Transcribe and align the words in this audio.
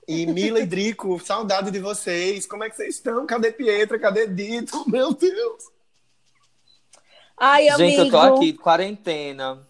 E 0.07 0.27
Mila 0.27 0.59
e 0.59 0.65
Drico, 0.67 1.19
saudade 1.19 1.71
de 1.71 1.79
vocês. 1.79 2.45
Como 2.45 2.63
é 2.63 2.69
que 2.69 2.75
vocês 2.75 2.97
estão? 2.97 3.25
Cadê 3.25 3.51
Pietra? 3.51 3.97
Cadê 3.97 4.27
Dito? 4.27 4.85
Meu 4.87 5.11
Deus! 5.11 5.80
Ai, 7.43 7.69
amigo. 7.69 7.89
Gente, 7.89 7.97
eu 7.97 8.11
tô 8.11 8.19
aqui, 8.19 8.53
quarentena. 8.53 9.67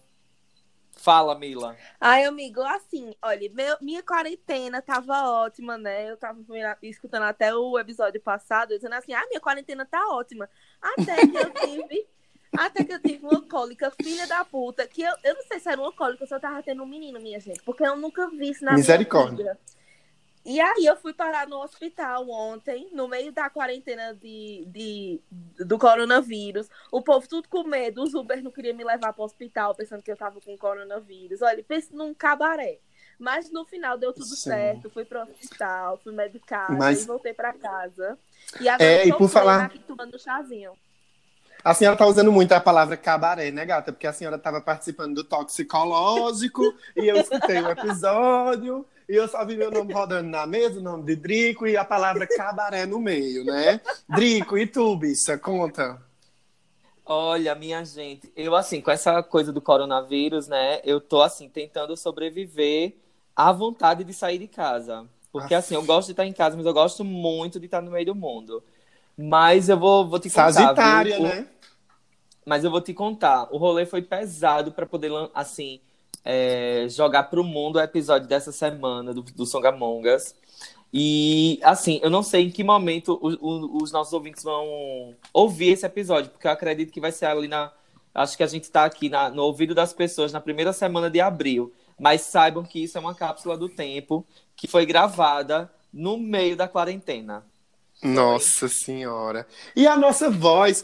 Fala, 0.90 1.34
Mila. 1.34 1.74
Ai, 1.98 2.24
amigo, 2.24 2.60
assim, 2.60 3.14
olha, 3.22 3.50
meu- 3.50 3.78
minha 3.80 4.02
quarentena 4.02 4.82
tava 4.82 5.22
ótima, 5.30 5.78
né? 5.78 6.10
Eu 6.10 6.18
tava 6.18 6.38
escutando 6.82 7.22
até 7.22 7.54
o 7.54 7.78
episódio 7.78 8.20
passado, 8.20 8.68
dizendo 8.76 8.94
assim, 8.94 9.14
ah, 9.14 9.24
minha 9.26 9.40
quarentena 9.40 9.86
tá 9.86 10.06
ótima. 10.10 10.50
Até 10.82 11.26
que 11.26 11.34
eu 11.34 11.50
tive. 11.50 12.06
Até 12.54 12.84
que 12.84 12.92
eu 12.92 13.00
tive 13.00 13.24
uma 13.24 13.40
cólica, 13.48 13.90
filha 13.90 14.26
da 14.26 14.44
puta, 14.44 14.86
que 14.86 15.00
eu, 15.00 15.14
eu 15.24 15.34
não 15.34 15.42
sei 15.44 15.58
se 15.58 15.70
era 15.70 15.80
uma 15.80 15.90
cólica, 15.90 16.24
eu 16.24 16.28
só 16.28 16.38
tava 16.38 16.62
tendo 16.62 16.82
um 16.82 16.86
menino, 16.86 17.18
minha 17.18 17.40
gente, 17.40 17.62
porque 17.62 17.82
eu 17.82 17.96
nunca 17.96 18.28
vi 18.28 18.50
isso 18.50 18.62
na 18.62 18.74
Misericórdia. 18.74 19.32
minha 19.42 19.54
vida. 19.54 19.60
E 20.44 20.60
aí 20.60 20.84
eu 20.86 20.96
fui 20.96 21.12
parar 21.14 21.46
no 21.46 21.62
hospital 21.62 22.28
ontem, 22.28 22.88
no 22.92 23.06
meio 23.06 23.30
da 23.32 23.48
quarentena 23.48 24.12
de, 24.12 24.64
de, 24.66 25.20
do 25.64 25.78
coronavírus. 25.78 26.68
O 26.90 27.00
povo 27.00 27.28
tudo 27.28 27.48
com 27.48 27.62
medo, 27.62 28.02
os 28.02 28.12
Uber 28.12 28.42
não 28.42 28.50
queriam 28.50 28.76
me 28.76 28.82
levar 28.82 29.12
para 29.12 29.22
o 29.22 29.24
hospital, 29.24 29.72
pensando 29.74 30.02
que 30.02 30.10
eu 30.10 30.16
tava 30.16 30.40
com 30.40 30.58
coronavírus. 30.58 31.42
Olha, 31.42 31.62
pense 31.62 31.94
num 31.94 32.12
cabaré. 32.12 32.80
Mas 33.20 33.52
no 33.52 33.64
final 33.64 33.96
deu 33.96 34.12
tudo 34.12 34.24
Sim. 34.26 34.50
certo, 34.50 34.90
fui 34.90 35.04
pro 35.04 35.22
hospital, 35.22 35.96
fui 36.02 36.12
medicada 36.12 36.72
Mas- 36.74 37.04
e 37.04 37.06
voltei 37.06 37.32
para 37.32 37.52
casa. 37.52 38.18
E 38.60 38.68
agora 38.68 38.82
É, 38.90 39.02
eu 39.04 39.06
e 39.08 39.12
tô 39.12 39.18
por 39.18 39.28
falar- 39.28 39.66
aqui 39.66 39.78
tomando 39.78 40.18
chazinho. 40.18 40.72
A 41.64 41.72
senhora 41.72 41.96
tá 41.96 42.04
usando 42.04 42.32
muito 42.32 42.50
a 42.50 42.60
palavra 42.60 42.96
cabaré, 42.96 43.52
né, 43.52 43.64
gata? 43.64 43.92
Porque 43.92 44.08
a 44.08 44.12
senhora 44.12 44.36
tava 44.36 44.60
participando 44.60 45.14
do 45.14 45.22
toxicológico 45.22 46.62
e 46.96 47.06
eu 47.06 47.16
escutei 47.16 47.60
o 47.60 47.68
episódio 47.70 48.84
e 49.08 49.14
eu 49.14 49.28
só 49.28 49.44
vi 49.44 49.56
meu 49.56 49.70
nome 49.70 49.92
rodando 49.92 50.28
na 50.28 50.46
mesa, 50.46 50.78
o 50.78 50.82
nome 50.82 51.04
de 51.04 51.16
Drico 51.16 51.66
e 51.66 51.76
a 51.76 51.84
palavra 51.84 52.26
cabaré 52.26 52.86
no 52.86 53.00
meio, 53.00 53.44
né? 53.44 53.80
Drico, 54.08 54.56
e 54.56 54.66
tu, 54.66 54.96
bicha? 54.96 55.36
Conta. 55.38 56.00
Olha, 57.04 57.54
minha 57.54 57.84
gente, 57.84 58.32
eu 58.36 58.54
assim, 58.54 58.80
com 58.80 58.90
essa 58.90 59.22
coisa 59.22 59.52
do 59.52 59.60
coronavírus, 59.60 60.46
né, 60.46 60.80
eu 60.84 61.00
tô 61.00 61.20
assim, 61.20 61.48
tentando 61.48 61.96
sobreviver 61.96 62.94
à 63.34 63.50
vontade 63.52 64.04
de 64.04 64.14
sair 64.14 64.38
de 64.38 64.46
casa. 64.46 65.06
Porque 65.32 65.54
assim, 65.54 65.74
eu 65.74 65.82
gosto 65.82 66.06
de 66.06 66.12
estar 66.12 66.26
em 66.26 66.32
casa, 66.32 66.56
mas 66.56 66.66
eu 66.66 66.72
gosto 66.72 67.04
muito 67.04 67.58
de 67.58 67.66
estar 67.66 67.80
no 67.80 67.90
meio 67.90 68.06
do 68.06 68.14
mundo. 68.14 68.62
Mas 69.16 69.68
eu 69.68 69.78
vou, 69.78 70.08
vou 70.08 70.18
te 70.18 70.28
contar, 70.28 70.52
Sagitária, 70.52 71.16
viu? 71.16 71.24
Né? 71.24 71.46
Mas 72.46 72.64
eu 72.64 72.70
vou 72.70 72.80
te 72.80 72.92
contar, 72.92 73.48
o 73.50 73.56
rolê 73.56 73.86
foi 73.86 74.02
pesado 74.02 74.72
para 74.72 74.86
poder, 74.86 75.10
assim, 75.34 75.80
é, 76.24 76.86
jogar 76.88 77.24
pro 77.24 77.42
mundo 77.44 77.76
o 77.76 77.80
episódio 77.80 78.28
dessa 78.28 78.52
semana 78.52 79.12
do, 79.12 79.22
do 79.22 79.46
Songamongas. 79.46 80.34
E, 80.92 81.58
assim, 81.62 82.00
eu 82.02 82.10
não 82.10 82.22
sei 82.22 82.44
em 82.44 82.50
que 82.50 82.62
momento 82.62 83.18
o- 83.22 83.28
o- 83.40 83.82
os 83.82 83.90
nossos 83.92 84.12
ouvintes 84.12 84.44
vão 84.44 85.14
ouvir 85.32 85.72
esse 85.72 85.86
episódio, 85.86 86.30
porque 86.30 86.46
eu 86.46 86.50
acredito 86.52 86.92
que 86.92 87.00
vai 87.00 87.10
ser 87.10 87.26
ali 87.26 87.48
na. 87.48 87.72
Acho 88.14 88.36
que 88.36 88.42
a 88.42 88.46
gente 88.46 88.70
tá 88.70 88.84
aqui 88.84 89.08
na- 89.08 89.30
no 89.30 89.42
ouvido 89.42 89.74
das 89.74 89.94
pessoas 89.94 90.32
na 90.32 90.40
primeira 90.40 90.72
semana 90.72 91.08
de 91.08 91.18
abril. 91.20 91.72
Mas 91.98 92.22
saibam 92.22 92.62
que 92.62 92.82
isso 92.84 92.98
é 92.98 93.00
uma 93.00 93.14
cápsula 93.14 93.56
do 93.56 93.68
tempo 93.68 94.26
que 94.54 94.66
foi 94.66 94.84
gravada 94.84 95.72
no 95.92 96.18
meio 96.18 96.56
da 96.56 96.68
quarentena. 96.68 97.44
Nossa 98.02 98.68
senhora. 98.68 99.46
E 99.76 99.86
a 99.86 99.96
nossa 99.96 100.28
voz, 100.28 100.82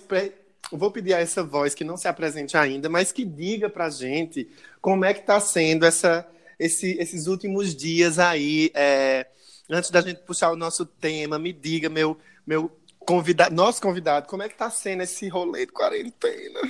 vou 0.72 0.90
pedir 0.90 1.14
a 1.14 1.20
essa 1.20 1.42
voz 1.42 1.74
que 1.74 1.84
não 1.84 1.96
se 1.96 2.08
apresente 2.08 2.56
ainda, 2.56 2.88
mas 2.88 3.12
que 3.12 3.24
diga 3.24 3.68
pra 3.70 3.88
gente 3.90 4.48
como 4.80 5.04
é 5.04 5.14
que 5.14 5.22
tá 5.22 5.40
sendo 5.40 5.84
essa, 5.86 6.26
esse- 6.58 6.96
esses 6.98 7.26
últimos 7.26 7.74
dias 7.74 8.18
aí. 8.18 8.70
é, 8.74 9.26
antes 9.70 9.90
da 9.90 10.00
gente 10.00 10.20
puxar 10.22 10.50
o 10.52 10.56
nosso 10.56 10.84
tema, 10.86 11.38
me 11.38 11.52
diga, 11.52 11.88
meu, 11.88 12.18
meu 12.46 12.70
convidado, 13.00 13.54
nosso 13.54 13.80
convidado, 13.82 14.26
como 14.26 14.42
é 14.42 14.48
que 14.48 14.56
tá 14.56 14.70
sendo 14.70 15.02
esse 15.02 15.28
rolê 15.28 15.66
de 15.66 15.72
quarentena? 15.72 16.60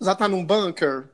Já 0.00 0.14
tá 0.14 0.28
num 0.28 0.44
bunker? 0.44 1.04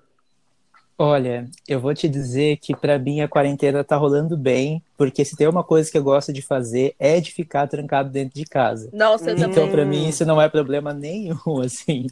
Olha, 1.01 1.49
eu 1.69 1.79
vou 1.79 1.95
te 1.95 2.09
dizer 2.09 2.57
que 2.57 2.75
pra 2.75 2.99
mim 2.99 3.21
a 3.21 3.29
quarentena 3.29 3.85
tá 3.85 3.97
rolando 3.97 4.37
bem, 4.37 4.83
porque 4.97 5.25
se 5.25 5.37
tem 5.37 5.47
uma 5.47 5.63
coisa 5.63 5.89
que 5.89 5.97
eu 5.97 6.03
gosto 6.03 6.33
de 6.33 6.43
fazer 6.43 6.95
é 6.99 7.21
de 7.21 7.31
ficar 7.31 7.69
trancado 7.69 8.11
dentro 8.11 8.35
de 8.35 8.45
casa. 8.45 8.91
Nossa, 8.93 9.31
eu 9.31 9.35
Hum. 9.35 9.37
também. 9.37 9.51
Então, 9.51 9.69
pra 9.71 9.85
mim, 9.85 10.09
isso 10.09 10.27
não 10.27 10.43
é 10.43 10.49
problema 10.49 10.93
nenhum, 10.93 11.37
assim. 11.65 12.09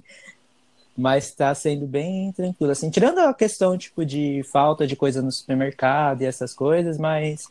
Mas 0.97 1.33
tá 1.33 1.55
sendo 1.55 1.87
bem 1.87 2.33
tranquilo, 2.33 2.71
assim, 2.71 2.89
tirando 2.89 3.19
a 3.19 3.35
questão, 3.35 3.77
tipo, 3.77 4.05
de 4.05 4.43
falta 4.51 4.87
de 4.87 4.95
coisa 4.95 5.21
no 5.21 5.31
supermercado 5.33 6.23
e 6.23 6.25
essas 6.25 6.55
coisas, 6.55 6.97
mas 6.97 7.49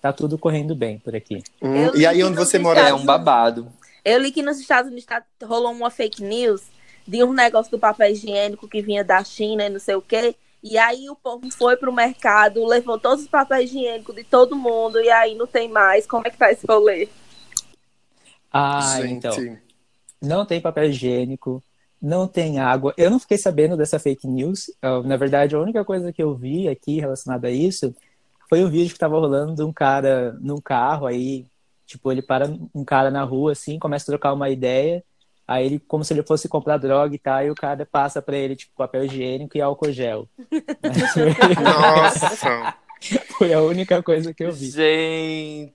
tá 0.00 0.12
tudo 0.12 0.38
correndo 0.38 0.74
bem 0.74 0.98
por 0.98 1.14
aqui. 1.14 1.42
Hum, 1.62 1.90
e 1.94 2.06
aí 2.06 2.24
onde 2.24 2.36
você 2.36 2.58
mora? 2.58 2.80
É 2.80 2.94
um 2.94 3.04
babado. 3.04 3.70
Eu 4.04 4.18
li 4.18 4.32
que 4.32 4.42
nos 4.42 4.58
Estados 4.58 4.90
Unidos 4.90 5.04
tá- 5.06 5.22
rolou 5.44 5.70
uma 5.70 5.90
fake 5.90 6.22
news 6.24 6.62
de 7.06 7.22
um 7.22 7.32
negócio 7.32 7.70
do 7.70 7.78
papel 7.78 8.10
higiênico 8.10 8.66
que 8.66 8.80
vinha 8.82 9.04
da 9.04 9.22
China 9.22 9.66
e 9.66 9.70
não 9.70 9.78
sei 9.78 9.94
o 9.94 10.02
quê. 10.02 10.34
E 10.62 10.76
aí 10.76 11.08
o 11.08 11.16
povo 11.16 11.50
foi 11.52 11.76
pro 11.76 11.92
mercado, 11.92 12.66
levou 12.66 12.98
todos 12.98 13.24
os 13.24 13.30
papéis 13.30 13.70
higiênicos 13.70 14.14
de 14.14 14.24
todo 14.24 14.56
mundo 14.56 15.00
e 15.00 15.08
aí 15.10 15.34
não 15.34 15.46
tem 15.46 15.68
mais. 15.68 16.06
Como 16.06 16.26
é 16.26 16.30
que 16.30 16.36
tá 16.36 16.50
esse 16.50 16.66
rolê? 16.66 17.08
Ah, 18.52 19.00
Gente, 19.00 19.26
então. 19.26 19.58
Não 20.20 20.44
tem 20.44 20.60
papel 20.60 20.84
higiênico, 20.84 21.62
não 22.02 22.26
tem 22.26 22.58
água. 22.58 22.92
Eu 22.96 23.10
não 23.10 23.20
fiquei 23.20 23.38
sabendo 23.38 23.76
dessa 23.76 23.98
fake 23.98 24.26
news. 24.26 24.66
Eu, 24.82 25.04
na 25.04 25.16
verdade, 25.16 25.54
a 25.54 25.60
única 25.60 25.84
coisa 25.84 26.12
que 26.12 26.22
eu 26.22 26.34
vi 26.34 26.68
aqui 26.68 26.98
relacionada 27.00 27.48
a 27.48 27.52
isso 27.52 27.94
foi 28.48 28.64
um 28.64 28.68
vídeo 28.68 28.92
que 28.92 28.98
tava 28.98 29.18
rolando 29.18 29.54
de 29.54 29.62
um 29.62 29.72
cara 29.72 30.32
num 30.40 30.60
carro 30.60 31.06
aí, 31.06 31.46
tipo, 31.86 32.10
ele 32.10 32.22
para 32.22 32.48
um 32.74 32.84
cara 32.84 33.10
na 33.10 33.22
rua 33.22 33.52
assim, 33.52 33.78
começa 33.78 34.04
a 34.04 34.12
trocar 34.12 34.32
uma 34.32 34.48
ideia, 34.50 35.04
aí 35.48 35.64
ele 35.66 35.78
como 35.80 36.04
se 36.04 36.12
ele 36.12 36.22
fosse 36.22 36.48
comprar 36.48 36.76
droga 36.76 37.14
e 37.14 37.18
tal, 37.18 37.42
e 37.44 37.50
o 37.50 37.54
cara 37.54 37.84
passa 37.86 38.20
pra 38.22 38.36
ele 38.36 38.54
tipo 38.54 38.72
papel 38.76 39.06
higiênico 39.06 39.56
e 39.56 39.60
álcool 39.62 39.90
gel. 39.90 40.28
Nossa. 41.62 42.74
foi 43.38 43.52
a 43.52 43.60
única 43.62 44.02
coisa 44.02 44.32
que 44.34 44.44
eu 44.44 44.52
vi. 44.52 44.70
Gente, 44.70 45.72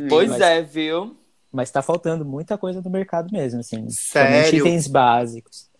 Hum, 0.00 0.06
pois 0.08 0.30
mas- 0.30 0.40
é, 0.40 0.62
viu? 0.62 1.16
Mas 1.52 1.70
tá 1.70 1.82
faltando 1.82 2.24
muita 2.24 2.56
coisa 2.58 2.80
no 2.82 2.90
mercado 2.90 3.30
mesmo, 3.32 3.60
assim. 3.60 3.88
Sério? 3.90 4.58
Itens 4.60 4.86
básicos. 4.88 5.70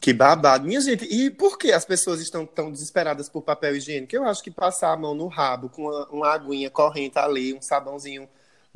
Que 0.00 0.12
babado. 0.12 0.66
Minha 0.66 0.80
gente, 0.80 1.04
e 1.04 1.30
por 1.30 1.58
que 1.58 1.70
as 1.72 1.84
pessoas 1.84 2.20
estão 2.20 2.46
tão 2.46 2.72
desesperadas 2.72 3.28
por 3.28 3.42
papel 3.42 3.76
higiênico? 3.76 4.14
Eu 4.16 4.24
acho 4.24 4.42
que 4.42 4.50
passar 4.50 4.92
a 4.92 4.96
mão 4.96 5.14
no 5.14 5.26
rabo 5.28 5.68
com 5.68 5.82
uma, 5.82 6.08
uma 6.08 6.32
aguinha 6.32 6.70
corrente 6.70 7.18
ali, 7.18 7.52
um 7.54 7.60
sabãozinho 7.60 8.28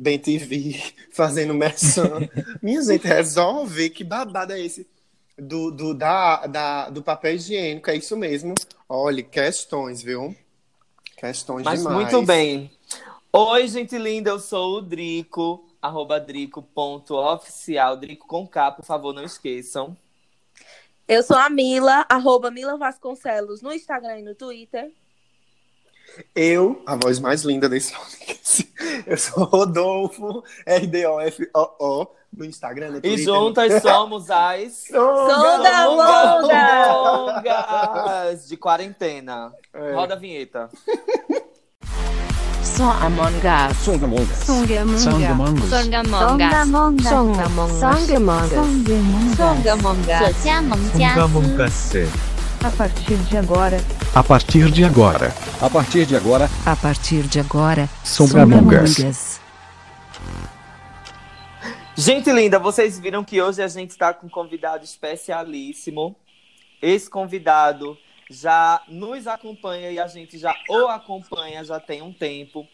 bem 0.03 0.19
TV, 0.19 0.81
fazendo 1.13 1.55
merchan. 1.55 2.29
Minha 2.61 2.83
gente, 2.83 3.07
resolve. 3.07 3.89
Que 3.91 4.03
babado 4.05 4.53
é 4.53 4.61
esse? 4.61 4.87
Do, 5.39 5.71
do, 5.71 5.95
da, 5.95 6.47
da- 6.47 6.91
do 6.91 7.03
papel 7.03 7.35
higiênico, 7.37 7.89
é 7.91 7.97
isso 7.97 8.17
mesmo. 8.17 8.55
Olha, 8.89 9.23
questões, 9.23 10.03
viu? 10.03 10.37
Questões 11.17 11.65
Mas 11.65 11.81
demais. 11.81 11.97
muito 11.97 12.23
bem. 12.27 12.71
Oi, 13.33 13.67
gente 13.69 13.97
linda, 13.97 14.31
eu 14.31 14.39
sou 14.39 14.79
o 14.79 14.83
Drico. 14.83 15.65
arroba 15.81 16.21
drico.oficial, 16.21 17.97
Drico 17.97 18.27
com 18.27 18.47
K, 18.47 18.73
por 18.73 18.85
favor, 18.85 19.15
não 19.15 19.25
esqueçam. 19.25 19.97
Eu 21.09 21.23
sou 21.23 21.37
a 21.37 21.49
Mila, 21.49 22.05
arroba 22.09 22.51
Mila 22.51 22.77
Vasconcelos 22.77 23.63
no 23.63 23.73
Instagram 23.73 24.19
e 24.19 24.23
no 24.23 24.35
Twitter. 24.35 24.93
Eu, 26.35 26.83
a 26.87 26.97
voz 26.97 27.19
mais 27.19 27.43
linda 27.43 27.69
desse 27.69 27.93
podcast, 27.93 28.73
eu 29.07 29.17
sou 29.17 29.45
Rodolfo, 29.45 30.43
R-D-O-F-O-O, 30.67 32.07
no 32.37 32.45
Instagram, 32.45 32.91
no 32.93 33.01
Twitter. 33.01 33.19
E 33.19 33.25
juntas 33.25 33.83
somos 33.83 34.31
as 34.31 34.89
Songamongas! 36.43 38.49
de 38.49 38.57
quarentena. 38.57 39.53
É. 39.73 39.93
Roda 39.93 40.15
a 40.15 40.19
vinheta. 40.19 40.69
Songamongas. 42.63 43.77
Songamongas. 43.79 44.39
Songamongas. 44.39 45.03
Songamongas. 45.03 45.69
Songamongas. 45.69 47.09
Songamongas. 47.09 47.81
Songamongas. 49.37 50.37
Songamongas. 51.15 51.93
A 52.65 52.71
partir 52.71 53.17
de 53.17 53.37
agora, 53.37 53.77
A 54.15 54.23
partir 54.23 54.71
de 54.71 54.85
agora. 54.85 55.33
A 55.61 55.69
partir 55.69 56.07
de 56.07 56.15
agora, 56.15 56.49
a 56.65 56.77
partir 56.77 57.23
de 57.25 57.41
agora, 57.41 57.89
Songamongas. 58.05 59.41
Gente 61.97 62.31
linda, 62.31 62.61
vocês 62.61 63.01
viram 63.01 63.25
que 63.25 63.43
hoje 63.43 63.61
a 63.61 63.67
gente 63.67 63.91
está 63.91 64.15
com 64.15 64.29
um 64.29 64.31
convidado 64.31 64.85
especialíssimo. 64.85 66.15
Esse 66.81 67.11
convidado 67.11 67.99
já 68.31 68.81
nos 68.87 69.27
acompanha 69.27 69.91
e 69.91 69.99
a 69.99 70.07
gente 70.07 70.39
já 70.39 70.55
o 70.69 70.87
acompanha 70.87 71.65
já 71.65 71.81
tem 71.81 72.01
um 72.01 72.13
tempo. 72.13 72.65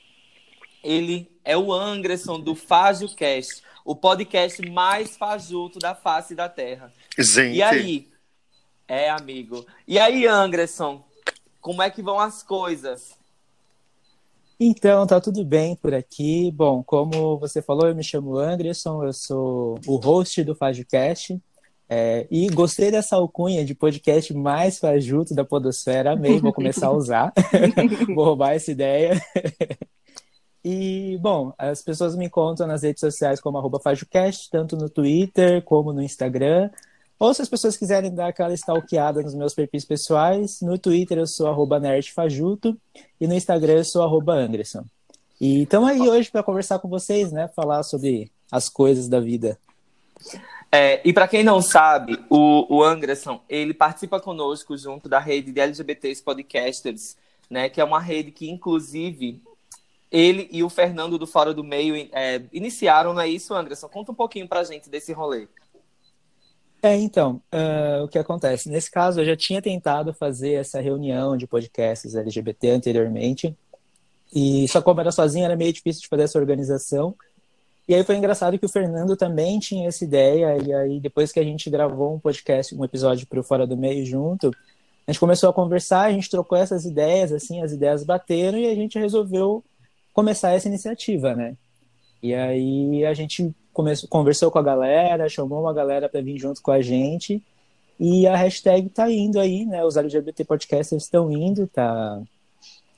Ele 0.85 1.31
é 1.43 1.57
o 1.57 1.73
Anderson 1.73 2.39
do 2.39 2.55
FajoCast, 2.55 3.63
o 3.87 3.97
podcast 3.97 4.61
mais 4.71 5.17
fajuto 5.17 5.79
da 5.79 5.95
face 5.95 6.35
da 6.35 6.47
Terra. 6.47 6.93
Gente, 7.19 7.57
E 7.57 7.63
aí? 7.63 8.18
É, 8.89 9.11
amigo. 9.11 9.67
E 9.87 9.99
aí, 9.99 10.27
Anderson? 10.27 11.05
Como 11.61 11.83
é 11.83 11.91
que 11.91 12.01
vão 12.01 12.19
as 12.19 12.43
coisas? 12.43 13.19
Então, 14.59 15.07
tá 15.07 15.21
tudo 15.21 15.45
bem 15.45 15.77
por 15.77 15.95
aqui. 15.95 16.51
Bom, 16.51 16.83
como 16.83 17.39
você 17.39 17.61
falou, 17.61 17.87
eu 17.87 17.95
me 17.95 18.03
chamo 18.03 18.39
Anderson, 18.39 19.05
eu 19.05 19.13
sou 19.13 19.79
o 19.87 19.97
host 19.97 20.43
do 20.43 20.55
FajoCast. 20.55 21.39
é, 21.89 22.27
e 22.31 22.49
gostei 22.49 22.91
dessa 22.91 23.17
alcunha 23.17 23.65
de 23.65 23.75
podcast 23.75 24.33
mais 24.33 24.79
fajuto 24.79 25.35
da 25.35 25.45
Podosfera. 25.45 26.13
Amei, 26.13 26.41
vou 26.41 26.53
começar 26.53 26.87
a 26.87 26.93
usar. 26.93 27.33
vou 28.15 28.25
roubar 28.25 28.55
essa 28.55 28.73
ideia. 28.73 29.21
E, 30.65 31.19
bom, 31.21 31.53
as 31.57 31.83
pessoas 31.83 32.17
me 32.17 32.27
encontram 32.27 32.67
nas 32.67 32.83
redes 32.83 33.01
sociais 33.01 33.41
como 33.41 33.59
arroba 33.59 33.79
FajoCast, 33.79 34.51
tanto 34.51 34.77
no 34.77 34.89
Twitter 34.89 35.63
como 35.63 35.93
no 35.93 36.03
Instagram. 36.03 36.71
Ou 37.19 37.35
se 37.35 37.43
as 37.43 37.49
pessoas 37.49 37.77
quiserem 37.77 38.15
dar 38.15 38.29
aquela 38.29 38.55
stalkeada 38.55 39.21
nos 39.23 39.35
meus 39.35 39.53
perfis 39.53 39.85
pessoais, 39.85 40.61
no 40.61 40.79
Twitter 40.79 41.19
eu 41.19 41.27
sou 41.27 41.67
nerdfajuto 41.81 42.79
e 43.21 43.27
no 43.27 43.35
Instagram 43.35 43.79
eu 43.79 43.85
sou 43.85 44.31
Anderson. 44.31 44.85
E 45.41 45.63
estamos 45.63 45.89
aí 45.89 46.01
hoje 46.01 46.31
para 46.31 46.43
conversar 46.43 46.79
com 46.79 46.89
vocês, 46.89 47.33
né? 47.33 47.49
Falar 47.49 47.83
sobre 47.83 48.31
as 48.51 48.69
coisas 48.69 49.09
da 49.09 49.19
vida. 49.19 49.59
É, 50.71 51.01
e 51.05 51.13
para 51.13 51.27
quem 51.27 51.43
não 51.43 51.61
sabe, 51.63 52.19
o, 52.29 52.77
o 52.77 52.85
Anderson, 52.85 53.41
ele 53.49 53.73
participa 53.73 54.21
conosco 54.21 54.77
junto 54.77 55.09
da 55.09 55.19
rede 55.19 55.51
de 55.51 55.61
LGBTs 55.61 56.23
Podcasters, 56.23 57.17
né? 57.51 57.69
Que 57.69 57.81
é 57.81 57.85
uma 57.85 58.01
rede 58.01 58.31
que, 58.31 58.51
inclusive, 58.51 59.41
ele 60.11 60.49
e 60.53 60.63
o 60.63 60.69
Fernando 60.69 61.19
do 61.19 61.27
Fora 61.27 61.55
do 61.55 61.65
Meio 61.65 61.97
é, 62.13 62.43
iniciaram, 62.53 63.13
não 63.13 63.21
é 63.21 63.29
isso, 63.29 63.55
Anderson? 63.55 63.89
Conta 63.89 64.13
um 64.13 64.15
pouquinho 64.15 64.47
pra 64.47 64.63
gente 64.63 64.89
desse 64.89 65.13
rolê. 65.13 65.49
É, 66.83 66.95
então, 66.97 67.43
ah, 67.51 68.03
o 68.05 68.09
que 68.09 68.19
acontece? 68.19 68.69
Nesse 68.69 68.91
caso, 68.91 69.21
eu 69.21 69.25
já 69.25 69.37
tinha 69.37 69.61
tentado 69.61 70.15
fazer 70.15 70.53
essa 70.53 70.81
reunião 70.81 71.37
de 71.37 71.47
podcasts 71.47 72.15
LGBT 72.15 72.71
anteriormente, 72.71 73.57
e 74.35 74.69
só 74.69 74.81
como 74.81 75.01
era 75.01 75.11
sozinho, 75.11 75.45
era 75.45 75.57
meio 75.57 75.73
difícil 75.73 76.03
de 76.03 76.09
fazer 76.09 76.25
essa 76.25 76.39
organização. 76.39 77.15
E 77.89 77.95
aí 77.95 78.05
foi 78.05 78.17
engraçado 78.17 78.59
que 78.59 78.67
o 78.67 78.69
Fernando 78.69 79.17
também 79.17 79.59
tinha 79.59 79.89
essa 79.89 80.05
ideia, 80.05 80.57
e 80.63 80.73
aí 80.73 81.01
depois 81.01 81.33
que 81.33 81.41
a 81.41 81.45
gente 81.45 81.71
gravou 81.71 82.15
um 82.15 82.21
podcast, 82.21 82.75
um 82.75 82.85
episódio 82.85 83.27
para 83.27 83.41
o 83.41 83.45
Fora 83.45 83.67
do 83.67 83.77
Meio 83.77 84.05
junto, 84.05 84.53
a 85.07 85.11
gente 85.11 85.21
começou 85.21 85.49
a 85.49 85.55
conversar, 85.55 86.03
a 86.03 86.13
gente 86.13 86.29
trocou 86.29 86.59
essas 86.59 86.85
ideias, 86.85 87.33
assim, 87.33 87.63
as 87.63 87.73
ideias 87.73 88.05
bateram 88.05 88.59
e 88.59 88.67
a 88.67 88.75
gente 88.75 88.99
resolveu 88.99 89.65
começar 90.13 90.53
essa 90.53 90.69
iniciativa, 90.69 91.35
né? 91.35 91.57
E 92.23 92.35
aí 92.35 93.07
a 93.07 93.15
gente 93.15 93.55
começou, 93.79 94.09
conversou 94.09 94.51
com 94.51 94.59
a 94.59 94.63
galera, 94.63 95.29
chamou 95.29 95.61
uma 95.63 95.73
galera 95.73 96.09
para 96.09 96.21
vir 96.21 96.37
junto 96.37 96.61
com 96.61 96.73
a 96.73 96.83
gente, 96.83 97.41
e 97.99 98.27
a 98.27 98.35
hashtag 98.35 98.89
tá 98.89 99.09
indo 99.09 99.39
aí, 99.39 99.65
né? 99.65 99.85
Os 99.85 99.97
LGBT 99.97 100.45
podcasters 100.45 101.05
estão 101.05 101.31
indo, 101.31 101.65
tá, 101.69 102.21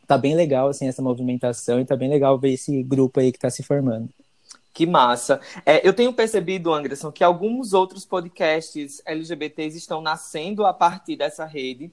tá 0.06 0.16
bem 0.16 0.34
legal, 0.34 0.68
assim, 0.68 0.88
essa 0.88 1.02
movimentação, 1.02 1.78
e 1.80 1.84
tá 1.84 1.94
bem 1.94 2.08
legal 2.08 2.38
ver 2.38 2.54
esse 2.54 2.82
grupo 2.82 3.20
aí 3.20 3.30
que 3.30 3.38
tá 3.38 3.50
se 3.50 3.62
formando. 3.62 4.08
Que 4.72 4.86
massa. 4.86 5.38
É, 5.66 5.86
eu 5.86 5.92
tenho 5.92 6.14
percebido, 6.14 6.72
Anderson, 6.72 7.12
que 7.12 7.22
alguns 7.22 7.74
outros 7.74 8.06
podcasts 8.06 9.02
LGBTs 9.04 9.76
estão 9.76 10.00
nascendo 10.00 10.64
a 10.64 10.72
partir 10.72 11.14
dessa 11.14 11.44
rede. 11.44 11.92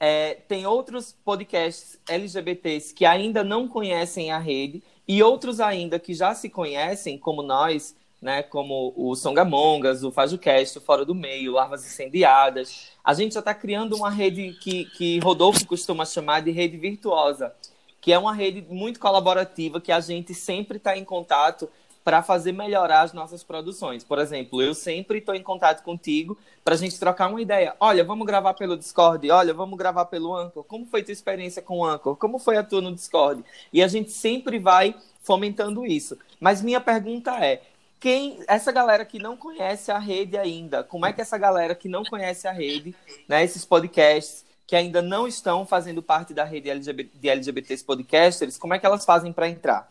É, 0.00 0.32
tem 0.48 0.64
outros 0.64 1.14
podcasts 1.22 1.98
LGBTs 2.08 2.94
que 2.94 3.04
ainda 3.04 3.44
não 3.44 3.68
conhecem 3.68 4.32
a 4.32 4.38
rede 4.38 4.82
e 5.06 5.22
outros 5.22 5.60
ainda 5.60 5.98
que 5.98 6.14
já 6.14 6.34
se 6.34 6.48
conhecem, 6.48 7.18
como 7.18 7.42
nós, 7.42 7.94
né, 8.24 8.42
como 8.42 8.94
o 8.96 9.14
Songamongas, 9.14 10.02
o 10.02 10.10
FajoCast, 10.10 10.78
o 10.78 10.80
Fora 10.80 11.04
do 11.04 11.14
Meio, 11.14 11.52
Larvas 11.52 11.84
Incendiadas. 11.84 12.88
A 13.04 13.12
gente 13.12 13.34
já 13.34 13.40
está 13.40 13.52
criando 13.52 13.94
uma 13.94 14.08
rede 14.08 14.54
que, 14.62 14.86
que 14.86 15.18
Rodolfo 15.18 15.66
costuma 15.66 16.06
chamar 16.06 16.40
de 16.40 16.50
rede 16.50 16.78
virtuosa, 16.78 17.54
que 18.00 18.14
é 18.14 18.18
uma 18.18 18.32
rede 18.32 18.64
muito 18.66 18.98
colaborativa, 18.98 19.78
que 19.78 19.92
a 19.92 20.00
gente 20.00 20.32
sempre 20.32 20.78
está 20.78 20.96
em 20.96 21.04
contato 21.04 21.68
para 22.02 22.22
fazer 22.22 22.52
melhorar 22.52 23.02
as 23.02 23.12
nossas 23.12 23.44
produções. 23.44 24.02
Por 24.02 24.18
exemplo, 24.18 24.62
eu 24.62 24.72
sempre 24.72 25.18
estou 25.18 25.34
em 25.34 25.42
contato 25.42 25.82
contigo 25.82 26.38
para 26.64 26.74
a 26.74 26.78
gente 26.78 26.98
trocar 26.98 27.28
uma 27.28 27.42
ideia. 27.42 27.76
Olha, 27.78 28.04
vamos 28.04 28.26
gravar 28.26 28.54
pelo 28.54 28.76
Discord. 28.76 29.30
Olha, 29.30 29.52
vamos 29.52 29.78
gravar 29.78 30.06
pelo 30.06 30.34
Anchor. 30.34 30.64
Como 30.64 30.86
foi 30.86 31.02
tua 31.02 31.12
experiência 31.12 31.60
com 31.60 31.80
o 31.80 31.84
Anchor? 31.84 32.16
Como 32.16 32.38
foi 32.38 32.56
a 32.56 32.62
tua 32.62 32.80
no 32.80 32.94
Discord? 32.94 33.44
E 33.70 33.82
a 33.82 33.88
gente 33.88 34.10
sempre 34.10 34.58
vai 34.58 34.94
fomentando 35.22 35.84
isso. 35.84 36.18
Mas 36.38 36.60
minha 36.60 36.80
pergunta 36.80 37.32
é, 37.42 37.62
quem 38.04 38.38
essa 38.46 38.70
galera 38.70 39.02
que 39.02 39.18
não 39.18 39.34
conhece 39.34 39.90
a 39.90 39.98
rede 39.98 40.36
ainda, 40.36 40.84
como 40.84 41.06
é 41.06 41.12
que 41.14 41.22
essa 41.22 41.38
galera 41.38 41.74
que 41.74 41.88
não 41.88 42.04
conhece 42.04 42.46
a 42.46 42.52
rede, 42.52 42.94
né, 43.26 43.42
esses 43.42 43.64
podcasts 43.64 44.44
que 44.66 44.76
ainda 44.76 45.00
não 45.00 45.26
estão 45.26 45.64
fazendo 45.64 46.02
parte 46.02 46.34
da 46.34 46.44
rede 46.44 46.68
LGBT, 46.68 47.18
de 47.18 47.28
LGBTs 47.30 47.82
podcasters, 47.82 48.58
como 48.58 48.74
é 48.74 48.78
que 48.78 48.84
elas 48.84 49.06
fazem 49.06 49.32
para 49.32 49.48
entrar? 49.48 49.90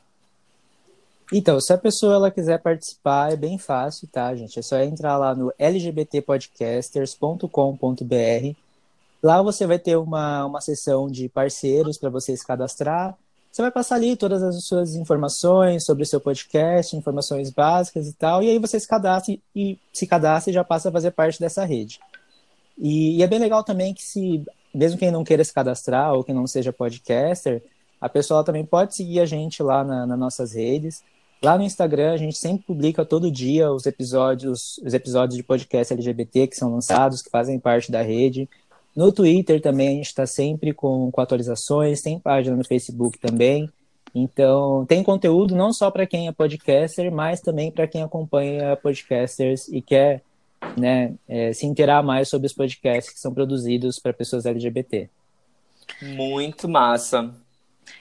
Então, 1.33 1.59
se 1.59 1.73
a 1.73 1.77
pessoa 1.77 2.13
ela 2.13 2.29
quiser 2.29 2.59
participar, 2.59 3.33
é 3.33 3.35
bem 3.35 3.57
fácil, 3.57 4.07
tá, 4.07 4.35
gente? 4.35 4.59
É 4.59 4.61
só 4.61 4.77
entrar 4.77 5.17
lá 5.17 5.33
no 5.33 5.51
lgbtpodcasters.com.br. 5.57 8.55
Lá 9.23 9.41
você 9.41 9.65
vai 9.65 9.79
ter 9.79 9.97
uma, 9.97 10.45
uma 10.45 10.61
seção 10.61 11.09
de 11.09 11.27
parceiros 11.29 11.97
para 11.97 12.11
você 12.11 12.37
se 12.37 12.45
cadastrar. 12.45 13.17
Você 13.53 13.61
vai 13.61 13.69
passar 13.69 13.97
ali 13.97 14.17
todas 14.17 14.41
as 14.41 14.63
suas 14.63 14.95
informações 14.95 15.85
sobre 15.85 16.01
o 16.01 16.05
seu 16.07 16.19
podcast, 16.19 16.97
informações 16.97 17.51
básicas 17.51 18.07
e 18.07 18.13
tal, 18.13 18.41
e 18.41 18.49
aí 18.49 18.57
você 18.57 18.79
se 18.79 18.87
cadastra 18.87 19.37
e 19.55 19.77
se 19.93 20.07
cadastra 20.07 20.49
e 20.49 20.53
já 20.55 20.63
passa 20.63 20.89
a 20.89 20.91
fazer 20.91 21.11
parte 21.11 21.39
dessa 21.39 21.63
rede. 21.63 21.99
E, 22.75 23.17
e 23.17 23.21
é 23.21 23.27
bem 23.27 23.37
legal 23.37 23.63
também 23.63 23.93
que 23.93 24.01
se, 24.01 24.43
mesmo 24.73 24.97
quem 24.97 25.11
não 25.11 25.23
queira 25.23 25.43
se 25.43 25.53
cadastrar 25.53 26.15
ou 26.15 26.23
que 26.23 26.33
não 26.33 26.47
seja 26.47 26.73
podcaster, 26.73 27.61
a 28.01 28.09
pessoa 28.09 28.43
também 28.43 28.65
pode 28.65 28.95
seguir 28.95 29.19
a 29.19 29.25
gente 29.27 29.61
lá 29.61 29.83
na, 29.83 30.07
nas 30.07 30.17
nossas 30.17 30.53
redes. 30.53 31.03
Lá 31.39 31.55
no 31.55 31.63
Instagram 31.63 32.11
a 32.11 32.17
gente 32.17 32.35
sempre 32.35 32.65
publica 32.65 33.05
todo 33.05 33.29
dia 33.29 33.71
os 33.71 33.85
episódios, 33.85 34.79
os 34.83 34.95
episódios 34.95 35.37
de 35.37 35.43
podcast 35.43 35.93
LGBT 35.93 36.47
que 36.47 36.55
são 36.55 36.73
lançados, 36.73 37.21
que 37.21 37.29
fazem 37.29 37.59
parte 37.59 37.91
da 37.91 38.01
rede. 38.01 38.49
No 38.95 39.11
Twitter 39.11 39.61
também 39.61 39.87
a 39.87 39.91
gente 39.91 40.07
está 40.07 40.25
sempre 40.25 40.73
com, 40.73 41.11
com 41.11 41.21
atualizações, 41.21 42.01
tem 42.01 42.19
página 42.19 42.55
no 42.55 42.63
Facebook 42.63 43.17
também. 43.17 43.69
Então, 44.13 44.85
tem 44.85 45.01
conteúdo 45.01 45.55
não 45.55 45.73
só 45.73 45.89
para 45.89 46.05
quem 46.05 46.27
é 46.27 46.31
podcaster, 46.31 47.11
mas 47.11 47.41
também 47.41 47.71
para 47.71 47.87
quem 47.87 48.03
acompanha 48.03 48.75
podcasters 48.75 49.67
e 49.67 49.81
quer 49.81 50.21
né, 50.77 51.15
é, 51.27 51.51
se 51.51 51.65
inteirar 51.65 52.03
mais 52.03 52.29
sobre 52.29 52.45
os 52.45 52.53
podcasts 52.53 53.11
que 53.11 53.19
são 53.19 53.33
produzidos 53.33 53.97
para 53.97 54.13
pessoas 54.13 54.45
LGBT. 54.45 55.09
Muito 56.01 56.69
massa. 56.69 57.33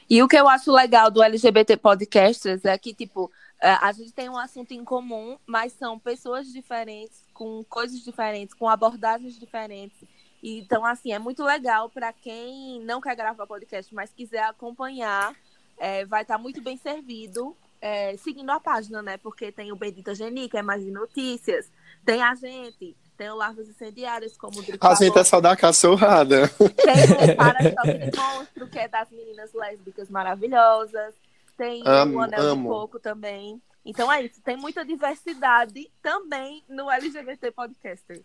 E 0.08 0.22
o 0.22 0.28
que 0.28 0.36
eu 0.36 0.48
acho 0.48 0.70
legal 0.70 1.10
do 1.10 1.22
LGBT 1.22 1.76
Podcasters 1.76 2.64
é 2.64 2.76
que, 2.76 2.92
tipo, 2.92 3.30
é, 3.60 3.70
a 3.70 3.90
gente 3.92 4.12
tem 4.12 4.28
um 4.28 4.36
assunto 4.36 4.72
em 4.72 4.84
comum, 4.84 5.38
mas 5.46 5.72
são 5.72 5.98
pessoas 5.98 6.52
diferentes, 6.52 7.24
com 7.32 7.64
coisas 7.64 8.00
diferentes, 8.04 8.54
com 8.54 8.68
abordagens 8.68 9.38
diferentes. 9.38 9.96
Então, 10.42 10.84
assim, 10.84 11.12
é 11.12 11.18
muito 11.18 11.44
legal 11.44 11.88
para 11.88 12.12
quem 12.12 12.80
não 12.80 13.00
quer 13.00 13.14
gravar 13.14 13.46
podcast, 13.46 13.94
mas 13.94 14.12
quiser 14.12 14.42
acompanhar, 14.42 15.34
é, 15.78 16.04
vai 16.04 16.22
estar 16.22 16.38
muito 16.38 16.60
bem 16.60 16.76
servido 16.76 17.56
é, 17.82 18.16
seguindo 18.16 18.48
a 18.50 18.60
página, 18.60 19.02
né? 19.02 19.16
Porque 19.16 19.50
tem 19.50 19.72
o 19.72 19.76
Bendita 19.76 20.14
Geni, 20.14 20.48
que 20.48 20.56
é 20.56 20.62
mais 20.62 20.84
de 20.84 20.90
notícias. 20.90 21.68
Tem 22.04 22.22
a 22.22 22.32
gente, 22.36 22.96
tem 23.16 23.28
o 23.28 23.34
Larvas 23.34 23.68
Incendiárias, 23.68 24.36
como 24.36 24.60
o 24.60 24.62
Drico 24.62 24.86
A 24.86 24.94
gente 24.94 25.18
é 25.18 25.24
só 25.24 25.40
da 25.40 25.56
cachorrada. 25.56 26.48
Tem 26.48 27.32
o 27.32 27.34
Para-Choque 27.36 27.98
de 27.98 28.16
Monstro, 28.16 28.68
que 28.68 28.78
é 28.78 28.86
das 28.86 29.10
meninas 29.10 29.52
lésbicas 29.52 30.08
maravilhosas. 30.08 31.12
Tem 31.56 31.82
Amo, 31.84 32.18
o 32.18 32.20
Anel 32.20 32.40
amo. 32.40 32.62
de 32.62 32.68
Coco 32.68 33.00
também. 33.00 33.60
Então 33.84 34.10
é 34.10 34.22
isso. 34.22 34.40
Tem 34.40 34.56
muita 34.56 34.84
diversidade 34.84 35.90
também 36.00 36.62
no 36.68 36.88
LGBT 36.88 37.50
Podcasters. 37.50 38.22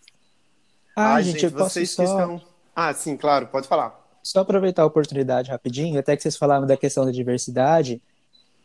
Ah, 1.00 1.14
Ai, 1.14 1.24
gente, 1.26 1.46
eu 1.46 1.52
posso 1.52 1.76
vocês 1.76 1.92
só, 1.92 2.04
que 2.04 2.10
estão. 2.10 2.42
Ah, 2.76 2.92
sim, 2.92 3.16
claro, 3.16 3.46
pode 3.46 3.68
falar. 3.68 4.04
só 4.24 4.40
aproveitar 4.40 4.82
a 4.82 4.88
oportunidade 4.88 5.52
rapidinho, 5.52 6.00
até 6.00 6.18
que 6.18 6.24
vocês 6.24 6.36
falaram 6.36 6.66
da 6.66 6.76
questão 6.76 7.06
da 7.06 7.12
diversidade. 7.12 8.02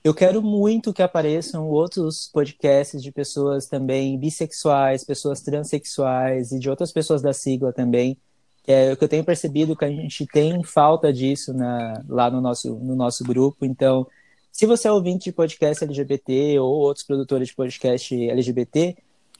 Eu 0.03 0.15
quero 0.15 0.41
muito 0.41 0.95
que 0.95 1.03
apareçam 1.03 1.69
outros 1.69 2.31
podcasts 2.33 3.03
de 3.03 3.12
pessoas 3.12 3.67
também 3.67 4.19
bissexuais, 4.19 5.05
pessoas 5.05 5.43
transexuais 5.43 6.53
e 6.53 6.59
de 6.59 6.71
outras 6.71 6.91
pessoas 6.91 7.21
da 7.21 7.35
sigla 7.35 7.71
também. 7.71 8.17
Que 8.62 8.73
é 8.73 8.93
o 8.95 8.97
que 8.97 9.05
eu 9.05 9.09
tenho 9.09 9.25
percebido 9.25 9.77
que 9.77 9.85
a 9.85 9.91
gente 9.91 10.27
tem 10.27 10.65
falta 10.65 11.12
disso 11.12 11.53
na, 11.53 12.03
lá 12.09 12.31
no 12.31 12.41
nosso, 12.41 12.77
no 12.77 12.97
nosso 12.97 13.25
grupo. 13.25 13.67
Então, 13.67 14.07
se 14.51 14.65
você 14.65 14.89
é 14.89 14.93
ouvinte 14.93 15.25
de 15.25 15.33
podcast 15.33 15.85
LGBT 15.85 16.59
ou 16.61 16.73
outros 16.81 17.05
produtores 17.05 17.49
de 17.49 17.55
podcast 17.55 18.31
LGBT 18.31 18.97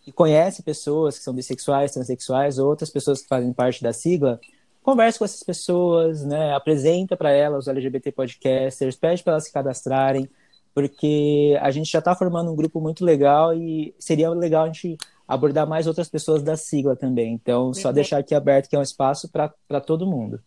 e 0.07 0.13
conhece 0.13 0.63
pessoas 0.63 1.19
que 1.19 1.25
são 1.25 1.35
bissexuais, 1.35 1.93
transexuais 1.93 2.59
ou 2.59 2.69
outras 2.69 2.91
pessoas 2.91 3.23
que 3.23 3.29
fazem 3.29 3.53
parte 3.53 3.83
da 3.83 3.93
sigla, 3.93 4.41
converse 4.83 5.19
com 5.19 5.25
essas 5.25 5.43
pessoas, 5.43 6.25
né? 6.25 6.53
Apresenta 6.55 7.17
para 7.17 7.31
elas 7.31 7.61
os 7.65 7.69
LGBT 7.69 8.11
podcasters, 8.13 8.97
pede 8.97 9.23
para 9.23 9.35
elas 9.35 9.45
se 9.45 9.53
cadastrarem, 9.53 10.29
porque 10.75 11.57
a 11.61 11.71
gente 11.71 11.91
já 11.91 11.99
está 12.01 12.15
formando 12.17 12.51
um 12.51 12.57
grupo 12.57 12.81
muito 12.81 13.05
legal 13.05 13.55
e 13.55 13.95
seria 13.99 14.31
legal 14.31 14.65
a 14.65 14.67
gente 14.67 14.97
abordar 15.29 15.67
mais 15.69 15.87
outras 15.87 16.09
pessoas 16.09 16.43
da 16.43 16.57
sigla 16.57 16.97
também. 16.97 17.33
Então, 17.35 17.73
só 17.73 17.89
Uhum. 17.89 17.95
deixar 17.95 18.19
aqui 18.19 18.35
aberto 18.35 18.69
que 18.69 18.75
é 18.77 18.79
um 18.79 18.83
espaço 18.83 19.29
para 19.31 19.81
todo 19.81 20.07
mundo. 20.07 20.41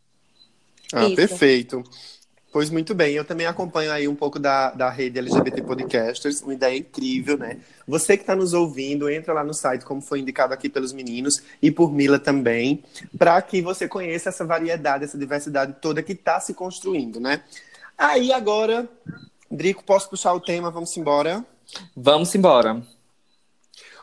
Ah, 0.94 1.06
Isso. 1.06 1.16
perfeito. 1.16 1.84
Pois 2.56 2.70
muito 2.70 2.96
bem, 2.96 3.16
eu 3.16 3.26
também 3.26 3.46
acompanho 3.46 3.92
aí 3.92 4.08
um 4.08 4.16
pouco 4.16 4.40
da, 4.40 4.72
da 4.72 4.90
rede 4.90 5.20
LGBT 5.20 5.62
Podcasters, 5.62 6.42
uma 6.42 6.54
ideia 6.54 6.78
incrível, 6.78 7.38
né? 7.38 7.60
Você 7.86 8.16
que 8.16 8.24
está 8.24 8.34
nos 8.34 8.54
ouvindo, 8.54 9.10
entra 9.10 9.34
lá 9.34 9.44
no 9.44 9.54
site, 9.54 9.84
como 9.84 10.02
foi 10.02 10.22
indicado 10.22 10.54
aqui 10.54 10.70
pelos 10.70 10.94
meninos 10.94 11.44
e 11.62 11.70
por 11.70 11.92
Mila 11.92 12.18
também, 12.18 12.82
para 13.18 13.42
que 13.42 13.62
você 13.62 13.90
conheça 13.90 14.30
essa 14.30 14.46
variedade, 14.46 15.04
essa 15.04 15.18
diversidade 15.18 15.76
toda 15.82 16.02
que 16.02 16.14
está 16.14 16.40
se 16.40 16.54
construindo, 16.54 17.20
né? 17.20 17.42
Aí 17.98 18.32
agora, 18.32 18.88
Drico, 19.52 19.84
posso 19.84 20.10
puxar 20.10 20.32
o 20.32 20.40
tema? 20.40 20.72
Vamos 20.72 20.96
embora. 20.96 21.46
Vamos 21.94 22.34
embora. 22.36 22.82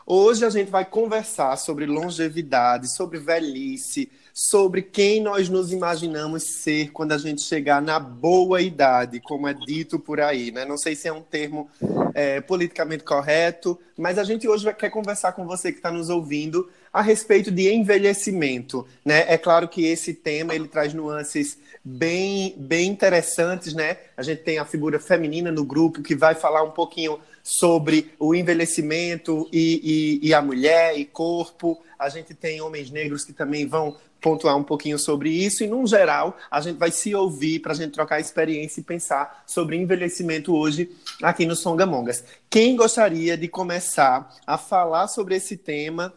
Hoje 0.05 0.45
a 0.45 0.51
gente 0.51 0.69
vai 0.69 0.85
conversar 0.85 1.55
sobre 1.55 1.87
longevidade, 1.87 2.87
sobre 2.87 3.17
velhice, 3.17 4.11
sobre 4.33 4.81
quem 4.81 5.21
nós 5.21 5.47
nos 5.47 5.71
imaginamos 5.71 6.41
ser 6.41 6.91
quando 6.91 7.11
a 7.11 7.17
gente 7.19 7.41
chegar 7.41 7.79
na 7.79 7.99
boa 7.99 8.61
idade, 8.61 9.19
como 9.19 9.47
é 9.47 9.53
dito 9.53 9.99
por 9.99 10.19
aí, 10.19 10.51
né? 10.51 10.65
Não 10.65 10.75
sei 10.75 10.95
se 10.95 11.07
é 11.07 11.13
um 11.13 11.21
termo 11.21 11.69
é, 12.15 12.41
politicamente 12.41 13.03
correto, 13.03 13.79
mas 13.95 14.17
a 14.17 14.23
gente 14.23 14.47
hoje 14.47 14.73
quer 14.73 14.89
conversar 14.89 15.33
com 15.33 15.45
você 15.45 15.71
que 15.71 15.77
está 15.77 15.91
nos 15.91 16.09
ouvindo 16.09 16.67
a 16.91 17.01
respeito 17.01 17.51
de 17.51 17.71
envelhecimento, 17.71 18.87
né? 19.05 19.23
É 19.31 19.37
claro 19.37 19.67
que 19.67 19.85
esse 19.85 20.15
tema 20.15 20.55
ele 20.55 20.67
traz 20.67 20.95
nuances 20.95 21.59
bem, 21.85 22.55
bem 22.57 22.89
interessantes, 22.89 23.75
né? 23.75 23.97
A 24.17 24.23
gente 24.23 24.41
tem 24.41 24.57
a 24.57 24.65
figura 24.65 24.99
feminina 24.99 25.51
no 25.51 25.63
grupo 25.63 26.01
que 26.01 26.15
vai 26.15 26.33
falar 26.33 26.63
um 26.63 26.71
pouquinho 26.71 27.19
sobre 27.43 28.13
o 28.17 28.33
envelhecimento 28.33 29.49
e, 29.51 30.19
e, 30.23 30.29
e 30.29 30.33
a 30.33 30.41
mulher 30.41 30.97
e 30.97 31.03
corpo. 31.03 31.83
A 31.99 32.07
gente 32.07 32.33
tem 32.33 32.61
homens 32.61 32.89
negros 32.89 33.25
que 33.25 33.33
também 33.33 33.67
vão 33.67 33.97
pontuar 34.23 34.55
um 34.55 34.63
pouquinho 34.63 34.97
sobre 34.97 35.29
isso. 35.29 35.63
E, 35.63 35.67
num 35.67 35.85
geral, 35.85 36.37
a 36.49 36.61
gente 36.61 36.77
vai 36.77 36.89
se 36.89 37.13
ouvir 37.13 37.59
para 37.59 37.73
a 37.73 37.75
gente 37.75 37.91
trocar 37.91 38.21
experiência 38.21 38.79
e 38.79 38.83
pensar 38.83 39.43
sobre 39.45 39.75
envelhecimento 39.75 40.55
hoje 40.55 40.89
aqui 41.21 41.45
no 41.45 41.55
Songamongas. 41.55 42.23
Quem 42.49 42.77
gostaria 42.77 43.37
de 43.37 43.49
começar 43.49 44.33
a 44.47 44.57
falar 44.57 45.09
sobre 45.09 45.35
esse 45.35 45.57
tema 45.57 46.13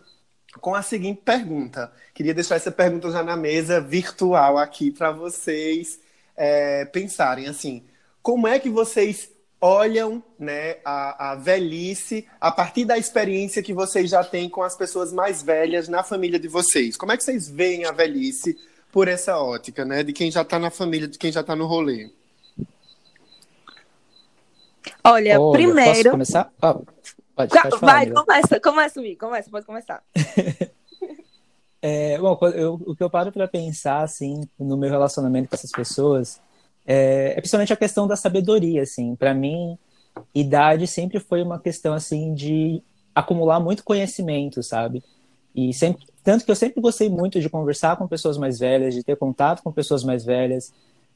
com 0.61 0.75
a 0.77 0.83
seguinte 0.83 1.21
pergunta? 1.25 1.93
Queria 2.15 2.33
deixar 2.33 2.55
essa 2.55 2.71
pergunta 2.71 3.11
já 3.11 3.25
na 3.25 3.37
mesa 3.37 3.81
virtual 3.81 4.57
aqui 4.57 4.93
para 4.93 5.11
vocês 5.11 5.99
é, 6.37 6.85
pensarem 6.85 7.49
assim. 7.49 7.83
Como 8.23 8.47
é 8.47 8.59
que 8.61 8.71
vocês 8.71 9.36
olham 9.61 10.23
né, 10.39 10.77
a, 10.85 11.33
a 11.33 11.35
velhice 11.35 12.27
a 12.41 12.51
partir 12.53 12.85
da 12.85 12.97
experiência 12.99 13.63
que 13.63 13.73
vocês 13.73 14.11
já 14.11 14.23
têm 14.23 14.49
com 14.49 14.63
as 14.63 14.77
pessoas 14.77 15.13
mais 15.13 15.43
velhas 15.43 15.89
na 15.89 16.03
família 16.03 16.39
de 16.39 16.49
vocês? 16.49 16.97
Como 16.97 17.13
é 17.13 17.17
que 17.17 17.25
vocês 17.25 17.49
veem 17.49 17.85
a 17.85 17.93
velhice 17.93 18.57
por 18.93 19.09
essa 19.09 19.39
ótica, 19.39 19.85
né? 19.85 20.03
De 20.03 20.13
quem 20.13 20.31
já 20.31 20.43
está 20.43 20.59
na 20.59 20.71
família, 20.71 21.09
de 21.09 21.19
quem 21.19 21.33
já 21.33 21.41
está 21.41 21.57
no 21.57 21.67
rolê? 21.67 22.11
Olha, 25.05 25.41
Olha, 25.41 25.53
primeiro. 25.53 25.95
Posso 25.95 26.11
começar? 26.11 26.53
Ah, 26.61 26.75
pode, 26.75 27.51
pode 27.51 27.79
falar, 27.79 27.93
Vai, 27.93 28.07
Mila. 28.07 28.25
começa, 28.25 28.61
começa, 28.61 29.01
Mi, 29.01 29.17
começa, 29.17 29.51
pode 29.51 29.67
começar. 29.67 30.03
É, 31.83 32.19
bom, 32.19 32.37
eu- 32.55 32.83
o 32.85 32.97
que 32.97 33.03
eu 33.03 33.11
paro 33.11 33.31
para 33.31 33.47
pensar, 33.47 34.03
assim, 34.03 34.49
no 34.59 34.77
meu 34.77 34.91
relacionamento 34.91 35.49
com 35.49 35.55
essas 35.55 35.71
pessoas, 35.71 36.41
é, 36.87 37.33
é 37.33 37.41
principalmente 37.41 37.73
a 37.73 37.77
questão 37.77 38.07
da 38.07 38.17
sabedoria, 38.17 38.83
assim. 38.83 39.15
Para 39.17 39.35
mim, 39.35 39.79
idade 40.35 40.87
sempre 40.87 41.19
foi 41.19 41.43
uma 41.43 41.59
questão, 41.59 41.95
assim, 41.95 42.35
de 42.35 42.83
acumular 43.15 43.61
muito 43.61 43.85
conhecimento, 43.85 44.63
sabe? 44.63 45.03
E 45.55 45.73
sempre, 45.73 46.07
tanto 46.23 46.45
que 46.45 46.51
eu 46.51 46.57
sempre 46.57 46.81
gostei 46.81 47.09
muito 47.09 47.41
de 47.41 47.49
conversar 47.49 47.97
com 47.97 48.07
pessoas 48.07 48.37
mais 48.37 48.59
velhas, 48.59 48.95
de 48.95 49.03
ter 49.03 49.17
contato 49.17 49.63
com 49.63 49.73
pessoas 49.73 50.05
mais 50.05 50.25
velhas, 50.25 50.73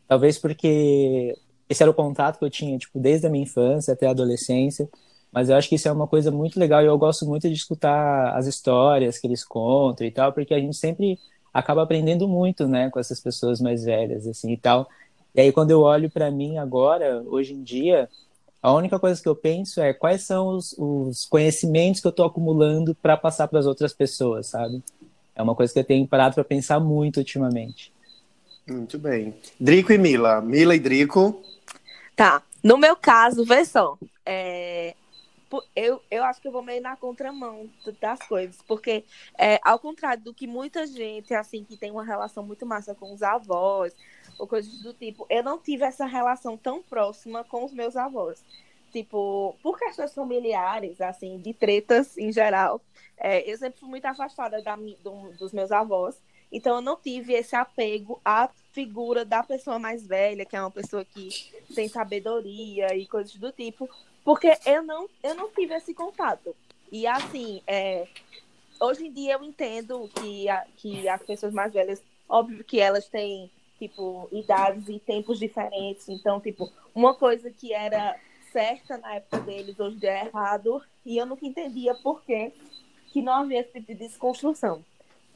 talvez 0.09 0.39
porque 0.39 1.37
esse 1.69 1.83
era 1.83 1.91
o 1.91 1.95
contato 1.95 2.39
que 2.39 2.45
eu 2.45 2.50
tinha, 2.50 2.77
tipo, 2.79 2.99
desde 2.99 3.27
a 3.27 3.31
minha 3.31 3.45
infância 3.45 3.93
até 3.95 4.07
a 4.07 4.11
adolescência. 4.11 4.89
Mas 5.33 5.49
eu 5.49 5.57
acho 5.57 5.69
que 5.69 5.77
isso 5.77 5.87
é 5.87 5.93
uma 5.93 6.09
coisa 6.09 6.31
muito 6.31 6.59
legal 6.59 6.83
e 6.83 6.87
eu 6.87 6.99
gosto 6.99 7.25
muito 7.25 7.49
de 7.49 7.55
escutar 7.55 8.37
as 8.37 8.47
histórias 8.47 9.19
que 9.19 9.27
eles 9.27 9.45
contam 9.45 10.07
e 10.07 10.11
tal, 10.11 10.33
porque 10.33 10.55
a 10.55 10.59
gente 10.59 10.77
sempre 10.77 11.19
acaba 11.53 11.83
aprendendo 11.83 12.27
muito, 12.29 12.67
né, 12.67 12.91
com 12.91 12.99
essas 12.99 13.21
pessoas 13.21 13.61
mais 13.61 13.85
velhas, 13.85 14.27
assim, 14.27 14.53
e 14.53 14.57
tal. 14.57 14.89
E 15.35 15.41
aí, 15.41 15.53
quando 15.53 15.71
eu 15.71 15.81
olho 15.81 16.11
para 16.11 16.31
mim 16.31 16.59
agora, 16.59 17.23
hoje 17.27 17.55
em 17.55 17.63
dia, 17.63 18.09
a 18.63 18.73
única 18.73 18.99
coisa 18.99 19.21
que 19.23 19.29
eu 19.29 19.37
penso 19.37 19.81
é 19.81 19.93
quais 19.93 20.23
são 20.23 20.49
os, 20.49 20.75
os 20.77 21.25
conhecimentos 21.25 22.01
que 22.01 22.07
eu 22.07 22.11
estou 22.11 22.27
acumulando 22.27 22.95
para 22.95 23.17
passar 23.17 23.49
para 23.49 23.59
as 23.59 23.67
outras 23.67 23.93
pessoas, 23.95 24.49
sabe? 24.49 24.83
É 25.35 25.43
uma 25.43 25.55
coisa 25.55 25.73
que 25.73 25.79
eu 25.79 25.85
tenho 25.85 26.07
parado 26.07 26.35
para 26.35 26.45
pensar 26.45 26.79
muito 26.81 27.19
ultimamente. 27.19 27.93
Muito 28.69 28.99
bem. 28.99 29.35
Drico 29.59 29.93
e 29.93 29.99
Mila. 29.99 30.41
Mila 30.41 30.75
e 30.75 30.79
Drico. 30.79 31.43
Tá. 32.15 32.43
No 32.63 32.77
meu 32.77 32.95
caso, 32.95 33.45
vê 33.45 33.65
só. 33.65 33.97
é, 34.27 34.95
Eu, 35.75 36.03
eu 36.11 36.23
acho 36.25 36.41
que 36.41 36.47
eu 36.47 36.53
vou 36.53 36.63
meio 36.63 36.83
na 36.83 36.95
contramão 36.97 37.69
das 38.01 38.21
coisas. 38.21 38.59
Porque, 38.69 39.05
é, 39.39 39.59
ao 39.65 39.79
contrário 39.79 40.23
do 40.23 40.35
que 40.35 40.47
muita 40.47 40.87
gente, 40.87 41.33
assim, 41.35 41.65
que 41.65 41.77
tem 41.77 41.91
uma 41.91 42.05
relação 42.05 42.45
muito 42.45 42.67
massa 42.67 42.95
com 42.95 43.15
os 43.15 43.23
avós, 43.23 43.95
ou 44.40 44.47
coisas 44.47 44.80
do 44.82 44.94
tipo, 44.94 45.26
eu 45.28 45.42
não 45.42 45.59
tive 45.59 45.85
essa 45.85 46.06
relação 46.06 46.56
tão 46.56 46.82
próxima 46.82 47.44
com 47.44 47.64
os 47.64 47.73
meus 47.73 47.97
avós. 47.97 48.42
Tipo, 48.92 49.54
por 49.62 49.78
questões 49.78 50.12
familiares, 50.14 51.00
assim, 51.00 51.38
de 51.38 51.52
tretas 51.54 52.16
em 52.18 52.32
geral, 52.32 52.80
é, 53.16 53.49
eu 53.50 53.56
sempre 53.56 53.78
fui 53.78 53.88
muito 53.88 54.04
afastada 54.06 54.61
da, 54.62 54.75
do- 54.76 55.32
dos 55.38 55.52
meus 55.52 55.70
avós. 55.70 56.20
Então, 56.50 56.76
eu 56.76 56.80
não 56.82 56.97
tive 56.97 57.32
esse 57.35 57.54
apego 57.54 58.20
à 58.25 58.49
figura 58.73 59.25
da 59.25 59.42
pessoa 59.44 59.78
mais 59.78 60.04
velha, 60.06 60.44
que 60.44 60.56
é 60.56 60.61
uma 60.61 60.70
pessoa 60.70 61.04
que 61.04 61.28
tem 61.75 61.87
sabedoria 61.87 62.92
e 62.97 63.06
coisas 63.06 63.35
do 63.37 63.52
tipo, 63.52 63.88
porque 64.25 64.52
eu 64.66 64.82
não, 64.82 65.09
eu 65.23 65.35
não 65.37 65.49
tive 65.50 65.75
esse 65.75 65.94
contato. 65.94 66.56
E 66.90 67.06
assim, 67.06 67.62
é, 67.68 68.09
hoje 68.80 69.06
em 69.06 69.12
dia 69.12 69.35
eu 69.35 69.44
entendo 69.44 70.11
que, 70.16 70.49
a- 70.49 70.66
que 70.76 71.09
as 71.09 71.23
pessoas 71.23 71.52
mais 71.52 71.73
velhas, 71.73 72.02
óbvio 72.28 72.64
que 72.64 72.80
elas 72.80 73.06
têm, 73.09 73.49
tipo, 73.81 74.29
idades 74.31 74.89
e 74.89 74.99
tempos 75.01 75.39
diferentes. 75.41 76.09
Então, 76.09 76.39
tipo, 76.39 76.71
uma 76.95 77.15
coisa 77.15 77.51
que 77.51 77.73
era 77.73 78.15
certa 78.53 78.99
na 78.99 79.15
época 79.15 79.41
deles, 79.41 79.81
hoje 79.81 80.07
é 80.07 80.27
errado, 80.27 80.83
e 81.05 81.17
eu 81.17 81.25
nunca 81.27 81.47
entendia 81.47 81.95
por 81.95 82.23
quê 82.23 82.53
que 83.13 83.23
não 83.23 83.33
havia 83.33 83.61
esse 83.61 83.73
tipo 83.73 83.87
de 83.87 83.95
desconstrução. 83.95 84.85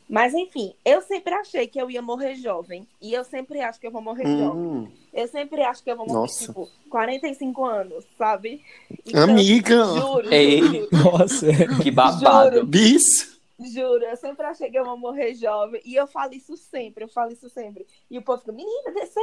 Mas 0.07 0.35
enfim, 0.35 0.75
eu 0.85 1.01
sempre 1.01 1.33
achei 1.33 1.67
que 1.67 1.81
eu 1.81 1.91
ia 1.91 2.03
morrer 2.03 2.35
jovem. 2.35 2.87
E 3.01 3.15
eu 3.15 3.25
sempre 3.25 3.61
acho 3.61 3.81
que 3.81 3.87
eu 3.87 3.91
vou 3.91 4.03
morrer 4.03 4.25
jovem. 4.37 4.61
Hum, 4.61 4.89
Eu 5.15 5.27
sempre 5.29 5.63
acho 5.63 5.83
que 5.83 5.91
eu 5.91 5.97
vou 5.97 6.07
morrer, 6.07 6.21
Nossa. 6.21 6.47
tipo, 6.47 6.69
45 6.91 7.65
anos, 7.65 8.05
sabe? 8.19 8.63
Então, 9.07 9.23
Amiga! 9.23 9.85
Juro, 9.99 10.35
Ei. 10.35 10.61
juro, 10.61 10.89
juro, 10.91 11.11
Nossa, 11.19 11.47
Que 11.83 11.91
babado. 11.91 12.57
Juro. 12.57 12.67
Bis! 12.67 13.34
Juro. 13.59 14.05
Eu 14.05 14.17
sempre 14.17 14.47
achei 14.47 14.71
que 14.71 14.79
eu 14.79 14.85
vou 14.85 14.97
morrer 14.97 15.35
jovem. 15.35 15.81
E 15.85 15.95
eu 15.95 16.07
falo 16.07 16.35
isso 16.35 16.57
sempre, 16.57 17.05
eu 17.05 17.09
falo 17.09 17.33
isso 17.33 17.49
sempre. 17.49 17.87
E 18.11 18.19
o 18.19 18.23
povo 18.23 18.41
fica, 18.41 18.53
menina, 18.53 18.93
desse. 18.93 19.21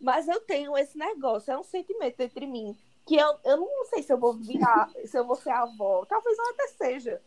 Mas 0.00 0.28
eu 0.28 0.40
tenho 0.40 0.76
esse 0.76 0.96
negócio, 0.96 1.52
é 1.52 1.58
um 1.58 1.62
sentimento 1.62 2.20
entre 2.20 2.46
mim 2.46 2.76
que 3.04 3.16
eu, 3.16 3.36
eu 3.44 3.56
não 3.56 3.84
sei 3.86 4.02
se 4.02 4.12
eu 4.12 4.18
vou 4.18 4.34
virar, 4.34 4.90
se 5.04 5.18
eu 5.18 5.26
vou 5.26 5.36
ser 5.36 5.50
avó. 5.50 6.04
Talvez 6.06 6.38
eu 6.38 6.50
até 6.50 6.68
seja. 6.68 7.22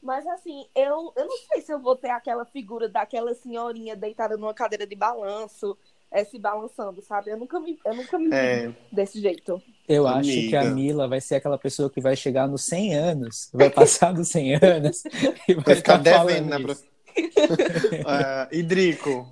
Mas 0.00 0.26
assim, 0.26 0.68
eu, 0.74 1.12
eu 1.16 1.26
não 1.26 1.36
sei 1.48 1.60
se 1.60 1.72
eu 1.72 1.80
vou 1.80 1.96
ter 1.96 2.10
aquela 2.10 2.44
figura 2.44 2.88
daquela 2.88 3.34
senhorinha 3.34 3.96
deitada 3.96 4.36
numa 4.36 4.54
cadeira 4.54 4.86
de 4.86 4.94
balanço, 4.94 5.76
é, 6.10 6.24
se 6.24 6.38
balançando, 6.38 7.02
sabe? 7.02 7.30
Eu 7.30 7.36
nunca 7.38 7.58
me, 7.60 7.78
eu 7.84 7.94
nunca 7.94 8.18
me 8.18 8.32
É. 8.34 8.68
vi 8.68 8.74
desse 8.92 9.20
jeito. 9.20 9.60
Eu 9.88 10.06
Amiga. 10.06 10.20
acho 10.20 10.48
que 10.48 10.56
a 10.56 10.64
Mila 10.64 11.06
vai 11.08 11.20
ser 11.20 11.36
aquela 11.36 11.58
pessoa 11.58 11.90
que 11.90 12.00
vai 12.00 12.16
chegar 12.16 12.48
nos 12.48 12.64
100 12.64 12.94
anos, 12.94 13.48
vai 13.52 13.70
passar 13.70 14.12
dos 14.12 14.28
100 14.28 14.54
anos 14.56 15.02
e 15.48 15.54
vai, 15.54 15.64
Vai 15.64 15.74
ficar 15.76 15.98
ficar 15.98 16.24
devendo, 16.24 16.46
né? 16.46 16.50
falando 16.58 16.64
Pra... 16.64 16.72
isso. 17.96 18.02
Ah, 18.06 18.48
e 18.52 18.62
Drico? 18.62 19.26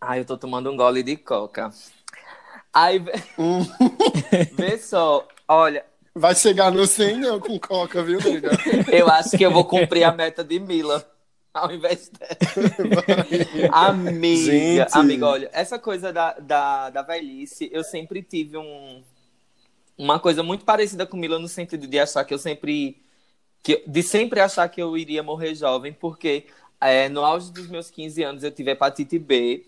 Ai, 0.00 0.20
eu 0.20 0.24
tô 0.24 0.36
tomando 0.36 0.70
um 0.70 0.76
gole 0.76 1.02
de 1.02 1.16
coca. 1.16 1.70
Aí, 2.72 2.98
vê- 2.98 3.12
Hum, 3.38 3.60
vê 4.56 4.78
só, 4.78 5.26
olha, 5.46 5.84
vai 6.14 6.34
chegar 6.34 6.70
no 6.72 6.86
100 6.86 7.20
não 7.20 7.38
com 7.38 7.58
coca, 7.58 8.02
viu, 8.02 8.18
nega? 8.18 8.50
eu 8.90 9.08
acho 9.08 9.36
que 9.36 9.44
eu 9.44 9.50
vou 9.52 9.64
cumprir 9.64 10.04
a 10.04 10.12
meta 10.12 10.42
de 10.42 10.58
Mila. 10.58 11.06
Ao 11.54 11.70
invés 11.70 12.08
dela. 12.08 13.04
Amiga, 13.72 14.36
Gente. 14.36 14.98
amiga, 14.98 15.26
olha, 15.26 15.50
essa 15.52 15.78
coisa 15.78 16.12
da, 16.12 16.32
da, 16.34 16.90
da 16.90 17.02
velhice, 17.02 17.68
eu 17.72 17.84
sempre 17.84 18.22
tive 18.22 18.56
um, 18.56 19.02
uma 19.98 20.18
coisa 20.18 20.42
muito 20.42 20.64
parecida 20.64 21.06
com 21.06 21.16
Mila 21.16 21.38
no 21.38 21.48
sentido 21.48 21.86
de 21.86 21.98
achar 21.98 22.24
que 22.24 22.32
eu 22.32 22.38
sempre. 22.38 23.02
Que, 23.62 23.84
de 23.86 24.02
sempre 24.02 24.40
achar 24.40 24.68
que 24.68 24.82
eu 24.82 24.96
iria 24.96 25.22
morrer 25.22 25.54
jovem, 25.54 25.92
porque 25.92 26.46
é, 26.80 27.08
no 27.08 27.24
auge 27.24 27.52
dos 27.52 27.68
meus 27.68 27.90
15 27.90 28.22
anos 28.22 28.42
eu 28.42 28.50
tive 28.50 28.72
hepatite 28.72 29.18
B. 29.18 29.64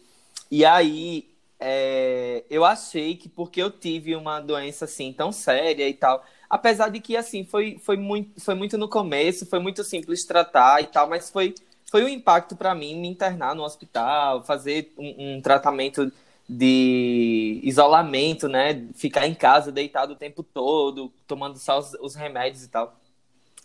E 0.50 0.64
aí 0.64 1.28
é, 1.60 2.44
eu 2.50 2.64
achei 2.64 3.16
que 3.16 3.28
porque 3.28 3.62
eu 3.62 3.70
tive 3.70 4.14
uma 4.16 4.40
doença 4.40 4.84
assim 4.84 5.12
tão 5.12 5.32
séria 5.32 5.88
e 5.88 5.94
tal, 5.94 6.24
apesar 6.50 6.88
de 6.88 7.00
que 7.00 7.16
assim 7.16 7.44
foi, 7.44 7.78
foi, 7.78 7.96
muito, 7.96 8.40
foi 8.40 8.54
muito 8.54 8.76
no 8.76 8.88
começo, 8.88 9.46
foi 9.46 9.58
muito 9.58 9.82
simples 9.84 10.24
tratar 10.24 10.82
e 10.82 10.86
tal, 10.86 11.08
mas 11.08 11.30
foi, 11.30 11.54
foi 11.94 12.02
um 12.02 12.08
impacto 12.08 12.56
para 12.56 12.74
mim 12.74 12.96
me 12.96 13.06
internar 13.06 13.54
no 13.54 13.62
hospital, 13.62 14.42
fazer 14.42 14.92
um, 14.98 15.36
um 15.36 15.40
tratamento 15.40 16.10
de 16.48 17.60
isolamento, 17.62 18.48
né? 18.48 18.84
Ficar 18.96 19.28
em 19.28 19.34
casa 19.34 19.70
deitado 19.70 20.14
o 20.14 20.16
tempo 20.16 20.42
todo, 20.42 21.12
tomando 21.24 21.56
só 21.56 21.78
os, 21.78 21.94
os 22.00 22.16
remédios 22.16 22.64
e 22.64 22.68
tal. 22.68 22.98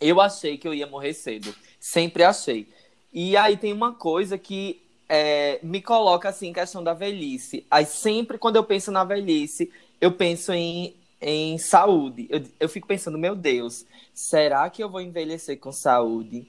Eu 0.00 0.20
achei 0.20 0.56
que 0.56 0.68
eu 0.68 0.72
ia 0.72 0.86
morrer 0.86 1.12
cedo. 1.12 1.52
Sempre 1.80 2.22
achei. 2.22 2.68
E 3.12 3.36
aí 3.36 3.56
tem 3.56 3.72
uma 3.72 3.94
coisa 3.94 4.38
que 4.38 4.80
é, 5.08 5.58
me 5.60 5.82
coloca 5.82 6.28
assim 6.28 6.50
em 6.50 6.52
questão 6.52 6.84
da 6.84 6.94
velhice. 6.94 7.66
Aí 7.68 7.84
sempre 7.84 8.38
quando 8.38 8.54
eu 8.54 8.62
penso 8.62 8.92
na 8.92 9.02
velhice, 9.02 9.72
eu 10.00 10.12
penso 10.12 10.52
em, 10.52 10.94
em 11.20 11.58
saúde. 11.58 12.28
Eu, 12.30 12.44
eu 12.60 12.68
fico 12.68 12.86
pensando, 12.86 13.18
meu 13.18 13.34
Deus, 13.34 13.84
será 14.14 14.70
que 14.70 14.84
eu 14.84 14.88
vou 14.88 15.00
envelhecer 15.00 15.58
com 15.58 15.72
saúde? 15.72 16.46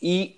E 0.00 0.37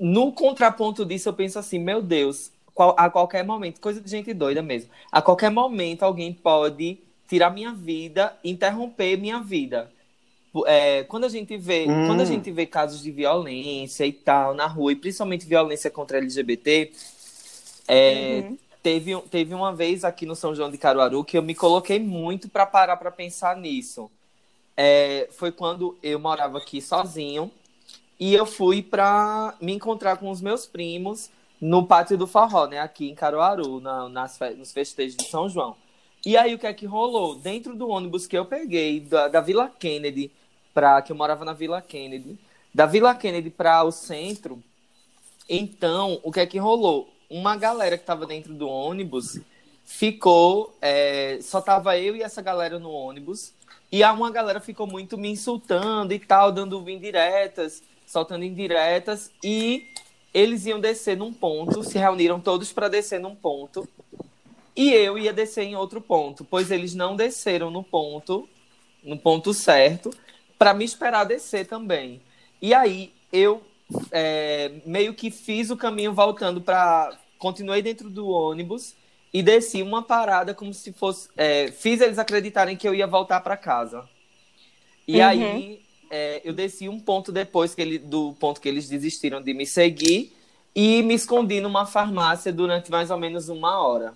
no 0.00 0.32
contraponto 0.32 1.04
disso, 1.06 1.28
eu 1.28 1.34
penso 1.34 1.58
assim, 1.58 1.78
meu 1.78 2.02
Deus, 2.02 2.52
qual- 2.74 2.96
a 2.98 3.10
qualquer 3.10 3.44
momento, 3.44 3.80
coisa 3.80 4.00
de 4.00 4.10
gente 4.10 4.34
doida 4.34 4.62
mesmo, 4.62 4.90
a 5.12 5.22
qualquer 5.22 5.50
momento 5.50 6.04
alguém 6.04 6.32
pode 6.34 6.98
tirar 7.28 7.50
minha 7.50 7.72
vida, 7.72 8.36
interromper 8.44 9.16
minha 9.18 9.40
vida. 9.40 9.92
É, 10.66 11.04
quando 11.04 11.24
a 11.24 11.28
gente 11.28 11.56
vê, 11.56 11.88
Hum. 11.88 12.02
quando 12.02 12.20
a 12.20 12.24
gente 12.24 12.50
vê 12.50 12.66
casos 12.66 13.02
de 13.02 13.10
violência 13.12 14.04
e 14.06 14.12
tal 14.12 14.54
na 14.54 14.66
rua, 14.66 14.92
e 14.92 14.96
principalmente 14.96 15.46
violência 15.46 15.90
contra 15.90 16.18
LGBT, 16.18 16.92
é, 17.88 18.44
Uhum. 18.50 18.58
teve, 18.82 19.20
teve 19.30 19.54
uma 19.54 19.74
vez 19.74 20.04
aqui 20.04 20.26
no 20.26 20.36
São 20.36 20.54
João 20.54 20.70
de 20.70 20.78
Caruaru 20.78 21.24
que 21.24 21.38
eu 21.38 21.42
me 21.42 21.54
coloquei 21.54 21.98
muito 22.00 22.48
para 22.48 22.66
parar 22.66 22.96
para 22.96 23.10
pensar 23.10 23.56
nisso. 23.56 24.10
É, 24.76 25.28
foi 25.32 25.52
quando 25.52 25.96
eu 26.02 26.18
morava 26.18 26.58
aqui 26.58 26.80
sozinho 26.80 27.50
e 28.20 28.34
eu 28.34 28.44
fui 28.44 28.82
para 28.82 29.56
me 29.62 29.72
encontrar 29.72 30.18
com 30.18 30.28
os 30.28 30.42
meus 30.42 30.66
primos 30.66 31.30
no 31.58 31.86
pátio 31.86 32.18
do 32.18 32.26
Forró, 32.26 32.66
né, 32.66 32.78
aqui 32.78 33.08
em 33.08 33.14
Caruaru, 33.14 33.80
na, 33.80 34.08
nas, 34.10 34.38
nos 34.58 34.72
festejos 34.72 35.16
de 35.16 35.24
São 35.24 35.48
João. 35.48 35.74
E 36.24 36.36
aí 36.36 36.54
o 36.54 36.58
que 36.58 36.66
é 36.66 36.74
que 36.74 36.84
rolou? 36.84 37.34
Dentro 37.34 37.74
do 37.74 37.88
ônibus 37.88 38.26
que 38.26 38.36
eu 38.36 38.44
peguei 38.44 39.00
da, 39.00 39.28
da 39.28 39.40
Vila 39.40 39.70
Kennedy 39.70 40.30
para 40.74 41.00
que 41.00 41.12
eu 41.12 41.16
morava 41.16 41.46
na 41.46 41.54
Vila 41.54 41.80
Kennedy, 41.80 42.38
da 42.74 42.84
Vila 42.84 43.14
Kennedy 43.14 43.48
para 43.48 43.82
o 43.84 43.90
centro, 43.90 44.62
então 45.48 46.20
o 46.22 46.30
que 46.30 46.40
é 46.40 46.46
que 46.46 46.58
rolou? 46.58 47.08
Uma 47.28 47.56
galera 47.56 47.96
que 47.96 48.02
estava 48.02 48.26
dentro 48.26 48.52
do 48.52 48.68
ônibus 48.68 49.40
ficou, 49.84 50.76
é, 50.80 51.38
só 51.40 51.60
tava 51.60 51.98
eu 51.98 52.14
e 52.14 52.22
essa 52.22 52.42
galera 52.42 52.78
no 52.78 52.90
ônibus. 52.90 53.52
E 53.90 54.04
uma 54.04 54.30
galera 54.30 54.60
ficou 54.60 54.86
muito 54.86 55.18
me 55.18 55.28
insultando 55.28 56.14
e 56.14 56.18
tal, 56.20 56.52
dando 56.52 56.88
indiretas, 56.88 57.82
soltando 58.10 58.44
indiretas. 58.44 59.30
E 59.42 59.86
eles 60.34 60.66
iam 60.66 60.80
descer 60.80 61.16
num 61.16 61.32
ponto, 61.32 61.82
se 61.84 61.96
reuniram 61.98 62.40
todos 62.40 62.72
para 62.72 62.88
descer 62.88 63.20
num 63.20 63.34
ponto. 63.34 63.88
E 64.76 64.92
eu 64.92 65.18
ia 65.18 65.32
descer 65.32 65.64
em 65.64 65.76
outro 65.76 66.00
ponto, 66.00 66.44
pois 66.44 66.70
eles 66.70 66.94
não 66.94 67.14
desceram 67.16 67.70
no 67.70 67.82
ponto, 67.82 68.48
no 69.02 69.16
ponto 69.16 69.52
certo, 69.52 70.10
para 70.58 70.72
me 70.74 70.84
esperar 70.84 71.24
descer 71.24 71.66
também. 71.66 72.20
E 72.60 72.72
aí 72.74 73.12
eu 73.32 73.62
é, 74.10 74.72
meio 74.86 75.14
que 75.14 75.30
fiz 75.30 75.70
o 75.70 75.76
caminho 75.76 76.12
voltando 76.12 76.60
para. 76.60 77.16
Continuei 77.38 77.80
dentro 77.80 78.10
do 78.10 78.28
ônibus 78.28 78.94
e 79.32 79.42
desci 79.42 79.82
uma 79.82 80.02
parada 80.02 80.52
como 80.54 80.74
se 80.74 80.92
fosse. 80.92 81.28
é, 81.36 81.70
fiz 81.70 82.00
eles 82.00 82.18
acreditarem 82.18 82.76
que 82.76 82.86
eu 82.86 82.94
ia 82.94 83.06
voltar 83.06 83.40
para 83.40 83.56
casa. 83.56 84.06
E 85.08 85.20
Uhum. 85.20 85.26
aí 85.26 85.80
é, 86.10 86.40
eu 86.44 86.52
desci 86.52 86.88
um 86.88 86.98
ponto 86.98 87.30
depois 87.30 87.74
que 87.74 87.80
ele, 87.80 87.98
do 87.98 88.34
ponto 88.40 88.60
que 88.60 88.68
eles 88.68 88.88
desistiram 88.88 89.40
de 89.40 89.54
me 89.54 89.64
seguir 89.64 90.32
e 90.74 91.02
me 91.02 91.14
escondi 91.14 91.60
numa 91.60 91.86
farmácia 91.86 92.52
durante 92.52 92.90
mais 92.90 93.10
ou 93.10 93.18
menos 93.18 93.48
uma 93.48 93.80
hora. 93.80 94.14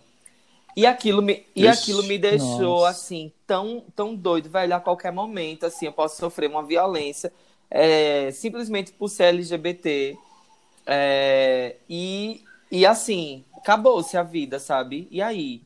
E 0.77 0.87
aquilo 0.87 1.23
me, 1.23 1.45
e 1.55 1.67
Ixi, 1.67 1.69
aquilo 1.69 2.03
me 2.03 2.19
deixou 2.19 2.81
nossa. 2.81 2.89
assim 2.89 3.31
tão, 3.47 3.85
tão 3.95 4.15
doido, 4.15 4.49
velho, 4.51 4.75
a 4.75 4.81
qualquer 4.81 5.13
momento, 5.13 5.65
assim, 5.65 5.87
eu 5.87 5.93
posso 5.93 6.17
sofrer 6.17 6.51
uma 6.51 6.65
violência 6.65 7.33
é, 7.71 8.31
simplesmente 8.33 8.93
por 8.93 9.09
ser 9.09 9.25
LGBT. 9.25 10.17
É, 10.87 11.77
e, 11.89 12.43
e 12.71 12.85
assim, 12.85 13.45
acabou-se 13.57 14.17
a 14.17 14.23
vida, 14.23 14.59
sabe? 14.59 15.09
E 15.11 15.23
aí? 15.23 15.63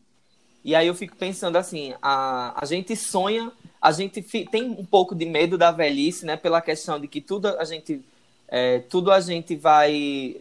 E 0.65 0.75
aí 0.75 0.87
eu 0.87 0.95
fico 0.95 1.17
pensando 1.17 1.57
assim, 1.57 1.95
a, 2.03 2.55
a 2.61 2.65
gente 2.67 2.95
sonha, 2.95 3.51
a 3.89 3.93
gente 3.93 4.21
tem 4.51 4.65
um 4.65 4.85
pouco 4.85 5.15
de 5.15 5.25
medo 5.25 5.57
da 5.57 5.71
velhice, 5.71 6.27
né? 6.27 6.37
Pela 6.37 6.61
questão 6.61 7.01
de 7.01 7.09
que 7.09 7.23
tudo 7.23 7.49
a 7.49 7.65
gente, 7.65 8.05
é, 8.47 8.81
tudo 8.81 9.11
a 9.11 9.19
gente 9.19 9.57
vai, 9.57 10.37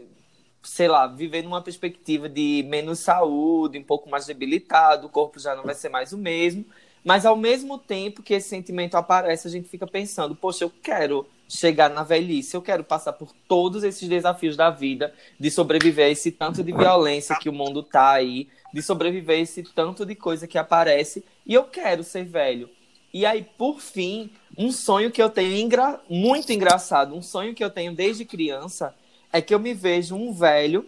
sei 0.61 0.89
lá, 0.89 1.07
viver 1.07 1.43
numa 1.43 1.61
perspectiva 1.61 2.27
de 2.27 2.65
menos 2.67 2.99
saúde, 2.99 3.79
um 3.79 3.83
pouco 3.83 4.09
mais 4.09 4.25
debilitado, 4.25 5.07
o 5.07 5.09
corpo 5.09 5.39
já 5.39 5.55
não 5.55 5.63
vai 5.63 5.75
ser 5.75 5.87
mais 5.87 6.11
o 6.11 6.17
mesmo. 6.17 6.65
Mas 7.05 7.25
ao 7.25 7.37
mesmo 7.37 7.77
tempo 7.77 8.21
que 8.21 8.33
esse 8.33 8.49
sentimento 8.49 8.95
aparece, 8.95 9.47
a 9.47 9.51
gente 9.51 9.69
fica 9.69 9.87
pensando, 9.87 10.35
poxa, 10.35 10.65
eu 10.65 10.71
quero 10.83 11.25
chegar 11.47 11.89
na 11.89 12.03
velhice, 12.03 12.53
eu 12.53 12.61
quero 12.61 12.83
passar 12.83 13.13
por 13.13 13.31
todos 13.47 13.81
esses 13.85 14.09
desafios 14.09 14.57
da 14.57 14.69
vida, 14.69 15.13
de 15.39 15.49
sobreviver 15.49 16.07
a 16.07 16.09
esse 16.09 16.33
tanto 16.33 16.61
de 16.61 16.73
violência 16.73 17.37
que 17.39 17.47
o 17.47 17.53
mundo 17.53 17.81
tá 17.81 18.11
aí, 18.11 18.49
de 18.73 18.81
sobreviver 18.81 19.37
a 19.37 19.41
esse 19.41 19.63
tanto 19.63 20.05
de 20.05 20.15
coisa 20.15 20.45
que 20.45 20.57
aparece, 20.57 21.23
e 21.45 21.53
eu 21.53 21.63
quero 21.63 22.03
ser 22.03 22.25
velho. 22.25 22.69
E 23.13 23.25
aí, 23.25 23.43
por 23.43 23.79
fim, 23.81 24.29
um 24.57 24.71
sonho 24.71 25.11
que 25.11 25.21
eu 25.21 25.29
tenho 25.29 25.55
engra- 25.55 26.01
muito 26.09 26.51
engraçado, 26.51 27.15
um 27.15 27.21
sonho 27.21 27.53
que 27.55 27.63
eu 27.63 27.69
tenho 27.69 27.93
desde 27.95 28.25
criança, 28.25 28.93
é 29.31 29.41
que 29.41 29.53
eu 29.53 29.59
me 29.59 29.73
vejo 29.73 30.15
um 30.15 30.31
velho, 30.33 30.85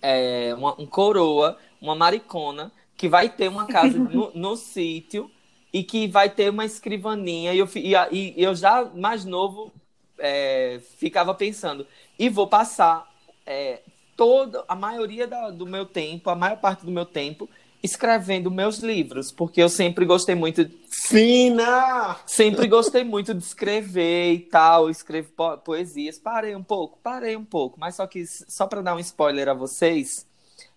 é, 0.00 0.54
uma- 0.54 0.80
um 0.80 0.86
coroa, 0.86 1.56
uma 1.80 1.94
maricona, 1.94 2.72
que 2.96 3.08
vai 3.08 3.28
ter 3.28 3.48
uma 3.48 3.66
casa 3.66 3.98
no, 4.10 4.30
no 4.34 4.56
sítio 4.56 5.30
e 5.72 5.82
que 5.82 6.06
vai 6.06 6.28
ter 6.30 6.50
uma 6.50 6.64
escrivaninha. 6.64 7.52
E 7.54 7.58
eu, 7.58 7.68
e, 7.76 7.94
e 8.40 8.42
eu 8.42 8.54
já 8.54 8.84
mais 8.94 9.24
novo 9.24 9.72
é, 10.18 10.80
ficava 10.98 11.34
pensando, 11.34 11.86
e 12.18 12.28
vou 12.28 12.46
passar 12.46 13.10
é, 13.44 13.80
toda 14.16 14.64
a 14.68 14.76
maioria 14.76 15.26
da- 15.26 15.50
do 15.50 15.66
meu 15.66 15.84
tempo, 15.84 16.30
a 16.30 16.34
maior 16.36 16.58
parte 16.58 16.84
do 16.84 16.92
meu 16.92 17.04
tempo, 17.04 17.48
escrevendo 17.82 18.50
meus 18.50 18.78
livros, 18.78 19.32
porque 19.32 19.62
eu 19.62 19.68
sempre 19.68 20.04
gostei 20.04 20.34
muito 20.34 20.64
Fina! 20.88 22.16
Sempre 22.26 22.66
gostei 22.68 23.02
muito 23.04 23.34
de 23.34 23.42
escrever 23.42 24.32
e 24.32 24.38
tal, 24.40 24.88
escrevo 24.88 25.30
po- 25.32 25.58
poesias. 25.58 26.18
Parei 26.18 26.54
um 26.54 26.62
pouco, 26.62 26.98
parei 27.02 27.36
um 27.36 27.44
pouco, 27.44 27.78
mas 27.80 27.96
só 27.96 28.06
que 28.06 28.24
só 28.26 28.66
para 28.66 28.82
dar 28.82 28.94
um 28.94 29.00
spoiler 29.00 29.48
a 29.48 29.54
vocês, 29.54 30.26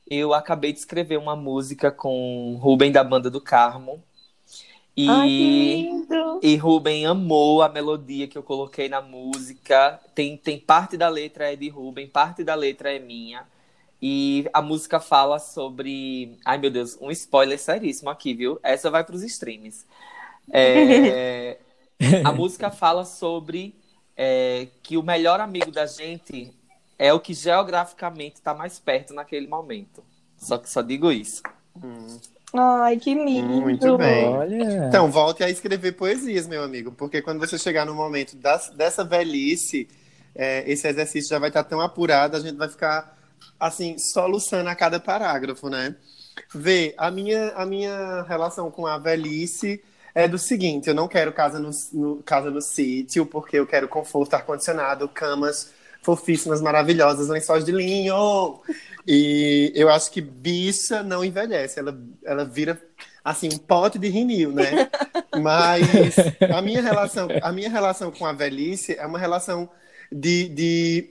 eu 0.09 0.33
acabei 0.33 0.73
de 0.73 0.79
escrever 0.79 1.17
uma 1.17 1.35
música 1.35 1.91
com 1.91 2.57
Rubem 2.61 2.91
da 2.91 3.03
banda 3.03 3.29
do 3.29 3.41
Carmo. 3.41 4.03
E 4.97 5.07
Ai, 5.09 5.29
lindo! 5.29 6.39
e 6.41 6.55
Ruben 6.55 7.05
amou 7.05 7.61
a 7.61 7.69
melodia 7.69 8.27
que 8.27 8.37
eu 8.37 8.43
coloquei 8.43 8.87
na 8.87 9.01
música. 9.01 9.99
Tem, 10.13 10.37
tem 10.37 10.59
parte 10.59 10.95
da 10.97 11.09
letra 11.09 11.51
é 11.51 11.55
de 11.55 11.69
Ruben, 11.69 12.07
parte 12.07 12.43
da 12.43 12.55
letra 12.55 12.93
é 12.93 12.99
minha. 12.99 13.45
E 14.01 14.47
a 14.53 14.62
música 14.62 14.99
fala 14.99 15.39
sobre. 15.39 16.38
Ai, 16.45 16.58
meu 16.58 16.69
Deus, 16.69 16.97
um 17.01 17.10
spoiler 17.12 17.58
seríssimo 17.60 18.10
aqui, 18.10 18.34
viu? 18.34 18.60
Essa 18.62 18.89
vai 18.91 19.03
para 19.03 19.15
os 19.15 19.23
streams. 19.23 19.86
É, 20.51 21.58
a 22.23 22.31
música 22.31 22.69
fala 22.69 23.05
sobre 23.05 23.75
é, 24.15 24.67
que 24.84 24.97
o 24.97 25.03
melhor 25.03 25.39
amigo 25.39 25.71
da 25.71 25.86
gente 25.86 26.53
é 26.97 27.13
o 27.13 27.19
que 27.19 27.34
geograficamente 27.34 28.36
está 28.36 28.53
mais 28.53 28.79
perto 28.79 29.13
naquele 29.13 29.47
momento. 29.47 30.03
Só 30.38 30.58
que 30.58 30.69
só 30.69 30.81
digo 30.81 31.12
isso. 31.12 31.41
Hum, 31.84 32.19
Ai, 32.53 32.97
que 32.97 33.13
lindo. 33.13 33.62
muito 33.62 33.97
bem. 33.97 34.25
Olha. 34.25 34.88
Então, 34.88 35.12
volte 35.12 35.43
a 35.43 35.49
escrever 35.49 35.93
poesias, 35.93 36.47
meu 36.47 36.63
amigo, 36.63 36.91
porque 36.91 37.21
quando 37.21 37.39
você 37.39 37.58
chegar 37.58 37.86
no 37.86 37.93
momento 37.93 38.36
das- 38.38 38.69
dessa 38.69 39.03
velhice, 39.03 39.88
é, 40.34 40.63
esse 40.69 40.88
exercício 40.88 41.29
já 41.29 41.39
vai 41.39 41.49
estar 41.49 41.63
tão 41.63 41.81
apurado, 41.81 42.38
a 42.38 42.39
gente 42.39 42.55
vai 42.55 42.69
ficar, 42.69 43.14
assim, 43.59 43.97
soluçando 43.97 44.69
a 44.69 44.75
cada 44.75 44.99
parágrafo, 44.99 45.69
né? 45.69 45.95
Vê, 46.53 46.93
a 46.97 47.09
minha, 47.11 47.49
a 47.51 47.65
minha 47.65 48.23
relação 48.23 48.69
com 48.71 48.85
a 48.85 48.97
velhice 48.97 49.81
é 50.13 50.27
do 50.27 50.37
seguinte: 50.37 50.87
eu 50.89 50.95
não 50.95 51.07
quero 51.07 51.31
casa 51.33 51.59
no, 51.59 51.69
no- 51.93 52.23
casa 52.23 52.49
no 52.51 52.61
sítio, 52.61 53.25
porque 53.25 53.57
eu 53.57 53.67
quero 53.67 53.87
conforto, 53.87 54.33
ar-condicionado, 54.33 55.07
camas 55.09 55.73
fofíssimas, 56.01 56.61
maravilhosas, 56.61 57.27
lençóis 57.29 57.65
de 57.65 57.71
linho. 57.71 58.59
E 59.07 59.71
eu 59.75 59.89
acho 59.89 60.11
que 60.11 60.21
bicha 60.21 61.03
não 61.03 61.23
envelhece, 61.23 61.79
ela, 61.79 61.97
ela 62.23 62.43
vira 62.45 62.79
assim 63.23 63.49
um 63.53 63.57
pote 63.57 63.97
de 63.99 64.07
rinil, 64.09 64.51
né? 64.51 64.79
Mas 65.33 66.31
a 66.49 66.61
minha 66.61 66.81
relação, 66.81 67.37
a 67.41 67.51
minha 67.51 67.69
relação 67.69 68.11
com 68.11 68.25
a 68.25 68.33
velhice 68.33 68.95
é 68.97 69.05
uma 69.05 69.19
relação 69.19 69.69
de, 70.11 70.49
de 70.49 71.09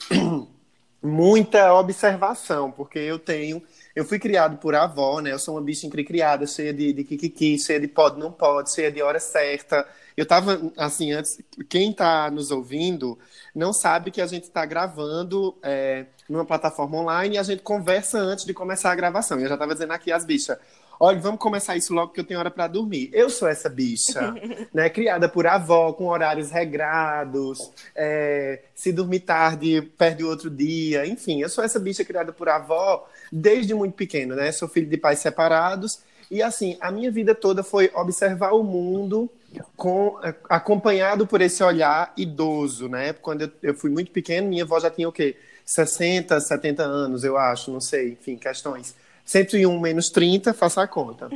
muita 1.05 1.75
observação, 1.75 2.71
porque 2.71 2.99
eu 2.99 3.19
tenho, 3.19 3.63
eu 3.95 4.07
fui 4.07 4.19
criado 4.19 4.57
por 4.57 4.75
avó, 4.75 5.21
né? 5.21 5.33
Eu 5.33 5.39
sou 5.39 5.55
uma 5.55 5.61
bicha 5.61 5.89
criada, 5.91 6.47
cheia 6.47 6.73
de, 6.73 6.95
de 6.95 7.05
kikiki, 7.05 7.59
cheia 7.59 7.79
de 7.79 7.87
pode, 7.87 8.19
não 8.19 8.33
pode, 8.33 8.73
cheia 8.73 8.91
de 8.91 9.03
hora 9.03 9.21
certa. 9.21 9.87
Eu 10.17 10.25
tava, 10.25 10.73
assim, 10.79 11.13
antes, 11.13 11.39
quem 11.69 11.93
tá 11.93 12.31
nos 12.31 12.51
ouvindo 12.51 13.19
não 13.55 13.73
sabe 13.73 14.11
que 14.11 14.21
a 14.23 14.27
gente 14.27 14.51
tá 14.51 14.65
gravando 14.65 15.55
é, 15.63 16.07
numa 16.29 16.45
plataforma 16.45 16.97
online 16.97 17.35
e 17.35 17.39
a 17.39 17.43
gente 17.43 17.63
conversa 17.63 18.19
antes 18.19 18.47
de 18.47 18.55
começar 18.55 18.91
a 18.91 18.95
gravação. 18.95 19.39
Eu 19.39 19.49
já 19.49 19.59
tava 19.59 19.75
dizendo 19.75 19.93
aqui 19.93 20.11
às 20.11 20.25
bichas, 20.25 20.57
olha, 20.99 21.19
vamos 21.19 21.41
começar 21.41 21.77
isso 21.77 21.93
logo 21.93 22.13
que 22.13 22.21
eu 22.21 22.25
tenho 22.25 22.41
hora 22.41 22.51
para 22.51 22.67
dormir. 22.67 23.11
Eu 23.13 23.29
sou 23.31 23.49
essa 23.49 23.69
bicha, 23.69 24.35
né? 24.73 24.89
Criada 24.89 25.29
por 25.29 25.47
avó, 25.47 25.93
com 25.93 26.07
horários 26.07 26.51
regrados, 26.51 27.71
é, 27.95 28.63
se 28.75 28.93
dormir 28.93 29.21
tarde, 29.21 29.83
perde 29.99 30.25
o 30.25 30.29
outro 30.29 30.51
dia, 30.51 31.07
enfim, 31.07 31.41
eu 31.41 31.49
sou 31.49 31.63
essa 31.65 31.79
bicha 31.79 32.05
criada 32.05 32.33
por 32.33 32.49
avó 32.49 33.09
desde 33.31 33.75
muito 33.75 33.95
pequeno, 33.95 34.35
né? 34.35 34.53
Sou 34.53 34.69
filho 34.69 34.89
de 34.89 34.97
pais 34.97 35.19
separados 35.19 36.01
e 36.31 36.43
assim, 36.43 36.77
a 36.81 36.91
minha 36.91 37.11
vida 37.11 37.35
toda 37.35 37.63
foi 37.63 37.91
observar 37.95 38.53
o 38.53 38.63
mundo 38.63 39.31
com, 39.77 40.19
eh, 40.23 40.35
acompanhado 40.49 41.27
por 41.27 41.41
esse 41.41 41.63
olhar 41.63 42.13
idoso, 42.17 42.89
né? 42.89 43.13
Quando 43.13 43.43
eu, 43.43 43.51
eu 43.63 43.75
fui 43.75 43.91
muito 43.91 44.11
pequeno, 44.11 44.49
minha 44.49 44.65
avó 44.65 44.81
já 44.81 44.91
tinha 44.91 45.09
o 45.09 45.13
quê? 45.13 45.37
60, 45.65 46.39
70 46.41 46.83
anos, 46.83 47.25
eu 47.25 47.39
acho, 47.39 47.71
não 47.71 47.81
sei, 47.81 48.13
enfim, 48.13 48.37
questões. 48.37 48.95
101 49.25 49.81
menos 49.81 50.11
30, 50.11 50.53
faça 50.53 50.83
a 50.83 50.87
conta. 50.87 51.29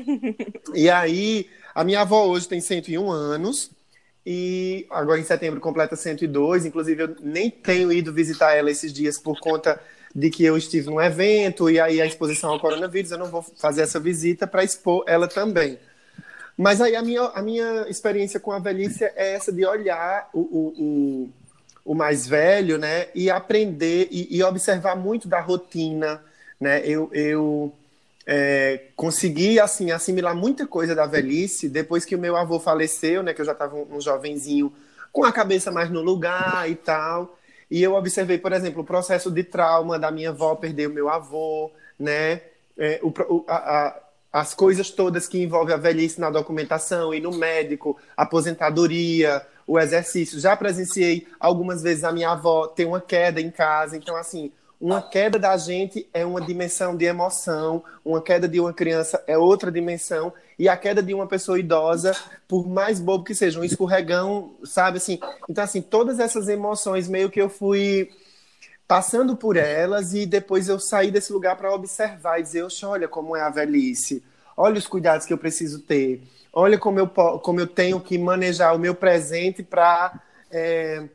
E 0.75 0.91
aí, 0.91 1.49
a 1.75 1.83
minha 1.83 2.01
avó 2.01 2.27
hoje 2.27 2.47
tem 2.47 2.61
101 2.61 3.11
anos, 3.11 3.71
e 4.31 4.87
agora 4.91 5.19
em 5.19 5.25
setembro 5.25 5.59
completa 5.59 5.97
102. 5.97 6.67
Inclusive, 6.67 7.03
eu 7.03 7.17
nem 7.23 7.51
tenho 7.51 7.91
ido 7.91 8.13
visitar 8.13 8.55
ela 8.55 8.71
esses 8.71 8.93
dias 8.93 9.19
por 9.19 9.41
conta 9.41 9.81
de 10.15 10.29
que 10.29 10.45
eu 10.45 10.55
estive 10.59 10.91
num 10.91 11.01
evento 11.01 11.71
e 11.71 11.81
aí 11.81 11.99
a 11.99 12.05
exposição 12.05 12.51
ao 12.51 12.61
coronavírus. 12.61 13.11
Eu 13.11 13.17
não 13.17 13.29
vou 13.29 13.41
fazer 13.41 13.81
essa 13.81 13.99
visita 13.99 14.47
para 14.47 14.63
expor 14.63 15.03
ela 15.07 15.27
também. 15.27 15.79
Mas 16.59 16.81
aí 16.83 16.95
a 16.95 17.01
minha, 17.01 17.23
a 17.23 17.41
minha 17.41 17.87
experiência 17.89 18.39
com 18.39 18.53
a 18.53 18.59
velhice 18.59 19.03
é 19.03 19.33
essa 19.33 19.51
de 19.51 19.65
olhar 19.65 20.29
o, 20.35 20.41
o, 20.41 20.75
o, 20.77 21.93
o 21.93 21.95
mais 21.95 22.27
velho, 22.27 22.77
né? 22.77 23.07
E 23.15 23.31
aprender 23.31 24.09
e, 24.11 24.37
e 24.37 24.43
observar 24.43 24.95
muito 24.95 25.27
da 25.27 25.41
rotina, 25.41 26.23
né? 26.61 26.81
Eu, 26.85 27.11
eu 27.13 27.73
é, 28.27 28.83
consegui, 28.95 29.59
assim, 29.59 29.91
assimilar 29.91 30.35
muita 30.35 30.67
coisa 30.67 30.95
da 30.95 31.07
velhice 31.07 31.69
depois 31.69 32.05
que 32.05 32.15
o 32.15 32.19
meu 32.19 32.37
avô 32.37 32.61
faleceu, 32.61 33.23
né? 33.23 33.33
Que 33.33 33.41
eu 33.41 33.47
já 33.47 33.53
estava 33.53 33.77
um, 33.77 33.97
um 33.97 34.01
jovenzinho 34.01 34.73
com 35.13 35.25
a 35.25 35.33
cabeça 35.33 35.71
mais 35.71 35.91
no 35.91 36.03
lugar 36.03 36.71
e 36.71 36.75
tal. 36.75 37.39
E 37.71 37.83
eu 37.83 37.95
observei, 37.95 38.39
por 38.39 38.53
exemplo, 38.53 38.83
o 38.83 38.87
processo 38.87 39.31
de 39.31 39.45
trauma 39.45 39.99
da 39.99 40.11
minha 40.11 40.31
avó 40.31 40.55
perder 40.55 40.89
o 40.89 40.93
meu 40.93 41.09
avô, 41.09 41.71
né? 41.99 42.43
É, 42.77 43.01
o, 43.03 43.45
a, 43.49 43.57
a, 43.57 44.01
as 44.33 44.55
coisas 44.55 44.91
todas 44.91 45.27
que 45.27 45.43
envolvem 45.43 45.75
a 45.75 45.79
velhice 45.79 46.21
na 46.21 46.31
documentação 46.31 47.13
e 47.13 47.21
no 47.21 47.33
médico, 47.33 47.99
aposentadoria, 48.17 49.45
o 49.67 49.79
exercício. 49.79 50.41
Já 50.41 50.57
presenciei 50.57 51.27
algumas 51.39 51.83
vezes 51.83 52.05
a 52.05 52.13
minha 52.13 52.31
avó 52.31 52.67
ter 52.67 52.87
uma 52.87 53.01
queda 53.01 53.41
em 53.41 53.51
casa. 53.51 53.97
Então, 53.97 54.17
assim, 54.17 54.51
uma 54.81 55.03
queda 55.03 55.39
da 55.39 55.57
gente 55.57 56.09
é 56.15 56.25
uma 56.25 56.41
dimensão 56.41 56.97
de 56.97 57.05
emoção, 57.05 57.83
uma 58.05 58.23
queda 58.23 58.47
de 58.49 58.61
uma 58.61 58.73
criança 58.73 59.23
é 59.27 59.37
outra 59.37 59.73
dimensão, 59.73 60.33
e 60.59 60.69
a 60.69 60.77
queda 60.77 61.03
de 61.03 61.13
uma 61.13 61.27
pessoa 61.27 61.59
idosa, 61.59 62.17
por 62.47 62.67
mais 62.69 63.01
bobo 63.01 63.25
que 63.25 63.35
seja, 63.35 63.59
um 63.59 63.65
escorregão, 63.65 64.57
sabe 64.65 64.99
assim? 64.99 65.19
Então, 65.49 65.65
assim, 65.65 65.83
todas 65.83 66.21
essas 66.21 66.49
emoções 66.49 67.09
meio 67.09 67.31
que 67.31 67.41
eu 67.41 67.49
fui 67.49 68.09
passando 68.87 69.37
por 69.37 69.57
elas 69.57 70.15
e 70.15 70.25
depois 70.25 70.69
eu 70.69 70.79
saí 70.79 71.11
desse 71.11 71.33
lugar 71.33 71.57
para 71.57 71.75
observar 71.75 72.39
e 72.39 72.43
dizer, 72.43 72.67
olha 72.85 73.09
como 73.09 73.37
é 73.37 73.43
a 73.43 73.51
velhice, 73.51 74.23
olha 74.57 74.79
os 74.79 74.87
cuidados 74.87 75.27
que 75.27 75.33
eu 75.33 75.39
preciso 75.39 75.81
ter, 75.83 76.23
olha 76.53 76.79
como 76.79 76.99
eu, 76.99 77.07
como 77.07 77.61
eu 77.61 77.67
tenho 77.67 78.01
que 78.01 78.17
manejar 78.17 78.75
o 78.75 78.79
meu 78.79 78.95
presente 78.95 79.63
para 79.63 80.21
é, 80.51 81.09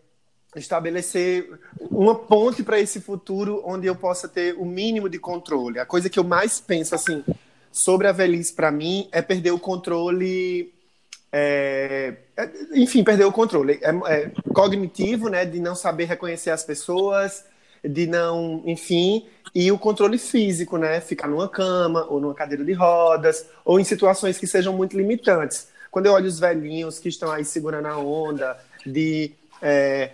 estabelecer 0.55 1.49
uma 1.79 2.15
ponte 2.15 2.63
para 2.63 2.79
esse 2.79 3.01
futuro 3.01 3.61
onde 3.65 3.87
eu 3.87 3.95
possa 3.95 4.27
ter 4.27 4.55
o 4.55 4.65
mínimo 4.65 5.09
de 5.09 5.19
controle. 5.19 5.79
A 5.79 5.85
coisa 5.85 6.09
que 6.09 6.19
eu 6.19 6.23
mais 6.23 6.59
penso 6.59 6.95
assim 6.95 7.23
sobre 7.71 8.07
a 8.07 8.11
velhice 8.11 8.53
para 8.53 8.71
mim 8.71 9.07
é 9.11 9.21
perder 9.21 9.51
o 9.51 9.59
controle 9.59 10.71
é, 11.35 12.13
enfim, 12.73 13.03
perder 13.03 13.25
o 13.25 13.31
controle. 13.31 13.79
É, 13.81 13.89
é, 13.89 14.31
cognitivo, 14.53 15.29
né? 15.29 15.43
De 15.45 15.59
não 15.59 15.73
saber 15.73 16.05
reconhecer 16.05 16.51
as 16.51 16.63
pessoas, 16.63 17.43
de 17.83 18.05
não, 18.05 18.61
enfim, 18.67 19.25
e 19.55 19.71
o 19.71 19.79
controle 19.79 20.19
físico, 20.19 20.77
né? 20.77 21.01
Ficar 21.01 21.27
numa 21.27 21.49
cama, 21.49 22.05
ou 22.07 22.21
numa 22.21 22.35
cadeira 22.35 22.63
de 22.63 22.73
rodas, 22.73 23.47
ou 23.65 23.79
em 23.79 23.83
situações 23.83 24.37
que 24.37 24.45
sejam 24.45 24.73
muito 24.73 24.95
limitantes. 24.95 25.69
Quando 25.89 26.05
eu 26.05 26.13
olho 26.13 26.27
os 26.27 26.39
velhinhos 26.39 26.99
que 26.99 27.09
estão 27.09 27.31
aí 27.31 27.43
segurando 27.43 27.87
a 27.87 27.97
onda, 27.97 28.55
de. 28.85 29.31
É, 29.59 30.11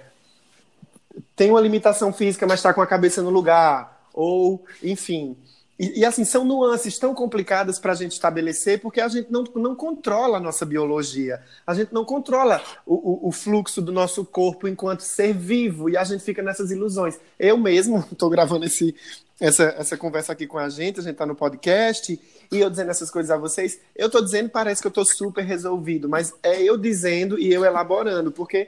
tem 1.40 1.52
uma 1.52 1.62
limitação 1.62 2.12
física, 2.12 2.46
mas 2.46 2.60
está 2.60 2.74
com 2.74 2.82
a 2.82 2.86
cabeça 2.86 3.22
no 3.22 3.30
lugar, 3.30 4.06
ou, 4.14 4.66
enfim. 4.84 5.38
E, 5.80 6.02
e, 6.02 6.06
assim, 6.06 6.26
são 6.26 6.44
nuances 6.44 7.00
tão 7.00 7.16
complicadas 7.16 7.80
para 7.80 7.94
a 7.94 7.96
gente 7.96 8.12
estabelecer, 8.12 8.82
porque 8.82 9.00
a 9.00 9.08
gente 9.08 9.32
não, 9.32 9.46
não 9.56 9.74
controla 9.74 10.36
a 10.36 10.42
nossa 10.42 10.66
biologia, 10.66 11.42
a 11.66 11.74
gente 11.74 11.94
não 11.94 12.04
controla 12.04 12.62
o, 12.86 13.28
o, 13.28 13.30
o 13.30 13.32
fluxo 13.32 13.82
do 13.82 13.90
nosso 13.90 14.26
corpo 14.26 14.68
enquanto 14.68 15.00
ser 15.00 15.34
vivo, 15.34 15.90
e 15.90 15.96
a 15.96 16.04
gente 16.04 16.26
fica 16.26 16.44
nessas 16.44 16.72
ilusões. 16.72 17.18
Eu 17.40 17.58
mesmo 17.58 18.06
estou 18.12 18.30
gravando 18.30 18.66
esse, 18.66 18.94
essa, 19.40 19.64
essa 19.78 19.96
conversa 19.96 20.34
aqui 20.34 20.46
com 20.46 20.58
a 20.58 20.68
gente, 20.68 21.00
a 21.00 21.04
gente 21.04 21.14
está 21.14 21.26
no 21.26 21.36
podcast, 21.36 22.20
e 22.52 22.60
eu 22.60 22.70
dizendo 22.70 22.92
essas 22.92 23.10
coisas 23.10 23.32
a 23.32 23.38
vocês, 23.38 23.80
eu 23.96 24.08
estou 24.08 24.22
dizendo, 24.22 24.50
parece 24.50 24.82
que 24.82 24.88
eu 24.88 24.90
estou 24.90 25.06
super 25.06 25.46
resolvido, 25.46 26.10
mas 26.10 26.34
é 26.44 26.62
eu 26.62 26.78
dizendo 26.78 27.40
e 27.40 27.50
eu 27.50 27.64
elaborando, 27.64 28.30
porque 28.30 28.68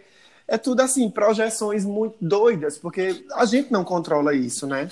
é 0.52 0.58
tudo 0.58 0.82
assim, 0.82 1.10
projeções 1.10 1.86
muito 1.86 2.18
doidas, 2.20 2.78
porque 2.78 3.24
a 3.36 3.46
gente 3.46 3.72
não 3.72 3.86
controla 3.86 4.36
isso, 4.36 4.68
né? 4.68 4.90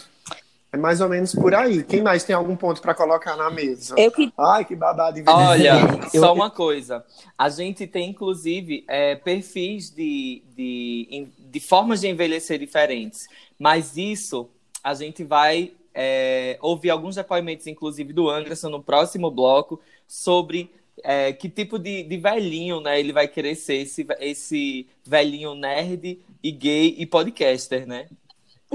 É 0.71 0.77
mais 0.77 1.01
ou 1.01 1.09
menos 1.09 1.35
por 1.35 1.53
aí. 1.53 1.83
Quem 1.83 2.01
mais 2.01 2.23
tem 2.23 2.33
algum 2.33 2.55
ponto 2.55 2.81
para 2.81 2.93
colocar 2.93 3.35
na 3.35 3.49
mesa? 3.49 3.93
Eu 3.97 4.09
que... 4.09 4.31
Ai, 4.39 4.63
que 4.63 4.73
babado. 4.73 5.21
Olha, 5.27 5.73
só 6.15 6.33
uma 6.33 6.49
coisa. 6.49 7.03
A 7.37 7.49
gente 7.49 7.85
tem, 7.85 8.11
inclusive, 8.11 8.85
é, 8.87 9.15
perfis 9.15 9.89
de, 9.89 10.43
de, 10.55 11.27
de 11.37 11.59
formas 11.59 11.99
de 11.99 12.07
envelhecer 12.07 12.57
diferentes. 12.57 13.27
Mas 13.59 13.97
isso 13.97 14.47
a 14.81 14.93
gente 14.93 15.25
vai 15.25 15.73
é, 15.93 16.57
ouvir 16.61 16.89
alguns 16.89 17.15
depoimentos, 17.15 17.67
inclusive, 17.67 18.13
do 18.13 18.29
Anderson 18.29 18.69
no 18.69 18.81
próximo 18.81 19.29
bloco, 19.29 19.81
sobre 20.07 20.71
é, 21.03 21.33
que 21.33 21.49
tipo 21.49 21.77
de, 21.77 22.03
de 22.03 22.17
velhinho 22.17 22.79
né, 22.79 22.99
ele 22.99 23.13
vai 23.13 23.27
querer 23.27 23.55
ser, 23.55 23.75
esse, 23.75 24.05
esse 24.19 24.87
velhinho 25.05 25.55
nerd 25.55 26.19
e 26.43 26.51
gay 26.51 26.95
e 26.97 27.05
podcaster, 27.05 27.87
né? 27.87 28.07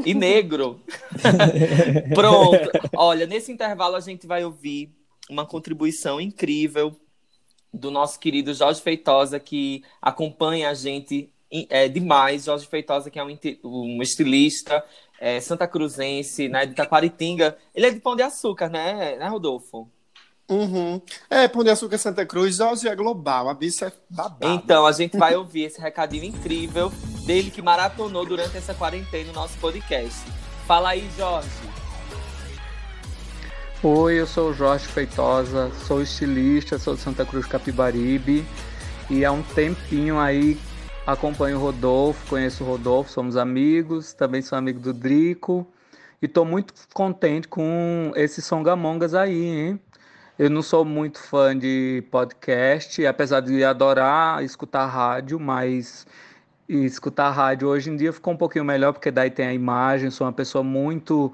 e 0.04 0.12
negro. 0.14 0.80
Pronto. 2.14 2.70
Olha, 2.96 3.26
nesse 3.26 3.52
intervalo 3.52 3.96
a 3.96 4.00
gente 4.00 4.26
vai 4.26 4.44
ouvir 4.44 4.90
uma 5.28 5.46
contribuição 5.46 6.20
incrível 6.20 6.96
do 7.72 7.90
nosso 7.90 8.18
querido 8.18 8.54
Jorge 8.54 8.80
Feitosa, 8.80 9.38
que 9.40 9.82
acompanha 10.00 10.70
a 10.70 10.74
gente 10.74 11.30
é, 11.68 11.88
demais. 11.88 12.44
Jorge 12.44 12.66
Feitosa, 12.66 13.10
que 13.10 13.18
é 13.18 13.24
um, 13.24 13.36
um 13.64 14.02
estilista 14.02 14.84
é, 15.20 15.40
santa 15.40 15.66
cruzense, 15.66 16.48
né, 16.48 16.66
de 16.66 16.74
Taquaritinga. 16.74 17.56
Ele 17.74 17.86
é 17.86 17.90
de 17.90 18.00
Pão 18.00 18.16
de 18.16 18.22
Açúcar, 18.22 18.68
né, 18.68 19.16
né 19.16 19.28
Rodolfo? 19.28 19.88
Uhum. 20.48 21.00
É, 21.30 21.48
Pão 21.48 21.64
de 21.64 21.70
Açúcar 21.70 21.96
Santa 21.96 22.26
Cruz, 22.26 22.56
Jorge 22.56 22.86
é 22.86 22.94
global, 22.94 23.48
a 23.48 23.54
bicha 23.54 23.86
é 23.86 23.92
babada. 24.10 24.46
Então, 24.46 24.86
a 24.86 24.92
gente 24.92 25.16
vai 25.16 25.34
ouvir 25.34 25.64
esse 25.64 25.80
recadinho 25.80 26.24
incrível 26.24 26.92
dele 27.24 27.50
que 27.50 27.62
maratonou 27.62 28.26
durante 28.26 28.56
essa 28.56 28.74
quarentena 28.74 29.28
no 29.28 29.32
nosso 29.32 29.56
podcast. 29.58 30.20
Fala 30.66 30.90
aí, 30.90 31.08
Jorge. 31.16 31.48
Oi, 33.82 34.14
eu 34.14 34.26
sou 34.26 34.50
o 34.50 34.54
Jorge 34.54 34.86
Feitosa, 34.86 35.70
sou 35.86 36.00
estilista, 36.00 36.78
sou 36.78 36.94
de 36.94 37.00
Santa 37.00 37.24
Cruz 37.24 37.44
Capibaribe 37.44 38.44
e 39.10 39.24
há 39.24 39.32
um 39.32 39.42
tempinho 39.42 40.18
aí 40.18 40.58
acompanho 41.06 41.58
o 41.58 41.60
Rodolfo, 41.60 42.26
conheço 42.28 42.64
o 42.64 42.66
Rodolfo, 42.66 43.10
somos 43.10 43.36
amigos, 43.36 44.14
também 44.14 44.40
sou 44.40 44.56
amigo 44.56 44.80
do 44.80 44.92
Drico 44.92 45.66
e 46.22 46.26
estou 46.26 46.46
muito 46.46 46.72
contente 46.94 47.46
com 47.46 48.10
esses 48.16 48.44
songamongas 48.46 49.12
aí, 49.12 49.44
hein? 49.44 49.80
Eu 50.36 50.50
não 50.50 50.62
sou 50.62 50.84
muito 50.84 51.20
fã 51.20 51.56
de 51.56 52.02
podcast, 52.10 53.06
apesar 53.06 53.38
de 53.38 53.62
adorar 53.62 54.42
escutar 54.42 54.84
rádio, 54.86 55.38
mas 55.38 56.04
escutar 56.68 57.30
rádio 57.30 57.68
hoje 57.68 57.88
em 57.88 57.94
dia 57.96 58.12
ficou 58.12 58.34
um 58.34 58.36
pouquinho 58.36 58.64
melhor, 58.64 58.92
porque 58.92 59.12
daí 59.12 59.30
tem 59.30 59.46
a 59.46 59.54
imagem, 59.54 60.10
sou 60.10 60.26
uma 60.26 60.32
pessoa 60.32 60.64
muito 60.64 61.32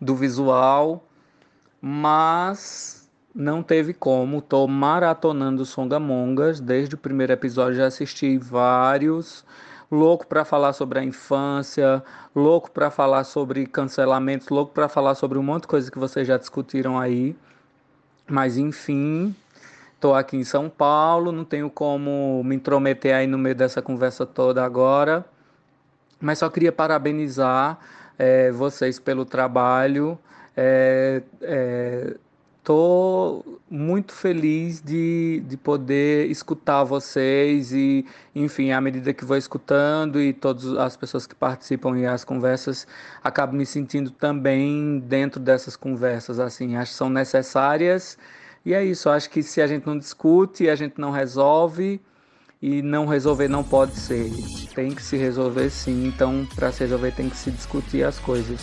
do 0.00 0.16
visual, 0.16 1.06
mas 1.80 3.08
não 3.32 3.62
teve 3.62 3.94
como. 3.94 4.38
Estou 4.38 4.66
maratonando 4.66 5.64
Songamongas, 5.64 6.58
desde 6.58 6.96
o 6.96 6.98
primeiro 6.98 7.32
episódio 7.32 7.76
já 7.76 7.86
assisti 7.86 8.36
vários. 8.36 9.44
Louco 9.88 10.26
para 10.26 10.44
falar 10.44 10.72
sobre 10.72 10.98
a 10.98 11.04
infância, 11.04 12.02
louco 12.34 12.68
para 12.72 12.90
falar 12.90 13.22
sobre 13.22 13.64
cancelamentos, 13.66 14.48
louco 14.48 14.72
para 14.72 14.88
falar 14.88 15.14
sobre 15.14 15.38
um 15.38 15.42
monte 15.44 15.62
de 15.62 15.68
coisa 15.68 15.88
que 15.88 15.98
vocês 16.00 16.26
já 16.26 16.36
discutiram 16.36 16.98
aí. 16.98 17.36
Mas 18.30 18.56
enfim, 18.56 19.34
estou 19.94 20.14
aqui 20.14 20.36
em 20.36 20.44
São 20.44 20.70
Paulo, 20.70 21.32
não 21.32 21.44
tenho 21.44 21.68
como 21.68 22.42
me 22.44 22.54
intrometer 22.54 23.12
aí 23.12 23.26
no 23.26 23.36
meio 23.36 23.56
dessa 23.56 23.82
conversa 23.82 24.24
toda 24.24 24.64
agora. 24.64 25.24
Mas 26.20 26.38
só 26.38 26.48
queria 26.48 26.70
parabenizar 26.70 27.78
é, 28.16 28.52
vocês 28.52 29.00
pelo 29.00 29.24
trabalho. 29.24 30.16
É, 30.56 31.22
é, 31.42 32.16
Tô 32.70 33.44
muito 33.68 34.12
feliz 34.12 34.80
de, 34.80 35.42
de 35.44 35.56
poder 35.56 36.30
escutar 36.30 36.84
vocês 36.84 37.72
e, 37.72 38.06
enfim, 38.32 38.70
à 38.70 38.80
medida 38.80 39.12
que 39.12 39.24
vou 39.24 39.36
escutando 39.36 40.20
e 40.20 40.32
todas 40.32 40.74
as 40.74 40.96
pessoas 40.96 41.26
que 41.26 41.34
participam 41.34 41.98
e 41.98 42.06
as 42.06 42.22
conversas, 42.22 42.86
acabo 43.24 43.56
me 43.56 43.66
sentindo 43.66 44.12
também 44.12 45.00
dentro 45.00 45.40
dessas 45.40 45.74
conversas, 45.74 46.38
assim, 46.38 46.76
acho 46.76 46.92
que 46.92 46.96
são 46.96 47.10
necessárias 47.10 48.16
e 48.64 48.72
é 48.72 48.84
isso, 48.84 49.10
acho 49.10 49.28
que 49.30 49.42
se 49.42 49.60
a 49.60 49.66
gente 49.66 49.84
não 49.84 49.98
discute, 49.98 50.68
a 50.68 50.76
gente 50.76 51.00
não 51.00 51.10
resolve 51.10 52.00
e 52.62 52.82
não 52.82 53.04
resolver 53.04 53.48
não 53.48 53.64
pode 53.64 53.96
ser, 53.96 54.30
tem 54.76 54.94
que 54.94 55.02
se 55.02 55.16
resolver 55.16 55.70
sim, 55.70 56.06
então 56.06 56.46
para 56.54 56.70
se 56.70 56.84
resolver 56.84 57.10
tem 57.16 57.28
que 57.28 57.36
se 57.36 57.50
discutir 57.50 58.04
as 58.04 58.20
coisas. 58.20 58.60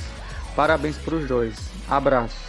Parabéns 0.55 0.97
para 0.97 1.15
os 1.15 1.27
dois, 1.27 1.57
abraço. 1.89 2.46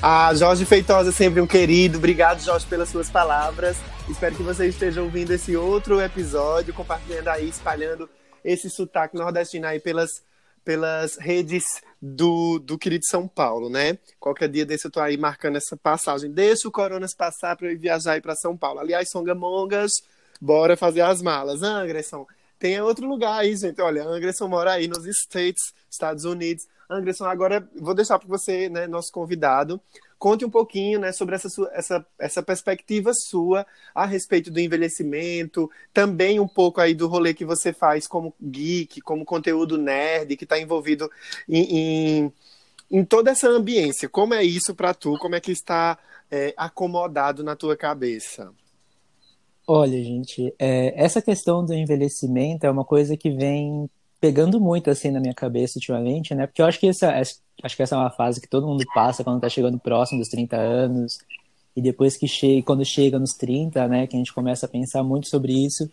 Ah, 0.00 0.32
Jorge 0.32 0.64
Feitosa, 0.64 1.10
sempre 1.10 1.40
um 1.40 1.46
querido. 1.46 1.98
Obrigado, 1.98 2.40
Jorge, 2.40 2.64
pelas 2.66 2.88
suas 2.88 3.10
palavras. 3.10 3.76
Espero 4.08 4.36
que 4.36 4.44
você 4.44 4.68
esteja 4.68 5.02
ouvindo 5.02 5.32
esse 5.32 5.56
outro 5.56 6.00
episódio, 6.00 6.72
compartilhando 6.72 7.26
aí, 7.26 7.48
espalhando 7.48 8.08
esse 8.44 8.70
sotaque 8.70 9.16
nordestino 9.16 9.66
aí 9.66 9.80
pelas, 9.80 10.22
pelas 10.64 11.16
redes 11.16 11.64
do, 12.00 12.60
do 12.60 12.78
querido 12.78 13.04
São 13.06 13.26
Paulo, 13.26 13.68
né? 13.68 13.98
Qualquer 14.20 14.48
dia 14.48 14.64
desse 14.64 14.86
eu 14.86 14.90
tô 14.90 15.00
aí 15.00 15.16
marcando 15.16 15.56
essa 15.56 15.76
passagem. 15.76 16.30
Deixa 16.30 16.68
o 16.68 16.72
Coronas 16.72 17.12
passar 17.12 17.56
para 17.56 17.72
eu 17.72 17.76
viajar 17.76 18.12
aí 18.12 18.20
para 18.20 18.36
São 18.36 18.56
Paulo. 18.56 18.78
Aliás, 18.78 19.10
Songamongas, 19.10 19.90
bora 20.40 20.76
fazer 20.76 21.00
as 21.00 21.20
malas. 21.20 21.60
Anderson, 21.60 22.24
tem 22.56 22.80
outro 22.80 23.04
lugar 23.04 23.40
aí, 23.40 23.56
gente. 23.56 23.80
Olha, 23.80 24.04
Anderson 24.04 24.46
mora 24.46 24.74
aí 24.74 24.86
nos 24.86 25.04
States, 25.06 25.74
Estados 25.90 26.24
Unidos. 26.24 26.68
Anderson, 26.90 27.26
agora 27.26 27.68
vou 27.76 27.94
deixar 27.94 28.18
para 28.18 28.28
você, 28.28 28.68
né, 28.68 28.86
nosso 28.86 29.12
convidado, 29.12 29.78
conte 30.18 30.44
um 30.44 30.50
pouquinho, 30.50 30.98
né, 30.98 31.12
sobre 31.12 31.34
essa, 31.34 31.48
sua, 31.48 31.70
essa, 31.74 32.06
essa 32.18 32.42
perspectiva 32.42 33.12
sua 33.12 33.66
a 33.94 34.06
respeito 34.06 34.50
do 34.50 34.58
envelhecimento, 34.58 35.70
também 35.92 36.40
um 36.40 36.48
pouco 36.48 36.80
aí 36.80 36.94
do 36.94 37.06
rolê 37.06 37.34
que 37.34 37.44
você 37.44 37.72
faz 37.72 38.06
como 38.06 38.34
geek, 38.40 39.02
como 39.02 39.24
conteúdo 39.24 39.76
nerd, 39.76 40.34
que 40.36 40.44
está 40.44 40.58
envolvido 40.58 41.10
em, 41.46 41.76
em, 41.78 42.32
em, 42.90 43.04
toda 43.04 43.30
essa 43.30 43.48
ambiência. 43.48 44.08
Como 44.08 44.32
é 44.32 44.42
isso 44.42 44.74
para 44.74 44.94
tu? 44.94 45.18
Como 45.18 45.34
é 45.34 45.40
que 45.40 45.52
está 45.52 45.98
é, 46.30 46.54
acomodado 46.56 47.44
na 47.44 47.54
tua 47.54 47.76
cabeça? 47.76 48.50
Olha, 49.66 50.02
gente, 50.02 50.54
é, 50.58 50.94
essa 50.96 51.20
questão 51.20 51.62
do 51.62 51.74
envelhecimento 51.74 52.64
é 52.64 52.70
uma 52.70 52.86
coisa 52.86 53.14
que 53.18 53.30
vem 53.30 53.90
pegando 54.20 54.60
muito 54.60 54.90
assim 54.90 55.10
na 55.10 55.20
minha 55.20 55.34
cabeça 55.34 55.78
ultimamente, 55.78 56.34
né? 56.34 56.46
Porque 56.46 56.60
eu 56.62 56.66
acho 56.66 56.78
que 56.78 56.88
essa, 56.88 57.12
acho 57.62 57.76
que 57.76 57.82
essa 57.82 57.94
é 57.94 57.98
uma 57.98 58.10
fase 58.10 58.40
que 58.40 58.48
todo 58.48 58.66
mundo 58.66 58.84
passa 58.94 59.22
quando 59.22 59.40
tá 59.40 59.48
chegando 59.48 59.78
próximo 59.78 60.20
dos 60.20 60.28
30 60.28 60.56
anos. 60.56 61.18
E 61.76 61.82
depois 61.82 62.16
que 62.16 62.26
chega, 62.26 62.62
quando 62.62 62.84
chega 62.84 63.18
nos 63.18 63.34
30, 63.34 63.86
né, 63.88 64.06
que 64.06 64.16
a 64.16 64.18
gente 64.18 64.32
começa 64.32 64.66
a 64.66 64.68
pensar 64.68 65.02
muito 65.02 65.28
sobre 65.28 65.52
isso. 65.52 65.88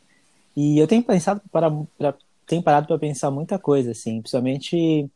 E 0.55 0.79
eu 0.79 0.87
tenho 0.87 1.03
pensado 1.03 1.41
para, 1.51 1.69
para 1.97 2.15
tenho 2.47 2.63
parado 2.63 2.87
para 2.87 2.97
pensar 2.97 3.31
muita 3.31 3.59
coisa 3.59 3.91
assim, 3.91 4.21
principalmente 4.21 5.09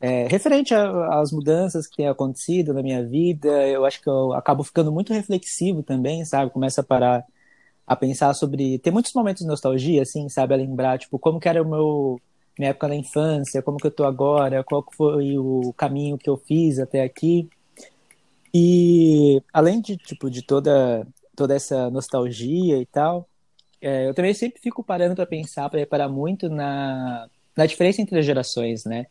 é, 0.00 0.26
referente 0.28 0.74
às 0.74 1.32
mudanças 1.32 1.86
que 1.86 1.96
têm 1.96 2.08
acontecido 2.08 2.72
na 2.72 2.82
minha 2.82 3.04
vida, 3.04 3.48
eu 3.66 3.84
acho 3.84 4.00
que 4.00 4.08
eu 4.08 4.32
acabo 4.32 4.62
ficando 4.62 4.92
muito 4.92 5.12
reflexivo 5.12 5.82
também, 5.82 6.24
sabe? 6.24 6.52
Começa 6.52 6.80
a 6.80 6.84
parar 6.84 7.24
a 7.86 7.96
pensar 7.96 8.32
sobre. 8.34 8.78
Tem 8.78 8.92
muitos 8.92 9.12
momentos 9.12 9.42
de 9.42 9.48
nostalgia, 9.48 10.02
assim, 10.02 10.28
sabe? 10.28 10.54
A 10.54 10.56
lembrar, 10.56 10.98
tipo, 10.98 11.18
como 11.18 11.40
que 11.40 11.48
era 11.48 11.62
o 11.62 11.68
meu 11.68 12.20
minha 12.58 12.70
época 12.70 12.88
na 12.88 12.96
infância, 12.96 13.62
como 13.62 13.78
que 13.78 13.86
eu 13.86 13.90
tô 13.90 14.04
agora, 14.04 14.64
qual 14.64 14.84
foi 14.92 15.38
o 15.38 15.72
caminho 15.76 16.18
que 16.18 16.28
eu 16.28 16.36
fiz 16.36 16.78
até 16.78 17.02
aqui. 17.02 17.48
E 18.52 19.42
além 19.52 19.80
de 19.80 19.96
tipo 19.96 20.30
de 20.30 20.42
toda 20.42 21.06
toda 21.36 21.54
essa 21.54 21.88
nostalgia 21.90 22.78
e 22.78 22.86
tal, 22.86 23.28
é, 23.80 24.08
eu 24.08 24.14
também 24.14 24.34
sempre 24.34 24.60
fico 24.60 24.82
parando 24.82 25.14
para 25.14 25.26
pensar, 25.26 25.68
para 25.70 25.78
reparar 25.78 26.08
muito 26.08 26.48
na 26.48 27.28
na 27.56 27.66
diferença 27.66 28.00
entre 28.02 28.18
as 28.18 28.24
gerações, 28.24 28.84
né? 28.84 29.06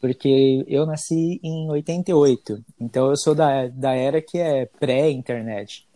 Porque 0.00 0.64
eu 0.68 0.86
nasci 0.86 1.40
em 1.42 1.68
88, 1.70 2.64
então 2.80 3.10
eu 3.10 3.16
sou 3.16 3.34
da, 3.34 3.68
da 3.68 3.94
era 3.94 4.22
que 4.22 4.38
é 4.38 4.66
pré-internet. 4.66 5.86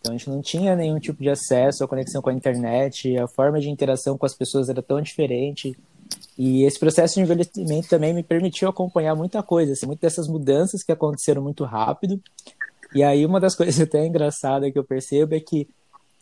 Então 0.00 0.14
a 0.14 0.16
gente 0.18 0.30
não 0.30 0.42
tinha 0.42 0.76
nenhum 0.76 0.98
tipo 0.98 1.22
de 1.22 1.30
acesso 1.30 1.82
ou 1.82 1.88
conexão 1.88 2.20
com 2.20 2.30
a 2.30 2.34
internet, 2.34 3.16
a 3.18 3.26
forma 3.26 3.60
de 3.60 3.70
interação 3.70 4.18
com 4.18 4.26
as 4.26 4.34
pessoas 4.34 4.68
era 4.68 4.82
tão 4.82 5.00
diferente. 5.00 5.76
E 6.36 6.64
esse 6.64 6.78
processo 6.78 7.14
de 7.14 7.20
envelhecimento 7.20 7.88
também 7.88 8.12
me 8.12 8.22
permitiu 8.22 8.68
acompanhar 8.68 9.14
muita 9.14 9.42
coisa, 9.42 9.72
assim, 9.72 9.86
muitas 9.86 10.12
dessas 10.12 10.28
mudanças 10.28 10.82
que 10.82 10.92
aconteceram 10.92 11.42
muito 11.42 11.64
rápido. 11.64 12.20
E 12.94 13.02
aí 13.02 13.24
uma 13.24 13.40
das 13.40 13.54
coisas 13.56 13.80
até 13.80 14.04
engraçadas 14.04 14.72
que 14.72 14.78
eu 14.78 14.84
percebo 14.84 15.34
é 15.34 15.40
que 15.40 15.68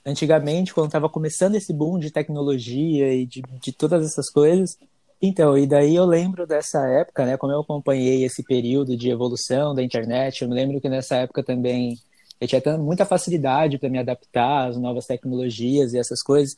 antigamente, 0.05 0.75
quando 0.75 0.87
estava 0.87 1.09
começando 1.09 1.55
esse 1.55 1.73
boom 1.73 1.99
de 1.99 2.11
tecnologia 2.11 3.15
e 3.15 3.25
de, 3.25 3.43
de 3.61 3.73
todas 3.73 4.05
essas 4.05 4.29
coisas, 4.29 4.77
então, 5.21 5.57
e 5.57 5.69
daí 5.69 5.95
eu 5.95 6.05
lembro 6.05 6.45
dessa 6.49 6.85
época, 6.89 7.25
né, 7.25 7.37
como 7.37 7.53
eu 7.53 7.61
acompanhei 7.61 8.25
esse 8.25 8.43
período 8.43 8.97
de 8.97 9.09
evolução 9.09 9.73
da 9.73 9.81
internet, 9.81 10.43
eu 10.43 10.49
me 10.49 10.55
lembro 10.55 10.81
que 10.81 10.89
nessa 10.89 11.15
época 11.15 11.45
também 11.45 11.97
eu 12.41 12.49
tinha 12.49 12.61
muita 12.77 13.05
facilidade 13.05 13.79
para 13.79 13.89
me 13.89 14.01
adaptar 14.01 14.69
às 14.69 14.77
novas 14.77 15.07
tecnologias 15.07 15.95
e 15.95 15.99
essas 15.99 16.21
coisas. 16.21 16.57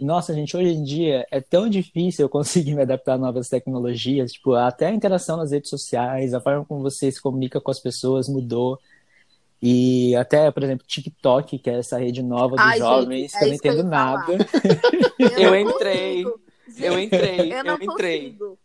Nossa, 0.00 0.32
gente, 0.32 0.56
hoje 0.56 0.68
em 0.68 0.84
dia 0.84 1.26
é 1.30 1.40
tão 1.40 1.68
difícil 1.68 2.24
eu 2.24 2.28
conseguir 2.28 2.74
me 2.74 2.82
adaptar 2.82 3.14
a 3.14 3.18
novas 3.18 3.48
tecnologias, 3.48 4.32
tipo, 4.32 4.54
até 4.54 4.86
a 4.86 4.94
interação 4.94 5.36
nas 5.36 5.50
redes 5.50 5.70
sociais, 5.70 6.34
a 6.34 6.40
forma 6.40 6.64
como 6.64 6.82
você 6.82 7.10
se 7.10 7.20
comunica 7.20 7.60
com 7.60 7.70
as 7.70 7.80
pessoas 7.80 8.28
mudou. 8.28 8.78
E 9.60 10.14
até, 10.14 10.50
por 10.52 10.62
exemplo, 10.62 10.86
TikTok, 10.86 11.58
que 11.58 11.68
é 11.68 11.78
essa 11.78 11.98
rede 11.98 12.22
nova 12.22 12.54
dos 12.54 12.64
Ai, 12.64 12.78
jovens, 12.78 13.32
gente, 13.32 13.34
é 13.34 13.38
que 13.38 13.44
eu 13.44 13.48
não 13.48 13.54
entendo 13.54 13.78
eu 13.78 13.84
nada. 13.84 14.32
Eu, 15.18 15.38
eu 15.40 15.56
entrei. 15.56 16.24
Eu 16.76 16.98
entrei. 16.98 17.52
Eu 17.52 17.64
não 17.64 17.76
eu 17.76 17.82
entrei. 17.82 18.20
Consigo. 18.30 18.58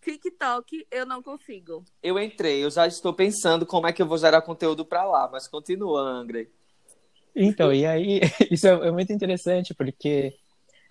TikTok, 0.00 0.86
eu 0.90 1.04
não 1.04 1.22
consigo. 1.22 1.84
Eu 2.02 2.18
entrei, 2.18 2.64
eu 2.64 2.70
já 2.70 2.86
estou 2.86 3.12
pensando 3.12 3.66
como 3.66 3.86
é 3.86 3.92
que 3.92 4.00
eu 4.00 4.06
vou 4.06 4.16
gerar 4.16 4.40
conteúdo 4.40 4.84
para 4.84 5.04
lá, 5.04 5.28
mas 5.30 5.46
continua, 5.46 6.00
Angre. 6.00 6.50
Então, 7.34 7.72
e 7.72 7.86
aí, 7.86 8.20
isso 8.50 8.66
é, 8.66 8.88
é 8.88 8.90
muito 8.90 9.12
interessante, 9.12 9.74
porque 9.74 10.34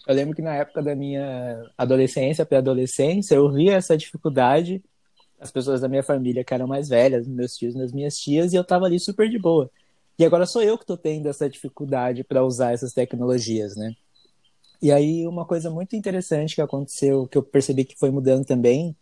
eu 0.08 0.16
lembro 0.16 0.36
que 0.36 0.42
na 0.42 0.56
época 0.56 0.82
da 0.82 0.96
minha 0.96 1.70
adolescência, 1.78 2.46
pré-adolescência, 2.46 3.36
eu 3.36 3.52
via 3.52 3.76
essa 3.76 3.98
dificuldade, 3.98 4.82
as 5.40 5.52
pessoas 5.52 5.82
da 5.82 5.88
minha 5.90 6.04
família 6.04 6.44
que 6.44 6.54
eram 6.54 6.68
mais 6.68 6.90
velhas, 6.90 7.28
meus 7.28 7.56
tios, 7.56 7.76
as 7.76 7.92
minhas 7.92 8.18
tias, 8.18 8.54
e 8.54 8.56
eu 8.56 8.64
tava 8.64 8.86
ali 8.86 9.00
super 9.00 9.30
de 9.30 9.38
boa. 9.38 9.70
E 10.18 10.26
agora 10.26 10.46
sou 10.46 10.64
eu 10.64 10.78
que 10.78 10.86
tô 10.86 10.98
tendo 10.98 11.28
essa 11.28 11.50
dificuldade 11.50 12.24
para 12.24 12.44
usar 12.44 12.74
essas 12.74 12.94
tecnologias, 12.94 13.76
né? 13.76 13.94
E 14.82 14.92
aí, 14.92 15.28
uma 15.28 15.46
coisa 15.46 15.70
muito 15.70 15.96
interessante 15.96 16.56
que 16.56 16.62
aconteceu, 16.62 17.28
que 17.28 17.38
eu 17.38 17.44
percebi 17.44 17.84
que 17.84 17.98
foi 17.98 18.10
mudando 18.12 18.46
também 18.46 18.96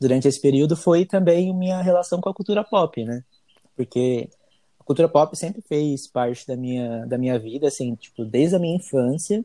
durante 0.00 0.28
esse 0.28 0.40
período, 0.40 0.76
foi 0.76 1.04
também 1.04 1.54
minha 1.54 1.80
relação 1.82 2.20
com 2.20 2.28
a 2.28 2.34
cultura 2.34 2.62
pop, 2.62 3.02
né? 3.04 3.24
Porque 3.76 4.28
cultura 4.84 5.08
pop 5.08 5.36
sempre 5.36 5.62
fez 5.62 6.06
parte 6.06 6.46
da 6.46 6.56
minha, 6.56 7.06
da 7.06 7.18
minha 7.18 7.38
vida, 7.38 7.68
assim, 7.68 7.94
tipo, 7.94 8.24
desde 8.24 8.56
a 8.56 8.58
minha 8.58 8.76
infância 8.76 9.44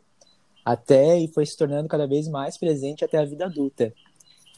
até 0.64 1.18
e 1.18 1.28
foi 1.30 1.46
se 1.46 1.58
tornando 1.58 1.88
cada 1.88 2.06
vez 2.06 2.28
mais 2.28 2.58
presente 2.58 3.04
até 3.04 3.18
a 3.18 3.26
vida 3.26 3.46
adulta. 3.46 3.94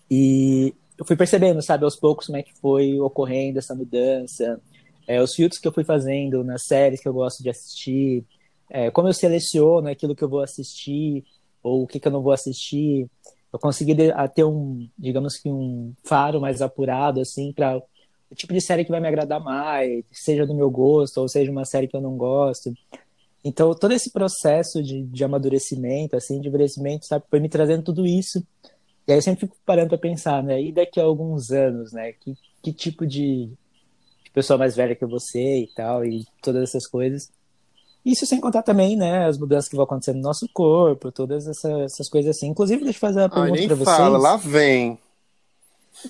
E 0.09 0.73
eu 0.97 1.05
fui 1.05 1.15
percebendo, 1.15 1.61
sabe, 1.61 1.85
aos 1.85 1.95
poucos 1.95 2.25
como 2.25 2.37
é 2.37 2.43
que 2.43 2.53
foi 2.59 2.99
ocorrendo 2.99 3.59
essa 3.59 3.73
mudança, 3.73 4.59
é, 5.07 5.21
os 5.21 5.33
filtros 5.33 5.59
que 5.59 5.67
eu 5.67 5.73
fui 5.73 5.83
fazendo 5.83 6.43
nas 6.43 6.63
séries 6.65 6.99
que 6.99 7.07
eu 7.07 7.13
gosto 7.13 7.41
de 7.41 7.49
assistir, 7.49 8.25
é, 8.69 8.91
como 8.91 9.07
eu 9.07 9.13
seleciono 9.13 9.87
aquilo 9.87 10.15
que 10.15 10.23
eu 10.23 10.29
vou 10.29 10.41
assistir 10.41 11.23
ou 11.63 11.83
o 11.83 11.87
que, 11.87 11.99
que 11.99 12.07
eu 12.07 12.11
não 12.11 12.21
vou 12.21 12.31
assistir. 12.33 13.07
Eu 13.51 13.59
consegui 13.59 13.95
ter 14.33 14.45
um, 14.45 14.87
digamos 14.97 15.37
que 15.37 15.49
um 15.49 15.93
faro 16.03 16.39
mais 16.39 16.61
apurado, 16.61 17.19
assim, 17.19 17.51
para 17.51 17.81
o 18.31 18.35
tipo 18.35 18.53
de 18.53 18.61
série 18.61 18.85
que 18.85 18.91
vai 18.91 19.01
me 19.01 19.07
agradar 19.07 19.41
mais, 19.41 20.05
seja 20.11 20.47
do 20.47 20.55
meu 20.55 20.69
gosto 20.69 21.17
ou 21.17 21.27
seja 21.27 21.51
uma 21.51 21.65
série 21.65 21.87
que 21.87 21.95
eu 21.95 22.01
não 22.01 22.15
gosto. 22.15 22.73
Então, 23.43 23.73
todo 23.73 23.91
esse 23.91 24.11
processo 24.11 24.81
de, 24.81 25.03
de 25.03 25.23
amadurecimento, 25.23 26.15
assim, 26.15 26.39
de 26.39 26.47
envelhecimento, 26.47 27.05
sabe, 27.05 27.25
foi 27.29 27.39
me 27.39 27.49
trazendo 27.49 27.83
tudo 27.83 28.05
isso. 28.05 28.41
E 29.07 29.11
aí 29.11 29.17
eu 29.17 29.21
sempre 29.21 29.41
fico 29.41 29.57
parando 29.65 29.89
para 29.89 29.97
pensar, 29.97 30.41
né? 30.43 30.61
E 30.61 30.71
daqui 30.71 30.99
a 30.99 31.03
alguns 31.03 31.51
anos, 31.51 31.91
né? 31.91 32.13
Que, 32.13 32.37
que 32.61 32.71
tipo 32.71 33.05
de, 33.05 33.47
de 34.23 34.31
pessoa 34.33 34.57
mais 34.57 34.75
velha 34.75 34.95
que 34.95 35.05
você 35.05 35.63
e 35.63 35.67
tal, 35.75 36.05
e 36.05 36.25
todas 36.41 36.69
essas 36.69 36.87
coisas. 36.87 37.29
Isso 38.05 38.25
sem 38.25 38.39
contar 38.39 38.63
também, 38.63 38.95
né, 38.95 39.27
as 39.27 39.37
mudanças 39.37 39.69
que 39.69 39.75
vão 39.75 39.85
acontecer 39.85 40.13
no 40.13 40.21
nosso 40.21 40.47
corpo, 40.51 41.11
todas 41.11 41.45
essas, 41.45 41.81
essas 41.81 42.09
coisas 42.09 42.35
assim. 42.35 42.47
Inclusive, 42.47 42.83
deixa 42.83 42.97
eu 42.97 43.01
fazer 43.01 43.19
uma 43.19 43.29
pergunta 43.29 43.67
para 43.67 43.75
vocês. 43.75 43.97
fala, 43.97 44.17
lá 44.17 44.37
vem. 44.37 44.97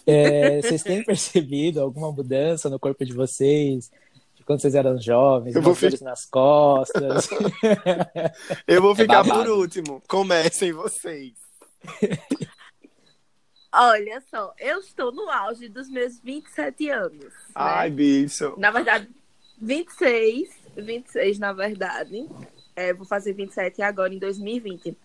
É, 0.05 0.61
vocês 0.61 0.83
têm 0.83 1.03
percebido 1.03 1.81
alguma 1.81 2.11
mudança 2.11 2.69
no 2.69 2.79
corpo 2.79 3.05
de 3.05 3.13
vocês? 3.13 3.91
De 4.35 4.43
quando 4.43 4.61
vocês 4.61 4.75
eram 4.75 4.99
jovens, 4.99 5.55
eu 5.55 5.61
vou 5.61 5.75
fi... 5.75 6.03
nas 6.03 6.25
costas? 6.25 7.29
eu 8.67 8.81
vou 8.81 8.95
ficar 8.95 9.25
é 9.25 9.29
por 9.29 9.47
último. 9.49 10.01
Comecem 10.07 10.71
vocês. 10.71 11.33
Olha 13.73 14.21
só, 14.29 14.53
eu 14.59 14.79
estou 14.79 15.13
no 15.13 15.29
auge 15.29 15.69
dos 15.69 15.89
meus 15.89 16.19
27 16.19 16.89
anos. 16.89 17.23
Né? 17.23 17.31
Ai, 17.55 17.89
bicho. 17.89 18.53
Na 18.57 18.69
verdade, 18.69 19.07
26, 19.61 20.49
26 20.75 21.39
na 21.39 21.53
verdade. 21.53 22.27
É, 22.75 22.93
vou 22.93 23.05
fazer 23.05 23.33
27 23.33 23.81
agora 23.81 24.13
em 24.13 24.19
2020. 24.19 24.97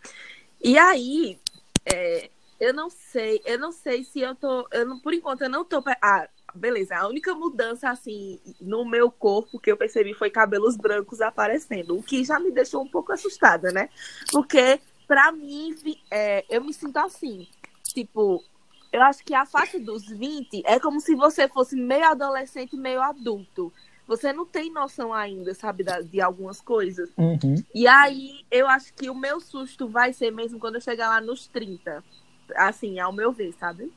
E 0.62 0.78
aí, 0.78 1.38
é, 1.84 2.30
eu 2.58 2.72
não 2.72 2.88
sei, 2.88 3.40
eu 3.44 3.58
não 3.58 3.70
sei 3.70 4.04
se 4.04 4.20
eu 4.20 4.34
tô. 4.34 4.66
Eu 4.72 4.86
não, 4.86 4.98
por 4.98 5.12
enquanto, 5.12 5.42
eu 5.42 5.50
não 5.50 5.64
tô. 5.64 5.82
Ah, 6.00 6.28
beleza. 6.54 6.96
A 6.96 7.06
única 7.06 7.34
mudança, 7.34 7.90
assim, 7.90 8.40
no 8.60 8.84
meu 8.84 9.10
corpo 9.10 9.58
que 9.58 9.70
eu 9.70 9.76
percebi 9.76 10.14
foi 10.14 10.30
cabelos 10.30 10.76
brancos 10.76 11.20
aparecendo. 11.20 11.96
O 11.96 12.02
que 12.02 12.24
já 12.24 12.38
me 12.40 12.50
deixou 12.50 12.82
um 12.82 12.88
pouco 12.88 13.12
assustada, 13.12 13.70
né? 13.70 13.90
Porque, 14.32 14.80
pra 15.06 15.30
mim, 15.32 15.74
é, 16.10 16.44
eu 16.48 16.64
me 16.64 16.72
sinto 16.72 16.96
assim. 16.96 17.46
Tipo, 17.84 18.42
eu 18.90 19.02
acho 19.02 19.22
que 19.22 19.34
a 19.34 19.44
faixa 19.44 19.78
dos 19.78 20.06
20 20.06 20.62
é 20.64 20.80
como 20.80 21.00
se 21.00 21.14
você 21.14 21.48
fosse 21.48 21.76
meio 21.76 22.06
adolescente, 22.06 22.76
meio 22.76 23.02
adulto. 23.02 23.72
Você 24.06 24.32
não 24.32 24.46
tem 24.46 24.72
noção 24.72 25.12
ainda, 25.12 25.52
sabe, 25.52 25.84
de 26.04 26.20
algumas 26.20 26.60
coisas. 26.60 27.10
Uhum. 27.18 27.56
E 27.74 27.88
aí, 27.88 28.46
eu 28.50 28.68
acho 28.68 28.94
que 28.94 29.10
o 29.10 29.14
meu 29.14 29.40
susto 29.40 29.88
vai 29.88 30.12
ser 30.12 30.30
mesmo 30.30 30.60
quando 30.60 30.76
eu 30.76 30.80
chegar 30.80 31.08
lá 31.08 31.20
nos 31.20 31.48
30 31.48 32.04
assim, 32.54 32.98
ao 32.98 33.12
meu 33.12 33.32
ver, 33.32 33.52
sabe? 33.58 33.92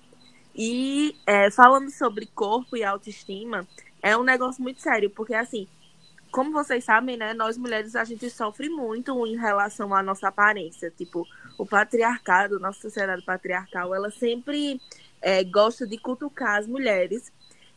E 0.55 1.15
é, 1.25 1.51
falando 1.51 1.89
sobre 1.91 2.25
corpo 2.25 2.75
e 2.75 2.83
autoestima, 2.83 3.67
é 4.01 4.17
um 4.17 4.23
negócio 4.23 4.61
muito 4.61 4.81
sério, 4.81 5.09
porque 5.09 5.33
assim, 5.33 5.67
como 6.31 6.51
vocês 6.51 6.83
sabem, 6.83 7.17
né, 7.17 7.33
nós 7.33 7.57
mulheres 7.57 7.95
a 7.95 8.03
gente 8.03 8.29
sofre 8.29 8.69
muito 8.69 9.25
em 9.25 9.37
relação 9.37 9.93
à 9.93 10.03
nossa 10.03 10.27
aparência. 10.27 10.91
Tipo, 10.91 11.27
o 11.57 11.65
patriarcado, 11.65 12.59
nossa 12.59 12.79
sociedade 12.79 13.23
patriarcal, 13.23 13.93
ela 13.95 14.11
sempre 14.11 14.79
é, 15.21 15.43
gosta 15.43 15.87
de 15.87 15.97
cutucar 15.97 16.57
as 16.59 16.67
mulheres 16.67 17.31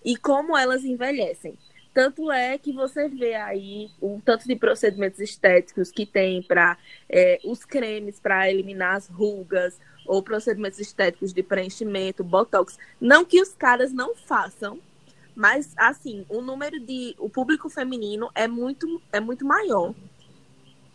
e 0.04 0.16
como 0.16 0.56
elas 0.56 0.84
envelhecem. 0.84 1.56
Tanto 1.94 2.32
é 2.32 2.56
que 2.56 2.72
você 2.72 3.06
vê 3.08 3.34
aí 3.34 3.90
o 4.00 4.20
tanto 4.24 4.48
de 4.48 4.56
procedimentos 4.56 5.20
estéticos 5.20 5.90
que 5.90 6.06
tem 6.06 6.42
para 6.42 6.78
é, 7.08 7.38
os 7.44 7.64
cremes 7.64 8.18
para 8.18 8.50
eliminar 8.50 8.96
as 8.96 9.08
rugas, 9.08 9.78
ou 10.06 10.22
procedimentos 10.22 10.78
estéticos 10.78 11.32
de 11.32 11.42
preenchimento, 11.42 12.24
botox. 12.24 12.78
Não 13.00 13.24
que 13.24 13.40
os 13.40 13.54
caras 13.54 13.92
não 13.92 14.14
façam, 14.14 14.78
mas 15.34 15.72
assim, 15.76 16.26
o 16.28 16.40
número 16.40 16.78
de 16.80 17.14
o 17.18 17.28
público 17.28 17.68
feminino 17.68 18.30
é 18.34 18.46
muito 18.46 19.00
é 19.12 19.20
muito 19.20 19.46
maior 19.46 19.94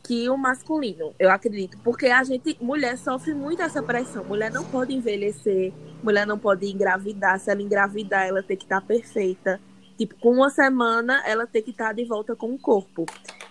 que 0.07 0.29
o 0.29 0.37
masculino, 0.37 1.13
eu 1.19 1.29
acredito, 1.29 1.77
porque 1.83 2.05
a 2.05 2.23
gente 2.23 2.57
mulher 2.61 2.97
sofre 2.97 3.33
muito 3.33 3.61
essa 3.61 3.83
pressão. 3.83 4.23
Mulher 4.23 4.49
não 4.49 4.63
pode 4.63 4.93
envelhecer, 4.93 5.73
mulher 6.01 6.25
não 6.25 6.39
pode 6.39 6.65
engravidar, 6.65 7.37
se 7.41 7.51
ela 7.51 7.61
engravidar, 7.61 8.25
ela 8.25 8.41
tem 8.41 8.55
que 8.55 8.63
estar 8.63 8.79
tá 8.79 8.87
perfeita. 8.87 9.59
Tipo, 9.97 10.15
com 10.15 10.31
uma 10.31 10.49
semana 10.49 11.21
ela 11.25 11.45
tem 11.45 11.61
que 11.61 11.71
estar 11.71 11.87
tá 11.87 11.93
de 11.93 12.05
volta 12.05 12.37
com 12.37 12.53
o 12.53 12.57
corpo. 12.57 13.05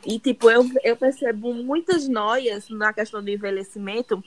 E 0.07 0.19
tipo, 0.19 0.49
eu, 0.49 0.65
eu 0.83 0.97
percebo 0.97 1.53
muitas 1.53 2.09
noias 2.09 2.71
na 2.71 2.91
questão 2.91 3.23
do 3.23 3.29
envelhecimento 3.29 4.25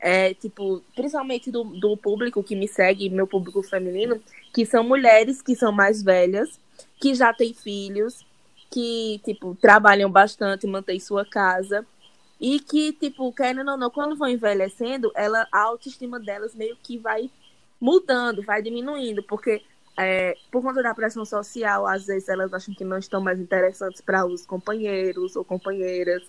é, 0.00 0.34
tipo, 0.34 0.82
principalmente 0.94 1.50
do, 1.50 1.64
do 1.64 1.96
público 1.96 2.42
que 2.42 2.54
me 2.54 2.68
segue, 2.68 3.10
meu 3.10 3.26
público 3.26 3.62
feminino, 3.62 4.20
que 4.52 4.64
são 4.64 4.84
mulheres 4.84 5.42
que 5.42 5.54
são 5.56 5.72
mais 5.72 6.02
velhas, 6.02 6.60
que 7.00 7.14
já 7.14 7.32
têm 7.32 7.52
filhos, 7.52 8.24
que, 8.70 9.20
tipo, 9.24 9.56
trabalham 9.56 10.10
bastante, 10.10 10.66
mantêm 10.66 11.00
sua 11.00 11.24
casa. 11.24 11.86
E 12.40 12.60
que, 12.60 12.92
tipo, 12.92 13.32
querendo 13.32 13.72
ou 13.72 13.76
não, 13.76 13.90
quando 13.90 14.16
vão 14.16 14.28
envelhecendo, 14.28 15.10
ela, 15.16 15.46
a 15.50 15.60
autoestima 15.60 16.20
delas 16.20 16.54
meio 16.54 16.76
que 16.82 16.96
vai 16.96 17.28
mudando, 17.80 18.42
vai 18.42 18.62
diminuindo, 18.62 19.22
porque 19.22 19.62
é, 20.00 20.36
por 20.48 20.62
conta 20.62 20.80
da 20.80 20.94
pressão 20.94 21.24
social, 21.24 21.84
às 21.84 22.06
vezes 22.06 22.28
elas 22.28 22.54
acham 22.54 22.72
que 22.72 22.84
não 22.84 22.98
estão 22.98 23.20
mais 23.20 23.40
interessantes 23.40 24.00
para 24.00 24.24
os 24.24 24.46
companheiros 24.46 25.34
ou 25.34 25.44
companheiras. 25.44 26.22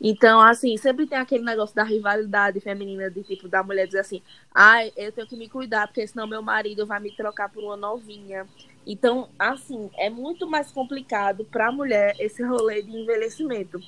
Então, 0.00 0.40
assim, 0.40 0.74
sempre 0.78 1.06
tem 1.06 1.18
aquele 1.18 1.44
negócio 1.44 1.76
da 1.76 1.84
rivalidade 1.84 2.58
feminina, 2.60 3.10
de 3.10 3.22
tipo, 3.22 3.46
da 3.46 3.62
mulher 3.62 3.84
dizer 3.84 4.00
assim, 4.00 4.22
ai, 4.54 4.90
eu 4.96 5.12
tenho 5.12 5.26
que 5.26 5.36
me 5.36 5.50
cuidar, 5.50 5.86
porque 5.86 6.06
senão 6.06 6.26
meu 6.26 6.40
marido 6.40 6.86
vai 6.86 6.98
me 6.98 7.14
trocar 7.14 7.50
por 7.50 7.62
uma 7.62 7.76
novinha. 7.76 8.46
Então, 8.86 9.28
assim, 9.38 9.90
é 9.98 10.08
muito 10.08 10.48
mais 10.48 10.72
complicado 10.72 11.44
para 11.44 11.68
a 11.68 11.72
mulher 11.72 12.16
esse 12.18 12.42
rolê 12.42 12.80
de 12.80 12.90
envelhecimento. 12.90 13.78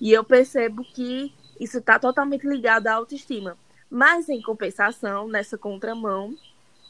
E 0.00 0.10
eu 0.10 0.24
percebo 0.24 0.82
que 0.84 1.34
isso 1.60 1.76
está 1.76 1.98
totalmente 1.98 2.46
ligado 2.46 2.86
à 2.86 2.94
autoestima. 2.94 3.58
Mas, 3.90 4.30
em 4.30 4.40
compensação, 4.40 5.28
nessa 5.28 5.58
contramão, 5.58 6.34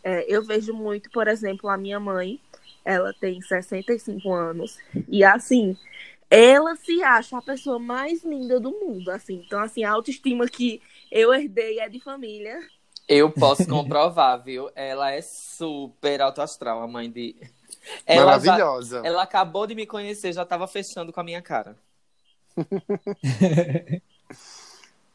é, 0.03 0.25
eu 0.29 0.45
vejo 0.45 0.73
muito, 0.73 1.11
por 1.11 1.29
exemplo, 1.29 1.69
a 1.69 1.77
minha 1.77 2.01
mãe, 2.01 2.41
ela 2.85 3.13
tem 3.13 3.41
65 3.41 4.33
anos, 4.33 4.79
e 5.09 5.25
assim, 5.25 5.77
ela 6.31 6.77
se 6.77 7.03
acha 7.03 7.37
a 7.39 7.43
pessoa 7.43 7.79
mais 7.79 8.25
linda 8.25 8.61
do 8.61 8.71
mundo, 8.71 9.11
assim. 9.11 9.43
Então, 9.45 9.61
assim, 9.61 9.83
a 9.83 9.91
autoestima 9.91 10.47
que 10.47 10.81
eu 11.11 11.35
herdei 11.35 11.81
é 11.81 11.89
de 11.89 12.01
família. 12.01 12.59
Eu 13.09 13.31
posso 13.31 13.67
comprovar, 13.67 14.43
viu? 14.43 14.71
Ela 14.77 15.11
é 15.11 15.21
super 15.21 16.21
alto 16.21 16.41
astral, 16.41 16.81
a 16.81 16.87
mãe 16.87 17.11
de. 17.11 17.35
Ela 18.07 18.27
Maravilhosa. 18.27 19.01
Já... 19.03 19.09
ela 19.09 19.23
acabou 19.23 19.67
de 19.67 19.75
me 19.75 19.87
conhecer, 19.87 20.33
já 20.33 20.43
estava 20.43 20.69
fechando 20.69 21.13
com 21.13 21.21
a 21.21 21.25
minha 21.25 21.43
cara. 21.43 21.77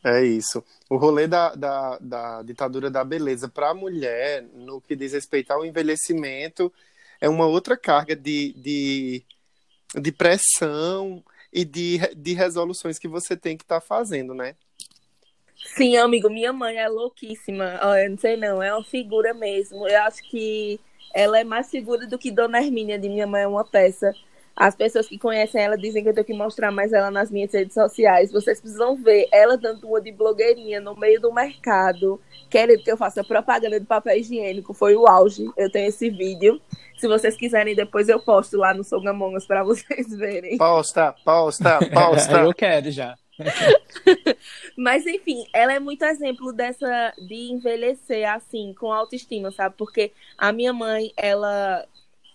É 0.06 0.24
isso. 0.24 0.64
O 0.88 0.98
rolê 0.98 1.26
da, 1.26 1.56
da, 1.56 1.98
da 2.00 2.44
ditadura 2.44 2.92
da 2.92 3.04
beleza 3.04 3.50
para 3.50 3.72
a 3.72 3.74
mulher, 3.74 4.44
no 4.54 4.80
que 4.80 4.96
diz 4.96 5.14
respeito 5.14 5.50
ao 5.50 5.66
envelhecimento, 5.66 6.72
é 7.20 7.28
uma 7.28 7.48
outra 7.48 7.76
carga 7.76 8.16
de, 8.16 8.54
de, 8.54 9.24
de 10.00 10.12
pressão 10.12 11.24
e 11.52 11.66
de, 11.66 11.98
de 12.16 12.34
resoluções 12.34 13.00
que 13.00 13.08
você 13.08 13.36
tem 13.36 13.58
que 13.58 13.64
estar 13.64 13.82
tá 13.82 13.86
fazendo, 13.86 14.36
né? 14.36 14.56
Sim, 15.76 15.98
amigo, 15.98 16.30
minha 16.30 16.54
mãe 16.54 16.78
é 16.78 16.88
louquíssima. 16.88 17.80
Olha, 17.82 18.08
não 18.08 18.18
sei 18.20 18.38
não, 18.38 18.62
é 18.62 18.72
uma 18.72 18.84
figura 18.84 19.34
mesmo. 19.34 19.88
Eu 19.88 20.04
acho 20.04 20.22
que 20.30 20.80
ela 21.16 21.40
é 21.40 21.44
mais 21.44 21.72
figura 21.72 22.06
do 22.06 22.20
que 22.20 22.30
Dona 22.30 22.62
Hermínia 22.62 23.00
de 23.00 23.10
Minha 23.10 23.26
Mãe 23.26 23.42
é 23.42 23.48
uma 23.48 23.66
peça. 23.66 24.14
As 24.56 24.74
pessoas 24.74 25.08
que 25.08 25.18
conhecem 25.18 25.62
ela 25.62 25.78
dizem 25.78 26.02
que 26.02 26.10
eu 26.10 26.14
tenho 26.14 26.26
que 26.26 26.34
mostrar 26.34 26.72
mais 26.72 26.94
ela 26.94 27.12
nas 27.12 27.30
minhas 27.30 27.52
redes 27.52 27.74
sociais. 27.74 28.32
Vocês 28.32 28.62
precisam 28.62 28.96
ver 28.96 29.28
ela 29.32 29.58
dando 29.58 29.86
uma 29.86 30.00
de 30.00 30.14
blogueirinha 30.14 30.80
no 30.80 30.96
meio 30.96 31.20
do 31.20 31.34
mercado, 31.34 32.22
querendo 32.50 32.82
que 32.82 32.90
eu 32.90 32.96
faça 32.96 33.24
propaganda 33.24 33.80
de 33.80 33.86
papel 33.86 34.18
higiênico. 34.18 34.74
Foi 34.74 34.96
o 34.96 35.08
auge. 35.08 35.46
Eu 35.58 35.70
tenho 35.70 35.90
esse 35.90 36.10
vídeo. 36.10 36.62
Se 36.98 37.06
vocês 37.06 37.36
quiserem, 37.36 37.76
depois 37.76 38.08
eu 38.08 38.20
posto 38.20 38.58
lá 38.58 38.74
no 38.74 38.84
Songamongas 38.84 39.46
para 39.46 39.62
vocês 39.66 40.08
verem. 40.16 40.58
Posta, 40.58 41.14
posta, 41.26 41.80
posta. 41.94 42.38
eu 42.40 42.54
quero 42.54 42.90
já. 42.92 43.16
Mas 44.78 45.06
enfim, 45.06 45.46
ela 45.54 45.74
é 45.74 45.80
muito 45.80 46.06
exemplo 46.06 46.54
dessa 46.54 47.14
de 47.18 47.52
envelhecer 47.52 48.30
assim, 48.30 48.74
com 48.80 48.94
autoestima, 48.94 49.52
sabe? 49.52 49.76
Porque 49.78 50.14
a 50.38 50.54
minha 50.54 50.72
mãe, 50.72 51.12
ela 51.18 51.86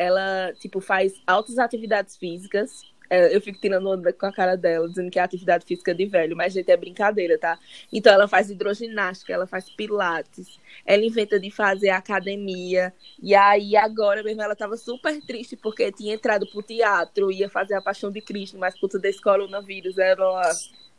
ela, 0.01 0.55
tipo, 0.55 0.80
faz 0.80 1.12
altas 1.26 1.59
atividades 1.59 2.16
físicas. 2.16 2.82
É, 3.11 3.36
eu 3.36 3.40
fico 3.42 3.61
tirando 3.61 3.86
onda 3.86 4.12
com 4.14 4.24
a 4.24 4.32
cara 4.32 4.57
dela, 4.57 4.88
dizendo 4.88 5.11
que 5.11 5.18
é 5.18 5.22
atividade 5.22 5.66
física 5.66 5.94
de 5.94 6.07
velho, 6.07 6.34
mas, 6.34 6.55
gente, 6.55 6.70
é 6.70 6.76
brincadeira, 6.76 7.36
tá? 7.36 7.59
Então, 7.92 8.11
ela 8.11 8.26
faz 8.26 8.48
hidroginástica, 8.48 9.32
ela 9.32 9.46
faz 9.46 9.68
pilates, 9.68 10.59
ela 10.86 11.05
inventa 11.05 11.38
de 11.38 11.51
fazer 11.51 11.90
academia, 11.90 12.94
e 13.20 13.34
aí, 13.34 13.76
agora 13.76 14.22
mesmo, 14.22 14.40
ela 14.40 14.57
tava 14.57 14.76
super 14.76 15.20
triste 15.22 15.55
porque 15.57 15.92
tinha 15.92 16.14
entrado 16.14 16.46
pro 16.46 16.62
teatro, 16.62 17.30
ia 17.30 17.51
fazer 17.51 17.74
a 17.74 17.82
Paixão 17.82 18.11
de 18.11 18.22
Cristo, 18.22 18.57
mas 18.57 18.74
tudo 18.76 18.98
desse 18.98 19.20
coronavírus, 19.20 19.98
ela 19.98 20.40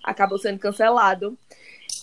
acabou 0.03 0.37
sendo 0.37 0.59
cancelado. 0.59 1.35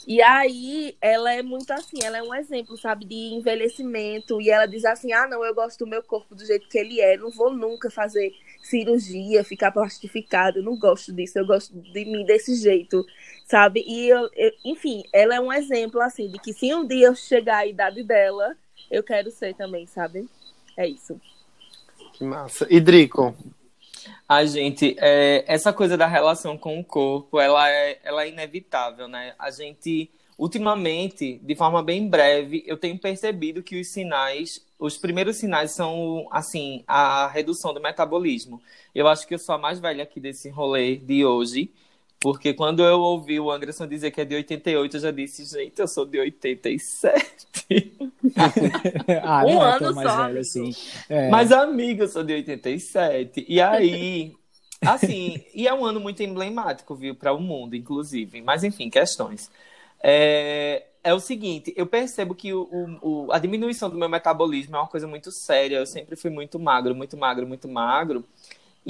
E 0.08 0.22
aí, 0.22 0.96
ela 1.02 1.30
é 1.34 1.42
muito 1.42 1.70
assim, 1.70 1.98
ela 2.02 2.16
é 2.16 2.22
um 2.22 2.34
exemplo, 2.34 2.78
sabe, 2.78 3.04
de 3.04 3.14
envelhecimento. 3.14 4.40
E 4.40 4.48
ela 4.48 4.64
diz 4.64 4.86
assim: 4.86 5.12
ah, 5.12 5.28
não, 5.28 5.44
eu 5.44 5.54
gosto 5.54 5.80
do 5.80 5.86
meu 5.86 6.02
corpo 6.02 6.34
do 6.34 6.46
jeito 6.46 6.66
que 6.66 6.78
ele 6.78 6.98
é, 6.98 7.18
não 7.18 7.30
vou 7.30 7.52
nunca 7.52 7.90
fazer 7.90 8.32
cirurgia, 8.62 9.44
ficar 9.44 9.70
plastificado, 9.70 10.60
eu 10.60 10.62
não 10.62 10.78
gosto 10.78 11.12
disso, 11.12 11.38
eu 11.38 11.46
gosto 11.46 11.78
de 11.78 12.06
mim 12.06 12.24
desse 12.24 12.54
jeito, 12.54 13.04
sabe? 13.46 13.84
E, 13.86 14.08
eu, 14.08 14.30
eu, 14.34 14.50
enfim, 14.64 15.02
ela 15.12 15.34
é 15.34 15.40
um 15.40 15.52
exemplo, 15.52 16.00
assim, 16.00 16.30
de 16.30 16.38
que 16.38 16.54
se 16.54 16.74
um 16.74 16.86
dia 16.86 17.08
eu 17.08 17.14
chegar 17.14 17.58
à 17.58 17.66
idade 17.66 18.02
dela, 18.02 18.56
eu 18.90 19.02
quero 19.02 19.30
ser 19.30 19.54
também, 19.54 19.86
sabe? 19.86 20.26
É 20.74 20.88
isso. 20.88 21.20
Que 22.14 22.24
massa. 22.24 22.66
E 22.70 22.80
Drico? 22.80 23.36
A 24.28 24.44
gente, 24.44 24.94
é, 24.98 25.42
essa 25.48 25.72
coisa 25.72 25.96
da 25.96 26.06
relação 26.06 26.58
com 26.58 26.78
o 26.78 26.84
corpo, 26.84 27.40
ela 27.40 27.66
é, 27.70 27.98
ela 28.04 28.24
é 28.24 28.28
inevitável, 28.28 29.08
né? 29.08 29.34
A 29.38 29.50
gente, 29.50 30.10
ultimamente, 30.36 31.40
de 31.42 31.56
forma 31.56 31.82
bem 31.82 32.06
breve, 32.06 32.62
eu 32.66 32.76
tenho 32.76 32.98
percebido 32.98 33.62
que 33.62 33.80
os 33.80 33.90
sinais, 33.90 34.62
os 34.78 34.98
primeiros 34.98 35.38
sinais 35.38 35.70
são, 35.74 36.28
assim, 36.30 36.84
a 36.86 37.26
redução 37.28 37.72
do 37.72 37.80
metabolismo. 37.80 38.60
Eu 38.94 39.08
acho 39.08 39.26
que 39.26 39.34
eu 39.34 39.38
sou 39.38 39.54
a 39.54 39.58
mais 39.58 39.80
velha 39.80 40.02
aqui 40.02 40.20
desse 40.20 40.50
rolê 40.50 40.96
de 40.96 41.24
hoje, 41.24 41.72
porque 42.20 42.54
quando 42.54 42.84
eu 42.84 43.00
ouvi 43.00 43.38
o 43.40 43.50
Anderson 43.50 43.86
dizer 43.86 44.10
que 44.10 44.20
é 44.20 44.24
de 44.24 44.34
88, 44.34 44.96
eu 44.96 45.00
já 45.00 45.10
disse, 45.10 45.44
gente, 45.44 45.78
eu 45.80 45.88
sou 45.88 46.04
de 46.06 46.18
87. 46.18 47.46
ah, 49.22 49.44
Um 49.44 49.60
não 49.60 49.64
é 49.64 49.72
ano 49.76 49.92
mais 49.92 50.14
só, 50.14 50.16
velho 50.16 50.40
assim. 50.40 50.70
É. 51.08 51.28
Mas, 51.28 51.52
amiga, 51.52 52.04
eu 52.04 52.08
sou 52.08 52.24
de 52.24 52.32
87. 52.34 53.44
E 53.48 53.60
aí, 53.60 54.34
assim, 54.84 55.44
e 55.54 55.68
é 55.68 55.74
um 55.74 55.84
ano 55.84 56.00
muito 56.00 56.22
emblemático, 56.22 56.94
viu, 56.94 57.14
para 57.14 57.32
o 57.32 57.40
mundo, 57.40 57.76
inclusive. 57.76 58.42
Mas, 58.42 58.64
enfim, 58.64 58.90
questões. 58.90 59.50
É, 60.02 60.86
é 61.04 61.14
o 61.14 61.20
seguinte, 61.20 61.72
eu 61.76 61.86
percebo 61.86 62.34
que 62.34 62.52
o, 62.54 62.68
o- 63.02 63.32
a 63.32 63.38
diminuição 63.38 63.90
do 63.90 63.96
meu 63.98 64.08
metabolismo 64.08 64.76
é 64.76 64.80
uma 64.80 64.88
coisa 64.88 65.06
muito 65.08 65.30
séria. 65.32 65.76
Eu 65.78 65.86
sempre 65.86 66.16
fui 66.16 66.30
muito 66.30 66.58
magro, 66.58 66.94
muito 66.94 67.16
magro, 67.16 67.46
muito 67.46 67.68
magro. 67.68 68.24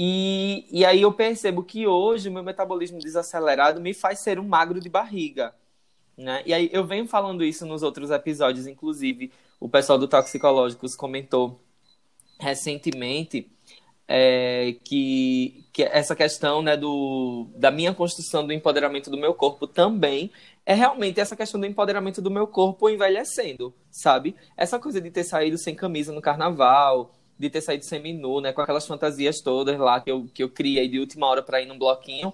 E, 0.01 0.65
e 0.71 0.85
aí 0.85 1.01
eu 1.01 1.11
percebo 1.11 1.61
que 1.61 1.85
hoje 1.85 2.29
o 2.29 2.31
meu 2.31 2.41
metabolismo 2.41 2.99
desacelerado 2.99 3.81
me 3.81 3.93
faz 3.93 4.19
ser 4.19 4.39
um 4.39 4.47
magro 4.47 4.79
de 4.79 4.87
barriga. 4.87 5.53
Né? 6.17 6.41
E 6.45 6.53
aí 6.53 6.69
eu 6.71 6.85
venho 6.85 7.05
falando 7.05 7.43
isso 7.43 7.65
nos 7.65 7.83
outros 7.83 8.09
episódios, 8.09 8.65
inclusive 8.65 9.29
o 9.59 9.67
pessoal 9.67 9.99
do 9.99 10.07
Toxicológicos 10.07 10.95
comentou 10.95 11.61
recentemente 12.39 13.51
é, 14.07 14.77
que, 14.85 15.65
que 15.73 15.83
essa 15.83 16.15
questão 16.15 16.61
né, 16.61 16.77
do, 16.77 17.47
da 17.57 17.69
minha 17.69 17.93
construção 17.93 18.47
do 18.47 18.53
empoderamento 18.53 19.11
do 19.11 19.17
meu 19.17 19.33
corpo 19.33 19.67
também 19.67 20.31
é 20.65 20.73
realmente 20.73 21.19
essa 21.19 21.35
questão 21.35 21.59
do 21.59 21.65
empoderamento 21.65 22.21
do 22.21 22.31
meu 22.31 22.47
corpo 22.47 22.89
envelhecendo, 22.89 23.73
sabe? 23.91 24.33
Essa 24.55 24.79
coisa 24.79 25.01
de 25.01 25.11
ter 25.11 25.25
saído 25.25 25.57
sem 25.57 25.75
camisa 25.75 26.13
no 26.13 26.21
carnaval, 26.21 27.13
de 27.39 27.49
ter 27.49 27.61
saído 27.61 27.85
semi-nu, 27.85 28.41
né, 28.41 28.51
com 28.51 28.61
aquelas 28.61 28.85
fantasias 28.85 29.39
todas 29.39 29.79
lá 29.79 30.01
que 30.01 30.11
eu, 30.11 30.29
que 30.33 30.43
eu 30.43 30.49
criei 30.49 30.89
de 30.89 30.99
última 30.99 31.25
hora 31.25 31.41
para 31.41 31.61
ir 31.61 31.65
num 31.65 31.79
bloquinho, 31.79 32.33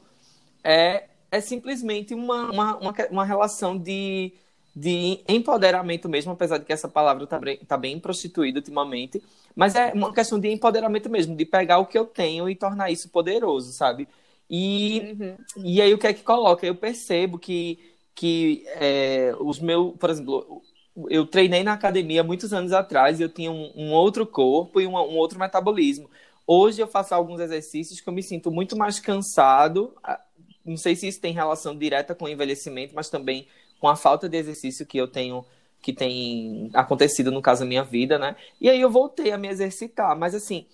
é, 0.63 1.03
é 1.31 1.39
simplesmente 1.39 2.15
uma, 2.15 2.51
uma, 2.51 2.77
uma, 2.77 2.93
uma 3.11 3.25
relação 3.25 3.77
de, 3.77 4.33
de 4.75 5.19
empoderamento 5.29 6.09
mesmo, 6.09 6.31
apesar 6.31 6.57
de 6.57 6.65
que 6.65 6.73
essa 6.73 6.87
palavra 6.87 7.27
tá 7.27 7.37
bem, 7.37 7.57
tá 7.57 7.77
bem 7.77 7.99
prostituída 7.99 8.59
ultimamente, 8.59 9.21
mas 9.55 9.75
é 9.75 9.93
uma 9.93 10.11
questão 10.11 10.39
de 10.39 10.49
empoderamento 10.51 11.07
mesmo, 11.07 11.35
de 11.35 11.45
pegar 11.45 11.77
o 11.77 11.85
que 11.85 11.97
eu 11.97 12.05
tenho 12.05 12.49
e 12.49 12.55
tornar 12.55 12.89
isso 12.89 13.07
poderoso, 13.09 13.71
sabe? 13.71 14.07
E, 14.49 15.15
e 15.57 15.81
aí 15.81 15.93
o 15.93 15.97
que 15.99 16.07
é 16.07 16.13
que 16.13 16.23
coloca? 16.23 16.65
Eu 16.65 16.75
percebo 16.75 17.37
que, 17.37 17.79
que 18.15 18.63
é, 18.67 19.35
os 19.39 19.59
meus, 19.59 19.95
por 19.97 20.09
exemplo, 20.09 20.61
eu 21.09 21.25
treinei 21.25 21.63
na 21.63 21.73
academia 21.73 22.23
muitos 22.23 22.53
anos 22.53 22.71
atrás 22.71 23.19
e 23.19 23.23
eu 23.23 23.29
tinha 23.29 23.51
um, 23.51 23.71
um 23.75 23.91
outro 23.93 24.25
corpo 24.25 24.79
e 24.81 24.87
um, 24.87 24.93
um 24.95 25.17
outro 25.17 25.39
metabolismo. 25.39 26.09
Hoje 26.47 26.81
eu 26.81 26.87
faço 26.87 27.13
alguns 27.13 27.39
exercícios 27.39 27.99
que 27.99 28.07
eu 28.07 28.13
me 28.13 28.23
sinto 28.23 28.51
muito 28.51 28.77
mais 28.77 28.99
cansado. 28.99 29.93
ah, 30.03 30.19
Não 30.65 30.77
sei 30.77 30.95
se 30.95 31.07
isso 31.07 31.19
tem 31.21 31.33
relação 31.33 31.77
direta 31.77 32.15
com 32.15 32.25
o 32.25 32.29
envelhecimento, 32.29 32.93
mas 32.95 33.09
também 33.09 33.47
com 33.79 33.87
a 33.87 33.95
falta 33.95 34.29
de 34.29 34.37
exercício 34.37 34.85
que 34.85 34.97
eu 34.97 35.07
tenho, 35.07 35.45
que 35.81 35.91
tem 35.93 36.69
acontecido 36.73 37.31
no 37.31 37.41
caso 37.41 37.61
da 37.61 37.65
minha 37.67 37.83
vida, 37.83 38.17
né? 38.17 38.35
E 38.61 38.69
aí 38.69 38.79
eu 38.79 38.89
voltei 38.89 39.31
a 39.31 39.37
me 39.37 39.47
exercitar, 39.49 40.17
mas 40.17 40.33
assim, 40.33 40.65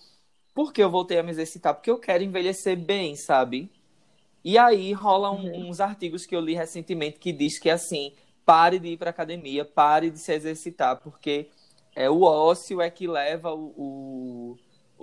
por 0.53 0.74
que 0.74 0.84
eu 0.84 0.89
voltei 0.91 1.19
a 1.19 1.24
me 1.24 1.32
exercitar? 1.32 1.74
Porque 1.76 1.91
eu 1.91 1.99
quero 1.99 2.24
envelhecer 2.24 2.78
bem, 2.78 3.15
sabe? 3.15 3.69
E 4.43 4.57
aí 4.57 4.91
rola 4.93 5.32
um- 5.32 5.69
uns 5.69 5.80
artigos 5.80 6.26
que 6.26 6.36
eu 6.36 6.41
li 6.41 6.55
recentemente 6.55 7.19
que 7.19 7.32
diz 7.32 7.59
que 7.59 7.69
assim, 7.69 8.13
pare 8.52 8.80
de 8.80 8.89
ir 8.89 8.97
para 8.97 9.12
academia, 9.12 9.64
pare 9.64 10.10
de 10.10 10.20
se 10.20 10.34
exercitar, 10.34 10.97
porque 10.97 11.47
é 11.95 12.10
o 12.10 12.24
ócio 12.24 12.82
é 12.82 12.89
que 12.89 13.08
leva 13.08 13.54
o, 13.54 13.74
o, 13.78 14.58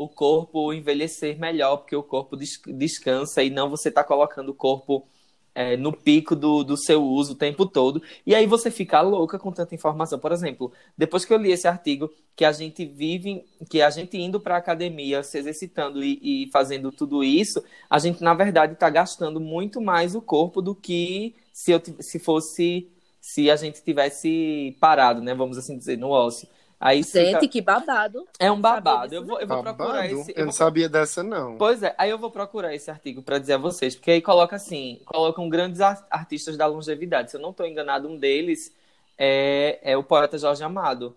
o 0.04 0.06
corpo 0.06 0.70
a 0.70 0.76
envelhecer 0.76 1.38
melhor, 1.38 1.78
porque 1.78 1.96
o 1.96 2.02
corpo 2.02 2.36
des- 2.36 2.60
descansa 2.66 3.42
e 3.42 3.48
não 3.48 3.70
você 3.70 3.90
tá 3.90 4.04
colocando 4.04 4.50
o 4.50 4.54
corpo 4.54 5.08
é, 5.54 5.78
no 5.78 5.94
pico 5.94 6.36
do, 6.36 6.62
do 6.62 6.76
seu 6.76 7.02
uso 7.02 7.32
o 7.32 7.36
tempo 7.36 7.64
todo. 7.64 8.02
E 8.26 8.34
aí 8.34 8.44
você 8.46 8.70
fica 8.70 9.00
louca 9.00 9.38
com 9.38 9.50
tanta 9.50 9.74
informação. 9.74 10.18
Por 10.18 10.30
exemplo, 10.30 10.70
depois 10.96 11.24
que 11.24 11.32
eu 11.32 11.38
li 11.38 11.50
esse 11.50 11.66
artigo, 11.66 12.10
que 12.36 12.44
a 12.44 12.52
gente 12.52 12.84
vive, 12.84 13.46
que 13.70 13.80
a 13.80 13.88
gente 13.88 14.18
indo 14.18 14.38
para 14.38 14.56
a 14.56 14.58
academia, 14.58 15.22
se 15.22 15.38
exercitando 15.38 16.04
e, 16.04 16.44
e 16.44 16.50
fazendo 16.52 16.92
tudo 16.92 17.24
isso, 17.24 17.64
a 17.88 17.98
gente, 17.98 18.22
na 18.22 18.34
verdade, 18.34 18.74
está 18.74 18.90
gastando 18.90 19.40
muito 19.40 19.80
mais 19.80 20.14
o 20.14 20.20
corpo 20.20 20.60
do 20.60 20.74
que 20.74 21.34
se, 21.50 21.72
eu, 21.72 21.80
se 21.98 22.18
fosse, 22.18 22.88
se 23.20 23.50
a 23.50 23.56
gente 23.56 23.82
tivesse 23.82 24.76
parado, 24.80 25.20
né? 25.20 25.34
Vamos 25.34 25.58
assim 25.58 25.76
dizer, 25.78 25.96
no 25.98 26.08
ócio. 26.10 26.48
Aí 26.80 27.02
Gente, 27.02 27.40
fica- 27.40 27.48
que 27.48 27.60
babado. 27.60 28.24
é 28.38 28.52
um 28.52 28.60
babado. 28.60 29.12
Eu 29.12 29.24
vou, 29.26 29.40
eu 29.40 29.48
vou 29.48 29.60
procurar 29.62 30.06
esse. 30.06 30.30
Eu 30.30 30.36
não 30.38 30.44
vou 30.44 30.52
sabia 30.52 30.88
dessa, 30.88 31.24
não. 31.24 31.56
Pois 31.58 31.82
é, 31.82 31.92
aí 31.98 32.08
eu 32.10 32.18
vou 32.18 32.30
procurar 32.30 32.72
esse 32.72 32.88
artigo 32.88 33.20
para 33.20 33.38
dizer 33.40 33.54
a 33.54 33.58
vocês, 33.58 33.96
porque 33.96 34.12
aí 34.12 34.22
coloca 34.22 34.54
assim, 34.54 35.00
colocam 35.04 35.48
grandes 35.48 35.80
ar- 35.80 36.06
artistas 36.08 36.56
da 36.56 36.66
longevidade. 36.66 37.32
Se 37.32 37.36
eu 37.36 37.40
não 37.40 37.50
estou 37.50 37.66
enganado, 37.66 38.06
um 38.08 38.16
deles 38.16 38.72
é, 39.18 39.80
é 39.82 39.96
o 39.96 40.04
poeta 40.04 40.38
Jorge 40.38 40.62
Amado. 40.62 41.16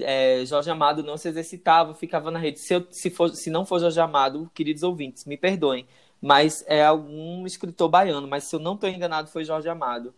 É, 0.00 0.42
Jorge 0.46 0.70
Amado 0.70 1.02
não 1.02 1.18
se 1.18 1.28
exercitava, 1.28 1.92
ficava 1.94 2.30
na 2.30 2.38
rede. 2.38 2.58
Se, 2.58 2.72
eu, 2.72 2.86
se, 2.90 3.10
for, 3.10 3.28
se 3.28 3.50
não 3.50 3.66
for 3.66 3.78
Jorge 3.80 4.00
Amado, 4.00 4.50
queridos 4.54 4.82
ouvintes, 4.82 5.26
me 5.26 5.36
perdoem, 5.36 5.86
mas 6.18 6.64
é 6.66 6.82
algum 6.82 7.44
escritor 7.46 7.90
baiano, 7.90 8.26
mas 8.26 8.44
se 8.44 8.56
eu 8.56 8.60
não 8.60 8.72
estou 8.74 8.88
enganado, 8.88 9.28
foi 9.28 9.44
Jorge 9.44 9.68
Amado. 9.68 10.14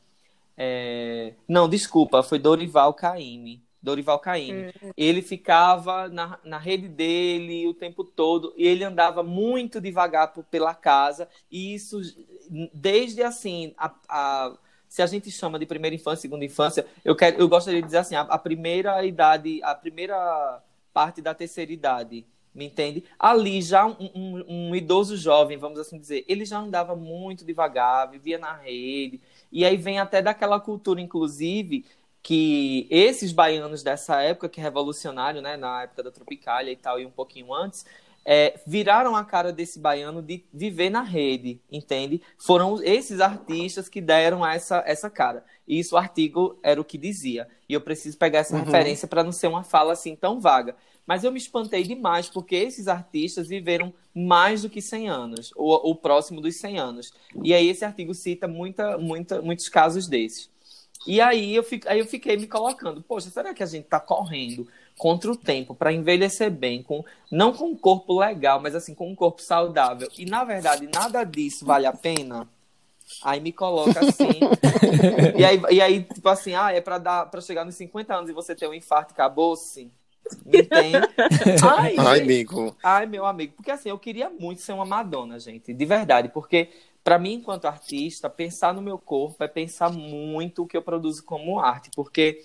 É, 0.57 1.35
Não, 1.49 1.69
desculpa, 1.69 2.23
foi 2.23 2.39
Dorival 2.39 2.95
Caymmi. 2.95 3.63
Dorival 3.83 4.19
Caymmi. 4.19 4.67
Ele 4.97 5.23
ficava 5.23 6.09
na, 6.09 6.39
na 6.45 6.59
rede 6.59 6.89
dele 6.89 7.67
o 7.69 7.75
tempo 7.75 8.03
todo 8.03 8.53
e 8.57 8.67
ele 8.67 8.83
andava 8.83 9.23
muito 9.23 9.81
devagar 9.81 10.33
por- 10.33 10.45
pela 10.45 10.75
casa. 10.75 11.29
E 11.51 11.75
isso, 11.75 12.01
desde 12.73 13.23
assim, 13.23 13.75
a, 13.77 13.95
a- 14.09 14.57
se 14.89 15.03
a 15.03 15.07
gente 15.07 15.31
chama 15.31 15.59
de 15.59 15.67
primeira 15.67 15.95
infância, 15.95 16.23
segunda 16.23 16.45
infância, 16.45 16.87
eu, 17.05 17.15
quero, 17.15 17.39
eu 17.39 17.49
gostaria 17.49 17.81
de 17.81 17.87
dizer 17.87 17.99
assim, 17.99 18.15
a, 18.15 18.23
a 18.23 18.39
primeira 18.39 19.05
idade, 19.05 19.61
a 19.63 19.75
primeira 19.75 20.63
parte 20.93 21.21
da 21.21 21.35
terceira 21.35 21.73
idade, 21.73 22.25
me 22.55 22.65
entende? 22.67 23.05
Ali 23.19 23.61
já 23.61 23.85
um, 23.87 23.95
um- 24.15 24.45
um 24.71 24.75
idoso 24.77 25.17
jovem, 25.17 25.59
vamos 25.59 25.79
assim 25.79 25.99
dizer, 25.99 26.25
ele 26.27 26.45
já 26.45 26.59
andava 26.59 26.97
muito 26.97 27.45
devagar, 27.45 28.11
vivia 28.11 28.39
na 28.39 28.55
rede. 28.57 29.21
E 29.57 29.65
aí 29.65 29.77
vem 29.79 29.99
até 29.99 30.21
daquela 30.21 30.61
cultura, 30.61 31.01
inclusive, 31.01 31.87
que 32.23 32.87
esses 32.91 33.33
baianos 33.33 33.83
dessa 33.83 34.21
época, 34.21 34.49
que 34.51 34.61
revolucionário, 34.61 35.41
né, 35.41 35.57
na 35.57 35.85
época 35.85 36.03
da 36.03 36.11
Tropicália 36.11 36.71
e 36.73 36.77
tal, 36.77 37.01
e 37.01 37.07
um 37.07 37.11
pouquinho 37.11 37.55
antes, 37.55 37.87
é, 38.25 38.61
viraram 38.67 39.17
a 39.17 39.25
cara 39.25 39.53
desse 39.53 39.79
baiano 39.79 40.21
de 40.21 40.45
viver 40.53 40.91
na 40.91 41.03
rede, 41.03 41.61
entende? 41.71 42.21
Foram 42.37 42.83
esses 42.83 43.21
artistas 43.21 43.89
que 43.89 44.01
deram 44.01 44.45
essa, 44.47 44.83
essa 44.85 45.09
cara. 45.09 45.45
E 45.67 45.79
isso 45.79 45.95
o 45.95 45.99
artigo 45.99 46.59
era 46.63 46.81
o 46.81 46.85
que 46.85 46.99
dizia. 46.99 47.49
E 47.69 47.73
eu 47.73 47.81
preciso 47.81 48.19
pegar 48.19 48.41
essa 48.41 48.57
Uhum. 48.57 48.63
referência 48.65 49.09
para 49.09 49.23
não 49.25 49.33
ser 49.33 49.47
uma 49.47 49.63
fala 49.65 49.93
assim 49.93 50.17
tão 50.17 50.41
vaga. 50.41 50.77
Mas 51.07 51.23
eu 51.23 51.31
me 51.31 51.39
espantei 51.39 51.85
demais, 51.85 52.29
porque 52.29 52.57
esses 52.57 52.89
artistas 52.89 53.49
viveram 53.49 53.95
mais 54.15 54.63
do 54.63 54.71
que 54.71 54.83
100 54.83 55.09
anos, 55.09 55.53
ou, 55.55 55.81
ou 55.87 55.95
próximo 55.95 56.41
dos 56.41 56.57
100 56.57 56.79
anos. 56.79 57.13
E 57.45 57.55
aí 57.55 57.69
esse 57.69 57.85
artigo 57.85 58.13
cita 58.13 58.49
muita, 58.49 58.99
muita, 58.99 59.41
muitos 59.41 59.69
casos 59.69 60.09
desses. 60.09 60.51
E 61.07 61.21
aí 61.21 61.55
eu, 61.55 61.63
fico, 61.63 61.89
aí 61.89 62.01
eu 62.01 62.07
fiquei 62.07 62.37
me 62.37 62.49
colocando, 62.49 63.01
poxa, 63.01 63.31
será 63.31 63.55
que 63.55 63.63
a 63.63 63.67
gente 63.67 63.85
tá 63.85 64.01
correndo 64.01 64.67
contra 64.99 65.31
o 65.31 65.37
tempo 65.37 65.75
para 65.75 65.93
envelhecer 65.93 66.51
bem, 66.51 66.83
com 66.83 67.05
não 67.31 67.53
com 67.53 67.67
um 67.67 67.77
corpo 67.77 68.19
legal, 68.19 68.61
mas 68.61 68.75
assim 68.75 68.95
com 68.95 69.09
um 69.09 69.15
corpo 69.15 69.41
saudável? 69.41 70.09
E 70.19 70.25
na 70.25 70.43
verdade 70.43 70.89
nada 70.93 71.23
disso 71.23 71.65
vale 71.65 71.87
a 71.87 71.93
pena? 71.93 72.49
Aí 73.23 73.41
me 73.41 73.53
coloca 73.53 74.01
assim. 74.01 74.41
e, 75.39 75.45
aí, 75.45 75.63
e 75.71 75.81
aí, 75.81 76.03
tipo 76.03 76.29
assim, 76.29 76.55
ah, 76.55 76.73
é 76.73 76.81
pra, 76.81 76.99
dar, 76.99 77.27
pra 77.27 77.41
chegar 77.41 77.65
nos 77.65 77.77
50 77.77 78.15
anos 78.15 78.31
e 78.31 78.33
você 78.33 78.55
ter 78.55 78.69
um 78.69 78.75
infarto 78.75 79.13
e 79.13 79.15
acabou-se. 79.15 79.93
Entende? 80.47 80.99
Ai, 81.63 81.97
Ai, 81.99 82.21
amigo. 82.21 82.77
Ai, 82.83 83.07
meu 83.07 83.25
amigo. 83.27 83.55
Porque 83.57 83.71
assim, 83.71 83.89
eu 83.89 83.99
queria 83.99 84.31
muito 84.31 84.63
ser 84.63 84.73
uma 84.73 84.85
Madonna, 84.85 85.39
gente. 85.39 85.73
De 85.73 85.85
verdade. 85.85 86.29
Porque, 86.29 86.69
pra 87.03 87.19
mim, 87.19 87.35
enquanto 87.35 87.67
artista, 87.67 88.29
pensar 88.29 88.75
no 88.75 88.83
meu 88.83 88.99
corpo 88.99 89.43
é 89.43 89.49
pensar 89.49 89.91
muito 89.91 90.63
o 90.63 90.67
que 90.67 90.77
eu 90.77 90.83
produzo 90.83 91.25
como 91.25 91.59
arte. 91.59 91.91
Porque 91.95 92.45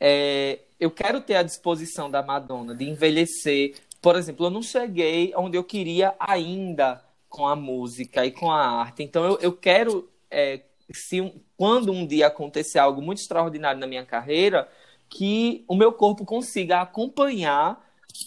é, 0.00 0.60
eu 0.80 0.90
quero 0.90 1.20
ter 1.20 1.36
a 1.36 1.42
disposição 1.42 2.10
da 2.10 2.22
Madonna 2.22 2.74
de 2.74 2.88
envelhecer. 2.88 3.74
Por 4.00 4.16
exemplo, 4.16 4.46
eu 4.46 4.50
não 4.50 4.62
cheguei 4.62 5.32
onde 5.36 5.56
eu 5.56 5.64
queria 5.64 6.14
ainda 6.18 7.02
com 7.28 7.46
a 7.46 7.56
música 7.56 8.26
e 8.26 8.30
com 8.30 8.50
a 8.50 8.80
arte. 8.80 9.02
Então, 9.02 9.24
eu, 9.24 9.38
eu 9.40 9.52
quero, 9.52 10.08
é, 10.30 10.60
se 10.92 11.32
quando 11.56 11.92
um 11.92 12.06
dia 12.06 12.26
acontecer 12.26 12.78
algo 12.78 13.00
muito 13.00 13.20
extraordinário 13.20 13.80
na 13.80 13.86
minha 13.86 14.04
carreira, 14.04 14.68
que 15.14 15.64
o 15.68 15.74
meu 15.76 15.92
corpo 15.92 16.24
consiga 16.24 16.80
acompanhar 16.80 17.78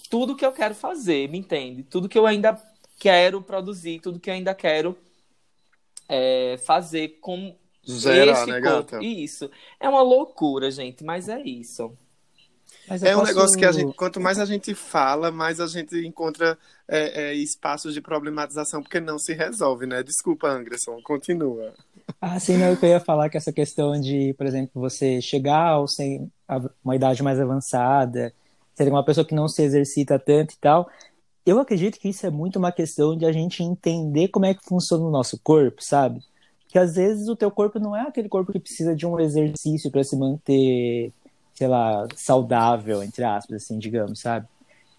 tudo 0.10 0.36
que 0.36 0.46
eu 0.46 0.52
quero 0.52 0.76
fazer, 0.76 1.28
me 1.30 1.40
entende? 1.40 1.84
Tudo 1.84 2.08
que 2.08 2.18
eu 2.18 2.28
ainda 2.28 2.62
quero 3.00 3.42
produzir, 3.42 4.00
tudo 4.00 4.20
que 4.20 4.30
eu 4.30 4.34
ainda 4.36 4.54
quero 4.54 4.96
é, 6.08 6.58
fazer 6.66 7.18
com 7.20 7.56
Gerar, 7.84 8.32
esse 8.34 8.46
né, 8.52 8.62
corpo. 8.62 8.92
gata? 8.92 9.04
Isso. 9.04 9.50
É 9.80 9.88
uma 9.88 10.02
loucura, 10.02 10.72
gente, 10.72 11.04
mas 11.04 11.30
é 11.30 11.40
isso. 11.42 11.96
Mas 12.88 13.02
É 13.04 13.16
um 13.16 13.20
posso- 13.20 13.34
negócio 13.34 13.58
que 13.60 13.66
a 13.66 13.72
gente, 13.72 13.94
quanto 13.96 14.20
mais 14.20 14.40
a 14.40 14.46
gente 14.46 14.74
fala, 14.76 15.32
mais 15.32 15.60
a 15.60 15.68
gente 15.68 15.96
encontra 16.06 16.58
é, 16.88 17.30
é, 17.30 17.34
espaços 17.34 17.94
de 17.96 18.02
problematização, 18.02 18.82
porque 18.82 19.00
não 19.00 19.18
se 19.18 19.34
resolve, 19.34 19.88
né? 19.88 20.04
Desculpa, 20.04 20.48
Anderson, 20.48 21.00
continua. 21.04 21.74
Ah, 22.22 22.40
sim, 22.40 22.58
não, 22.58 22.68
eu 22.80 22.88
ia 22.88 23.00
falar 23.00 23.30
que 23.30 23.38
essa 23.38 23.52
questão 23.52 24.00
de, 24.00 24.34
por 24.36 24.46
exemplo, 24.46 24.80
você 24.80 25.20
chegar 25.22 25.68
ao 25.70 25.88
sem 25.88 26.32
uma 26.84 26.96
idade 26.96 27.24
mais 27.24 27.40
avançada, 27.40 28.34
ser 28.76 28.90
uma 28.90 29.04
pessoa 29.04 29.26
que 29.26 29.34
não 29.34 29.48
se 29.48 29.62
exercita 29.64 30.20
tanto 30.20 30.54
e 30.54 30.58
tal, 30.58 30.90
eu 31.46 31.60
acredito 31.60 32.00
que 32.00 32.10
isso 32.10 32.26
é 32.26 32.30
muito 32.30 32.58
uma 32.58 32.72
questão 32.72 33.16
de 33.16 33.26
a 33.26 33.32
gente 33.32 33.64
entender 33.64 34.30
como 34.30 34.46
é 34.46 34.54
que 34.54 34.66
funciona 34.66 35.06
o 35.06 35.12
nosso 35.12 35.40
corpo, 35.44 35.84
sabe? 35.84 36.20
Que 36.68 36.80
às 36.80 36.96
vezes 36.96 37.28
o 37.28 37.36
teu 37.36 37.52
corpo 37.52 37.80
não 37.80 37.96
é 37.96 38.02
aquele 38.02 38.28
corpo 38.28 38.52
que 38.52 38.60
precisa 38.60 38.96
de 38.96 39.06
um 39.06 39.20
exercício 39.20 39.92
para 39.92 40.04
se 40.04 40.18
manter, 40.18 41.14
sei 41.54 41.68
lá, 41.68 42.08
saudável, 42.16 43.04
entre 43.04 43.24
aspas, 43.24 43.64
assim, 43.64 43.78
digamos, 43.78 44.20
sabe? 44.20 44.48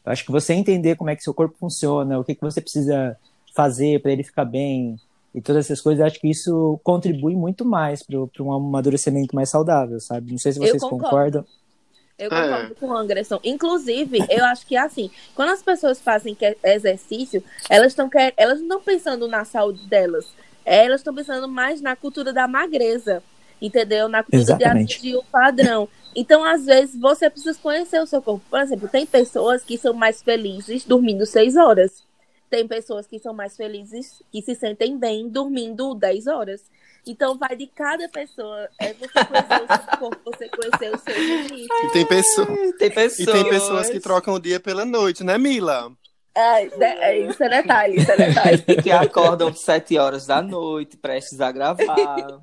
Eu 0.05 0.13
acho 0.13 0.25
que 0.25 0.31
você 0.31 0.55
entender 0.55 0.97
como 0.97 1.11
é 1.11 1.17
que 1.17 1.23
seu 1.23 1.35
corpo 1.35 1.57
funciona, 1.59 2.19
o 2.19 2.25
que, 2.25 2.35
que 2.35 2.41
você 2.41 2.61
precisa 2.61 3.19
fazer 3.55 4.01
para 4.01 4.13
ele 4.13 4.23
ficar 4.23 4.45
bem, 4.45 4.97
e 5.37 5.43
todas 5.43 5.67
essas 5.67 5.83
coisas, 5.83 6.01
eu 6.01 6.07
acho 6.07 6.19
que 6.19 6.31
isso 6.31 6.81
contribui 6.83 7.37
muito 7.37 7.63
mais 7.63 8.03
para 8.03 8.19
um 8.43 8.53
amadurecimento 8.55 9.37
mais 9.37 9.51
saudável, 9.51 10.01
sabe? 10.01 10.31
Não 10.31 10.39
sei 10.39 10.53
se 10.53 10.59
vocês 10.59 10.83
concordam. 10.83 11.45
Eu 12.19 12.33
É. 12.33 12.49
concordo 12.49 12.75
com 12.77 12.87
o 12.87 12.97
Anderson. 12.97 13.39
Inclusive, 13.45 14.19
eu 14.31 14.43
acho 14.47 14.67
que 14.67 14.75
assim, 14.79 15.11
quando 15.35 15.51
as 15.51 15.63
pessoas 15.63 16.01
fazem 16.01 16.35
exercício, 16.65 17.45
elas 17.69 17.89
estão 17.89 18.09
elas 18.35 18.61
não 18.61 18.79
estão 18.79 18.81
pensando 18.81 19.29
na 19.29 19.45
saúde 19.45 19.87
delas. 19.87 20.27
Elas 20.65 21.01
estão 21.01 21.15
pensando 21.15 21.47
mais 21.47 21.83
na 21.83 21.95
cultura 21.95 22.33
da 22.33 22.49
magreza. 22.49 23.23
Entendeu? 23.61 24.09
Na 24.09 24.23
cultura 24.23 24.43
Exatamente. 24.43 24.87
de 24.89 24.95
atingir 24.95 25.17
o 25.17 25.25
padrão. 25.25 25.89
Então, 26.15 26.43
às 26.45 26.65
vezes, 26.65 26.99
você 26.99 27.29
precisa 27.29 27.59
conhecer 27.63 28.01
o 28.01 28.07
seu 28.07 28.23
corpo. 28.23 28.43
Por 28.51 28.61
exemplo, 28.61 28.89
tem 28.89 29.05
pessoas 29.05 29.63
que 29.63 29.77
são 29.77 29.93
mais 29.93 30.23
felizes 30.23 30.85
dormindo 30.85 31.27
seis 31.27 31.57
horas. 31.57 32.03
Tem 32.49 32.67
pessoas 32.67 33.07
que 33.07 33.19
são 33.19 33.35
mais 33.35 33.57
felizes, 33.57 34.23
que 34.31 34.41
se 34.43 34.55
sentem 34.55 34.97
bem 34.99 35.29
dormindo 35.29 35.95
10 35.95 36.27
horas. 36.27 36.63
Então, 37.07 37.39
vai 37.39 37.57
de 37.57 37.67
cada 37.67 38.09
pessoa. 38.09 38.69
É 38.81 38.93
você 38.95 39.25
conhecer 39.25 39.63
o 39.63 39.67
seu 39.67 39.99
corpo, 39.99 40.21
você 40.25 40.49
conhecer 40.49 40.95
os 40.95 41.01
seus 41.03 41.17
limites. 41.17 41.69
E 41.85 41.93
tem, 41.93 42.07
pessoa, 42.07 42.47
Tem 42.79 42.91
pessoas. 42.91 43.19
e 43.19 43.33
tem 43.33 43.49
pessoas 43.49 43.91
que 43.91 44.01
trocam 44.01 44.35
o 44.35 44.41
dia 44.41 44.59
pela 44.61 44.85
noite, 44.85 45.23
né, 45.23 45.39
Mila? 45.39 45.93
É, 46.35 46.67
é, 46.85 47.19
isso 47.27 47.43
é 47.43 47.49
detalhe, 47.49 47.97
isso 47.97 48.13
é 48.13 48.17
detalhe. 48.17 48.59
que 48.83 48.91
acordam 48.91 49.55
7 49.55 49.97
horas 49.97 50.27
da 50.27 50.43
noite, 50.43 50.97
prestes 50.97 51.41
a 51.41 51.51
gravar. 51.51 52.43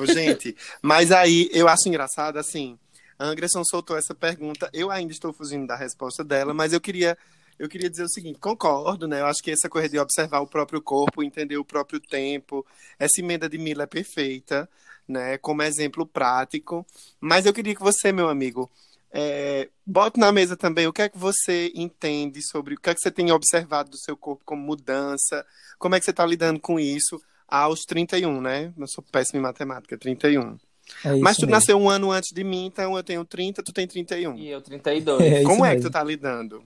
Ô, 0.00 0.06
gente, 0.06 0.56
mas 0.82 1.12
aí 1.12 1.48
eu 1.52 1.68
acho 1.68 1.88
engraçado, 1.88 2.38
assim, 2.38 2.76
a 3.18 3.26
Anderson 3.26 3.62
soltou 3.64 3.96
essa 3.96 4.14
pergunta, 4.14 4.68
eu 4.72 4.90
ainda 4.90 5.12
estou 5.12 5.32
fugindo 5.32 5.66
da 5.66 5.76
resposta 5.76 6.24
dela, 6.24 6.52
mas 6.52 6.72
eu 6.72 6.80
queria, 6.80 7.16
eu 7.58 7.68
queria 7.68 7.90
dizer 7.90 8.04
o 8.04 8.08
seguinte, 8.08 8.38
concordo, 8.38 9.08
né? 9.08 9.20
Eu 9.20 9.26
acho 9.26 9.42
que 9.42 9.50
essa 9.50 9.68
coisa 9.68 9.88
de 9.88 9.98
observar 9.98 10.40
o 10.40 10.46
próprio 10.46 10.80
corpo, 10.80 11.22
entender 11.22 11.56
o 11.56 11.64
próprio 11.64 12.00
tempo, 12.00 12.64
essa 12.98 13.20
emenda 13.20 13.48
de 13.48 13.58
Mila 13.58 13.84
é 13.84 13.86
perfeita, 13.86 14.68
né? 15.08 15.38
Como 15.38 15.62
exemplo 15.62 16.06
prático. 16.06 16.86
Mas 17.20 17.46
eu 17.46 17.52
queria 17.52 17.74
que 17.74 17.82
você, 17.82 18.12
meu 18.12 18.28
amigo, 18.28 18.70
é, 19.12 19.68
bote 19.86 20.20
na 20.20 20.30
mesa 20.30 20.56
também 20.56 20.86
o 20.86 20.92
que 20.92 21.02
é 21.02 21.08
que 21.08 21.16
você 21.16 21.72
entende 21.74 22.42
sobre 22.42 22.74
o 22.74 22.80
que 22.80 22.90
é 22.90 22.94
que 22.94 23.00
você 23.00 23.10
tem 23.10 23.30
observado 23.32 23.90
do 23.90 23.98
seu 23.98 24.16
corpo 24.16 24.42
como 24.44 24.62
mudança, 24.62 25.46
como 25.78 25.94
é 25.94 25.98
que 25.98 26.04
você 26.04 26.10
está 26.10 26.26
lidando 26.26 26.60
com 26.60 26.78
isso 26.78 27.20
aos 27.48 27.80
31, 27.86 28.40
né? 28.40 28.72
Eu 28.76 28.86
sou 28.88 29.02
péssimo 29.02 29.38
em 29.38 29.42
matemática, 29.42 29.96
31. 29.96 30.58
É 31.04 31.16
Mas 31.16 31.36
tu 31.36 31.42
mesmo. 31.42 31.52
nasceu 31.52 31.78
um 31.78 31.88
ano 31.88 32.10
antes 32.10 32.30
de 32.32 32.44
mim, 32.44 32.66
então 32.66 32.96
eu 32.96 33.02
tenho 33.02 33.24
30, 33.24 33.62
tu 33.62 33.72
tem 33.72 33.86
31. 33.86 34.36
E 34.36 34.48
eu 34.48 34.60
32. 34.60 35.20
É 35.22 35.42
Como 35.42 35.64
é 35.64 35.74
que 35.74 35.82
tu 35.82 35.90
tá 35.90 36.02
lidando? 36.02 36.62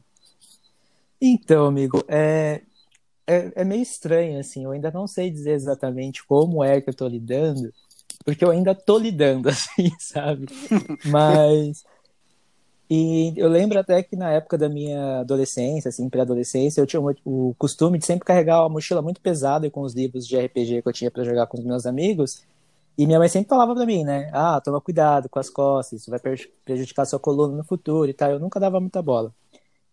Então, 1.20 1.66
amigo, 1.66 2.02
é, 2.08 2.62
é, 3.26 3.52
é 3.62 3.64
meio 3.64 3.82
estranho, 3.82 4.40
assim, 4.40 4.64
eu 4.64 4.72
ainda 4.72 4.90
não 4.90 5.06
sei 5.06 5.30
dizer 5.30 5.52
exatamente 5.52 6.24
como 6.26 6.64
é 6.64 6.80
que 6.80 6.90
eu 6.90 6.94
tô 6.94 7.08
lidando, 7.08 7.72
porque 8.24 8.44
eu 8.44 8.50
ainda 8.50 8.74
tô 8.74 8.98
lidando, 8.98 9.48
assim, 9.50 9.90
sabe? 10.00 10.50
Mas. 11.04 11.84
E 12.88 13.32
eu 13.36 13.48
lembro 13.48 13.78
até 13.78 14.02
que 14.02 14.16
na 14.16 14.32
época 14.32 14.58
da 14.58 14.68
minha 14.68 15.20
adolescência, 15.20 15.88
assim, 15.88 16.08
pré-adolescência, 16.08 16.80
eu 16.80 16.86
tinha 16.86 17.00
o- 17.24 17.54
costume 17.56 17.98
de 17.98 18.04
sempre 18.06 18.24
carregar 18.24 18.62
uma 18.62 18.68
mochila 18.68 19.00
muito 19.00 19.20
pesada 19.20 19.70
com 19.70 19.82
os 19.82 19.94
livros 19.94 20.26
de 20.26 20.36
RPG 20.36 20.82
que 20.82 20.88
eu 20.88 20.92
tinha 20.92 21.10
pra 21.10 21.22
jogar 21.22 21.46
com 21.46 21.56
os 21.58 21.64
meus 21.64 21.86
amigos. 21.86 22.42
E 22.98 23.06
minha 23.06 23.18
mãe 23.18 23.28
sempre 23.28 23.48
falava 23.48 23.74
pra 23.74 23.86
mim, 23.86 24.02
né? 24.04 24.28
Ah, 24.32 24.60
toma 24.60 24.80
cuidado 24.80 25.28
com 25.28 25.38
as 25.38 25.48
costas, 25.48 26.02
isso 26.02 26.10
vai 26.10 26.20
prejudicar 26.64 27.06
sua 27.06 27.20
coluna 27.20 27.56
no 27.56 27.64
futuro 27.64 28.10
e 28.10 28.14
tal. 28.14 28.30
Eu 28.32 28.40
nunca 28.40 28.58
dava 28.60 28.80
muita 28.80 29.00
bola. 29.02 29.32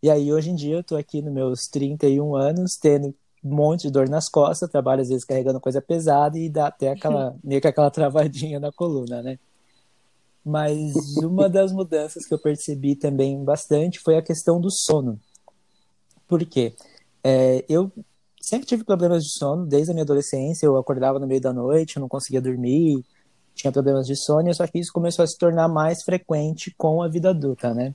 E 0.02 0.10
aí, 0.10 0.32
hoje 0.32 0.52
em 0.52 0.56
dia, 0.56 0.76
eu 0.76 0.84
tô 0.84 0.96
aqui 0.96 1.22
nos 1.22 1.34
meus 1.34 1.68
31 1.68 2.36
anos, 2.36 2.78
tendo 2.78 3.16
um 3.44 3.56
monte 3.56 3.84
de 3.84 3.92
dor 3.92 4.08
nas 4.08 4.30
costas, 4.30 4.70
trabalho 4.70 5.02
às 5.02 5.10
vezes 5.10 5.24
carregando 5.24 5.60
coisa 5.60 5.82
pesada 5.82 6.38
e 6.38 6.50
dá 6.50 6.68
até 6.68 6.92
aquela, 6.92 7.36
meio 7.44 7.62
que 7.62 7.68
aquela 7.68 7.90
travadinha 7.90 8.60
na 8.60 8.72
coluna, 8.72 9.22
né? 9.22 9.40
Mas 10.46 10.96
uma 11.18 11.50
das 11.50 11.72
mudanças 11.72 12.26
que 12.26 12.34
eu 12.34 12.40
percebi 12.40 12.96
também 12.96 13.44
bastante 13.44 14.00
foi 14.00 14.16
a 14.16 14.22
questão 14.22 14.62
do 14.62 14.72
sono. 14.72 15.20
Por 16.28 16.46
quê? 16.46 16.74
É, 17.24 17.66
eu 17.68 17.92
sempre 18.40 18.66
tive 18.68 18.84
problemas 18.84 19.24
de 19.24 19.38
sono, 19.38 19.66
desde 19.66 19.92
a 19.92 19.94
minha 19.94 20.04
adolescência, 20.04 20.66
eu 20.66 20.78
acordava 20.78 21.20
no 21.20 21.28
meio 21.28 21.42
da 21.42 21.52
noite, 21.52 21.98
eu 21.98 22.02
não 22.02 22.08
conseguia 22.08 22.42
dormir, 22.42 23.04
tinha 23.54 23.72
problemas 23.72 24.08
de 24.08 24.16
sono, 24.16 24.54
só 24.54 24.66
que 24.68 24.80
isso 24.80 24.94
começou 24.94 25.24
a 25.24 25.28
se 25.28 25.38
tornar 25.38 25.68
mais 25.68 26.04
frequente 26.04 26.74
com 26.78 27.02
a 27.02 27.10
vida 27.10 27.32
adulta, 27.32 27.74
né? 27.74 27.94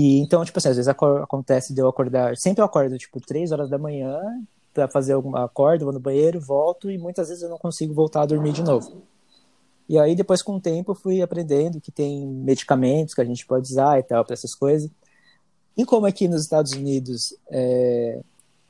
E 0.00 0.20
então, 0.20 0.44
tipo 0.44 0.56
assim, 0.58 0.68
às 0.68 0.76
vezes 0.76 0.86
aco- 0.88 1.16
acontece 1.16 1.74
de 1.74 1.80
eu 1.80 1.88
acordar, 1.88 2.36
sempre 2.36 2.60
eu 2.60 2.64
acordo, 2.66 2.96
tipo, 2.96 3.20
três 3.20 3.50
horas 3.50 3.68
da 3.68 3.78
manhã 3.78 4.20
pra 4.72 4.86
fazer 4.86 5.12
alguma 5.14 5.44
acordo, 5.44 5.86
vou 5.86 5.92
no 5.92 5.98
banheiro, 5.98 6.40
volto 6.40 6.88
e 6.88 6.96
muitas 6.96 7.28
vezes 7.28 7.42
eu 7.42 7.48
não 7.48 7.58
consigo 7.58 7.92
voltar 7.92 8.22
a 8.22 8.26
dormir 8.26 8.52
de 8.52 8.62
novo. 8.62 9.02
E 9.88 9.98
aí 9.98 10.14
depois 10.14 10.40
com 10.40 10.54
o 10.54 10.60
tempo 10.60 10.94
fui 10.94 11.20
aprendendo 11.20 11.80
que 11.80 11.90
tem 11.90 12.24
medicamentos 12.24 13.12
que 13.12 13.20
a 13.20 13.24
gente 13.24 13.44
pode 13.44 13.72
usar 13.72 13.98
e 13.98 14.02
tal 14.04 14.24
para 14.24 14.34
essas 14.34 14.54
coisas. 14.54 14.88
E 15.76 15.84
como 15.84 16.06
aqui 16.06 16.28
nos 16.28 16.42
Estados 16.42 16.72
Unidos, 16.74 17.34
é, 17.50 18.20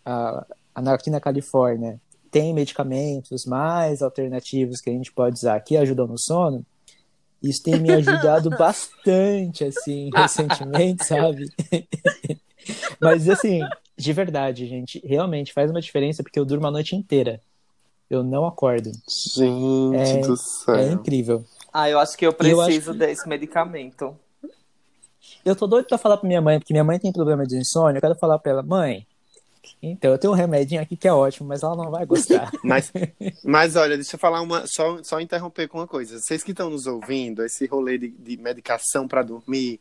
a- 0.07 0.47
aqui 0.75 1.11
na 1.11 1.21
Califórnia, 1.21 2.01
tem 2.31 2.55
medicamentos 2.55 3.45
mais 3.45 4.01
alternativos 4.01 4.81
que 4.81 4.89
a 4.89 4.93
gente 4.95 5.13
pode 5.13 5.37
usar 5.37 5.61
que 5.61 5.77
ajudam 5.77 6.07
no 6.07 6.17
sono, 6.19 6.65
isso 7.43 7.63
tem 7.63 7.81
me 7.81 7.91
ajudado 7.93 8.51
bastante, 8.51 9.65
assim, 9.65 10.11
recentemente, 10.15 11.05
sabe? 11.05 11.49
Mas, 13.01 13.29
assim, 13.29 13.61
de 13.97 14.13
verdade, 14.13 14.67
gente, 14.67 15.01
realmente 15.05 15.53
faz 15.53 15.71
uma 15.71 15.81
diferença 15.81 16.23
porque 16.23 16.39
eu 16.39 16.45
durmo 16.45 16.67
a 16.67 16.71
noite 16.71 16.95
inteira. 16.97 17.41
Eu 18.11 18.23
não 18.23 18.47
acordo. 18.47 18.91
Gente 19.37 20.17
É- 20.17 20.21
do 20.21 20.37
céu. 20.37 20.75
É 20.77 20.93
incrível. 20.93 21.45
Ah, 21.73 21.89
eu 21.89 21.99
acho 21.99 22.17
que 22.17 22.27
eu 22.27 22.35
Eu 22.41 22.61
acho 22.61 22.67
preciso 22.67 22.95
desse 22.95 23.29
medicamento. 23.29 24.17
Eu 25.45 25.55
tô 25.55 25.67
doido 25.67 25.87
pra 25.87 25.99
falar 25.99 26.17
pra 26.17 26.27
minha 26.27 26.41
mãe, 26.41 26.59
porque 26.59 26.73
minha 26.73 26.85
mãe 26.85 26.99
tem 26.99 27.13
problema 27.13 27.45
de 27.45 27.57
insônia. 27.57 27.99
Eu 27.99 28.01
quero 28.01 28.15
falar 28.19 28.39
pra 28.39 28.53
ela, 28.53 28.63
mãe, 28.63 29.07
Então, 29.83 30.13
eu 30.13 30.19
tenho 30.19 30.33
um 30.33 30.37
remedinho 30.37 30.81
aqui 30.81 30.97
que 30.97 31.09
é 31.09 31.13
ótimo, 31.13 31.49
mas 31.49 31.63
ela 31.63 31.77
não 31.77 31.91
vai 31.91 32.05
gostar. 32.05 32.51
Mas, 32.65 32.93
mas 33.45 33.77
olha, 33.77 33.97
deixa 33.97 34.17
eu 34.17 34.21
falar 34.21 34.41
uma. 34.41 34.67
Só, 34.67 35.03
só 35.03 35.21
interromper 35.21 35.69
com 35.69 35.79
uma 35.79 35.87
coisa. 35.87 36.19
Vocês 36.19 36.43
que 36.43 36.51
estão 36.51 36.71
nos 36.71 36.87
ouvindo, 36.87 37.45
esse 37.45 37.67
rolê 37.67 37.99
de, 37.99 38.09
de 38.09 38.37
medicação 38.37 39.07
para 39.07 39.23
dormir 39.23 39.81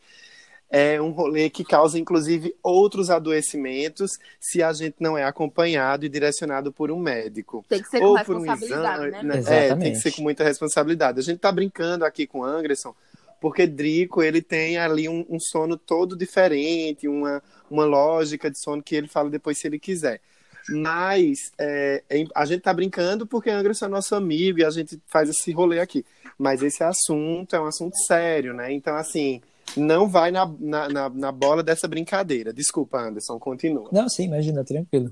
é 0.69 1.01
um 1.01 1.11
rolê 1.11 1.49
que 1.49 1.63
causa, 1.63 1.97
inclusive, 1.97 2.53
outros 2.61 3.09
adoecimentos 3.09 4.19
se 4.39 4.61
a 4.61 4.73
gente 4.73 4.95
não 4.99 5.17
é 5.17 5.23
acompanhado 5.23 6.05
e 6.05 6.09
direcionado 6.09 6.71
por 6.71 6.91
um 6.91 6.99
médico. 6.99 7.65
Tem 7.69 7.81
que 7.81 7.89
ser 7.89 7.99
com 7.99 8.13
responsabilidade, 8.13 9.07
um 9.07 9.11
né? 9.11 9.23
né? 9.23 9.35
É, 9.35 9.39
Exatamente. 9.39 9.79
tem 9.79 9.91
que 9.93 9.99
ser 9.99 10.11
com 10.11 10.21
muita 10.21 10.43
responsabilidade. 10.43 11.19
A 11.19 11.23
gente 11.23 11.39
tá 11.39 11.51
brincando 11.51 12.03
aqui 12.03 12.27
com 12.27 12.39
o 12.39 12.43
Anderson, 12.43 12.93
porque 13.39 13.67
Drico, 13.67 14.21
ele 14.21 14.41
tem 14.41 14.77
ali 14.77 15.07
um, 15.07 15.25
um 15.29 15.39
sono 15.39 15.77
todo 15.77 16.15
diferente, 16.15 17.07
uma, 17.07 17.41
uma 17.69 17.85
lógica 17.85 18.49
de 18.49 18.59
sono 18.59 18.81
que 18.81 18.95
ele 18.95 19.07
fala 19.07 19.29
depois 19.29 19.59
se 19.59 19.67
ele 19.67 19.79
quiser. 19.79 20.21
Mas 20.69 21.51
é, 21.57 22.03
a 22.35 22.45
gente 22.45 22.61
tá 22.61 22.73
brincando 22.73 23.25
porque 23.25 23.49
Anderson 23.49 23.85
é 23.85 23.89
nosso 23.89 24.15
amigo 24.15 24.59
e 24.59 24.65
a 24.65 24.69
gente 24.69 24.99
faz 25.07 25.29
esse 25.29 25.51
rolê 25.51 25.79
aqui. 25.79 26.05
Mas 26.37 26.61
esse 26.61 26.83
assunto 26.83 27.55
é 27.55 27.59
um 27.59 27.65
assunto 27.65 27.97
sério, 28.05 28.53
né? 28.53 28.71
Então, 28.73 28.95
assim, 28.95 29.41
não 29.75 30.07
vai 30.07 30.29
na, 30.29 30.45
na, 30.59 30.89
na, 30.89 31.09
na 31.09 31.31
bola 31.31 31.63
dessa 31.63 31.87
brincadeira. 31.87 32.53
Desculpa, 32.53 32.99
Anderson, 32.99 33.39
continua. 33.39 33.89
Não, 33.91 34.09
sim, 34.09 34.25
imagina, 34.25 34.63
tranquilo. 34.63 35.11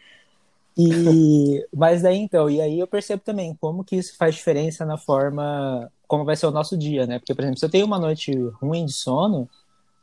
e, 0.76 1.66
mas 1.74 2.02
daí 2.02 2.18
então, 2.18 2.50
e 2.50 2.60
aí 2.60 2.78
eu 2.78 2.86
percebo 2.86 3.22
também 3.24 3.56
como 3.60 3.84
que 3.84 3.96
isso 3.96 4.16
faz 4.16 4.34
diferença 4.34 4.84
na 4.84 4.98
forma 4.98 5.90
como 6.10 6.24
vai 6.24 6.34
ser 6.34 6.46
o 6.46 6.50
nosso 6.50 6.76
dia, 6.76 7.06
né? 7.06 7.20
Porque, 7.20 7.32
por 7.32 7.42
exemplo, 7.42 7.60
se 7.60 7.64
eu 7.64 7.70
tenho 7.70 7.86
uma 7.86 7.96
noite 7.96 8.32
ruim 8.60 8.84
de 8.84 8.92
sono, 8.92 9.48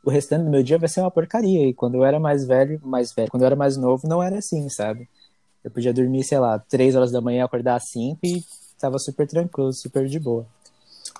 o 0.02 0.08
restante 0.08 0.44
do 0.44 0.50
meu 0.50 0.62
dia 0.62 0.78
vai 0.78 0.88
ser 0.88 1.02
uma 1.02 1.10
porcaria. 1.10 1.66
E 1.68 1.74
quando 1.74 1.96
eu 1.96 2.04
era 2.04 2.18
mais 2.18 2.46
velho, 2.46 2.80
mais 2.82 3.12
velho, 3.12 3.30
quando 3.30 3.42
eu 3.42 3.46
era 3.46 3.54
mais 3.54 3.76
novo, 3.76 4.08
não 4.08 4.22
era 4.22 4.38
assim, 4.38 4.66
sabe? 4.70 5.06
Eu 5.62 5.70
podia 5.70 5.92
dormir, 5.92 6.24
sei 6.24 6.38
lá, 6.38 6.58
três 6.58 6.96
horas 6.96 7.12
da 7.12 7.20
manhã, 7.20 7.44
acordar 7.44 7.74
às 7.74 7.90
cinco 7.90 8.20
e 8.24 8.42
tava 8.80 8.98
super 8.98 9.26
tranquilo, 9.28 9.70
super 9.70 10.06
de 10.06 10.18
boa. 10.18 10.46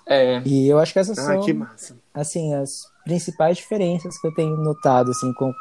É. 0.07 0.41
E 0.47 0.67
eu 0.67 0.79
acho 0.79 0.95
que 0.95 0.99
essas 1.01 1.19
Ah, 1.19 1.23
são, 1.23 1.41
que 1.43 1.53
massa. 1.53 1.95
assim, 2.15 2.55
as 2.55 2.91
principais 3.05 3.59
diferenças 3.59 4.19
que 4.19 4.27
eu 4.27 4.35
tenho 4.35 4.57
notado, 4.57 5.11
assim, 5.11 5.35
com, 5.35 5.53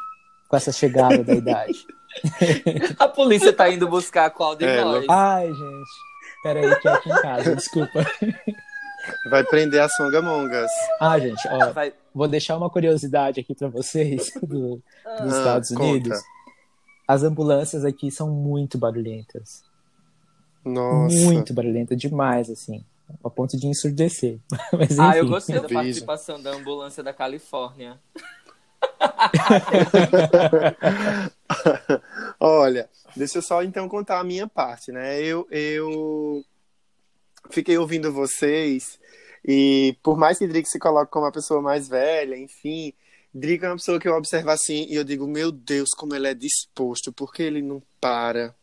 com 0.48 0.56
essa 0.56 0.72
chegada 0.72 1.22
da 1.22 1.36
idade. 1.36 1.86
A 2.98 3.10
polícia 3.10 3.52
tá 3.52 3.70
indo 3.70 3.90
buscar 3.90 4.30
qual 4.30 4.56
de 4.56 4.64
É, 4.64 4.82
nós? 4.82 5.06
Ai, 5.10 5.48
gente. 5.54 5.90
Peraí, 6.44 6.80
que 6.80 6.88
é 6.88 6.92
aqui 6.94 7.10
em 7.10 7.22
casa, 7.22 7.56
desculpa. 7.58 8.06
Vai 9.30 9.44
prender 9.44 9.82
a 9.82 9.90
Songamongas. 9.90 10.72
Ah, 11.00 11.18
gente, 11.20 11.48
ó, 11.50 11.72
Vai- 11.74 11.94
vou 12.14 12.28
deixar 12.28 12.58
uma 12.58 12.70
curiosidade 12.70 13.40
aqui 13.40 13.54
pra 13.56 13.68
vocês 13.68 14.32
do- 14.42 14.76
dos 14.78 14.84
Ah, 15.06 15.28
Estados 15.38 15.70
conta. 15.70 15.84
Unidos. 15.84 16.20
As 17.08 17.24
ambulâncias 17.24 17.86
aqui 17.86 18.12
são 18.12 18.30
muito 18.30 18.78
barulhentas. 18.78 19.64
Nossa. 20.66 21.16
Muito 21.16 21.54
barulhentas, 21.54 21.98
demais, 21.98 22.50
assim. 22.50 22.84
A 23.24 23.30
ponto 23.30 23.56
de 23.58 23.68
ensurdecer. 23.68 24.38
Mas, 24.74 24.92
enfim. 24.92 25.02
Ah, 25.02 25.18
eu 25.18 25.28
gostei 25.28 25.56
da 25.56 25.62
Veja. 25.62 25.74
participação 25.74 26.42
da 26.42 26.52
ambulância 26.52 27.02
da 27.02 27.14
Califórnia. 27.14 27.98
Olha, 32.40 32.90
deixa 33.16 33.38
eu 33.38 33.42
só 33.42 33.64
então 33.64 33.88
contar 33.88 34.20
a 34.20 34.24
minha 34.24 34.48
parte, 34.48 34.92
né? 34.92 35.22
Eu, 35.22 35.48
eu 35.50 36.44
fiquei 37.50 37.78
ouvindo 37.78 38.12
vocês 38.12 39.00
e 39.46 39.98
por 40.04 40.18
mais 40.18 40.38
que 40.38 40.48
Drico 40.48 40.68
se 40.68 40.80
coloque 40.80 41.12
como 41.12 41.26
uma 41.26 41.32
pessoa 41.32 41.62
mais 41.62 41.88
velha, 41.88 42.38
enfim, 42.38 42.94
Drico 43.34 43.66
é 43.66 43.70
uma 43.70 43.76
pessoa 43.76 44.00
que 44.00 44.08
eu 44.08 44.16
observo 44.16 44.50
assim 44.50 44.86
e 44.90 44.96
eu 44.96 45.04
digo, 45.04 45.28
meu 45.28 45.52
Deus, 45.52 45.90
como 45.92 46.16
ele 46.16 46.28
é 46.28 46.34
disposto, 46.34 47.14
porque 47.14 47.44
ele 47.44 47.62
não 47.62 47.82
para. 48.02 48.56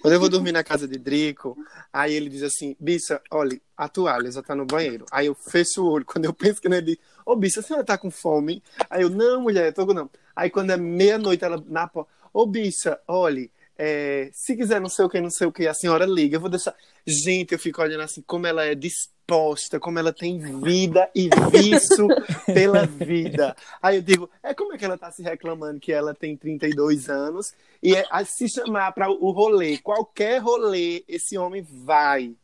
Quando 0.00 0.14
eu 0.14 0.20
vou 0.20 0.28
dormir 0.28 0.52
na 0.52 0.62
casa 0.62 0.86
de 0.86 0.98
Drico, 0.98 1.56
aí 1.92 2.14
ele 2.14 2.28
diz 2.28 2.42
assim, 2.42 2.76
Bissa, 2.78 3.20
olha, 3.30 3.60
a 3.76 3.88
toalha 3.88 4.30
já 4.30 4.42
tá 4.42 4.54
no 4.54 4.64
banheiro. 4.64 5.04
Aí 5.10 5.26
eu 5.26 5.34
fecho 5.34 5.82
o 5.82 5.90
olho, 5.90 6.04
quando 6.04 6.24
eu 6.24 6.32
penso 6.32 6.60
que 6.60 6.68
não, 6.68 6.76
ele 6.76 6.96
diz, 6.96 6.98
ô 7.24 7.34
Bissa, 7.34 7.60
a 7.60 7.62
senhora 7.62 7.84
tá 7.84 7.98
com 7.98 8.10
fome? 8.10 8.62
Aí 8.88 9.02
eu, 9.02 9.10
não, 9.10 9.40
mulher, 9.40 9.72
tô 9.72 9.86
com 9.86 9.94
não. 9.94 10.10
Aí 10.34 10.50
quando 10.50 10.70
é 10.70 10.76
meia-noite, 10.76 11.44
ela 11.44 11.62
na 11.66 11.86
porta, 11.86 12.10
ô 12.32 12.46
Bissa, 12.46 13.00
olhe, 13.08 13.50
é, 13.78 14.30
se 14.32 14.56
quiser 14.56 14.80
não 14.80 14.88
sei 14.88 15.04
o 15.04 15.08
que, 15.08 15.20
não 15.20 15.30
sei 15.30 15.46
o 15.46 15.52
que, 15.52 15.66
a 15.66 15.74
senhora 15.74 16.06
liga, 16.06 16.36
eu 16.36 16.40
vou 16.40 16.48
deixar. 16.48 16.74
Gente, 17.06 17.52
eu 17.52 17.58
fico 17.58 17.82
olhando 17.82 18.02
assim, 18.02 18.22
como 18.26 18.46
ela 18.46 18.64
é 18.64 18.74
disposta, 18.74 19.78
como 19.78 19.98
ela 19.98 20.12
tem 20.12 20.38
vida 20.38 21.10
e 21.14 21.28
vício 21.50 22.08
pela 22.46 22.86
vida. 22.86 23.54
Aí 23.82 23.96
eu 23.96 24.02
digo, 24.02 24.30
é 24.42 24.54
como 24.54 24.72
é 24.72 24.78
que 24.78 24.84
ela 24.84 24.96
tá 24.96 25.10
se 25.10 25.22
reclamando 25.22 25.78
que 25.78 25.92
ela 25.92 26.14
tem 26.14 26.36
32 26.36 27.08
anos 27.08 27.52
e 27.82 27.94
é, 27.94 28.04
a 28.10 28.24
se 28.24 28.48
chamar 28.48 28.92
para 28.92 29.10
o 29.10 29.30
rolê, 29.30 29.78
qualquer 29.78 30.38
rolê, 30.38 31.04
esse 31.06 31.36
homem 31.36 31.62
vai. 31.62 32.34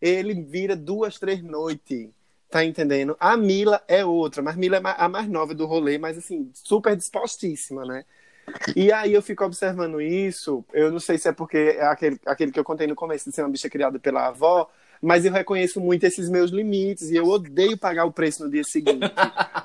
Ele 0.00 0.34
vira 0.34 0.76
duas, 0.76 1.18
três 1.18 1.42
noites. 1.42 2.10
Tá 2.50 2.62
entendendo? 2.62 3.16
A 3.18 3.34
Mila 3.34 3.82
é 3.88 4.04
outra, 4.04 4.42
mas 4.42 4.56
Mila 4.56 4.76
é 4.76 4.80
a 4.84 5.08
mais 5.08 5.26
nova 5.26 5.54
do 5.54 5.64
rolê, 5.64 5.96
mas 5.96 6.18
assim, 6.18 6.50
super 6.52 6.94
dispostíssima, 6.94 7.82
né? 7.86 8.04
E 8.76 8.92
aí 8.92 9.12
eu 9.12 9.22
fico 9.22 9.44
observando 9.44 10.00
isso. 10.00 10.64
Eu 10.72 10.90
não 10.90 11.00
sei 11.00 11.18
se 11.18 11.28
é 11.28 11.32
porque 11.32 11.76
é 11.78 11.84
aquele, 11.86 12.18
aquele 12.26 12.52
que 12.52 12.58
eu 12.60 12.64
contei 12.64 12.86
no 12.86 12.94
começo 12.94 13.28
de 13.28 13.34
ser 13.34 13.42
uma 13.42 13.48
bicha 13.50 13.68
criada 13.70 13.98
pela 13.98 14.26
avó, 14.28 14.68
mas 15.00 15.24
eu 15.24 15.32
reconheço 15.32 15.80
muito 15.80 16.04
esses 16.04 16.28
meus 16.28 16.50
limites 16.50 17.10
e 17.10 17.16
eu 17.16 17.26
odeio 17.26 17.76
pagar 17.78 18.04
o 18.04 18.12
preço 18.12 18.44
no 18.44 18.50
dia 18.50 18.62
seguinte. 18.64 19.00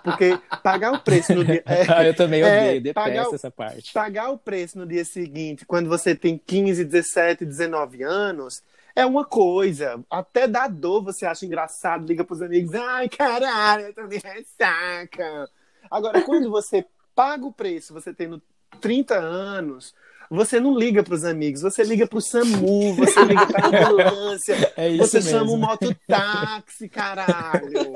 Porque 0.03 0.39
pagar 0.63 0.93
o 0.93 0.99
preço 0.99 1.33
no 1.35 1.43
dia. 1.45 1.61
é, 1.65 1.85
Ah, 1.91 2.03
eu 2.05 2.15
também 2.15 2.41
é, 2.41 2.45
odeio, 2.69 2.81
detesto 2.81 3.31
o- 3.31 3.35
essa 3.35 3.51
parte. 3.51 3.93
pagar 3.93 4.29
o 4.31 4.37
preço 4.37 4.77
no 4.77 4.85
dia 4.85 5.05
seguinte, 5.05 5.65
quando 5.65 5.89
você 5.89 6.15
tem 6.15 6.37
15, 6.43 6.83
17, 6.85 7.45
19 7.45 8.03
anos, 8.03 8.63
é 8.95 9.05
uma 9.05 9.23
coisa. 9.25 9.99
Até 10.09 10.47
dá 10.47 10.67
dor, 10.67 11.03
você 11.03 11.25
acha 11.25 11.45
engraçado, 11.45 12.07
liga 12.07 12.23
pros 12.23 12.41
amigos, 12.41 12.73
ai, 12.73 13.07
caralho, 13.09 13.87
eu 13.87 13.93
tô 13.93 14.07
de 14.07 14.17
ressaca. 14.17 15.47
Agora, 15.91 16.21
quando 16.23 16.49
você 16.49 16.83
paga 17.13 17.45
o 17.45 17.51
preço, 17.53 17.93
você 17.93 18.13
tendo 18.13 18.41
30 18.81 19.15
anos, 19.17 19.93
você 20.29 20.59
não 20.59 20.77
liga 20.77 21.03
pros 21.03 21.23
amigos, 21.23 21.61
você 21.61 21.83
liga 21.83 22.05
pro 22.05 22.21
SAMU, 22.21 22.93
você 22.95 23.23
liga 23.23 23.45
pra 23.47 23.67
ambulância, 23.67 24.55
É 24.75 24.95
você 24.97 25.17
mesmo. 25.17 25.31
chama 25.31 25.51
um 25.51 25.57
mototáxi, 25.57 26.89
caralho. 26.89 27.93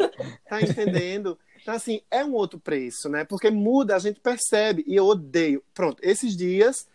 Tá 0.48 0.62
entendendo? 0.62 1.38
Então, 1.62 1.74
assim, 1.76 2.02
é 2.10 2.24
um 2.26 2.34
outro 2.34 2.60
preço, 2.60 3.08
né? 3.10 3.24
Porque 3.24 3.52
muda, 3.52 3.96
a 3.96 4.00
gente 4.00 4.20
percebe. 4.20 4.84
E 4.88 4.96
eu 4.96 5.06
odeio. 5.06 5.62
Pronto, 5.74 6.00
esses 6.02 6.36
dias 6.36 6.88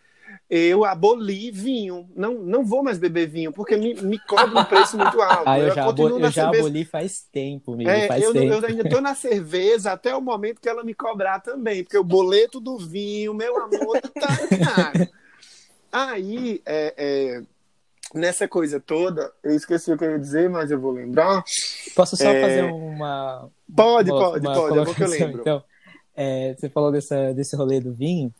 eu 0.49 0.85
aboli 0.85 1.51
vinho. 1.51 2.09
Não, 2.15 2.33
não 2.35 2.63
vou 2.63 2.83
mais 2.83 2.97
beber 2.97 3.27
vinho, 3.27 3.51
porque 3.51 3.75
me, 3.75 3.93
me 3.95 4.19
cobra 4.19 4.57
um 4.59 4.63
preço 4.63 4.97
muito 4.97 5.19
alto. 5.21 5.47
Ah, 5.47 5.59
eu 5.59 5.71
já, 5.71 5.83
continuo 5.85 6.09
abo- 6.09 6.19
na 6.19 6.27
eu 6.27 6.31
já 6.31 6.43
cerveja. 6.43 6.63
aboli 6.63 6.85
faz 6.85 7.25
tempo, 7.31 7.73
amigo, 7.73 7.89
É, 7.89 8.07
faz 8.07 8.23
eu, 8.23 8.33
tempo. 8.33 8.45
eu 8.53 8.65
ainda 8.65 8.89
tô 8.89 9.01
na 9.01 9.15
cerveja 9.15 9.91
até 9.91 10.15
o 10.15 10.21
momento 10.21 10.61
que 10.61 10.69
ela 10.69 10.83
me 10.83 10.93
cobrar 10.93 11.39
também, 11.39 11.83
porque 11.83 11.97
o 11.97 12.03
boleto 12.03 12.59
do 12.59 12.77
vinho, 12.77 13.33
meu 13.33 13.57
amor, 13.61 13.99
tá 14.19 14.37
caro. 14.59 15.09
Aí, 15.91 16.61
é, 16.65 16.93
é, 16.97 17.41
nessa 18.13 18.47
coisa 18.47 18.79
toda, 18.79 19.31
eu 19.43 19.55
esqueci 19.55 19.91
o 19.91 19.97
que 19.97 20.05
eu 20.05 20.11
ia 20.11 20.19
dizer, 20.19 20.49
mas 20.49 20.71
eu 20.71 20.79
vou 20.79 20.91
lembrar. 20.91 21.43
Posso 21.95 22.15
só 22.15 22.29
É, 22.29 22.41
fazer 22.41 22.63
uma. 22.63 23.49
Pode, 23.75 24.11
uma- 24.11 24.19
pode, 24.19 24.45
uma 24.47 24.53
pode, 24.53 24.77
é 24.77 24.85
bom 24.85 24.93
que 24.93 25.03
eu 25.03 25.07
lembro. 25.09 25.41
Então, 25.41 25.63
É, 26.19 26.55
você 26.55 26.67
falou 26.67 26.91
dessa, 26.91 27.31
desse 27.33 27.55
rolê 27.55 27.79
do 27.79 27.93
vinho. 27.93 28.33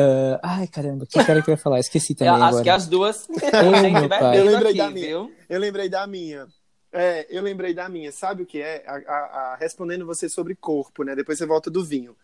Ah, 0.00 0.40
ai, 0.42 0.66
caramba, 0.66 1.04
o 1.04 1.06
que 1.06 1.22
cara 1.24 1.42
que 1.42 1.50
eu 1.50 1.52
ia 1.54 1.58
falar? 1.58 1.78
Esqueci 1.80 2.12
Eu 2.14 2.16
também 2.18 2.32
acho 2.34 2.44
agora. 2.48 2.62
que 2.64 2.70
as 2.70 2.86
duas. 2.86 3.26
Vendo 3.28 3.44
Eu 4.34 4.44
lembrei 4.44 4.68
aqui, 4.70 4.78
da 4.78 4.90
minha. 4.90 5.06
viu? 5.06 5.32
Eu 5.48 5.60
lembrei 5.60 5.88
da 5.88 6.06
minha. 6.06 6.46
É, 6.92 7.26
eu 7.30 7.42
lembrei 7.42 7.74
da 7.74 7.88
minha. 7.88 8.10
Sabe 8.12 8.42
o 8.42 8.46
que 8.46 8.60
é? 8.60 8.82
A- 8.86 8.96
a- 8.96 9.52
a- 9.52 9.56
respondendo 9.60 10.06
você 10.06 10.28
sobre 10.28 10.54
corpo, 10.54 11.02
né? 11.04 11.14
Depois 11.14 11.38
você 11.38 11.46
volta 11.46 11.70
do 11.70 11.84
vinho. 11.84 12.16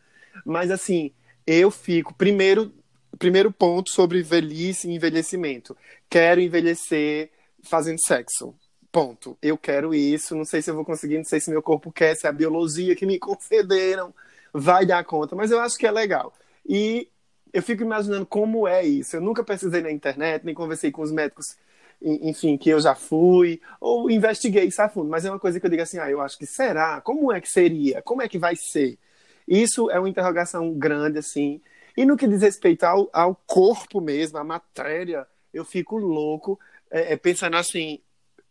Mas 0.44 0.70
assim, 0.70 1.10
eu 1.46 1.70
fico. 1.70 2.14
Primeiro, 2.14 2.72
primeiro 3.18 3.52
ponto 3.52 3.90
sobre 3.90 4.22
velhice 4.22 4.88
e 4.88 4.94
envelhecimento. 4.94 5.76
Quero 6.08 6.40
envelhecer 6.40 7.30
fazendo 7.62 7.98
sexo. 8.04 8.54
Ponto. 8.90 9.36
Eu 9.42 9.58
quero 9.58 9.94
isso. 9.94 10.34
Não 10.34 10.44
sei 10.44 10.62
se 10.62 10.70
eu 10.70 10.74
vou 10.74 10.84
conseguir, 10.84 11.18
não 11.18 11.24
sei 11.24 11.40
se 11.40 11.50
meu 11.50 11.62
corpo 11.62 11.90
quer, 11.92 12.14
se 12.14 12.26
é 12.26 12.30
a 12.30 12.32
biologia 12.32 12.94
que 12.96 13.04
me 13.06 13.18
concederam 13.20 14.14
vai 14.52 14.86
dar 14.86 15.04
conta, 15.04 15.34
mas 15.34 15.50
eu 15.50 15.58
acho 15.60 15.76
que 15.76 15.86
é 15.86 15.90
legal. 15.90 16.32
E 16.66 17.08
eu 17.55 17.62
fico 17.62 17.82
imaginando 17.82 18.26
como 18.26 18.68
é 18.68 18.84
isso. 18.84 19.16
Eu 19.16 19.22
nunca 19.22 19.44
pesquisei 19.44 19.82
na 19.82 19.92
internet, 19.92 20.44
nem 20.44 20.55
conversei 20.55 20.90
com 20.92 21.02
os 21.02 21.12
médicos, 21.12 21.57
en- 22.02 22.28
enfim, 22.30 22.57
que 22.59 22.70
eu 22.70 22.80
já 22.80 22.94
fui, 22.94 23.61
ou 23.80 24.11
investiguei 24.11 24.64
isso 24.66 24.82
a 24.82 24.88
fundo, 24.90 25.11
mas 25.11 25.24
é 25.24 25.30
uma 25.30 25.40
coisa 25.40 25.61
que 25.61 25.66
eu 25.66 25.70
digo 25.70 25.82
assim, 25.82 25.98
ah, 25.98 26.11
eu 26.11 26.20
acho 26.20 26.38
que 26.38 26.46
será? 26.46 27.00
Como 27.02 27.32
é 27.32 27.40
que 27.40 27.48
seria? 27.50 28.02
Como 28.02 28.22
é 28.22 28.28
que 28.28 28.38
vai 28.38 28.57
ser? 28.57 28.98
Isso 29.46 29.90
é 29.90 29.98
uma 29.98 30.09
interrogação 30.09 30.72
grande, 30.74 31.18
assim. 31.18 31.61
E 31.96 32.05
no 32.05 32.16
que 32.16 32.26
diz 32.26 32.42
respeito 32.42 32.84
ao, 32.84 33.09
ao 33.12 33.34
corpo 33.46 34.00
mesmo, 34.00 34.38
à 34.38 34.44
matéria, 34.44 35.26
eu 35.52 35.64
fico 35.64 35.96
louco, 35.96 36.59
é, 36.90 37.12
é, 37.12 37.16
pensando 37.16 37.57
assim, 37.57 38.00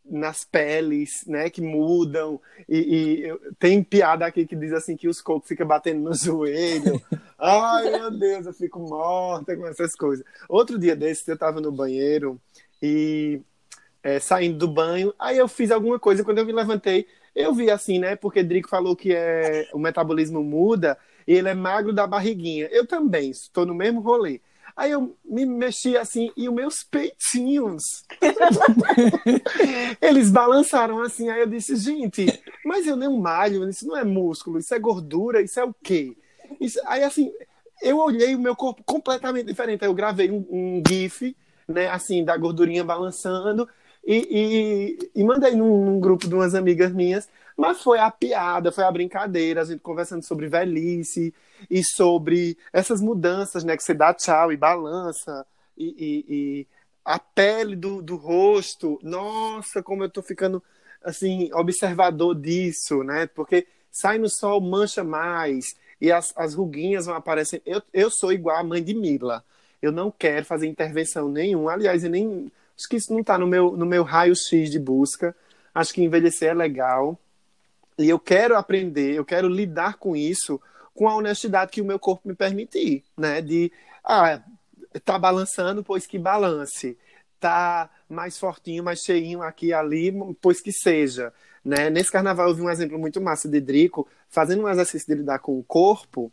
nas 0.05 0.43
peles, 0.43 1.23
né, 1.25 1.49
que 1.49 1.61
mudam. 1.61 2.39
E, 2.67 3.27
e 3.27 3.39
tem 3.57 3.83
piada 3.83 4.25
aqui 4.25 4.45
que 4.45 4.55
diz 4.55 4.73
assim 4.73 4.95
que 4.95 5.07
os 5.07 5.21
cocos 5.21 5.47
ficam 5.47 5.65
batendo 5.65 6.01
no 6.01 6.13
joelho. 6.13 7.01
Ai, 7.39 7.91
meu 7.91 8.11
Deus, 8.11 8.45
eu 8.45 8.53
fico 8.53 8.79
morta 8.79 9.55
com 9.55 9.65
essas 9.67 9.95
coisas. 9.95 10.25
Outro 10.47 10.77
dia 10.77 10.95
desses, 10.95 11.27
eu 11.27 11.33
estava 11.33 11.59
no 11.59 11.71
banheiro 11.71 12.39
e 12.81 13.41
é, 14.01 14.19
saindo 14.19 14.57
do 14.57 14.67
banho, 14.67 15.13
aí 15.17 15.37
eu 15.37 15.47
fiz 15.47 15.71
alguma 15.71 15.97
coisa, 15.97 16.23
quando 16.23 16.39
eu 16.39 16.45
me 16.45 16.51
levantei, 16.51 17.07
eu 17.33 17.53
vi 17.53 17.71
assim, 17.71 17.97
né, 17.97 18.15
porque 18.15 18.43
Drico 18.43 18.69
falou 18.69 18.95
que 18.95 19.13
é, 19.13 19.67
o 19.73 19.79
metabolismo 19.79 20.43
muda 20.43 20.97
e 21.25 21.33
ele 21.33 21.49
é 21.49 21.53
magro 21.53 21.93
da 21.93 22.05
barriguinha. 22.05 22.67
Eu 22.71 22.85
também, 22.85 23.29
estou 23.29 23.65
no 23.65 23.73
mesmo 23.73 24.01
rolê. 24.01 24.41
Aí 24.75 24.91
eu 24.91 25.15
me 25.23 25.45
mexi 25.45 25.95
assim 25.95 26.31
e 26.35 26.49
os 26.49 26.55
meus 26.55 26.83
peitinhos. 26.83 28.03
Eles 30.01 30.31
balançaram 30.31 30.99
assim. 31.01 31.29
Aí 31.29 31.41
eu 31.41 31.47
disse, 31.47 31.75
gente, 31.75 32.25
mas 32.65 32.87
eu 32.87 32.95
nem 32.95 33.09
malho, 33.19 33.69
isso 33.69 33.87
não 33.87 33.95
é 33.95 34.03
músculo, 34.03 34.57
isso 34.57 34.73
é 34.73 34.79
gordura, 34.79 35.41
isso 35.41 35.59
é 35.59 35.63
o 35.63 35.73
quê? 35.73 36.17
Isso... 36.59 36.79
Aí 36.85 37.03
assim, 37.03 37.31
eu 37.81 37.97
olhei 37.97 38.33
o 38.33 38.39
meu 38.39 38.55
corpo 38.55 38.81
completamente 38.83 39.45
diferente. 39.45 39.83
Aí 39.83 39.89
eu 39.89 39.93
gravei 39.93 40.31
um, 40.31 40.45
um 40.49 40.83
GIF, 40.87 41.35
né, 41.67 41.89
assim, 41.89 42.23
da 42.23 42.35
gordurinha 42.35 42.83
balançando. 42.83 43.69
E, 44.05 44.97
e, 45.15 45.21
e 45.21 45.23
mandei 45.23 45.55
num, 45.55 45.85
num 45.85 45.99
grupo 45.99 46.27
de 46.27 46.33
umas 46.33 46.55
amigas 46.55 46.91
minhas. 46.91 47.29
Mas 47.55 47.81
foi 47.81 47.99
a 47.99 48.09
piada, 48.09 48.71
foi 48.71 48.83
a 48.83 48.91
brincadeira, 48.91 49.61
a 49.61 49.65
gente 49.65 49.79
conversando 49.79 50.23
sobre 50.23 50.47
velhice 50.47 51.33
e 51.69 51.83
sobre 51.83 52.57
essas 52.71 52.99
mudanças, 52.99 53.63
né? 53.63 53.77
Que 53.77 53.83
você 53.83 53.93
dá 53.93 54.13
tchau 54.13 54.51
e 54.51 54.57
balança, 54.57 55.45
e, 55.77 56.25
e, 56.27 56.67
a 57.05 57.19
pele 57.19 57.75
do, 57.75 58.01
do 58.01 58.15
rosto. 58.15 58.99
Nossa, 59.03 59.83
como 59.83 60.03
eu 60.03 60.09
tô 60.09 60.21
ficando, 60.21 60.63
assim, 61.03 61.51
observador 61.53 62.35
disso, 62.35 63.03
né? 63.03 63.27
Porque 63.27 63.67
sai 63.91 64.17
no 64.17 64.29
sol, 64.29 64.59
mancha 64.59 65.03
mais, 65.03 65.75
e 66.01 66.11
as, 66.11 66.33
as 66.35 66.53
ruguinhas 66.55 67.05
vão 67.05 67.15
aparecendo. 67.15 67.61
Eu, 67.65 67.81
eu 67.93 68.09
sou 68.09 68.33
igual 68.33 68.57
a 68.57 68.63
mãe 68.63 68.83
de 68.83 68.93
Mila. 68.93 69.43
Eu 69.81 69.91
não 69.91 70.09
quero 70.11 70.45
fazer 70.45 70.67
intervenção 70.67 71.29
nenhuma. 71.29 71.73
Aliás, 71.73 72.03
eu 72.03 72.09
nem. 72.09 72.51
Acho 72.77 72.89
que 72.89 72.95
isso 72.95 73.11
não 73.13 73.21
está 73.21 73.37
no 73.37 73.47
meu, 73.47 73.77
no 73.77 73.85
meu 73.85 74.03
raio-x 74.03 74.69
de 74.69 74.79
busca. 74.79 75.35
Acho 75.73 75.93
que 75.93 76.03
envelhecer 76.03 76.49
é 76.49 76.53
legal. 76.53 77.19
E 77.97 78.09
eu 78.09 78.19
quero 78.19 78.55
aprender, 78.55 79.15
eu 79.15 79.25
quero 79.25 79.47
lidar 79.47 79.97
com 79.97 80.15
isso 80.15 80.59
com 80.93 81.07
a 81.07 81.15
honestidade 81.15 81.71
que 81.71 81.81
o 81.81 81.85
meu 81.85 81.99
corpo 81.99 82.27
me 82.27 82.35
permitir, 82.35 83.03
né? 83.17 83.41
De, 83.41 83.71
ah, 84.03 84.41
tá 85.03 85.17
balançando, 85.17 85.83
pois 85.83 86.05
que 86.05 86.19
balance. 86.19 86.97
Tá 87.39 87.89
mais 88.07 88.37
fortinho, 88.37 88.83
mais 88.83 88.99
cheinho 88.99 89.41
aqui 89.41 89.67
e 89.67 89.73
ali, 89.73 90.13
pois 90.41 90.61
que 90.61 90.71
seja. 90.71 91.33
Né? 91.63 91.89
Nesse 91.89 92.11
carnaval 92.11 92.49
eu 92.49 92.55
vi 92.55 92.61
um 92.61 92.69
exemplo 92.69 92.99
muito 92.99 93.21
massa 93.21 93.49
de 93.49 93.59
Drico 93.59 94.07
fazendo 94.29 94.63
um 94.63 94.69
exercício 94.69 95.07
de 95.07 95.15
lidar 95.21 95.39
com 95.39 95.57
o 95.57 95.63
corpo, 95.63 96.31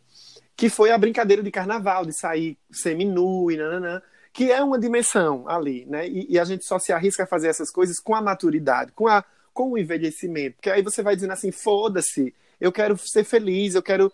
que 0.55 0.69
foi 0.69 0.91
a 0.91 0.97
brincadeira 0.97 1.41
de 1.41 1.51
carnaval, 1.51 2.05
de 2.05 2.13
sair 2.13 2.57
semi-nu 2.71 3.49
e 3.51 3.57
nananã, 3.57 4.01
que 4.33 4.51
é 4.51 4.63
uma 4.63 4.79
dimensão 4.79 5.47
ali, 5.47 5.85
né? 5.85 6.07
E, 6.07 6.27
e 6.31 6.39
a 6.39 6.43
gente 6.43 6.65
só 6.65 6.79
se 6.79 6.93
arrisca 6.93 7.23
a 7.23 7.27
fazer 7.27 7.47
essas 7.47 7.69
coisas 7.69 7.99
com 7.99 8.15
a 8.15 8.21
maturidade, 8.21 8.91
com 8.93 9.07
a 9.07 9.23
com 9.53 9.71
o 9.71 9.77
envelhecimento. 9.77 10.55
Porque 10.55 10.69
aí 10.69 10.81
você 10.81 11.01
vai 11.01 11.15
dizendo 11.15 11.33
assim: 11.33 11.51
foda-se, 11.51 12.33
eu 12.59 12.71
quero 12.71 12.97
ser 12.97 13.23
feliz, 13.23 13.75
eu 13.75 13.83
quero 13.83 14.11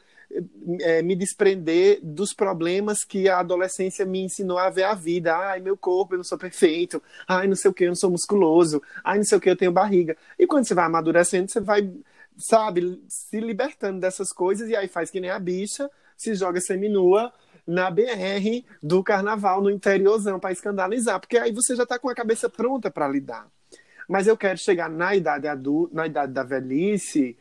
é, 0.82 1.01
me 1.01 1.15
desprender 1.15 1.99
dos 2.03 2.34
problemas 2.34 3.03
que 3.03 3.30
a 3.30 3.39
adolescência 3.39 4.05
me 4.05 4.22
ensinou 4.22 4.57
a 4.57 4.70
ver 4.70 4.84
a 4.84 4.93
vida. 4.93 5.36
Ai, 5.36 5.59
meu 5.59 5.78
corpo, 5.78 6.13
eu 6.13 6.18
não 6.18 6.24
sou 6.24 6.38
perfeito. 6.38 7.01
Ai, 7.28 7.47
não 7.47 7.55
sei 7.55 7.72
o 7.72 7.74
que, 7.74 7.86
eu 7.86 7.89
não 7.89 7.95
sou 7.95 8.11
musculoso. 8.11 8.82
Ai, 9.03 9.18
não 9.18 9.26
sei 9.26 9.38
o 9.38 9.41
que, 9.41 9.49
eu 9.49 9.57
tenho 9.57 9.72
barriga. 9.72 10.18
E 10.38 10.45
quando 10.45 10.68
você 10.68 10.74
vai 10.74 10.86
amadurecendo, 10.86 11.51
você 11.51 11.59
vai, 11.59 11.89
sabe, 12.38 13.01
se 13.07 13.39
libertando 13.39 13.99
dessas 13.99 14.32
coisas 14.32 14.70
e 14.70 14.76
aí 14.76 14.88
faz 14.88 15.09
que 15.09 15.20
nem 15.20 15.30
a 15.30 15.39
bicha, 15.39 15.89
se 16.15 16.34
joga 16.36 16.59
seminua 16.59 17.32
na 17.68 17.91
BR 17.91 18.63
do 18.82 19.03
carnaval 19.03 19.61
no 19.61 19.70
interiorzão 19.70 20.39
para 20.39 20.53
escandalizar, 20.53 21.20
porque 21.20 21.38
aí 21.38 21.51
você 21.51 21.76
já 21.76 21.84
está 21.84 21.99
com 21.99 22.09
a 22.09 22.15
cabeça 22.15 22.49
pronta 22.49 22.89
para 22.89 23.07
lidar. 23.07 23.47
Mas 24.07 24.26
eu 24.26 24.38
quero 24.38 24.57
chegar 24.57 24.89
na 24.89 25.13
idade 25.13 25.47
adulta, 25.47 25.93
na 25.93 26.07
idade 26.07 26.32
da 26.32 26.43
velhice, 26.43 27.38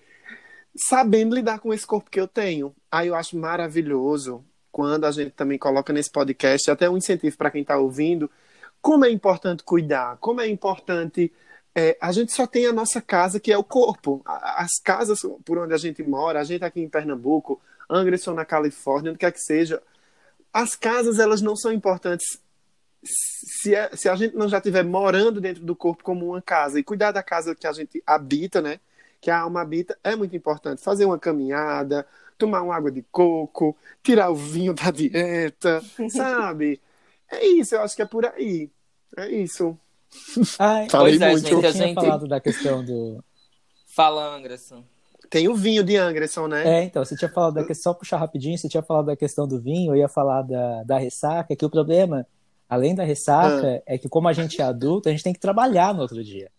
sabendo 0.76 1.36
lidar 1.36 1.60
com 1.60 1.72
esse 1.72 1.86
corpo 1.86 2.10
que 2.10 2.20
eu 2.20 2.26
tenho. 2.26 2.74
Aí 2.90 3.06
eu 3.06 3.14
acho 3.14 3.38
maravilhoso 3.38 4.44
quando 4.72 5.04
a 5.04 5.10
gente 5.10 5.30
também 5.30 5.56
coloca 5.56 5.92
nesse 5.92 6.10
podcast, 6.10 6.70
até 6.70 6.90
um 6.90 6.98
incentivo 6.98 7.36
para 7.36 7.50
quem 7.50 7.62
está 7.62 7.78
ouvindo, 7.78 8.30
como 8.82 9.04
é 9.06 9.10
importante 9.10 9.62
cuidar, 9.62 10.18
como 10.18 10.40
é 10.40 10.48
importante. 10.48 11.32
É, 11.74 11.96
a 12.00 12.12
gente 12.12 12.32
só 12.32 12.46
tem 12.46 12.66
a 12.66 12.72
nossa 12.72 13.00
casa, 13.00 13.40
que 13.40 13.52
é 13.52 13.56
o 13.56 13.64
corpo. 13.64 14.22
As 14.26 14.78
casas 14.84 15.20
por 15.44 15.58
onde 15.58 15.72
a 15.72 15.78
gente 15.78 16.02
mora, 16.02 16.40
a 16.40 16.44
gente 16.44 16.64
aqui 16.64 16.80
em 16.80 16.88
Pernambuco, 16.88 17.60
Anderson 17.88 18.34
na 18.34 18.44
Califórnia, 18.44 19.10
onde 19.10 19.18
quer 19.18 19.32
que 19.32 19.40
seja, 19.40 19.82
as 20.56 20.74
casas 20.74 21.18
elas 21.18 21.42
não 21.42 21.54
são 21.54 21.70
importantes 21.70 22.40
se, 23.04 23.74
é, 23.74 23.94
se 23.94 24.08
a 24.08 24.16
gente 24.16 24.34
não 24.34 24.48
já 24.48 24.56
estiver 24.56 24.82
morando 24.82 25.38
dentro 25.38 25.62
do 25.62 25.76
corpo 25.76 26.02
como 26.02 26.30
uma 26.30 26.40
casa 26.40 26.80
e 26.80 26.82
cuidar 26.82 27.12
da 27.12 27.22
casa 27.22 27.54
que 27.54 27.66
a 27.66 27.72
gente 27.72 28.02
habita, 28.06 28.62
né? 28.62 28.80
Que 29.20 29.30
a 29.30 29.40
alma 29.40 29.60
habita, 29.60 29.98
é 30.02 30.16
muito 30.16 30.34
importante. 30.34 30.82
Fazer 30.82 31.04
uma 31.04 31.18
caminhada, 31.18 32.06
tomar 32.38 32.62
uma 32.62 32.74
água 32.74 32.90
de 32.90 33.04
coco, 33.12 33.76
tirar 34.02 34.30
o 34.30 34.34
vinho 34.34 34.72
da 34.72 34.90
dieta, 34.90 35.84
sabe? 36.08 36.80
É 37.30 37.46
isso, 37.46 37.74
eu 37.74 37.82
acho 37.82 37.94
que 37.94 38.02
é 38.02 38.06
por 38.06 38.24
aí. 38.24 38.70
É 39.14 39.28
isso. 39.28 39.78
Ai, 40.58 40.88
Falei 40.88 41.16
é, 41.16 41.32
muito. 41.32 41.46
Gente, 41.46 41.58
tinha 41.60 41.72
gente... 41.72 41.94
falado 41.94 42.26
da 42.28 42.40
questão 42.40 42.82
do... 42.82 43.22
Fala, 43.94 44.34
Anderson. 44.34 44.82
Tem 45.28 45.48
o 45.48 45.54
vinho 45.54 45.82
de 45.82 45.96
Anderson, 45.96 46.46
né? 46.46 46.80
É, 46.80 46.84
então, 46.84 47.04
você 47.04 47.16
tinha 47.16 47.30
falado 47.30 47.54
da 47.54 47.64
questão, 47.64 47.92
só 47.92 47.98
puxar 47.98 48.18
rapidinho, 48.18 48.56
você 48.56 48.68
tinha 48.68 48.82
falado 48.82 49.06
da 49.06 49.16
questão 49.16 49.46
do 49.46 49.60
vinho, 49.60 49.92
eu 49.92 49.96
ia 49.96 50.08
falar 50.08 50.42
da, 50.42 50.82
da 50.84 50.98
ressaca, 50.98 51.54
que 51.54 51.64
o 51.64 51.70
problema 51.70 52.26
além 52.68 52.94
da 52.94 53.04
ressaca, 53.04 53.76
ah. 53.76 53.82
é 53.86 53.98
que 53.98 54.08
como 54.08 54.28
a 54.28 54.32
gente 54.32 54.60
é 54.60 54.64
adulto, 54.64 55.08
a 55.08 55.12
gente 55.12 55.22
tem 55.22 55.32
que 55.32 55.40
trabalhar 55.40 55.94
no 55.94 56.02
outro 56.02 56.22
dia. 56.22 56.50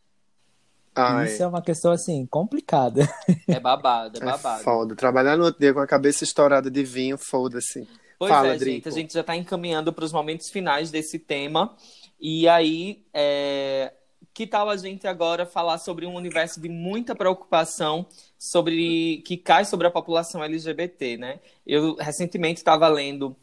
Ai. 0.96 1.28
Isso 1.28 1.44
é 1.44 1.48
uma 1.48 1.62
questão, 1.62 1.92
assim, 1.92 2.26
complicada. 2.26 3.08
É 3.48 3.60
babado, 3.60 4.18
é, 4.18 4.24
é 4.24 4.26
babado. 4.26 4.62
É 4.62 4.64
foda. 4.64 4.96
Trabalhar 4.96 5.38
no 5.38 5.46
outro 5.46 5.60
dia 5.60 5.74
com 5.74 5.80
a 5.80 5.86
cabeça 5.86 6.24
estourada 6.24 6.72
de 6.72 6.84
vinho, 6.84 7.18
foda-se. 7.18 7.88
Pois 8.18 8.32
Fala, 8.32 8.48
é, 8.48 8.58
Drico. 8.58 8.72
gente. 8.72 8.90
A 8.90 8.92
gente 8.92 9.14
já 9.14 9.22
está 9.22 9.36
encaminhando 9.36 9.94
para 9.94 10.04
os 10.04 10.12
momentos 10.12 10.50
finais 10.50 10.90
desse 10.90 11.20
tema. 11.20 11.76
E 12.20 12.48
aí, 12.48 13.04
é... 13.14 13.94
que 14.38 14.46
tal 14.46 14.70
a 14.70 14.78
gente 14.78 15.08
agora 15.08 15.48
falar 15.48 15.80
sobre 15.80 16.06
um 16.06 16.14
universo 16.14 16.62
de 16.62 16.70
muita 16.70 17.16
preocupação 17.16 18.06
sobre 18.38 19.24
que 19.26 19.36
cai 19.36 19.66
sobre 19.66 19.88
a 19.88 19.92
população 19.92 20.44
LGBT, 20.44 21.18
né? 21.18 21.40
Eu 21.66 21.96
recentemente 21.96 22.60
estava 22.60 22.88
lendo 22.88 23.36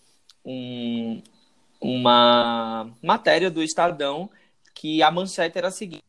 um, 0.44 1.20
uma 1.80 2.94
matéria 3.02 3.50
do 3.50 3.60
Estadão 3.60 4.30
que 4.72 5.02
a 5.02 5.10
manchete 5.10 5.58
era 5.58 5.66
a 5.66 5.72
seguinte: 5.72 6.04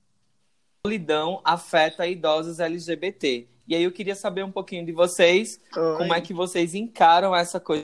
solidão 0.85 1.41
afeta 1.43 2.05
idosos 2.05 2.59
LGBT. 2.59 3.47
E 3.67 3.73
aí 3.73 3.81
eu 3.81 3.91
queria 3.91 4.13
saber 4.13 4.43
um 4.43 4.51
pouquinho 4.51 4.85
de 4.85 4.91
vocês, 4.91 5.59
Oi. 5.75 5.97
como 5.97 6.13
é 6.13 6.21
que 6.21 6.31
vocês 6.31 6.75
encaram 6.75 7.35
essa 7.35 7.59
coisa, 7.59 7.83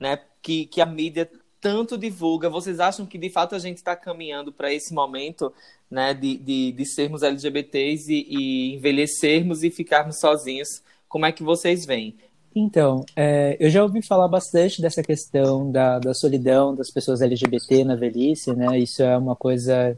né? 0.00 0.18
Que, 0.40 0.64
que 0.64 0.80
a 0.80 0.86
mídia 0.86 1.30
tanto 1.62 1.96
divulga. 1.96 2.50
Vocês 2.50 2.80
acham 2.80 3.06
que 3.06 3.16
de 3.16 3.30
fato 3.30 3.54
a 3.54 3.58
gente 3.58 3.76
está 3.76 3.94
caminhando 3.94 4.52
para 4.52 4.74
esse 4.74 4.92
momento, 4.92 5.52
né? 5.88 6.12
De, 6.12 6.36
de, 6.36 6.72
de 6.72 6.84
sermos 6.84 7.22
LGBTs 7.22 8.12
e, 8.12 8.26
e 8.28 8.74
envelhecermos 8.74 9.62
e 9.62 9.70
ficarmos 9.70 10.18
sozinhos? 10.18 10.82
Como 11.08 11.24
é 11.24 11.30
que 11.30 11.44
vocês 11.44 11.86
veem? 11.86 12.16
Então, 12.54 13.06
é, 13.16 13.56
eu 13.60 13.70
já 13.70 13.82
ouvi 13.82 14.02
falar 14.02 14.28
bastante 14.28 14.82
dessa 14.82 15.02
questão 15.02 15.70
da, 15.70 15.98
da 15.98 16.12
solidão 16.12 16.74
das 16.74 16.90
pessoas 16.90 17.22
LGBT 17.22 17.84
na 17.84 17.94
velhice, 17.94 18.52
né? 18.54 18.78
Isso 18.78 19.02
é 19.02 19.16
uma 19.16 19.36
coisa 19.36 19.96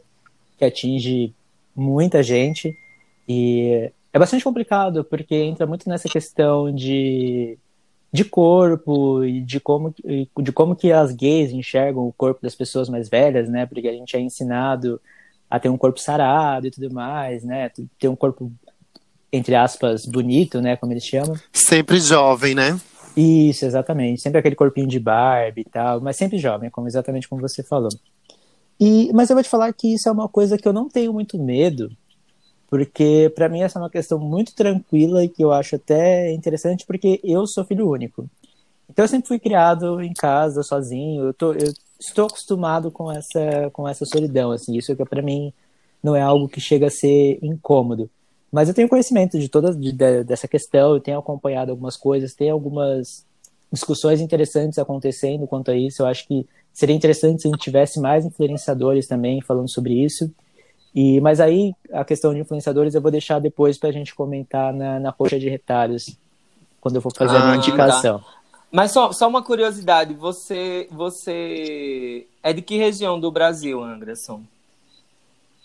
que 0.57 0.63
atinge 0.63 1.33
muita 1.75 2.23
gente 2.23 2.77
e 3.27 3.91
é 4.13 4.19
bastante 4.19 4.43
complicado 4.43 5.03
porque 5.03 5.35
entra 5.35 5.67
muito 5.67 5.89
nessa 5.89 6.07
questão 6.07 6.73
de, 6.73 7.57
de 8.15 8.25
corpo 8.25 9.23
e 9.23 9.41
de 9.41 9.59
como, 9.59 9.93
de 10.41 10.51
como 10.51 10.75
que 10.75 10.91
as 10.91 11.11
gays 11.11 11.51
enxergam 11.51 12.07
o 12.07 12.13
corpo 12.13 12.41
das 12.41 12.55
pessoas 12.55 12.89
mais 12.89 13.09
velhas, 13.09 13.49
né? 13.49 13.65
Porque 13.65 13.87
a 13.87 13.93
gente 13.93 14.15
é 14.15 14.19
ensinado 14.19 14.99
a 15.49 15.59
ter 15.59 15.69
um 15.69 15.77
corpo 15.77 15.99
sarado 15.99 16.67
e 16.67 16.71
tudo 16.71 16.93
mais, 16.93 17.43
né? 17.43 17.69
Ter 17.99 18.07
um 18.07 18.15
corpo 18.15 18.51
entre 19.31 19.53
aspas, 19.53 20.05
bonito, 20.05 20.61
né? 20.61 20.77
Como 20.77 20.93
eles 20.93 21.05
chamam. 21.05 21.35
Sempre 21.51 21.99
jovem, 21.99 22.55
né? 22.55 22.79
Isso, 23.15 23.65
exatamente. 23.65 24.21
Sempre 24.21 24.39
aquele 24.39 24.55
corpinho 24.55 24.87
de 24.87 24.99
Barbie 24.99 25.61
e 25.61 25.69
tal, 25.69 25.99
mas 25.99 26.15
sempre 26.15 26.37
jovem, 26.37 26.69
como 26.69 26.87
exatamente 26.87 27.27
como 27.27 27.41
você 27.41 27.61
falou. 27.61 27.89
E, 28.79 29.11
mas 29.13 29.29
eu 29.29 29.35
vou 29.35 29.43
te 29.43 29.49
falar 29.49 29.71
que 29.73 29.93
isso 29.93 30.07
é 30.07 30.11
uma 30.11 30.27
coisa 30.27 30.57
que 30.57 30.67
eu 30.67 30.73
não 30.73 30.89
tenho 30.89 31.13
muito 31.13 31.37
medo, 31.37 31.91
porque 32.69 33.31
para 33.35 33.49
mim 33.49 33.61
essa 33.61 33.79
é 33.79 33.81
uma 33.81 33.89
questão 33.89 34.19
muito 34.19 34.53
tranquila 34.55 35.23
e 35.23 35.29
que 35.29 35.43
eu 35.43 35.51
acho 35.51 35.75
até 35.75 36.31
interessante, 36.33 36.85
porque 36.85 37.19
eu 37.23 37.45
sou 37.47 37.65
filho 37.65 37.89
único. 37.89 38.27
Então 38.89 39.05
eu 39.05 39.09
sempre 39.09 39.27
fui 39.27 39.39
criado 39.39 40.01
em 40.01 40.13
casa, 40.13 40.63
sozinho. 40.63 41.25
Eu, 41.25 41.33
tô, 41.33 41.53
eu 41.53 41.73
estou 41.99 42.27
acostumado 42.27 42.91
com 42.91 43.11
essa, 43.11 43.69
com 43.73 43.87
essa 43.87 44.05
solidão, 44.05 44.51
assim. 44.51 44.77
Isso 44.77 44.95
que 44.95 45.05
para 45.05 45.21
mim 45.21 45.53
não 46.01 46.15
é 46.15 46.21
algo 46.21 46.47
que 46.47 46.61
chega 46.61 46.87
a 46.87 46.91
ser 46.91 47.39
incômodo. 47.41 48.09
Mas 48.51 48.69
eu 48.69 48.73
tenho 48.73 48.87
conhecimento 48.87 49.37
de 49.39 49.49
toda 49.49 49.73
de, 49.73 49.91
de, 49.91 50.23
dessa 50.23 50.47
questão, 50.47 50.93
eu 50.93 51.01
tenho 51.01 51.19
acompanhado 51.19 51.71
algumas 51.71 51.97
coisas, 51.97 52.33
tem 52.33 52.49
algumas 52.49 53.25
discussões 53.71 54.21
interessantes 54.21 54.79
acontecendo 54.79 55.47
quanto 55.47 55.71
a 55.71 55.75
isso. 55.75 56.01
Eu 56.01 56.07
acho 56.07 56.27
que 56.27 56.47
seria 56.71 56.95
interessante 56.95 57.41
se 57.41 57.47
a 57.47 57.51
gente 57.51 57.59
tivesse 57.61 57.99
mais 57.99 58.25
influenciadores 58.25 59.07
também 59.07 59.41
falando 59.41 59.69
sobre 59.69 59.93
isso. 59.93 60.31
E, 60.95 61.19
mas 61.19 61.41
aí 61.41 61.73
a 61.91 62.05
questão 62.05 62.33
de 62.33 62.39
influenciadores 62.39 62.95
eu 62.95 63.01
vou 63.01 63.11
deixar 63.11 63.39
depois 63.39 63.77
para 63.77 63.89
a 63.89 63.91
gente 63.91 64.15
comentar 64.15 64.73
na, 64.73 64.97
na 64.97 65.11
coxa 65.11 65.37
de 65.37 65.49
retalhos, 65.49 66.17
quando 66.79 66.95
eu 66.95 67.01
for 67.01 67.13
fazer 67.13 67.35
Ah, 67.35 67.41
a 67.41 67.45
minha 67.47 67.61
tá. 67.61 67.67
indicação. 67.67 68.23
Mas 68.71 68.91
só, 68.91 69.11
só 69.11 69.27
uma 69.27 69.43
curiosidade, 69.43 70.13
você, 70.13 70.87
você 70.89 72.25
é 72.41 72.53
de 72.53 72.61
que 72.61 72.77
região 72.77 73.19
do 73.19 73.29
Brasil, 73.29 73.83
Anderson? 73.83 74.41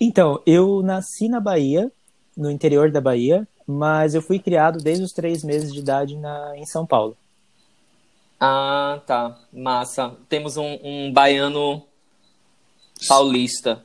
Então, 0.01 0.41
eu 0.45 0.83
nasci 0.83 1.28
na 1.28 1.39
Bahia, 1.39 1.93
no 2.37 2.51
interior 2.51 2.91
da 2.91 3.01
Bahia, 3.01 3.47
mas 3.66 4.14
eu 4.14 4.22
fui 4.22 4.39
criado 4.39 4.78
desde 4.78 5.05
os 5.05 5.12
três 5.12 5.45
meses 5.45 5.72
de 5.72 5.78
idade 5.78 6.16
na, 6.16 6.57
em 6.57 6.66
São 6.66 6.85
Paulo. 6.85 7.16
Ah, 8.41 9.01
tá. 9.07 9.39
Massa. 9.53 10.12
Temos 10.28 10.57
um, 10.57 10.78
um 10.83 11.12
baiano 11.12 11.83
paulista. 13.07 13.81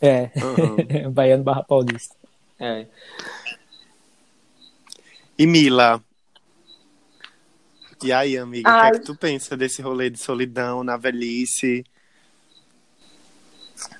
É, 0.00 0.30
Uhum. 0.36 1.10
baiano 1.12 1.44
barra 1.44 1.62
paulista. 1.62 2.14
É. 2.58 2.86
E 5.38 5.46
Mila? 5.46 6.02
E 8.02 8.12
aí, 8.12 8.36
amiga, 8.38 8.70
o 8.70 8.80
que 8.80 8.86
é 8.86 8.90
que 8.92 9.04
tu 9.04 9.14
pensa 9.14 9.56
desse 9.56 9.82
rolê 9.82 10.08
de 10.08 10.18
solidão 10.18 10.82
na 10.82 10.96
velhice? 10.96 11.84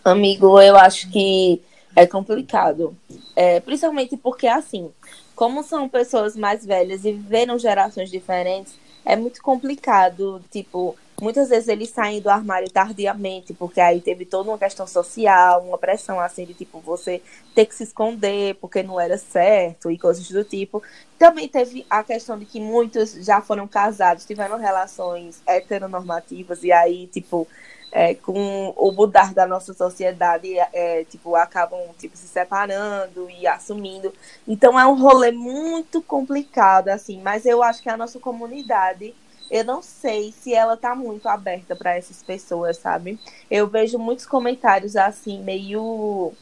Amigo, 0.05 0.61
eu 0.61 0.77
acho 0.77 1.11
que 1.11 1.61
é 1.95 2.07
complicado. 2.07 2.97
É, 3.37 3.61
principalmente 3.61 4.17
porque, 4.17 4.47
assim, 4.47 4.91
como 5.35 5.63
são 5.63 5.89
pessoas 5.89 6.35
mais 6.35 6.65
velhas 6.65 7.05
e 7.05 7.13
viveram 7.13 7.59
gerações 7.59 8.11
diferentes, 8.11 8.75
é 9.05 9.17
muito 9.17 9.43
complicado. 9.43 10.43
Tipo, 10.51 10.97
muitas 11.21 11.49
vezes 11.49 11.69
eles 11.69 11.91
saem 11.91 12.21
do 12.21 12.31
armário 12.31 12.71
tardiamente, 12.71 13.53
porque 13.55 13.81
aí 13.81 14.01
teve 14.01 14.25
toda 14.25 14.51
uma 14.51 14.59
questão 14.59 14.87
social, 14.87 15.63
uma 15.63 15.79
pressão, 15.79 16.19
assim, 16.19 16.45
de 16.45 16.55
tipo, 16.55 16.81
você 16.81 17.23
ter 17.55 17.67
que 17.67 17.75
se 17.75 17.85
esconder 17.85 18.55
porque 18.57 18.83
não 18.83 18.99
era 18.99 19.19
certo 19.19 19.91
e 19.91 19.99
coisas 19.99 20.29
do 20.29 20.45
tipo. 20.45 20.83
Também 21.19 21.49
teve 21.49 21.87
a 21.91 22.03
questão 22.03 22.39
de 22.39 22.45
que 22.47 22.61
muitos 22.61 23.13
já 23.25 23.41
foram 23.41 23.69
casados, 23.69 24.25
tiveram 24.25 24.59
relações 24.59 25.43
heteronormativas, 25.47 26.63
e 26.65 26.73
aí, 26.73 27.07
tipo, 27.07 27.47
é, 27.93 28.15
com 28.15 28.73
o 28.77 28.93
mudar 28.93 29.35
da 29.35 29.47
nossa 29.47 29.75
sociedade, 29.75 30.57
é, 30.73 31.05
tipo, 31.05 31.35
acabam 31.35 31.81
tipo, 31.99 32.17
se 32.17 32.29
separando 32.29 33.29
e 33.31 33.47
assumindo. 33.47 34.13
Então 34.47 34.79
é 34.79 34.87
um 34.87 34.95
rolê 34.95 35.33
muito 35.33 36.01
complicado, 36.03 36.89
assim, 36.89 37.21
mas 37.21 37.45
eu 37.45 37.63
acho 37.63 37.83
que 37.83 37.89
a 37.89 37.97
nossa 37.97 38.19
comunidade, 38.19 39.15
eu 39.51 39.65
não 39.65 39.83
sei 39.83 40.33
se 40.33 40.55
ela 40.55 40.77
tá 40.77 40.95
muito 40.95 41.29
aberta 41.29 41.75
para 41.77 41.97
essas 41.97 42.23
pessoas, 42.23 42.77
sabe? 42.79 43.19
Eu 43.51 43.67
vejo 43.67 43.99
muitos 43.99 44.27
comentários 44.27 44.97
assim, 44.97 45.43
meio 45.43 46.33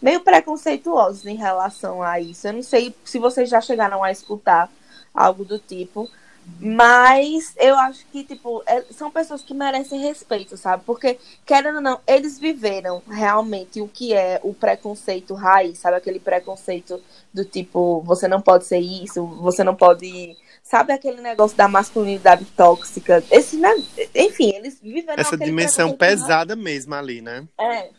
meio 0.00 0.20
preconceituosos 0.20 1.26
em 1.26 1.36
relação 1.36 2.02
a 2.02 2.20
isso. 2.20 2.46
Eu 2.46 2.52
não 2.54 2.62
sei 2.62 2.94
se 3.04 3.18
vocês 3.18 3.48
já 3.48 3.60
chegaram 3.60 4.04
a 4.04 4.10
escutar 4.12 4.70
algo 5.14 5.44
do 5.44 5.58
tipo. 5.58 6.08
Mas 6.60 7.54
eu 7.56 7.74
acho 7.78 8.04
que, 8.12 8.22
tipo, 8.22 8.62
é- 8.66 8.82
são 8.90 9.10
pessoas 9.10 9.40
que 9.42 9.54
merecem 9.54 9.98
respeito, 10.00 10.58
sabe? 10.58 10.82
Porque, 10.84 11.18
querendo 11.46 11.76
ou 11.76 11.80
não, 11.80 12.00
eles 12.06 12.38
viveram 12.38 13.02
realmente 13.08 13.80
o 13.80 13.88
que 13.88 14.12
é 14.12 14.40
o 14.42 14.52
preconceito 14.52 15.32
raiz, 15.34 15.78
sabe? 15.78 15.96
Aquele 15.96 16.20
preconceito 16.20 17.00
do 17.32 17.46
tipo, 17.46 18.02
você 18.02 18.28
não 18.28 18.42
pode 18.42 18.66
ser 18.66 18.78
isso, 18.78 19.24
você 19.26 19.64
não 19.64 19.74
pode. 19.74 20.36
Sabe 20.74 20.92
aquele 20.92 21.20
negócio 21.20 21.56
da 21.56 21.68
masculinidade 21.68 22.44
tóxica? 22.56 23.22
Esse, 23.30 23.56
né? 23.58 23.72
Enfim, 24.12 24.56
eles 24.56 24.80
viveram 24.82 25.20
Essa 25.20 25.36
dimensão 25.36 25.90
preconceito 25.90 26.26
pesada 26.26 26.56
mesmo 26.56 26.92
ali, 26.96 27.20
né? 27.20 27.46
É, 27.60 27.90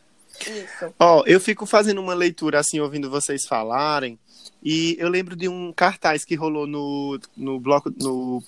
isso. 0.41 0.93
Ó, 0.99 1.23
eu 1.25 1.39
fico 1.39 1.65
fazendo 1.65 2.01
uma 2.01 2.13
leitura 2.13 2.59
assim, 2.59 2.81
ouvindo 2.81 3.09
vocês 3.09 3.45
falarem, 3.45 4.19
e 4.61 4.97
eu 4.99 5.07
lembro 5.07 5.37
de 5.37 5.47
um 5.47 5.71
cartaz 5.71 6.25
que 6.25 6.35
rolou 6.35 6.67
no, 6.67 7.17
no 7.37 7.61
bloco 7.61 7.89
no 7.97 8.43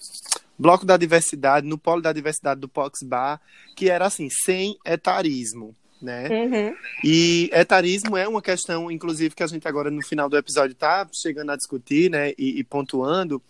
bloco 0.60 0.86
da 0.86 0.98
diversidade, 0.98 1.66
no 1.66 1.78
polo 1.78 2.02
da 2.02 2.12
diversidade 2.12 2.60
do 2.60 2.68
Pox 2.68 3.04
Bar, 3.04 3.40
que 3.78 3.90
era 3.90 4.08
assim, 4.08 4.28
sem 4.30 4.78
etarismo, 4.86 5.74
né? 6.02 6.28
Uhum. 6.28 6.76
E 7.02 7.50
etarismo 7.54 8.18
é 8.18 8.28
uma 8.28 8.42
questão, 8.42 8.92
inclusive, 8.92 9.34
que 9.34 9.44
a 9.44 9.48
gente 9.48 9.66
agora 9.70 9.90
no 9.90 10.06
final 10.06 10.28
do 10.28 10.36
episódio 10.36 10.76
tá 10.76 11.08
chegando 11.14 11.54
a 11.54 11.56
discutir, 11.56 12.12
né, 12.12 12.34
e, 12.38 12.60
e 12.60 12.64
pontuando. 12.66 13.42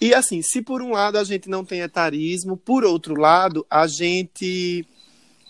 E 0.00 0.14
assim, 0.14 0.40
se 0.42 0.62
por 0.62 0.80
um 0.82 0.92
lado 0.92 1.18
a 1.18 1.24
gente 1.24 1.48
não 1.48 1.64
tem 1.64 1.80
etarismo, 1.80 2.56
por 2.56 2.84
outro 2.84 3.14
lado, 3.20 3.66
a 3.68 3.86
gente 3.86 4.86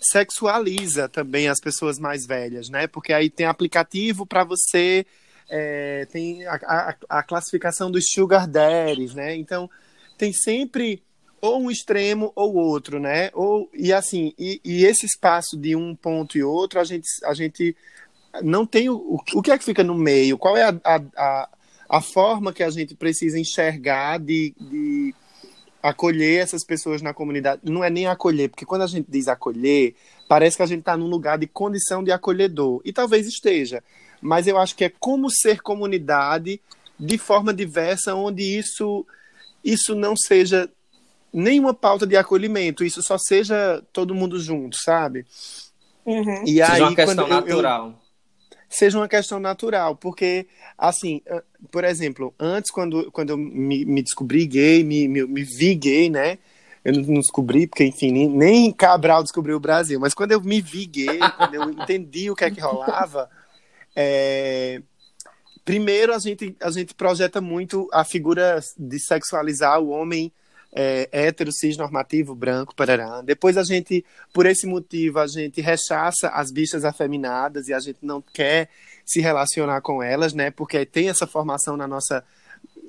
sexualiza 0.00 1.08
também 1.08 1.48
as 1.48 1.60
pessoas 1.60 1.98
mais 1.98 2.26
velhas, 2.26 2.68
né? 2.68 2.86
Porque 2.86 3.12
aí 3.12 3.30
tem 3.30 3.46
aplicativo 3.46 4.26
para 4.26 4.44
você, 4.44 5.06
é, 5.48 6.06
tem 6.10 6.44
a, 6.46 6.54
a- 6.54 6.96
a 7.08 7.22
classificação 7.22 7.90
dos 7.90 8.06
sugar 8.10 8.48
daddies, 8.48 9.14
né? 9.14 9.36
Então 9.36 9.70
tem 10.18 10.32
sempre 10.32 11.02
ou 11.40 11.62
um 11.62 11.70
extremo 11.70 12.32
ou 12.34 12.54
outro, 12.56 12.98
né? 12.98 13.30
Ou 13.34 13.70
e 13.74 13.92
assim 13.92 14.32
e, 14.38 14.60
e 14.64 14.84
esse 14.84 15.06
espaço 15.06 15.56
de 15.56 15.76
um 15.76 15.94
ponto 15.94 16.36
e 16.36 16.42
outro 16.42 16.80
a 16.80 16.84
gente 16.84 17.06
a 17.24 17.34
gente 17.34 17.76
não 18.42 18.64
tem 18.66 18.88
o, 18.88 19.20
o, 19.34 19.42
que 19.42 19.50
é 19.50 19.58
que 19.58 19.64
fica 19.64 19.82
no 19.84 19.94
meio? 19.94 20.38
Qual 20.38 20.56
é 20.56 20.64
a, 20.64 20.74
a, 20.84 21.00
a, 21.16 21.48
a 21.90 22.00
forma 22.00 22.52
que 22.52 22.62
a 22.62 22.70
gente 22.70 22.94
precisa 22.94 23.36
enxergar 23.36 24.20
de, 24.20 24.54
de 24.60 25.12
acolher 25.82 26.40
essas 26.40 26.64
pessoas 26.64 27.02
na 27.02 27.12
comunidade. 27.12 27.62
Não 27.64 27.82
é 27.82 27.90
nem 27.90 28.06
acolher, 28.06 28.48
porque 28.48 28.64
quando 28.64 28.82
a 28.82 28.86
gente 28.86 29.06
diz 29.10 29.26
acolher, 29.26 29.96
parece 30.28 30.56
que 30.56 30.62
a 30.62 30.66
gente 30.66 30.80
está 30.80 30.96
num 30.96 31.08
lugar 31.08 31.36
de 31.36 31.48
condição 31.48 32.04
de 32.04 32.12
acolhedor. 32.12 32.80
E 32.84 32.92
talvez 32.92 33.26
esteja. 33.26 33.82
Mas 34.22 34.46
eu 34.46 34.56
acho 34.56 34.76
que 34.76 34.84
é 34.84 34.92
como 35.00 35.28
ser 35.28 35.62
comunidade 35.62 36.60
de 36.98 37.18
forma 37.18 37.52
diversa, 37.52 38.14
onde 38.14 38.42
isso, 38.42 39.04
isso 39.64 39.94
não 39.96 40.14
seja 40.16 40.70
nenhuma 41.32 41.74
pauta 41.74 42.06
de 42.06 42.16
acolhimento, 42.16 42.84
isso 42.84 43.02
só 43.02 43.18
seja 43.18 43.82
todo 43.92 44.14
mundo 44.14 44.38
junto, 44.38 44.76
sabe? 44.76 45.26
Uhum. 46.06 46.42
E 46.44 46.58
Seja 46.58 46.72
aí, 46.72 46.80
uma 46.82 46.94
questão 46.94 47.26
quando 47.26 47.30
eu- 47.32 47.34
eu- 47.36 47.40
natural. 47.62 47.99
Seja 48.70 48.96
uma 48.96 49.08
questão 49.08 49.40
natural, 49.40 49.96
porque, 49.96 50.46
assim, 50.78 51.20
ah, 51.28 51.42
por 51.72 51.82
exemplo, 51.82 52.32
antes, 52.38 52.70
quando, 52.70 53.10
quando 53.10 53.30
eu 53.30 53.36
me, 53.36 53.84
me 53.84 54.00
descobri 54.00 54.46
gay, 54.46 54.84
me, 54.84 55.08
me, 55.08 55.26
me 55.26 55.42
vi 55.42 55.74
gay, 55.74 56.08
né? 56.08 56.38
Eu 56.84 56.94
não, 56.94 57.02
não 57.02 57.20
descobri, 57.20 57.66
porque, 57.66 57.84
enfim, 57.84 58.12
nem, 58.12 58.28
nem 58.28 58.72
Cabral 58.72 59.24
descobriu 59.24 59.56
o 59.56 59.60
Brasil, 59.60 59.98
mas 59.98 60.14
quando 60.14 60.32
eu 60.32 60.40
me 60.40 60.60
vi 60.60 60.86
gay, 60.86 61.18
quando 61.36 61.54
eu 61.54 61.68
entendi 61.70 62.30
o 62.30 62.36
que 62.36 62.44
é 62.44 62.50
que 62.50 62.60
rolava, 62.60 63.28
é, 63.94 64.80
primeiro 65.64 66.14
a 66.14 66.18
gente, 66.20 66.56
a 66.60 66.70
gente 66.70 66.94
projeta 66.94 67.40
muito 67.40 67.88
a 67.92 68.04
figura 68.04 68.60
de 68.78 69.00
sexualizar 69.00 69.80
o 69.80 69.88
homem 69.88 70.32
é, 70.72 71.08
hétero, 71.12 71.52
cis, 71.52 71.76
normativo, 71.76 72.34
branco, 72.34 72.74
parará. 72.74 73.20
Depois 73.22 73.56
a 73.56 73.64
gente, 73.64 74.04
por 74.32 74.46
esse 74.46 74.66
motivo, 74.66 75.18
a 75.18 75.26
gente 75.26 75.60
rechaça 75.60 76.28
as 76.28 76.50
bichas 76.50 76.84
afeminadas 76.84 77.68
e 77.68 77.74
a 77.74 77.80
gente 77.80 77.98
não 78.02 78.22
quer 78.22 78.68
se 79.04 79.20
relacionar 79.20 79.80
com 79.80 80.02
elas, 80.02 80.32
né? 80.32 80.50
Porque 80.50 80.86
tem 80.86 81.08
essa 81.08 81.26
formação 81.26 81.76
na 81.76 81.86
nossa 81.86 82.24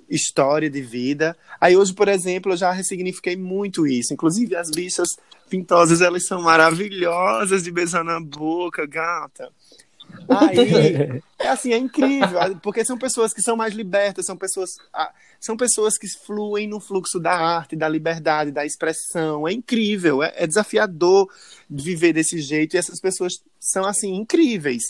história 0.09 0.69
de 0.69 0.81
vida. 0.81 1.35
Aí 1.59 1.75
hoje, 1.75 1.93
por 1.93 2.07
exemplo, 2.07 2.51
eu 2.51 2.57
já 2.57 2.71
ressignifiquei 2.71 3.35
muito 3.35 3.87
isso. 3.87 4.13
Inclusive 4.13 4.55
as 4.55 4.69
bichas 4.69 5.07
pintosas, 5.49 6.01
elas 6.01 6.25
são 6.27 6.41
maravilhosas 6.41 7.63
de 7.63 7.71
beijar 7.71 8.03
na 8.03 8.19
boca, 8.19 8.85
gata. 8.85 9.51
Aí, 10.29 11.21
é 11.39 11.47
assim, 11.47 11.73
é 11.73 11.77
incrível, 11.77 12.39
porque 12.61 12.85
são 12.85 12.97
pessoas 12.97 13.33
que 13.33 13.41
são 13.41 13.55
mais 13.55 13.73
libertas, 13.73 14.25
são 14.25 14.37
pessoas, 14.37 14.69
são 15.39 15.57
pessoas 15.57 15.97
que 15.97 16.07
fluem 16.25 16.67
no 16.67 16.79
fluxo 16.79 17.19
da 17.19 17.33
arte, 17.33 17.75
da 17.75 17.87
liberdade, 17.87 18.51
da 18.51 18.65
expressão. 18.65 19.47
É 19.47 19.51
incrível, 19.51 20.23
é, 20.23 20.33
é 20.35 20.47
desafiador 20.47 21.29
viver 21.69 22.13
desse 22.13 22.39
jeito, 22.39 22.75
e 22.75 22.77
essas 22.77 22.99
pessoas 22.99 23.33
são, 23.59 23.85
assim, 23.85 24.15
incríveis. 24.15 24.83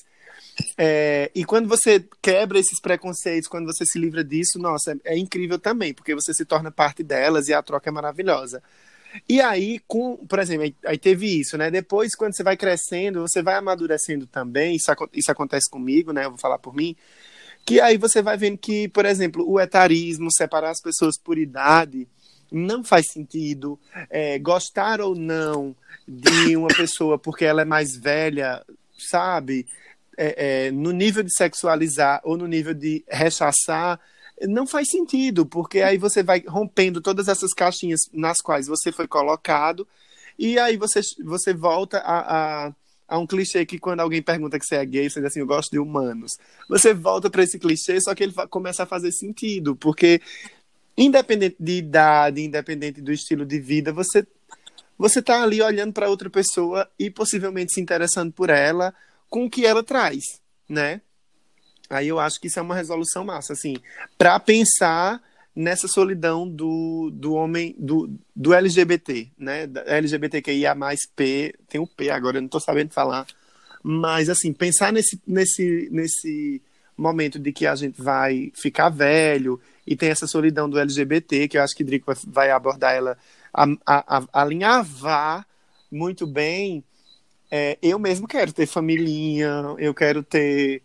É, 0.77 1.31
e 1.33 1.45
quando 1.45 1.67
você 1.67 2.05
quebra 2.21 2.59
esses 2.59 2.79
preconceitos, 2.79 3.47
quando 3.47 3.65
você 3.65 3.85
se 3.85 3.97
livra 3.97 4.23
disso, 4.23 4.59
nossa, 4.59 4.91
é, 5.05 5.13
é 5.13 5.17
incrível 5.17 5.57
também, 5.57 5.93
porque 5.93 6.13
você 6.13 6.33
se 6.33 6.45
torna 6.45 6.71
parte 6.71 7.03
delas 7.03 7.47
e 7.47 7.53
a 7.53 7.61
troca 7.61 7.89
é 7.89 7.93
maravilhosa. 7.93 8.61
E 9.27 9.41
aí, 9.41 9.79
com, 9.87 10.17
por 10.25 10.39
exemplo, 10.39 10.63
aí, 10.63 10.75
aí 10.85 10.97
teve 10.97 11.39
isso, 11.39 11.57
né? 11.57 11.69
Depois, 11.69 12.15
quando 12.15 12.35
você 12.35 12.43
vai 12.43 12.55
crescendo, 12.55 13.21
você 13.21 13.41
vai 13.41 13.55
amadurecendo 13.55 14.25
também, 14.25 14.75
isso, 14.75 14.91
isso 15.13 15.31
acontece 15.31 15.69
comigo, 15.69 16.11
né? 16.11 16.25
Eu 16.25 16.31
vou 16.31 16.39
falar 16.39 16.59
por 16.59 16.73
mim, 16.73 16.95
que 17.65 17.79
aí 17.79 17.97
você 17.97 18.21
vai 18.21 18.37
vendo 18.37 18.57
que, 18.57 18.87
por 18.87 19.05
exemplo, 19.05 19.45
o 19.47 19.59
etarismo, 19.59 20.31
separar 20.31 20.71
as 20.71 20.81
pessoas 20.81 21.17
por 21.17 21.37
idade, 21.37 22.07
não 22.51 22.83
faz 22.83 23.11
sentido. 23.11 23.79
É, 24.09 24.39
gostar 24.39 25.01
ou 25.01 25.15
não 25.15 25.75
de 26.07 26.55
uma 26.55 26.69
pessoa 26.75 27.17
porque 27.17 27.45
ela 27.45 27.61
é 27.61 27.65
mais 27.65 27.95
velha, 27.95 28.63
sabe? 28.97 29.65
é, 30.17 30.67
é, 30.67 30.71
no 30.71 30.91
nível 30.91 31.23
de 31.23 31.35
sexualizar 31.35 32.21
ou 32.23 32.37
no 32.37 32.47
nível 32.47 32.73
de 32.73 33.03
rechaçar, 33.09 33.99
não 34.47 34.65
faz 34.65 34.89
sentido, 34.89 35.45
porque 35.45 35.81
aí 35.81 35.97
você 35.97 36.23
vai 36.23 36.43
rompendo 36.47 37.01
todas 37.01 37.27
essas 37.27 37.53
caixinhas 37.53 38.01
nas 38.13 38.41
quais 38.41 38.67
você 38.67 38.91
foi 38.91 39.07
colocado, 39.07 39.87
e 40.37 40.57
aí 40.57 40.77
você, 40.77 41.01
você 41.23 41.53
volta 41.53 41.99
a, 41.99 42.67
a, 42.67 42.73
a 43.07 43.17
um 43.19 43.27
clichê 43.27 43.65
que 43.65 43.77
quando 43.77 43.99
alguém 43.99 44.21
pergunta 44.21 44.57
que 44.57 44.65
você 44.65 44.75
é 44.75 44.85
gay, 44.85 45.09
você 45.09 45.19
diz 45.19 45.27
assim, 45.27 45.39
eu 45.39 45.47
gosto 45.47 45.71
de 45.71 45.79
humanos. 45.79 46.31
Você 46.67 46.93
volta 46.93 47.29
para 47.29 47.43
esse 47.43 47.59
clichê, 47.59 47.99
só 48.01 48.15
que 48.15 48.23
ele 48.23 48.33
começa 48.49 48.83
a 48.83 48.87
fazer 48.87 49.11
sentido, 49.11 49.75
porque 49.75 50.21
independente 50.97 51.55
de 51.59 51.77
idade, 51.77 52.41
independente 52.41 53.01
do 53.01 53.11
estilo 53.11 53.45
de 53.45 53.59
vida, 53.59 53.91
você 53.91 54.25
você 54.97 55.17
está 55.17 55.41
ali 55.41 55.59
olhando 55.63 55.91
para 55.93 56.09
outra 56.09 56.29
pessoa 56.29 56.87
e 56.99 57.09
possivelmente 57.09 57.73
se 57.73 57.81
interessando 57.81 58.31
por 58.31 58.51
ela 58.51 58.93
com 59.27 59.45
o 59.45 59.49
que 59.49 59.65
ela 59.65 59.81
traz, 59.83 60.23
né? 60.69 61.01
Aí 61.91 62.07
eu 62.07 62.19
acho 62.19 62.39
que 62.39 62.47
isso 62.47 62.59
é 62.59 62.61
uma 62.61 62.75
resolução 62.75 63.23
massa, 63.23 63.53
assim, 63.53 63.75
para 64.17 64.39
pensar 64.39 65.21
nessa 65.55 65.87
solidão 65.87 66.47
do, 66.47 67.11
do 67.13 67.33
homem, 67.33 67.75
do, 67.77 68.09
do 68.35 68.53
LGBT, 68.53 69.27
né? 69.37 69.69
LGBTQIA 69.85 70.73
mais 70.73 71.01
P, 71.05 71.53
tem 71.67 71.81
o 71.81 71.87
P 71.87 72.09
agora, 72.09 72.37
eu 72.37 72.41
não 72.41 72.47
estou 72.47 72.61
sabendo 72.61 72.93
falar, 72.93 73.27
mas 73.83 74.29
assim, 74.29 74.53
pensar 74.53 74.93
nesse, 74.93 75.21
nesse, 75.27 75.89
nesse 75.91 76.61
momento 76.97 77.37
de 77.37 77.51
que 77.51 77.65
a 77.65 77.75
gente 77.75 78.01
vai 78.01 78.51
ficar 78.55 78.89
velho 78.89 79.59
e 79.85 79.95
tem 79.95 80.09
essa 80.09 80.27
solidão 80.27 80.69
do 80.69 80.79
LGBT, 80.79 81.47
que 81.47 81.57
eu 81.57 81.63
acho 81.63 81.75
que 81.75 81.83
Drico 81.83 82.13
vai 82.27 82.51
abordar 82.51 82.93
ela 82.93 83.17
a, 83.53 83.65
a, 83.85 84.23
alinhavar 84.31 85.45
muito 85.91 86.25
bem, 86.25 86.83
é, 87.49 87.77
eu 87.81 87.99
mesmo 87.99 88.27
quero 88.27 88.53
ter 88.53 88.65
família, 88.65 89.49
eu 89.77 89.93
quero 89.93 90.23
ter, 90.23 90.81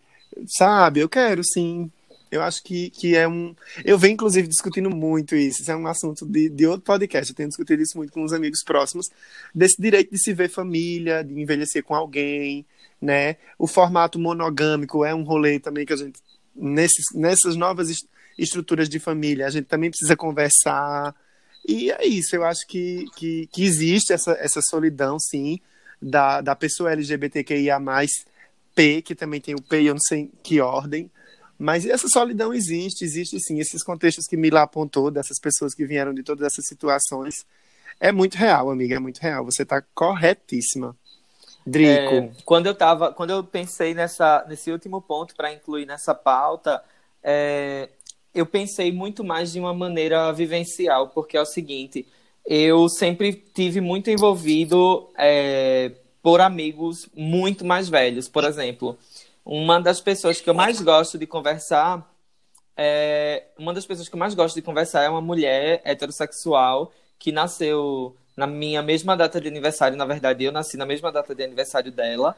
sabe, 0.47 1.01
eu 1.01 1.09
quero 1.09 1.43
sim. 1.45 1.91
Eu 2.31 2.43
acho 2.43 2.63
que, 2.63 2.91
que 2.91 3.17
é 3.17 3.27
um. 3.29 3.55
Eu 3.85 3.99
venho, 3.99 4.15
inclusive, 4.15 4.49
discutindo 4.49 4.91
muito 4.91 5.37
isso. 5.37 5.63
Isso 5.63 5.71
é 5.71 5.77
um 5.77 5.87
assunto 5.87 6.27
de, 6.27 6.49
de 6.49 6.67
outro 6.67 6.83
podcast. 6.83 7.31
Eu 7.31 7.37
tenho 7.37 7.49
discutido 7.49 7.83
isso 7.83 7.97
muito 7.97 8.13
com 8.13 8.25
os 8.25 8.33
amigos 8.33 8.63
próximos, 8.65 9.07
desse 9.55 9.81
direito 9.81 10.11
de 10.11 10.19
se 10.19 10.33
ver 10.35 10.49
família, 10.49 11.23
de 11.23 11.41
envelhecer 11.41 11.85
com 11.85 11.95
alguém, 11.95 12.67
né? 13.01 13.37
O 13.59 13.67
formato 13.67 14.19
monogâmico 14.19 15.05
é 15.05 15.15
um 15.15 15.23
rolê 15.23 15.61
também 15.61 15.87
que 15.87 15.93
a 15.93 15.97
gente. 15.97 16.21
Nesses, 16.55 17.05
nessas 17.15 17.55
novas 17.55 17.89
estruturas 18.39 18.89
de 18.89 18.99
família, 18.99 19.47
a 19.47 19.51
gente 19.51 19.67
também 19.67 19.91
precisa 19.91 20.17
conversar, 20.17 21.15
e 21.67 21.91
é 21.91 22.07
isso, 22.07 22.37
eu 22.37 22.45
acho 22.45 22.65
que, 22.67 23.07
que, 23.17 23.49
que 23.49 23.65
existe 23.65 24.13
essa, 24.13 24.33
essa 24.33 24.61
solidão, 24.63 25.19
sim, 25.19 25.59
da, 26.01 26.41
da 26.41 26.55
pessoa 26.55 26.93
LGBTQIA, 26.93 27.81
P, 28.77 29.01
que 29.01 29.15
também 29.15 29.41
tem 29.41 29.55
o 29.55 29.63
P, 29.63 29.83
eu 29.83 29.95
não 29.95 30.01
sei 30.01 30.21
em 30.21 30.33
que 30.43 30.61
ordem. 30.61 31.11
Mas 31.59 31.87
essa 31.87 32.07
solidão 32.07 32.53
existe, 32.53 33.03
existe 33.03 33.41
sim. 33.41 33.59
Esses 33.59 33.83
contextos 33.83 34.27
que 34.27 34.37
Mila 34.37 34.63
apontou, 34.63 35.11
dessas 35.11 35.41
pessoas 35.41 35.75
que 35.75 35.87
vieram 35.87 36.13
de 36.13 36.23
todas 36.23 36.47
essas 36.47 36.67
situações, 36.67 37.47
é 37.99 38.13
muito 38.13 38.37
real, 38.37 38.71
amiga, 38.71 38.97
é 38.97 38.99
muito 38.99 39.19
real. 39.19 39.47
Você 39.47 39.63
está 39.63 39.81
corretíssima. 39.95 40.95
Drico. 41.67 42.15
É, 42.15 42.31
quando 42.45 42.67
eu 42.67 42.75
tava, 42.75 43.13
quando 43.13 43.31
eu 43.31 43.43
pensei 43.43 43.95
nessa, 43.95 44.45
nesse 44.47 44.71
último 44.71 45.01
ponto 45.01 45.35
para 45.35 45.53
incluir 45.53 45.87
nessa 45.87 46.15
pauta, 46.15 46.83
é, 47.23 47.89
eu 48.35 48.45
pensei 48.45 48.93
muito 48.93 49.25
mais 49.25 49.51
de 49.53 49.59
uma 49.59 49.73
maneira 49.73 50.31
vivencial, 50.33 51.09
porque 51.09 51.39
é 51.39 51.41
o 51.41 51.47
seguinte, 51.47 52.07
eu 52.45 52.87
sempre 52.89 53.33
tive 53.33 53.81
muito 53.81 54.11
envolvido 54.11 55.09
é, 55.19 55.93
por 56.27 56.41
amigos 56.41 57.09
muito 57.15 57.65
mais 57.65 57.89
velhos. 57.89 58.29
Por 58.29 58.43
exemplo, 58.43 58.99
uma 59.45 59.81
das 59.81 60.01
pessoas 60.01 60.41
que 60.41 60.51
eu 60.51 60.55
mais 60.55 60.81
gosto 60.81 61.17
de 61.17 61.25
conversar 61.25 62.05
é, 62.77 63.45
uma 63.57 63.73
das 63.73 63.87
pessoas 63.87 64.09
que 64.09 64.15
eu 64.17 64.19
mais 64.19 64.35
gosto 64.35 64.57
de 64.57 64.61
conversar 64.61 65.05
é 65.05 65.09
uma 65.09 65.21
mulher 65.21 65.81
heterossexual 65.85 66.91
que 67.17 67.31
nasceu 67.31 68.17
na 68.37 68.45
minha 68.45 68.83
mesma 68.83 69.17
data 69.17 69.41
de 69.41 69.47
aniversário. 69.47 69.97
Na 69.97 70.05
verdade, 70.05 70.43
eu 70.43 70.51
nasci 70.51 70.77
na 70.77 70.85
mesma 70.85 71.13
data 71.13 71.33
de 71.33 71.45
aniversário 71.45 71.93
dela. 71.93 72.37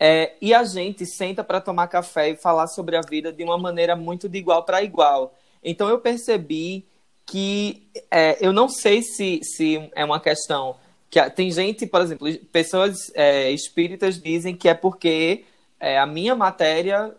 É, 0.00 0.32
e 0.42 0.52
a 0.52 0.64
gente 0.64 1.06
senta 1.06 1.44
para 1.44 1.60
tomar 1.60 1.86
café 1.86 2.30
e 2.30 2.36
falar 2.36 2.66
sobre 2.66 2.96
a 2.96 3.02
vida 3.02 3.32
de 3.32 3.44
uma 3.44 3.56
maneira 3.56 3.94
muito 3.94 4.28
de 4.28 4.38
igual 4.38 4.64
para 4.64 4.82
igual. 4.82 5.32
Então 5.62 5.88
eu 5.88 6.00
percebi 6.00 6.84
que 7.24 7.88
é, 8.10 8.36
eu 8.44 8.52
não 8.52 8.68
sei 8.68 9.00
se, 9.00 9.38
se 9.44 9.88
é 9.94 10.04
uma 10.04 10.18
questão 10.18 10.74
que 11.10 11.30
tem 11.30 11.50
gente, 11.50 11.86
por 11.86 12.00
exemplo, 12.00 12.32
pessoas 12.52 13.10
é, 13.14 13.50
espíritas 13.50 14.20
dizem 14.20 14.54
que 14.54 14.68
é 14.68 14.74
porque 14.74 15.44
é, 15.80 15.98
a 15.98 16.06
minha 16.06 16.34
matéria 16.34 17.14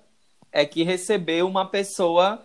é 0.52 0.66
que 0.66 0.84
recebeu 0.84 1.48
uma 1.48 1.66
pessoa, 1.66 2.44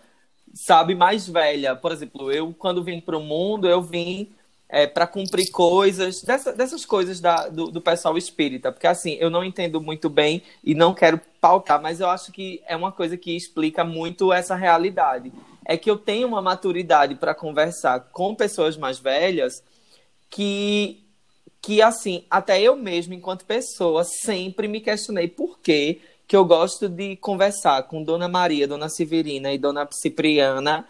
sabe, 0.55 0.95
mais 0.95 1.29
velha. 1.29 1.77
Por 1.77 1.93
exemplo, 1.93 2.33
eu 2.33 2.55
quando 2.55 2.83
vim 2.83 3.01
para 3.01 3.17
o 3.17 3.23
mundo, 3.23 3.69
eu 3.69 3.83
vim 3.83 4.33
é, 4.69 4.87
para 4.87 5.07
cumprir 5.07 5.51
coisas, 5.51 6.23
dessa, 6.23 6.53
dessas 6.53 6.85
coisas 6.85 7.21
da, 7.21 7.49
do, 7.49 7.71
do, 7.71 7.81
pessoal 7.81 8.17
espírita. 8.17 8.73
Porque, 8.73 8.87
assim, 8.87 9.13
eu 9.21 9.31
não 9.31 9.45
entendo 9.45 9.81
muito 9.81 10.09
bem 10.09 10.43
e 10.63 10.75
não 10.75 10.95
quero 10.95 11.21
pautar, 11.41 11.81
mas 11.81 12.01
eu 12.01 12.09
acho 12.09 12.33
que 12.33 12.63
é 12.67 12.75
uma 12.75 12.91
coisa 12.91 13.17
que 13.17 13.37
explica 13.37 13.85
muito 13.85 14.33
essa 14.33 14.55
realidade. 14.55 15.33
É 15.65 15.77
que 15.77 15.91
eu 15.91 15.97
tenho 15.97 16.27
uma 16.27 16.43
maturidade 16.43 17.15
para 17.15 17.35
conversar 17.35 18.01
com 18.13 18.35
pessoas 18.35 18.77
mais 18.77 18.99
velhas 18.99 19.63
que, 20.29 21.04
que, 21.65 21.81
assim, 21.81 22.25
até 22.31 22.61
eu 22.61 22.77
mesmo, 22.77 23.15
enquanto 23.15 23.47
pessoa, 23.47 24.05
sempre 24.05 24.69
me 24.69 24.81
questionei 24.81 25.29
por 25.29 25.59
que 25.61 26.01
que 26.27 26.37
eu 26.37 26.45
gosto 26.45 26.89
de 26.89 27.17
conversar 27.17 27.83
com 27.85 28.03
Dona 28.03 28.29
Maria, 28.29 28.67
Dona 28.67 28.89
Severina 28.89 29.53
e 29.53 29.59
Dona 29.59 29.87
Cipriana 29.91 30.87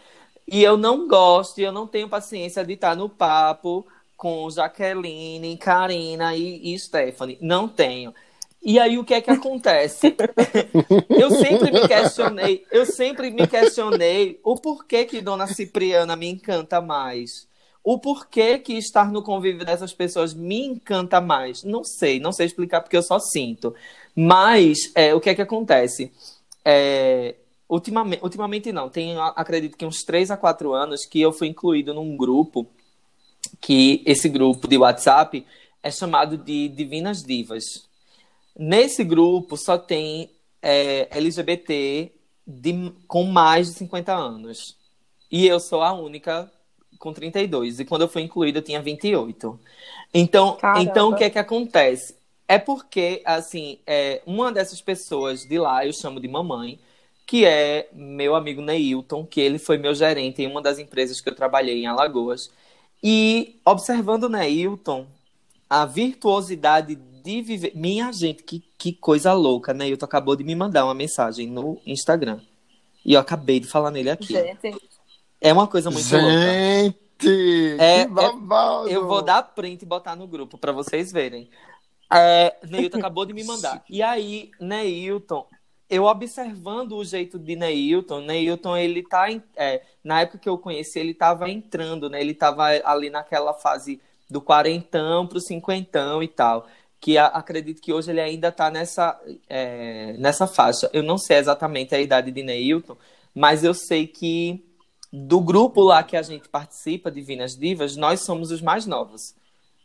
e 0.47 0.63
eu 0.63 0.77
não 0.77 1.09
gosto, 1.09 1.59
eu 1.59 1.73
não 1.73 1.87
tenho 1.87 2.09
paciência 2.09 2.65
de 2.65 2.75
estar 2.75 2.95
no 2.95 3.09
papo 3.09 3.87
com 4.17 4.49
Jaqueline, 4.51 5.57
Karina 5.57 6.37
e, 6.37 6.75
e 6.75 6.79
Stephanie. 6.79 7.39
Não 7.41 7.67
tenho. 7.67 8.15
E 8.63 8.79
aí 8.79 8.99
o 8.99 9.05
que 9.05 9.15
é 9.15 9.21
que 9.21 9.31
acontece? 9.31 10.15
eu 11.09 11.31
sempre 11.31 11.71
me 11.71 11.87
questionei, 11.87 12.67
eu 12.71 12.87
sempre 12.87 13.31
me 13.31 13.47
questionei 13.47 14.41
o 14.43 14.57
porquê 14.57 15.05
que 15.05 15.21
Dona 15.21 15.47
Cipriana 15.47 16.17
me 16.17 16.29
encanta 16.29 16.81
mais. 16.81 17.47
O 17.85 17.99
porquê 17.99 18.59
que 18.59 18.73
estar 18.73 19.13
no 19.13 19.23
convívio 19.23 19.65
dessas 19.65 19.93
pessoas 19.93 20.35
me 20.35 20.65
encanta 20.65 21.21
mais. 21.21 21.63
Não 21.63 21.85
sei, 21.85 22.19
não 22.19 22.33
sei 22.33 22.47
explicar 22.47 22.81
porque 22.81 22.97
eu 22.97 23.03
só 23.03 23.21
sinto. 23.21 23.75
Mas 24.17 24.79
é, 24.95 25.15
o 25.15 25.21
que 25.21 25.31
é 25.31 25.35
que 25.35 25.43
acontece? 25.43 26.11
É, 26.65 27.35
Ultimamente, 27.69 28.23
ultimamente 28.23 28.73
não, 28.73 28.91
tem 28.91 29.17
acredito 29.19 29.77
que 29.77 29.87
uns 29.87 30.05
3 30.05 30.31
a 30.31 30.37
4 30.37 30.73
anos 30.75 31.07
que 31.07 31.21
eu 31.21 31.33
fui 31.33 31.49
incluído 31.49 31.95
num 31.95 32.17
grupo 32.17 32.67
que 33.61 34.03
esse 34.07 34.29
grupo 34.29 34.69
de 34.69 34.77
WhatsApp 34.77 35.45
é 35.83 35.91
chamado 35.91 36.37
de 36.37 36.69
Divinas 36.69 37.23
Divas. 37.23 37.65
Nesse 38.57 39.03
grupo 39.03 39.57
só 39.57 39.79
tem 39.79 40.31
é, 40.63 41.09
LGBT 41.11 42.13
de, 42.47 42.93
com 43.09 43.25
mais 43.25 43.69
de 43.69 43.75
50 43.75 44.15
anos. 44.15 44.77
E 45.31 45.47
eu 45.47 45.59
sou 45.59 45.83
a 45.83 45.93
única 45.93 46.51
com 47.05 47.13
32. 47.13 47.81
E 47.81 47.85
quando 47.85 48.03
eu 48.03 48.09
fui 48.09 48.23
incluída 48.23 48.59
eu 48.59 48.63
tinha 48.63 48.81
28. 48.81 49.61
Então, 50.13 50.59
então 50.81 51.11
o 51.11 51.15
que 51.15 51.25
é 51.25 51.31
que 51.31 51.39
acontece? 51.39 52.17
É 52.49 52.59
porque, 52.59 53.23
assim, 53.25 53.79
é, 53.87 54.23
uma 54.27 54.51
dessas 54.51 54.81
pessoas 54.81 55.43
de 55.43 55.59
lá, 55.59 55.87
eu 55.87 55.93
chamo 55.93 56.19
de 56.21 56.29
mamãe, 56.29 56.79
que 57.27 57.45
é 57.45 57.89
meu 57.93 58.35
amigo 58.35 58.61
Neilton, 58.61 59.25
que 59.25 59.41
ele 59.41 59.59
foi 59.59 59.79
meu 59.79 59.95
gerente 59.95 60.43
em 60.43 60.47
uma 60.47 60.61
das 60.61 60.79
empresas 60.79 61.21
que 61.21 61.29
eu 61.29 61.35
trabalhei 61.35 61.83
em 61.83 61.87
Alagoas. 61.87 62.51
E 63.03 63.61
observando 63.65 64.29
Neilton, 64.29 65.07
a 65.69 65.87
virtuosidade 65.87 66.95
de 66.95 67.43
viver. 67.43 67.73
Minha 67.75 68.13
gente, 68.13 68.43
que, 68.43 68.63
que 68.79 68.93
coisa 68.93 69.33
louca. 69.33 69.73
Neilton 69.73 70.05
acabou 70.05 70.37
de 70.37 70.45
me 70.45 70.55
mandar 70.55 70.85
uma 70.85 70.95
mensagem 70.95 71.49
no 71.49 71.79
Instagram. 71.87 72.41
E 73.05 73.15
eu 73.15 73.21
acabei 73.21 73.61
de 73.61 73.67
falar 73.67 73.91
nele 73.91 74.11
aqui. 74.11 74.33
Gente. 74.33 74.94
É 75.45 75.53
uma 75.53 75.67
coisa 75.67 75.91
muito 75.91 76.07
gente, 76.07 76.23
louca. 76.23 76.41
Gente! 76.41 77.77
É, 77.79 78.01
é, 78.01 78.07
eu 78.89 79.07
vou 79.07 79.21
dar 79.21 79.43
print 79.43 79.83
e 79.83 79.87
botar 79.87 80.17
no 80.17 80.27
grupo 80.27 80.57
para 80.57 80.73
vocês 80.73 81.13
verem. 81.13 81.51
É, 82.11 82.57
Neilton 82.67 82.97
acabou 82.97 83.27
de 83.27 83.35
me 83.35 83.45
mandar. 83.45 83.85
E 83.91 84.03
aí, 84.03 84.51
Neilton, 84.59 85.47
eu 85.91 86.05
observando 86.05 86.93
o 86.93 87.05
jeito 87.05 87.39
de 87.39 87.57
Neilton, 87.57 88.21
Neilton, 88.21 88.75
ele 88.75 89.03
tá, 89.03 89.27
é, 89.55 89.83
na 90.03 90.23
época 90.23 90.39
que 90.39 90.49
eu 90.49 90.57
conheci, 90.57 90.99
ele 90.99 91.11
estava 91.11 91.51
entrando, 91.51 92.09
né? 92.09 92.23
Ele 92.23 92.33
estava 92.33 92.65
ali 92.83 93.11
naquela 93.11 93.53
fase 93.53 94.01
do 94.31 94.41
quarentão 94.41 95.27
pro 95.27 95.43
cinquentão 95.43 96.23
e 96.23 96.29
tal, 96.29 96.67
que 96.99 97.19
a, 97.19 97.27
acredito 97.27 97.83
que 97.83 97.93
hoje 97.93 98.11
ele 98.11 98.21
ainda 98.23 98.49
está 98.49 98.71
nessa, 98.71 99.21
é, 99.47 100.15
nessa 100.15 100.47
faixa. 100.47 100.89
Eu 100.91 101.03
não 101.03 101.19
sei 101.19 101.37
exatamente 101.37 101.95
a 101.95 102.01
idade 102.01 102.31
de 102.31 102.43
Neilton, 102.43 102.97
mas 103.35 103.63
eu 103.63 103.75
sei 103.75 104.07
que 104.07 104.64
do 105.17 105.41
grupo 105.41 105.81
lá 105.81 106.03
que 106.03 106.17
a 106.17 106.23
gente 106.23 106.49
participa, 106.49 107.09
Divinas 107.09 107.57
Divas, 107.57 107.95
nós 107.95 108.23
somos 108.23 108.51
os 108.51 108.61
mais 108.61 108.85
novos. 108.85 109.33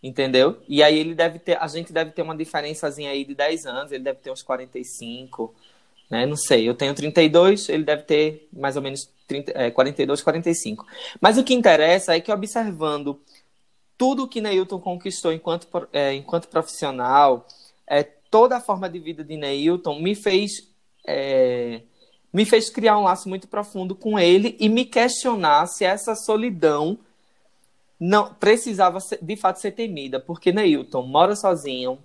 Entendeu? 0.02 0.58
E 0.68 0.82
aí 0.82 0.98
ele 0.98 1.14
deve 1.14 1.38
ter, 1.38 1.62
a 1.62 1.68
gente 1.68 1.94
deve 1.94 2.12
ter 2.12 2.24
uma 2.24 2.36
diferençazinha 2.36 3.12
aí 3.12 3.24
de 3.24 3.36
10 3.36 3.66
anos, 3.66 3.92
ele 3.92 4.04
deve 4.04 4.20
ter 4.20 4.32
uns 4.32 4.42
45, 4.42 5.54
né? 6.10 6.26
Não 6.26 6.38
sei, 6.38 6.68
eu 6.68 6.74
tenho 6.74 6.96
32, 6.96 7.70
ele 7.70 7.84
deve 7.84 8.04
ter 8.04 8.48
mais 8.52 8.76
ou 8.76 8.82
menos 8.82 9.08
30, 9.28 9.52
é, 9.54 9.70
42, 9.70 10.24
45. 10.24 10.88
Mas 11.22 11.38
o 11.38 11.44
que 11.44 11.54
interessa 11.54 12.16
é 12.16 12.20
que 12.20 12.32
observando 12.32 13.20
tudo 13.98 14.28
que 14.28 14.42
Neilton 14.42 14.80
conquistou 14.80 15.32
enquanto, 15.32 15.68
é, 15.94 16.14
enquanto 16.14 16.48
profissional, 16.48 17.46
é, 17.86 18.02
toda 18.02 18.58
a 18.58 18.62
forma 18.62 18.90
de 18.90 18.98
vida 18.98 19.24
de 19.24 19.36
Neilton 19.36 20.00
me 20.00 20.16
fez 20.16 20.70
é, 21.06 21.82
me 22.32 22.46
fez 22.46 22.70
criar 22.70 22.98
um 22.98 23.04
laço 23.04 23.28
muito 23.28 23.48
profundo 23.48 23.96
com 23.96 24.20
ele 24.20 24.56
e 24.60 24.70
me 24.70 24.86
questionar 24.86 25.68
se 25.68 25.84
essa 25.84 26.16
solidão 26.16 26.98
não 28.00 28.34
precisava 28.34 29.00
ser, 29.00 29.20
de 29.22 29.36
fato 29.36 29.60
ser 29.60 29.72
temida, 29.72 30.20
porque 30.20 30.52
Neilton 30.52 31.02
mora 31.04 31.36
sozinho, 31.36 32.00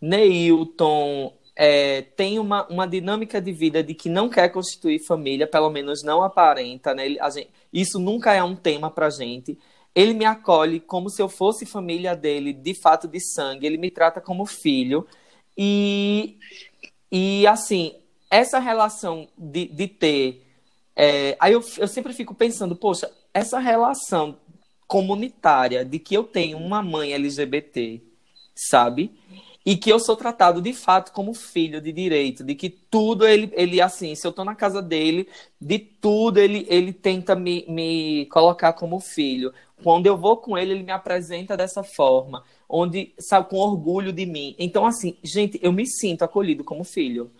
Neilton 0.00 1.32
é, 1.54 2.02
tem 2.02 2.38
uma, 2.38 2.66
uma 2.68 2.86
dinâmica 2.86 3.40
de 3.40 3.50
vida 3.50 3.82
de 3.82 3.94
que 3.94 4.10
não 4.10 4.28
quer 4.28 4.50
constituir 4.50 4.98
família, 4.98 5.46
pelo 5.46 5.70
menos 5.70 6.02
não 6.02 6.22
aparenta, 6.22 6.94
né? 6.94 7.06
Ele, 7.06 7.18
gente, 7.30 7.50
isso 7.72 7.98
nunca 7.98 8.34
é 8.34 8.42
um 8.42 8.54
tema 8.54 8.90
pra 8.90 9.08
gente. 9.08 9.58
Ele 9.94 10.12
me 10.12 10.26
acolhe 10.26 10.78
como 10.78 11.08
se 11.08 11.22
eu 11.22 11.28
fosse 11.30 11.64
família 11.64 12.14
dele, 12.14 12.52
de 12.52 12.74
fato 12.74 13.08
de 13.08 13.18
sangue, 13.18 13.66
ele 13.66 13.78
me 13.78 13.90
trata 13.90 14.20
como 14.20 14.44
filho. 14.44 15.06
E, 15.56 16.36
e 17.10 17.46
assim, 17.46 17.94
essa 18.30 18.58
relação 18.58 19.28
de, 19.36 19.66
de 19.66 19.88
ter. 19.88 20.46
É, 20.94 21.36
aí 21.38 21.52
eu, 21.52 21.62
eu 21.78 21.88
sempre 21.88 22.12
fico 22.12 22.34
pensando, 22.34 22.74
poxa, 22.74 23.10
essa 23.32 23.58
relação 23.58 24.38
comunitária 24.86 25.84
de 25.84 25.98
que 25.98 26.16
eu 26.16 26.24
tenho 26.24 26.58
uma 26.58 26.82
mãe 26.82 27.12
LGBT, 27.12 28.00
sabe? 28.54 29.12
E 29.64 29.76
que 29.76 29.90
eu 29.90 29.98
sou 29.98 30.16
tratado 30.16 30.62
de 30.62 30.72
fato 30.72 31.12
como 31.12 31.34
filho 31.34 31.80
de 31.80 31.92
direito, 31.92 32.44
de 32.44 32.54
que 32.54 32.70
tudo 32.70 33.26
ele, 33.26 33.50
ele 33.54 33.80
assim, 33.80 34.14
se 34.14 34.24
eu 34.24 34.32
tô 34.32 34.44
na 34.44 34.54
casa 34.54 34.80
dele, 34.80 35.28
de 35.60 35.78
tudo 35.78 36.38
ele, 36.38 36.64
ele 36.70 36.92
tenta 36.92 37.34
me, 37.34 37.64
me 37.68 38.26
colocar 38.26 38.72
como 38.74 39.00
filho. 39.00 39.52
Quando 39.82 40.06
eu 40.06 40.16
vou 40.16 40.36
com 40.36 40.56
ele, 40.56 40.72
ele 40.72 40.84
me 40.84 40.92
apresenta 40.92 41.56
dessa 41.56 41.82
forma, 41.82 42.44
onde, 42.68 43.12
sabe, 43.18 43.50
com 43.50 43.56
orgulho 43.56 44.12
de 44.12 44.24
mim. 44.24 44.54
Então, 44.58 44.86
assim, 44.86 45.16
gente, 45.22 45.58
eu 45.60 45.72
me 45.72 45.84
sinto 45.84 46.22
acolhido 46.22 46.62
como 46.64 46.84
filho. 46.84 47.30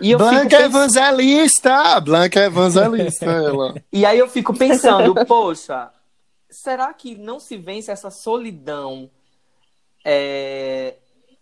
E 0.00 0.16
Blanca 0.16 0.56
é 0.56 0.64
evangelista! 0.64 2.00
Blanca 2.00 2.40
é 2.40 2.46
evangelista, 2.46 3.24
ela. 3.26 3.74
E 3.92 4.04
aí 4.06 4.18
eu 4.18 4.28
fico 4.28 4.56
pensando, 4.56 5.14
poxa, 5.26 5.90
será 6.50 6.92
que 6.92 7.16
não 7.16 7.40
se 7.40 7.56
vence 7.56 7.90
essa 7.90 8.10
solidão 8.10 9.10
é, 10.04 10.94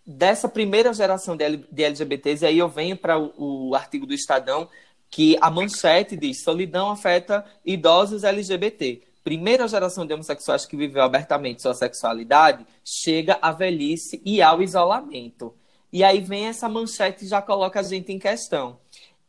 dessa 0.06 0.48
primeira 0.48 0.92
geração 0.92 1.36
de, 1.36 1.56
de 1.70 1.84
LGBTs? 1.84 2.44
E 2.44 2.48
aí 2.48 2.58
eu 2.58 2.68
venho 2.68 2.96
para 2.96 3.18
o, 3.18 3.70
o 3.70 3.74
artigo 3.74 4.06
do 4.06 4.14
Estadão, 4.14 4.68
que 5.10 5.36
a 5.40 5.50
manchete 5.50 6.16
diz: 6.16 6.42
solidão 6.42 6.90
afeta 6.90 7.44
idosos 7.64 8.24
LGBT. 8.24 9.02
Primeira 9.22 9.68
geração 9.68 10.06
de 10.06 10.14
homossexuais 10.14 10.64
que 10.64 10.76
viveu 10.76 11.02
abertamente 11.02 11.60
sua 11.60 11.74
sexualidade 11.74 12.66
chega 12.82 13.38
à 13.42 13.52
velhice 13.52 14.22
e 14.24 14.40
ao 14.40 14.62
isolamento. 14.62 15.54
E 15.92 16.04
aí 16.04 16.20
vem 16.20 16.46
essa 16.46 16.68
manchete 16.68 17.24
e 17.24 17.28
já 17.28 17.42
coloca 17.42 17.80
a 17.80 17.82
gente 17.82 18.12
em 18.12 18.18
questão. 18.18 18.78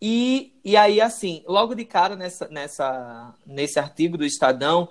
E, 0.02 0.54
e 0.66 0.76
aí, 0.76 1.00
assim, 1.00 1.44
logo 1.48 1.76
de 1.76 1.86
cara 1.86 2.16
nessa, 2.16 2.48
nessa, 2.48 3.36
nesse 3.46 3.78
artigo 3.80 4.18
do 4.18 4.26
Estadão, 4.26 4.90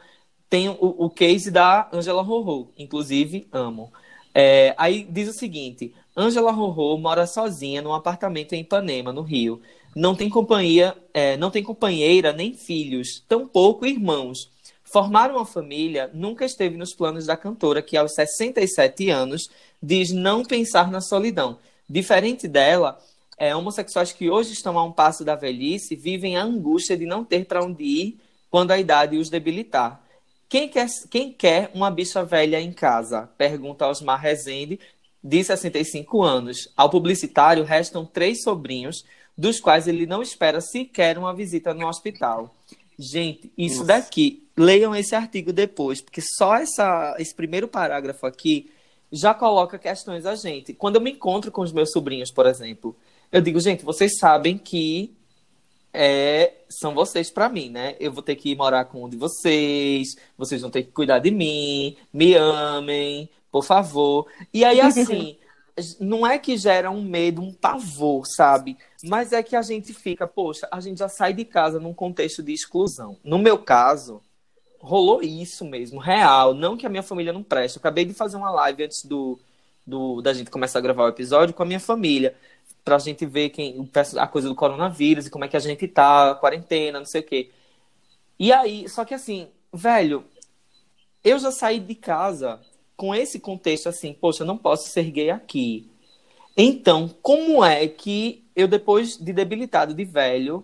tem 0.48 0.68
o, 0.68 0.76
o 0.80 1.10
case 1.10 1.50
da 1.50 1.88
Angela 1.92 2.22
Rorô, 2.22 2.68
inclusive 2.76 3.48
amo. 3.52 3.92
É, 4.34 4.74
aí 4.78 5.04
diz 5.08 5.28
o 5.28 5.32
seguinte: 5.32 5.94
Angela 6.16 6.52
Rorô 6.52 6.96
mora 6.96 7.26
sozinha 7.26 7.82
num 7.82 7.94
apartamento 7.94 8.52
em 8.52 8.60
Ipanema, 8.60 9.12
no 9.12 9.22
Rio. 9.22 9.60
Não 9.94 10.14
tem 10.14 10.28
companhia, 10.28 10.96
é, 11.12 11.36
não 11.36 11.50
tem 11.50 11.62
companheira 11.62 12.32
nem 12.32 12.54
filhos, 12.54 13.24
tampouco 13.28 13.86
irmãos. 13.86 14.50
Formar 14.93 15.30
uma 15.30 15.47
família 15.47 16.11
nunca 16.12 16.45
esteve 16.45 16.76
nos 16.76 16.93
planos 16.93 17.26
da 17.26 17.36
cantora, 17.36 17.80
que 17.80 17.97
aos 17.97 18.12
67 18.12 19.09
anos 19.09 19.49
diz 19.80 20.11
não 20.11 20.45
pensar 20.45 20.91
na 20.91 21.01
solidão. 21.01 21.59
Diferente 21.88 22.49
dela, 22.49 23.01
é, 23.38 23.55
homossexuais 23.55 24.12
que 24.12 24.28
hoje 24.28 24.53
estão 24.53 24.76
a 24.76 24.84
um 24.84 24.91
passo 24.91 25.24
da 25.24 25.36
velhice 25.36 25.95
vivem 25.95 26.36
a 26.36 26.43
angústia 26.43 26.97
de 26.97 27.07
não 27.07 27.24
ter 27.24 27.45
para 27.47 27.64
onde 27.64 27.84
ir 27.84 28.20
quando 28.51 28.72
a 28.72 28.78
idade 28.78 29.16
os 29.16 29.30
debilitar. 29.30 30.03
Quem 30.49 30.68
quer, 30.68 30.88
quem 31.09 31.32
quer 31.32 31.70
uma 31.72 31.88
bicha 31.88 32.24
velha 32.24 32.61
em 32.61 32.72
casa? 32.72 33.30
Pergunta 33.38 33.86
Osmar 33.86 34.20
Rezende, 34.20 34.80
de 35.22 35.45
65 35.45 36.20
anos. 36.20 36.68
Ao 36.76 36.91
publicitário 36.91 37.62
restam 37.62 38.05
três 38.05 38.43
sobrinhos, 38.43 39.05
dos 39.38 39.61
quais 39.61 39.86
ele 39.86 40.05
não 40.05 40.20
espera 40.20 40.61
sequer 40.61 41.16
uma 41.16 41.32
visita 41.32 41.72
no 41.72 41.86
hospital. 41.86 42.53
Gente, 43.03 43.51
isso 43.57 43.76
Nossa. 43.76 43.86
daqui, 43.86 44.46
leiam 44.55 44.94
esse 44.94 45.14
artigo 45.14 45.55
depois, 45.55 46.03
porque 46.03 46.20
só 46.20 46.57
essa, 46.57 47.16
esse 47.18 47.34
primeiro 47.34 47.66
parágrafo 47.66 48.26
aqui 48.26 48.70
já 49.11 49.32
coloca 49.32 49.78
questões 49.78 50.26
a 50.26 50.34
gente. 50.34 50.74
Quando 50.74 50.96
eu 50.96 51.01
me 51.01 51.12
encontro 51.12 51.51
com 51.51 51.62
os 51.62 51.72
meus 51.72 51.90
sobrinhos, 51.92 52.30
por 52.30 52.44
exemplo, 52.44 52.94
eu 53.32 53.40
digo, 53.40 53.59
gente, 53.59 53.86
vocês 53.86 54.18
sabem 54.18 54.59
que 54.59 55.14
é, 55.94 56.53
são 56.68 56.92
vocês 56.92 57.30
para 57.30 57.48
mim, 57.48 57.70
né? 57.70 57.96
Eu 57.98 58.12
vou 58.12 58.22
ter 58.22 58.36
que 58.36 58.55
morar 58.55 58.84
com 58.84 59.05
um 59.05 59.09
de 59.09 59.16
vocês, 59.16 60.14
vocês 60.36 60.61
vão 60.61 60.70
ter 60.70 60.82
que 60.82 60.92
cuidar 60.92 61.20
de 61.20 61.30
mim, 61.30 61.96
me 62.12 62.34
amem, 62.34 63.30
por 63.51 63.64
favor. 63.64 64.26
E 64.53 64.62
aí, 64.62 64.78
assim, 64.78 65.38
não 65.98 66.26
é 66.26 66.38
que 66.38 66.56
gera 66.56 66.90
um 66.90 67.02
medo, 67.02 67.42
um 67.42 67.52
pavor, 67.52 68.26
sabe? 68.26 68.76
Mas 69.02 69.32
é 69.32 69.42
que 69.42 69.56
a 69.56 69.62
gente 69.62 69.92
fica, 69.92 70.26
poxa, 70.26 70.68
a 70.70 70.80
gente 70.80 70.98
já 70.98 71.08
sai 71.08 71.32
de 71.32 71.44
casa 71.44 71.80
num 71.80 71.94
contexto 71.94 72.42
de 72.42 72.52
exclusão. 72.52 73.16
No 73.24 73.38
meu 73.38 73.58
caso, 73.58 74.22
rolou 74.80 75.22
isso 75.22 75.64
mesmo, 75.64 76.00
real. 76.00 76.54
Não 76.54 76.76
que 76.76 76.86
a 76.86 76.88
minha 76.88 77.02
família 77.02 77.32
não 77.32 77.42
preste. 77.42 77.76
Eu 77.76 77.80
acabei 77.80 78.04
de 78.04 78.14
fazer 78.14 78.36
uma 78.36 78.50
live 78.50 78.84
antes 78.84 79.04
do, 79.04 79.38
do 79.86 80.20
da 80.22 80.32
gente 80.32 80.50
começar 80.50 80.78
a 80.78 80.82
gravar 80.82 81.04
o 81.04 81.08
episódio 81.08 81.54
com 81.54 81.62
a 81.62 81.66
minha 81.66 81.80
família 81.80 82.34
pra 82.84 82.98
gente 82.98 83.26
ver 83.26 83.50
quem 83.50 83.88
a 84.16 84.26
coisa 84.26 84.48
do 84.48 84.54
coronavírus 84.54 85.26
e 85.26 85.30
como 85.30 85.44
é 85.44 85.48
que 85.48 85.56
a 85.56 85.60
gente 85.60 85.86
tá, 85.86 86.34
quarentena, 86.34 86.98
não 86.98 87.06
sei 87.06 87.20
o 87.20 87.24
quê. 87.24 87.50
E 88.38 88.52
aí, 88.52 88.88
só 88.88 89.04
que 89.04 89.12
assim, 89.12 89.48
velho, 89.72 90.24
eu 91.22 91.38
já 91.38 91.52
saí 91.52 91.78
de 91.78 91.94
casa 91.94 92.58
com 93.01 93.14
esse 93.14 93.40
contexto 93.40 93.88
assim, 93.88 94.12
poxa, 94.12 94.42
eu 94.42 94.46
não 94.46 94.59
posso 94.59 94.90
ser 94.90 95.11
gay 95.11 95.30
aqui. 95.30 95.88
Então, 96.55 97.09
como 97.22 97.64
é 97.64 97.88
que 97.88 98.44
eu 98.55 98.68
depois 98.68 99.16
de 99.16 99.32
debilitado 99.32 99.94
de 99.94 100.05
velho, 100.05 100.62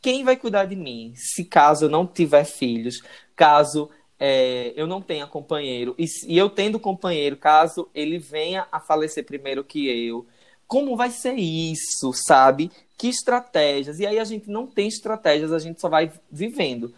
quem 0.00 0.24
vai 0.24 0.38
cuidar 0.38 0.64
de 0.64 0.74
mim? 0.74 1.12
Se 1.14 1.44
caso 1.44 1.84
eu 1.84 1.90
não 1.90 2.06
tiver 2.06 2.44
filhos, 2.44 3.02
caso 3.36 3.90
é, 4.18 4.72
eu 4.74 4.86
não 4.86 5.02
tenha 5.02 5.26
companheiro, 5.26 5.94
e, 5.98 6.06
e 6.26 6.38
eu 6.38 6.48
tendo 6.48 6.80
companheiro, 6.80 7.36
caso 7.36 7.90
ele 7.94 8.18
venha 8.18 8.66
a 8.72 8.80
falecer 8.80 9.26
primeiro 9.26 9.62
que 9.62 9.86
eu, 9.86 10.26
como 10.66 10.96
vai 10.96 11.10
ser 11.10 11.34
isso, 11.34 12.10
sabe? 12.14 12.70
Que 12.96 13.08
estratégias? 13.08 14.00
E 14.00 14.06
aí 14.06 14.18
a 14.18 14.24
gente 14.24 14.48
não 14.48 14.66
tem 14.66 14.88
estratégias, 14.88 15.52
a 15.52 15.58
gente 15.58 15.78
só 15.78 15.90
vai 15.90 16.10
vivendo. 16.30 16.94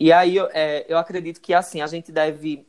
E 0.00 0.12
aí 0.12 0.34
eu, 0.34 0.48
é, 0.52 0.84
eu 0.88 0.98
acredito 0.98 1.40
que 1.40 1.54
assim 1.54 1.80
a 1.80 1.86
gente 1.86 2.10
deve. 2.10 2.66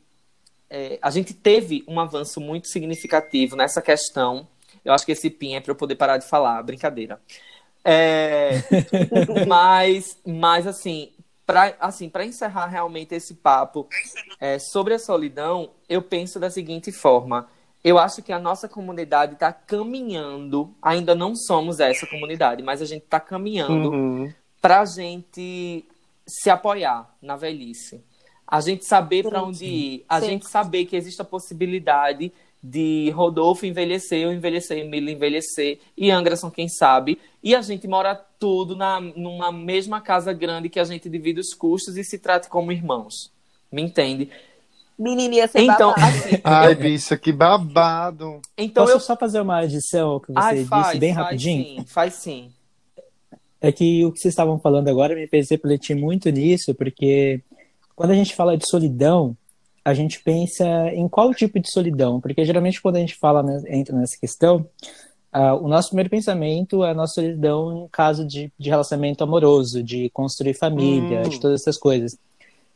É, 0.70 1.00
a 1.02 1.10
gente 1.10 1.34
teve 1.34 1.84
um 1.88 2.00
avanço 2.00 2.40
muito 2.40 2.68
significativo 2.68 3.56
nessa 3.56 3.82
questão. 3.82 4.48
Eu 4.84 4.94
acho 4.94 5.06
que 5.06 5.12
esse 5.12 5.30
PIN 5.30 5.56
é 5.56 5.60
para 5.60 5.72
eu 5.72 5.76
poder 5.76 5.96
parar 5.96 6.18
de 6.18 6.28
falar, 6.28 6.62
brincadeira. 6.64 7.20
É, 7.84 8.64
mas, 9.48 10.18
mas 10.26 10.68
assim, 10.68 11.12
para 11.46 11.76
assim, 11.80 12.12
encerrar 12.26 12.68
realmente 12.68 13.16
esse 13.16 13.36
papo 13.36 13.88
é, 14.40 14.60
sobre 14.60 14.94
a 14.94 15.00
solidão, 15.00 15.72
eu 15.88 16.02
penso 16.02 16.40
da 16.40 16.50
seguinte 16.50 16.92
forma 16.92 17.48
eu 17.88 17.98
acho 17.98 18.22
que 18.22 18.34
a 18.34 18.40
nossa 18.40 18.68
comunidade 18.68 19.34
está 19.34 19.54
caminhando. 19.54 20.76
Ainda 20.82 21.16
não 21.16 21.34
somos 21.36 21.80
essa 21.80 22.06
comunidade, 22.06 22.62
mas 22.62 22.82
a 22.82 22.86
gente 22.86 23.04
está 23.04 23.18
caminhando 23.18 23.92
uhum. 23.92 24.34
para 24.62 24.82
a 24.82 24.86
gente 24.86 25.86
se 26.28 26.50
apoiar 26.50 27.10
na 27.22 27.38
velhice. 27.38 28.04
A 28.48 28.62
gente 28.62 28.86
saber 28.86 29.24
para 29.24 29.44
onde 29.44 29.66
ir. 29.66 30.06
A 30.08 30.22
Sim. 30.22 30.28
gente 30.28 30.48
saber 30.48 30.86
que 30.86 30.96
existe 30.96 31.22
a 31.22 31.26
possibilidade 31.26 32.32
de 32.64 33.10
Rodolfo 33.12 33.66
envelhecer, 33.66 34.26
ou 34.28 34.34
envelhecer, 34.34 34.80
Emílio 34.80 35.10
envelhecer, 35.10 35.80
e 35.96 36.10
Anderson, 36.10 36.50
quem 36.50 36.68
sabe. 36.68 37.20
E 37.44 37.56
a 37.56 37.62
gente 37.62 37.88
mora 37.88 38.16
tudo 38.40 38.76
na, 38.76 39.00
numa 39.00 39.52
mesma 39.52 40.02
casa 40.02 40.34
grande 40.34 40.70
que 40.70 40.80
a 40.80 40.84
gente 40.84 41.10
divide 41.10 41.40
os 41.40 41.54
custos 41.54 41.98
e 41.98 42.04
se 42.04 42.18
trate 42.18 42.50
como 42.50 42.72
irmãos. 42.72 43.32
Me 43.72 43.82
entende? 43.82 44.30
Menininha 44.98 45.48
sem 45.48 45.66
então, 45.66 45.92
babado. 45.92 46.08
Assim, 46.08 46.42
Ai, 46.44 46.72
eu... 46.72 46.76
bicha, 46.76 47.18
que 47.18 47.32
babado. 47.32 48.42
Então 48.58 48.86
Posso 48.86 48.98
eu... 48.98 49.00
só 49.00 49.16
fazer 49.16 49.40
uma 49.42 49.60
adição 49.60 50.20
que 50.20 50.28
você 50.34 50.40
Ai, 50.40 50.56
disse 50.56 50.70
faz, 50.70 51.00
bem 51.00 51.14
faz 51.14 51.26
rapidinho? 51.26 51.64
Sim, 51.64 51.86
faz 51.86 52.14
sim. 52.16 52.52
É 53.62 53.72
que 53.72 54.06
o 54.06 54.12
que 54.12 54.20
vocês 54.20 54.32
estavam 54.32 54.60
falando 54.60 54.88
agora 54.88 55.16
me 55.16 55.28
fez 55.28 55.50
refletir 55.50 55.96
muito 55.96 56.30
nisso, 56.30 56.74
porque 56.74 57.42
quando 57.98 58.12
a 58.12 58.16
gente 58.16 58.36
fala 58.36 58.58
de 58.58 58.70
solidão, 58.70 59.36
a 59.84 59.94
gente 59.96 60.22
pensa 60.24 60.66
em 60.94 61.10
qual 61.10 61.34
tipo 61.34 61.60
de 61.60 61.72
solidão, 61.72 62.22
porque 62.22 62.46
geralmente 62.46 62.82
quando 62.82 62.98
a 62.98 63.02
gente 63.02 63.16
fala, 63.16 63.44
entra 63.68 63.98
nessa 63.98 64.20
questão, 64.20 64.70
uh, 65.36 65.56
o 65.62 65.68
nosso 65.68 65.90
primeiro 65.90 66.10
pensamento 66.10 66.84
é 66.86 66.92
a 66.92 66.96
nossa 66.96 67.16
solidão 67.16 67.86
em 67.86 67.90
caso 67.90 68.26
de, 68.26 68.54
de 68.60 68.70
relacionamento 68.70 69.24
amoroso, 69.24 69.84
de 69.84 70.10
construir 70.12 70.54
família, 70.56 71.28
Hum. 71.28 71.30
de 71.30 71.40
todas 71.42 71.62
essas 71.62 71.78
coisas. 71.78 72.18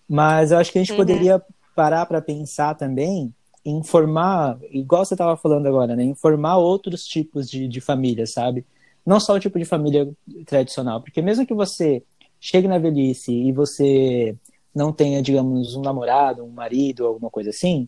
Mas 0.10 0.52
eu 0.52 0.58
acho 0.58 0.72
que 0.72 0.80
a 0.80 0.82
gente 0.84 0.94
Uhum. 0.94 0.96
poderia 0.96 1.42
parar 1.76 2.06
para 2.06 2.22
pensar 2.22 2.76
também 2.76 3.34
em 3.66 3.78
informar, 3.78 4.60
igual 4.72 5.06
você 5.06 5.14
estava 5.14 5.38
falando 5.38 5.68
agora, 5.68 5.96
né? 5.96 6.04
Informar 6.04 6.58
outros 6.58 7.04
tipos 7.06 7.50
de, 7.50 7.68
de 7.68 7.82
família, 7.82 8.26
sabe? 8.28 8.66
Não 9.06 9.20
só 9.20 9.36
o 9.36 9.40
tipo 9.40 9.60
de 9.60 9.66
família 9.66 10.10
tradicional, 10.46 11.02
porque 11.02 11.22
mesmo 11.22 11.46
que 11.46 11.54
você 11.54 12.04
chegue 12.40 12.68
na 12.68 12.80
velhice 12.80 13.32
e 13.32 13.52
você 13.54 14.36
não 14.74 14.92
tenha, 14.94 15.22
digamos, 15.22 15.76
um 15.76 15.82
namorado, 15.82 16.44
um 16.44 16.50
marido, 16.50 17.06
alguma 17.06 17.30
coisa 17.30 17.50
assim, 17.50 17.88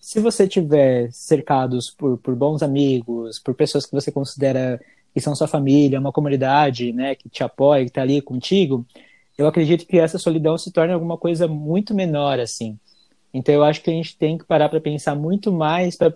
se 0.00 0.18
você 0.18 0.48
tiver 0.48 1.12
cercados 1.12 1.90
por, 1.90 2.16
por 2.18 2.34
bons 2.34 2.62
amigos, 2.62 3.38
por 3.38 3.54
pessoas 3.54 3.84
que 3.84 3.92
você 3.92 4.10
considera 4.10 4.80
que 5.12 5.20
são 5.20 5.34
sua 5.34 5.46
família, 5.46 6.00
uma 6.00 6.12
comunidade, 6.12 6.92
né, 6.92 7.14
que 7.14 7.28
te 7.28 7.42
apoia, 7.42 7.84
que 7.84 7.90
está 7.90 8.02
ali 8.02 8.22
contigo, 8.22 8.86
eu 9.36 9.46
acredito 9.46 9.86
que 9.86 9.98
essa 9.98 10.18
solidão 10.18 10.56
se 10.56 10.70
torne 10.70 10.92
alguma 10.92 11.18
coisa 11.18 11.46
muito 11.46 11.94
menor, 11.94 12.38
assim. 12.38 12.78
Então 13.32 13.54
eu 13.54 13.62
acho 13.62 13.82
que 13.82 13.90
a 13.90 13.92
gente 13.92 14.16
tem 14.16 14.38
que 14.38 14.44
parar 14.44 14.68
para 14.68 14.80
pensar 14.80 15.14
muito 15.14 15.52
mais, 15.52 15.96
pra, 15.96 16.12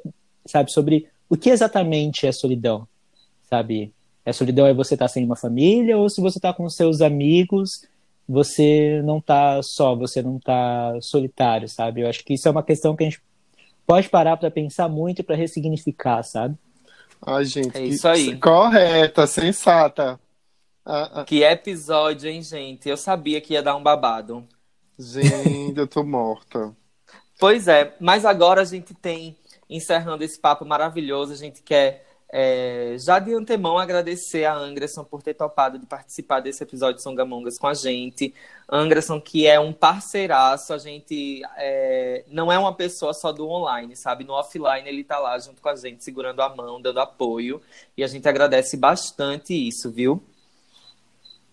sabe, 0.46 0.72
sobre 0.72 1.06
o 1.28 1.36
que 1.36 1.50
exatamente 1.50 2.26
é 2.26 2.32
solidão, 2.32 2.86
sabe? 3.48 3.92
É 4.24 4.32
solidão 4.32 4.66
é 4.66 4.72
você 4.72 4.94
estar 4.94 5.08
sem 5.08 5.24
uma 5.24 5.36
família 5.36 5.98
ou 5.98 6.08
se 6.08 6.20
você 6.20 6.38
está 6.38 6.52
com 6.52 6.68
seus 6.68 7.00
amigos, 7.00 7.86
você 8.28 9.02
não 9.04 9.20
tá 9.20 9.62
só, 9.62 9.94
você 9.94 10.22
não 10.22 10.38
tá 10.38 10.98
solitário, 11.00 11.68
sabe? 11.68 12.00
Eu 12.02 12.08
acho 12.08 12.24
que 12.24 12.34
isso 12.34 12.48
é 12.48 12.50
uma 12.50 12.62
questão 12.62 12.96
que 12.96 13.04
a 13.04 13.10
gente 13.10 13.22
pode 13.86 14.08
parar 14.08 14.36
para 14.36 14.50
pensar 14.50 14.88
muito 14.88 15.20
e 15.20 15.22
para 15.22 15.36
ressignificar, 15.36 16.22
sabe? 16.22 16.56
Ai, 17.26 17.44
gente. 17.44 17.76
É 17.76 17.84
isso 17.84 18.06
aí. 18.08 18.38
Correta, 18.38 19.26
sensata. 19.26 20.20
Ah, 20.84 21.22
ah, 21.22 21.24
Que 21.24 21.42
episódio, 21.42 22.28
hein, 22.28 22.42
gente? 22.42 22.88
Eu 22.88 22.96
sabia 22.96 23.40
que 23.40 23.54
ia 23.54 23.62
dar 23.62 23.76
um 23.76 23.82
babado. 23.82 24.46
gente, 24.98 25.78
eu 25.78 25.86
tô 25.86 26.04
morta. 26.04 26.74
Pois 27.38 27.66
é, 27.68 27.96
mas 28.00 28.24
agora 28.24 28.62
a 28.62 28.64
gente 28.64 28.94
tem, 28.94 29.36
encerrando 29.68 30.22
esse 30.22 30.38
papo 30.38 30.64
maravilhoso, 30.64 31.32
a 31.32 31.36
gente 31.36 31.62
quer 31.62 32.06
é, 32.32 32.96
já 32.98 33.18
de 33.18 33.32
antemão 33.32 33.78
agradecer 33.78 34.44
a 34.44 34.56
Anderson 34.56 35.04
por 35.04 35.22
ter 35.22 35.34
topado 35.34 35.78
de 35.78 35.86
participar 35.86 36.40
desse 36.40 36.62
episódio 36.62 36.96
de 36.96 37.02
Songamongas 37.02 37.58
com 37.58 37.66
a 37.66 37.74
gente. 37.74 38.34
Anderson, 38.68 39.20
que 39.20 39.46
é 39.46 39.60
um 39.60 39.72
parceiraço, 39.72 40.72
a 40.72 40.78
gente 40.78 41.42
é, 41.56 42.24
não 42.28 42.50
é 42.50 42.58
uma 42.58 42.74
pessoa 42.74 43.14
só 43.14 43.30
do 43.30 43.48
online, 43.48 43.94
sabe? 43.94 44.24
No 44.24 44.32
offline 44.32 44.88
ele 44.88 45.04
tá 45.04 45.18
lá 45.18 45.38
junto 45.38 45.62
com 45.62 45.68
a 45.68 45.76
gente, 45.76 46.02
segurando 46.02 46.42
a 46.42 46.54
mão, 46.54 46.80
dando 46.80 47.00
apoio. 47.00 47.60
E 47.96 48.02
a 48.02 48.06
gente 48.06 48.28
agradece 48.28 48.76
bastante 48.76 49.54
isso, 49.54 49.90
viu? 49.90 50.22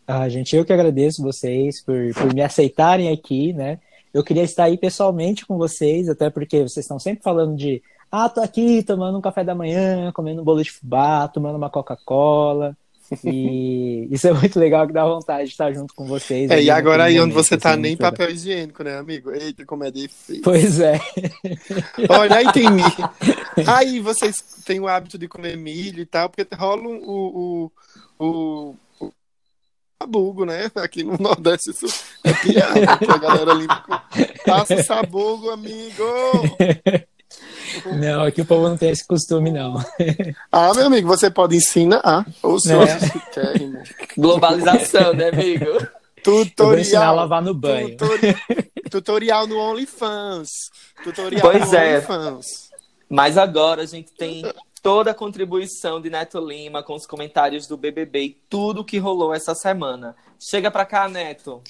Ah, 0.08 0.28
gente, 0.28 0.56
eu 0.56 0.66
que 0.66 0.74
agradeço 0.74 1.22
vocês 1.22 1.82
por, 1.82 2.14
por 2.14 2.34
me 2.34 2.42
aceitarem 2.42 3.12
aqui, 3.12 3.54
né? 3.54 3.80
Eu 4.14 4.24
queria 4.24 4.44
estar 4.44 4.66
aí 4.66 4.78
pessoalmente 4.78 5.46
com 5.46 5.58
vocês, 5.58 6.10
até 6.10 6.30
porque 6.30 6.64
vocês 6.64 6.84
estão 6.84 7.00
sempre 7.00 7.24
falando 7.24 7.56
de 7.56 7.82
ah, 8.12 8.28
tô 8.28 8.42
aqui 8.42 8.84
tomando 8.84 9.18
um 9.18 9.22
café 9.22 9.44
da 9.44 9.56
manhã, 9.56 10.12
comendo 10.12 10.42
um 10.42 10.44
bolo 10.44 10.62
de 10.62 10.72
fubá, 10.72 11.28
tomando 11.28 11.56
uma 11.56 11.70
Coca-Cola. 11.70 12.76
E 13.24 14.08
isso 14.12 14.28
é 14.28 14.34
muito 14.34 14.60
legal 14.60 14.86
que 14.88 14.94
dá 14.94 15.06
vontade 15.06 15.46
de 15.46 15.52
estar 15.52 15.72
junto 15.74 15.94
com 15.94 16.06
vocês. 16.06 16.50
É, 16.52 16.62
e 16.62 16.70
agora 16.70 17.06
aí 17.06 17.20
onde 17.20 17.34
você 17.34 17.58
tá 17.58 17.76
nem 17.76 17.96
papel 17.98 18.30
higiênico, 18.30 18.84
né, 18.84 18.98
amigo? 18.98 19.32
Eita, 19.32 19.66
como 19.66 19.84
é 19.84 19.92
difícil. 19.92 20.42
Pois 20.44 20.80
é. 20.80 21.00
Olha, 22.10 22.38
aí 22.38 22.52
tem 22.52 22.70
milho. 22.70 23.10
Aí 23.68 24.00
vocês 24.00 24.42
têm 24.66 24.80
o 24.80 24.88
hábito 24.88 25.18
de 25.18 25.28
comer 25.28 25.58
milho 25.58 26.02
e 26.02 26.06
tal, 26.06 26.30
porque 26.30 26.48
rola 26.56 26.84
um- 26.84 27.04
o, 27.04 27.72
o, 28.18 28.26
o, 28.26 28.76
o 29.06 29.12
sabugo, 30.02 30.46
né? 30.46 30.72
Aqui 30.76 31.04
no 31.04 31.18
Nordeste 31.18 31.70
isso 31.72 31.86
é 32.24 32.34
piada, 32.34 32.94
a 33.14 33.18
galera 33.18 33.54
limpa. 33.54 34.04
Passa 34.46 34.76
o 34.76 34.84
sabugo, 34.84 35.50
amigo! 35.52 36.04
Não, 38.00 38.24
aqui 38.24 38.42
o 38.42 38.46
povo 38.46 38.68
não 38.70 38.78
tem 38.78 38.90
esse 38.90 39.06
costume, 39.06 39.52
não. 39.52 39.76
Ah, 40.52 40.74
meu 40.74 40.86
amigo, 40.88 41.08
você 41.08 41.30
pode 41.32 41.56
ensinar. 41.56 42.26
Ou 42.44 42.60
se 42.60 42.72
É. 42.74 42.76
você 42.86 43.20
quer, 43.34 43.62
irmão. 43.62 43.84
Globalização, 44.18 45.14
né, 45.14 45.30
amigo? 45.30 45.66
Ensinar 45.66 45.88
a 45.88 46.22
Tutorial. 46.24 47.16
lavar 47.16 47.42
no 47.42 47.54
banho. 47.54 47.98
Tutori- 47.98 48.36
Tutorial 48.90 49.48
no 49.48 49.58
OnlyFans. 49.58 50.50
Tutorial 51.04 51.42
Pois 51.42 51.72
no 51.72 51.78
é. 51.78 51.94
OnlyFans. 51.98 52.46
Mas 53.10 53.38
agora 53.38 53.82
a 53.82 53.86
gente 53.86 54.12
tem 54.14 54.44
toda 54.84 55.12
a 55.12 55.14
contribuição 55.14 56.00
de 56.02 56.10
Neto 56.10 56.40
Lima 56.40 56.84
com 56.84 56.94
os 56.96 57.06
comentários 57.06 57.68
do 57.68 57.76
BBB 57.78 58.24
e 58.24 58.38
tudo 58.50 58.86
que 58.86 58.98
rolou 58.98 59.34
essa 59.34 59.54
semana. 59.56 60.16
Chega 60.40 60.70
pra 60.72 60.86
cá, 60.86 61.08
Neto. 61.08 61.62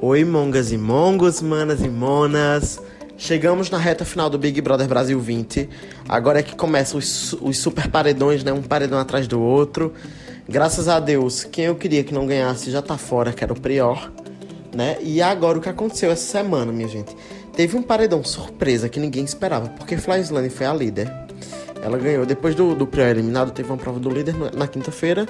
Oi, 0.00 0.24
mongas 0.24 0.72
e 0.72 0.76
mongos, 0.76 1.40
manas 1.40 1.80
e 1.80 1.88
monas. 1.88 2.80
Chegamos 3.16 3.70
na 3.70 3.78
reta 3.78 4.04
final 4.04 4.28
do 4.28 4.36
Big 4.36 4.60
Brother 4.60 4.88
Brasil 4.88 5.18
20. 5.18 5.68
Agora 6.08 6.40
é 6.40 6.42
que 6.42 6.56
começam 6.56 6.98
os, 6.98 7.32
os 7.34 7.58
super 7.58 7.88
paredões, 7.88 8.42
né? 8.42 8.52
Um 8.52 8.60
paredão 8.60 8.98
atrás 8.98 9.28
do 9.28 9.40
outro. 9.40 9.94
Graças 10.48 10.88
a 10.88 10.98
Deus, 10.98 11.44
quem 11.44 11.66
eu 11.66 11.76
queria 11.76 12.02
que 12.02 12.12
não 12.12 12.26
ganhasse 12.26 12.70
já 12.70 12.82
tá 12.82 12.98
fora, 12.98 13.32
que 13.32 13.42
era 13.42 13.52
o 13.52 13.58
Prior, 13.58 14.12
né? 14.74 14.98
E 15.00 15.22
agora 15.22 15.58
o 15.58 15.60
que 15.60 15.68
aconteceu 15.68 16.10
essa 16.10 16.26
semana, 16.26 16.72
minha 16.72 16.88
gente? 16.88 17.16
Teve 17.54 17.76
um 17.76 17.82
paredão 17.82 18.22
surpresa 18.24 18.88
que 18.88 18.98
ninguém 18.98 19.24
esperava, 19.24 19.68
porque 19.68 19.96
Flyslane 19.96 20.50
foi 20.50 20.66
a 20.66 20.74
líder. 20.74 21.10
Ela 21.80 21.96
ganhou. 21.96 22.26
Depois 22.26 22.54
do, 22.54 22.74
do 22.74 22.86
Prior 22.86 23.10
eliminado, 23.10 23.52
teve 23.52 23.70
uma 23.70 23.78
prova 23.78 24.00
do 24.00 24.10
líder 24.10 24.34
na 24.54 24.66
quinta-feira. 24.66 25.26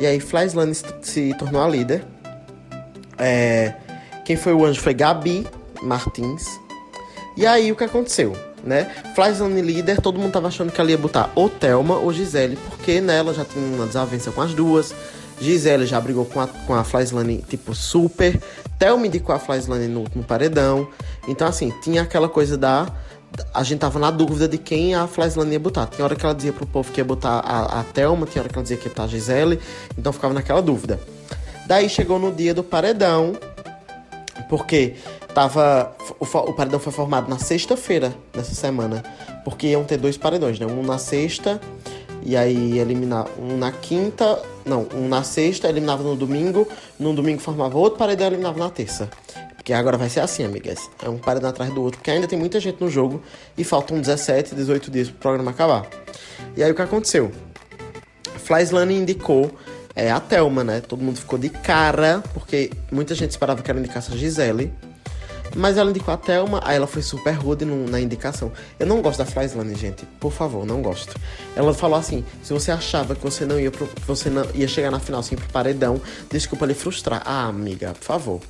E 0.00 0.06
aí 0.06 0.18
Flyslane 0.18 0.74
se, 0.74 0.84
se 1.00 1.34
tornou 1.38 1.62
a 1.62 1.68
líder. 1.68 2.04
É, 3.16 3.74
quem 4.30 4.36
foi 4.36 4.54
o 4.54 4.64
anjo 4.64 4.80
foi 4.80 4.94
Gabi 4.94 5.44
Martins. 5.82 6.46
E 7.36 7.44
aí 7.44 7.72
o 7.72 7.74
que 7.74 7.82
aconteceu, 7.82 8.32
né? 8.62 8.88
Flyzone 9.12 9.60
líder, 9.60 10.00
todo 10.00 10.20
mundo 10.20 10.30
tava 10.30 10.46
achando 10.46 10.70
que 10.70 10.80
ela 10.80 10.88
ia 10.88 10.96
botar 10.96 11.32
ou 11.34 11.48
Thelma 11.48 11.96
ou 11.96 12.12
Gisele, 12.12 12.56
porque 12.68 13.00
nela 13.00 13.34
já 13.34 13.44
tinha 13.44 13.64
uma 13.74 13.86
desavença 13.86 14.30
com 14.30 14.40
as 14.40 14.54
duas. 14.54 14.94
Gisele 15.40 15.84
já 15.84 16.00
brigou 16.00 16.24
com 16.26 16.40
a, 16.40 16.46
com 16.46 16.74
a 16.74 16.84
Flyslane, 16.84 17.44
tipo, 17.48 17.74
super. 17.74 18.40
Thelma 18.78 19.08
indicou 19.08 19.34
a 19.34 19.38
Flyslane 19.40 19.88
no 19.88 19.98
último 19.98 20.22
paredão. 20.22 20.86
Então, 21.26 21.48
assim, 21.48 21.72
tinha 21.82 22.02
aquela 22.02 22.28
coisa 22.28 22.56
da. 22.56 22.86
A 23.52 23.64
gente 23.64 23.80
tava 23.80 23.98
na 23.98 24.12
dúvida 24.12 24.46
de 24.46 24.58
quem 24.58 24.94
a 24.94 25.08
Flyslane 25.08 25.54
ia 25.54 25.58
botar. 25.58 25.86
Tinha 25.86 26.04
hora 26.04 26.14
que 26.14 26.24
ela 26.24 26.36
dizia 26.36 26.52
pro 26.52 26.66
povo 26.66 26.92
que 26.92 27.00
ia 27.00 27.04
botar 27.04 27.40
a, 27.40 27.80
a 27.80 27.82
Thelma, 27.82 28.26
tinha 28.26 28.42
hora 28.42 28.48
que 28.48 28.54
ela 28.54 28.62
dizia 28.62 28.76
que 28.76 28.86
ia 28.86 28.90
botar 28.90 29.04
a 29.04 29.08
Gisele. 29.08 29.58
Então 29.98 30.12
ficava 30.12 30.32
naquela 30.32 30.62
dúvida. 30.62 31.00
Daí 31.70 31.88
chegou 31.88 32.18
no 32.18 32.32
dia 32.32 32.52
do 32.52 32.64
paredão, 32.64 33.36
porque 34.50 34.94
tava. 35.32 35.96
O, 36.18 36.24
o 36.24 36.52
paredão 36.52 36.80
foi 36.80 36.92
formado 36.92 37.30
na 37.30 37.38
sexta-feira 37.38 38.12
dessa 38.34 38.52
semana. 38.52 39.02
Porque 39.44 39.68
iam 39.68 39.84
ter 39.84 39.96
dois 39.96 40.18
paredões, 40.18 40.58
né? 40.58 40.66
Um 40.66 40.82
na 40.82 40.98
sexta 40.98 41.58
e 42.22 42.36
aí 42.36 42.78
eliminar 42.78 43.26
um 43.38 43.56
na 43.56 43.70
quinta. 43.70 44.42
Não, 44.66 44.86
um 44.92 45.08
na 45.08 45.22
sexta, 45.22 45.68
eliminava 45.68 46.02
no 46.02 46.16
domingo. 46.16 46.66
No 46.98 47.14
domingo 47.14 47.40
formava 47.40 47.78
outro 47.78 47.98
paredão 47.98 48.26
e 48.26 48.30
eliminava 48.30 48.58
na 48.58 48.68
terça. 48.68 49.08
Porque 49.54 49.72
agora 49.72 49.96
vai 49.96 50.10
ser 50.10 50.20
assim, 50.20 50.44
amigas. 50.44 50.90
É 51.02 51.08
um 51.08 51.16
paredão 51.16 51.48
atrás 51.48 51.72
do 51.72 51.80
outro, 51.80 51.98
porque 51.98 52.10
ainda 52.10 52.26
tem 52.26 52.38
muita 52.38 52.58
gente 52.58 52.80
no 52.80 52.90
jogo 52.90 53.22
e 53.56 53.62
faltam 53.62 54.00
17, 54.00 54.54
18 54.54 54.90
dias 54.90 55.08
pro 55.08 55.18
programa 55.18 55.52
acabar. 55.52 55.86
E 56.56 56.62
aí 56.62 56.70
o 56.70 56.74
que 56.74 56.82
aconteceu? 56.82 57.30
Flyslane 58.36 58.96
indicou 58.96 59.50
é, 59.94 60.10
a 60.10 60.20
Thelma, 60.20 60.62
né? 60.64 60.80
Todo 60.80 61.02
mundo 61.02 61.18
ficou 61.18 61.38
de 61.38 61.48
cara, 61.48 62.22
porque 62.34 62.70
muita 62.90 63.14
gente 63.14 63.30
esperava 63.30 63.62
que 63.62 63.70
ela 63.70 63.80
indicasse 63.80 64.12
a 64.12 64.16
Gisele. 64.16 64.72
Mas 65.56 65.76
ela 65.76 65.90
indicou 65.90 66.14
a 66.14 66.16
Thelma, 66.16 66.60
aí 66.64 66.76
ela 66.76 66.86
foi 66.86 67.02
super 67.02 67.32
rude 67.32 67.64
no- 67.64 67.88
na 67.88 68.00
indicação. 68.00 68.52
Eu 68.78 68.86
não 68.86 69.02
gosto 69.02 69.18
da 69.18 69.24
Flyslane, 69.26 69.74
gente. 69.74 70.06
Por 70.20 70.30
favor, 70.30 70.64
não 70.64 70.80
gosto. 70.80 71.18
Ela 71.56 71.74
falou 71.74 71.98
assim: 71.98 72.24
se 72.40 72.52
você 72.52 72.70
achava 72.70 73.16
que 73.16 73.22
você 73.24 73.44
não 73.44 73.58
ia, 73.58 73.68
pro- 73.72 73.88
você 74.06 74.30
não 74.30 74.46
ia 74.54 74.68
chegar 74.68 74.92
na 74.92 75.00
final 75.00 75.20
ir 75.28 75.34
pro 75.36 75.48
paredão, 75.48 76.00
desculpa 76.30 76.64
lhe 76.66 76.74
frustrar. 76.74 77.22
Ah, 77.26 77.46
amiga, 77.48 77.92
por 77.94 78.04
favor. 78.04 78.40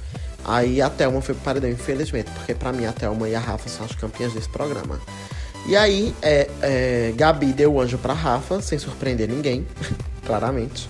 Aí 0.44 0.82
a 0.82 0.90
Thelma 0.90 1.22
foi 1.22 1.34
pro 1.34 1.42
paredão, 1.44 1.70
infelizmente, 1.70 2.30
porque 2.32 2.54
pra 2.54 2.70
mim 2.70 2.84
a 2.84 2.92
Thelma 2.92 3.26
e 3.30 3.34
a 3.34 3.40
Rafa 3.40 3.68
são 3.70 3.86
as 3.86 3.94
campeãs 3.94 4.34
desse 4.34 4.48
programa. 4.50 5.00
E 5.66 5.76
aí, 5.76 6.14
é, 6.20 6.50
é, 6.60 7.12
Gabi 7.16 7.52
deu 7.54 7.72
o 7.74 7.80
anjo 7.80 7.96
pra 7.96 8.12
Rafa, 8.12 8.60
sem 8.60 8.78
surpreender 8.78 9.26
ninguém, 9.26 9.66
claramente. 10.26 10.86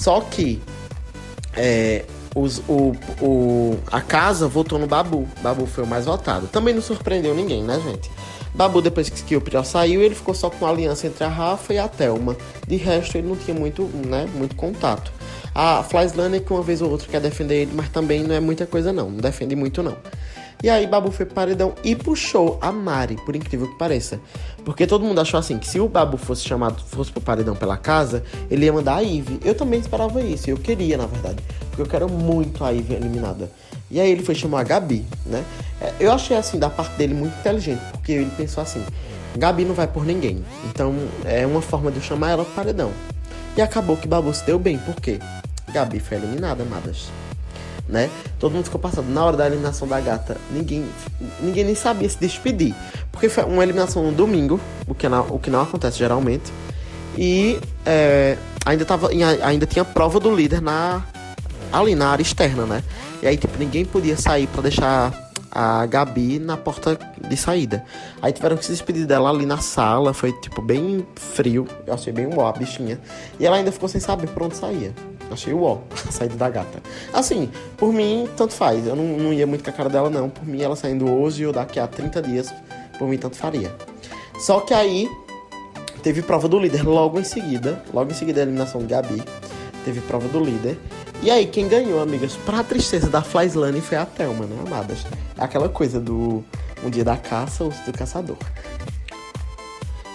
Só 0.00 0.20
que 0.22 0.62
é, 1.54 2.04
os- 2.34 2.62
o, 2.66 2.94
o- 3.20 3.78
a 3.92 4.00
casa 4.00 4.48
votou 4.48 4.78
no 4.78 4.86
Babu. 4.86 5.28
Babu 5.42 5.66
foi 5.66 5.84
o 5.84 5.86
mais 5.86 6.06
votado. 6.06 6.46
Também 6.46 6.72
não 6.72 6.80
surpreendeu 6.80 7.34
ninguém, 7.34 7.62
né, 7.62 7.78
gente? 7.84 8.10
Babu, 8.54 8.80
depois 8.80 9.10
que 9.10 9.36
o 9.36 9.40
Prior 9.42 9.62
saiu, 9.64 10.00
ele 10.02 10.14
ficou 10.14 10.34
só 10.34 10.48
com 10.48 10.64
a 10.66 10.70
aliança 10.70 11.06
entre 11.06 11.22
a 11.22 11.28
Rafa 11.28 11.74
e 11.74 11.78
a 11.78 11.86
Thelma. 11.86 12.34
De 12.66 12.76
resto, 12.76 13.18
ele 13.18 13.28
não 13.28 13.36
tinha 13.36 13.54
muito, 13.56 13.82
né, 14.06 14.26
muito 14.34 14.56
contato. 14.56 15.12
A 15.54 15.82
Flyslane, 15.82 16.40
que 16.40 16.52
uma 16.52 16.62
vez 16.62 16.80
ou 16.80 16.90
outra 16.90 17.06
quer 17.08 17.20
defender 17.20 17.62
ele, 17.62 17.72
mas 17.74 17.88
também 17.90 18.22
não 18.22 18.34
é 18.34 18.40
muita 18.40 18.66
coisa, 18.66 18.92
não. 18.92 19.10
Não 19.10 19.18
defende 19.18 19.54
muito, 19.54 19.82
não. 19.82 19.96
E 20.62 20.68
aí 20.68 20.86
Babu 20.86 21.10
foi 21.10 21.24
pro 21.24 21.34
paredão 21.34 21.74
e 21.82 21.96
puxou 21.96 22.58
a 22.60 22.70
Mari, 22.70 23.16
por 23.24 23.34
incrível 23.34 23.66
que 23.66 23.78
pareça. 23.78 24.20
Porque 24.64 24.86
todo 24.86 25.04
mundo 25.04 25.20
achou 25.20 25.40
assim 25.40 25.58
que 25.58 25.66
se 25.66 25.80
o 25.80 25.88
Babu 25.88 26.18
fosse 26.18 26.46
chamado, 26.46 26.82
fosse 26.82 27.10
pro 27.10 27.20
paredão 27.20 27.56
pela 27.56 27.78
casa, 27.78 28.22
ele 28.50 28.66
ia 28.66 28.72
mandar 28.72 28.96
a 28.96 29.02
Ive. 29.02 29.40
Eu 29.42 29.54
também 29.54 29.80
esperava 29.80 30.20
isso, 30.20 30.50
eu 30.50 30.58
queria, 30.58 30.98
na 30.98 31.06
verdade. 31.06 31.42
Porque 31.70 31.82
eu 31.82 31.86
quero 31.86 32.08
muito 32.10 32.62
a 32.62 32.72
Ive 32.72 32.94
eliminada. 32.94 33.50
E 33.90 33.98
aí 33.98 34.10
ele 34.10 34.22
foi 34.22 34.34
chamar 34.34 34.60
a 34.60 34.64
Gabi, 34.64 35.04
né? 35.24 35.42
É, 35.80 35.94
Eu 35.98 36.12
achei 36.12 36.36
assim 36.36 36.58
da 36.58 36.68
parte 36.68 36.94
dele 36.96 37.14
muito 37.14 37.36
inteligente, 37.38 37.80
porque 37.92 38.12
ele 38.12 38.30
pensou 38.36 38.62
assim: 38.62 38.84
Gabi 39.36 39.64
não 39.64 39.74
vai 39.74 39.86
por 39.86 40.04
ninguém. 40.04 40.44
Então 40.66 40.94
é 41.24 41.46
uma 41.46 41.62
forma 41.62 41.90
de 41.90 41.96
eu 41.96 42.02
chamar 42.02 42.30
ela 42.30 42.44
pro 42.44 42.54
paredão. 42.54 42.92
E 43.56 43.62
acabou 43.62 43.96
que 43.96 44.06
Babu 44.06 44.32
se 44.32 44.44
deu 44.44 44.58
bem, 44.58 44.78
por 44.78 44.94
quê? 44.96 45.18
Gabi 45.72 45.98
foi 45.98 46.18
eliminada, 46.18 46.62
amadas. 46.62 47.08
Né? 47.90 48.08
Todo 48.38 48.52
mundo 48.52 48.64
ficou 48.64 48.80
passando. 48.80 49.08
Na 49.08 49.24
hora 49.24 49.36
da 49.36 49.46
eliminação 49.46 49.86
da 49.88 50.00
gata, 50.00 50.36
ninguém, 50.52 50.86
ninguém 51.40 51.64
nem 51.64 51.74
sabia 51.74 52.08
se 52.08 52.18
despedir. 52.18 52.74
Porque 53.10 53.28
foi 53.28 53.44
uma 53.44 53.64
eliminação 53.64 54.04
no 54.04 54.12
domingo, 54.12 54.60
o 54.86 54.94
que 54.94 55.08
não, 55.08 55.26
o 55.28 55.38
que 55.40 55.50
não 55.50 55.62
acontece 55.62 55.98
geralmente. 55.98 56.52
E 57.18 57.58
é, 57.84 58.36
ainda, 58.64 58.84
tava, 58.84 59.10
ainda 59.42 59.66
tinha 59.66 59.84
prova 59.84 60.20
do 60.20 60.32
líder 60.32 60.62
na, 60.62 61.04
ali 61.72 61.96
na 61.96 62.10
área 62.10 62.22
externa, 62.22 62.64
né? 62.64 62.84
E 63.22 63.26
aí, 63.26 63.36
tipo, 63.36 63.58
ninguém 63.58 63.84
podia 63.84 64.16
sair 64.16 64.46
pra 64.46 64.62
deixar 64.62 65.30
a 65.50 65.84
Gabi 65.84 66.38
na 66.38 66.56
porta 66.56 66.96
de 67.28 67.36
saída. 67.36 67.84
Aí 68.22 68.32
tiveram 68.32 68.56
que 68.56 68.64
se 68.64 68.70
despedir 68.70 69.04
dela 69.04 69.30
ali 69.30 69.44
na 69.44 69.58
sala, 69.58 70.14
foi, 70.14 70.32
tipo, 70.40 70.62
bem 70.62 71.04
frio. 71.16 71.66
Eu 71.86 71.94
achei 71.94 72.12
bem 72.12 72.26
uó, 72.26 72.46
a 72.46 72.52
bichinha. 72.52 73.00
E 73.38 73.46
ela 73.46 73.56
ainda 73.56 73.72
ficou 73.72 73.88
sem 73.88 74.00
saber 74.00 74.28
por 74.28 74.44
onde 74.44 74.56
saía. 74.56 74.94
Achei 75.30 75.52
uó, 75.52 75.78
a 76.08 76.12
saída 76.12 76.36
da 76.36 76.48
gata. 76.48 76.82
Assim, 77.12 77.50
por 77.76 77.92
mim, 77.92 78.28
tanto 78.36 78.52
faz. 78.52 78.86
Eu 78.86 78.96
não, 78.96 79.04
não 79.18 79.32
ia 79.32 79.46
muito 79.46 79.64
com 79.64 79.70
a 79.70 79.72
cara 79.72 79.88
dela, 79.88 80.10
não. 80.10 80.28
Por 80.28 80.46
mim, 80.46 80.60
ela 80.60 80.76
saindo 80.76 81.10
hoje 81.10 81.46
ou 81.46 81.52
daqui 81.52 81.78
a 81.78 81.86
30 81.86 82.22
dias, 82.22 82.54
por 82.98 83.08
mim, 83.08 83.18
tanto 83.18 83.36
faria. 83.36 83.74
Só 84.38 84.60
que 84.60 84.74
aí, 84.74 85.08
teve 86.02 86.22
prova 86.22 86.48
do 86.48 86.58
líder 86.58 86.82
logo 86.82 87.18
em 87.18 87.24
seguida. 87.24 87.82
Logo 87.92 88.10
em 88.10 88.14
seguida, 88.14 88.40
a 88.40 88.42
eliminação 88.42 88.80
de 88.80 88.88
Gabi. 88.88 89.22
Teve 89.84 90.00
prova 90.00 90.28
do 90.28 90.40
líder. 90.40 90.78
E 91.22 91.30
aí, 91.30 91.46
quem 91.46 91.68
ganhou, 91.68 92.00
amigas, 92.00 92.34
pra 92.46 92.64
tristeza 92.64 93.08
da 93.08 93.22
Flyslane 93.22 93.80
foi 93.80 93.98
a 93.98 94.06
Thelma, 94.06 94.46
né, 94.46 94.56
amadas? 94.66 95.04
É 95.36 95.44
aquela 95.44 95.68
coisa 95.68 96.00
do 96.00 96.42
um 96.82 96.90
dia 96.90 97.04
da 97.04 97.16
caça, 97.16 97.64
outro 97.64 97.80
do 97.84 97.92
caçador. 97.92 98.38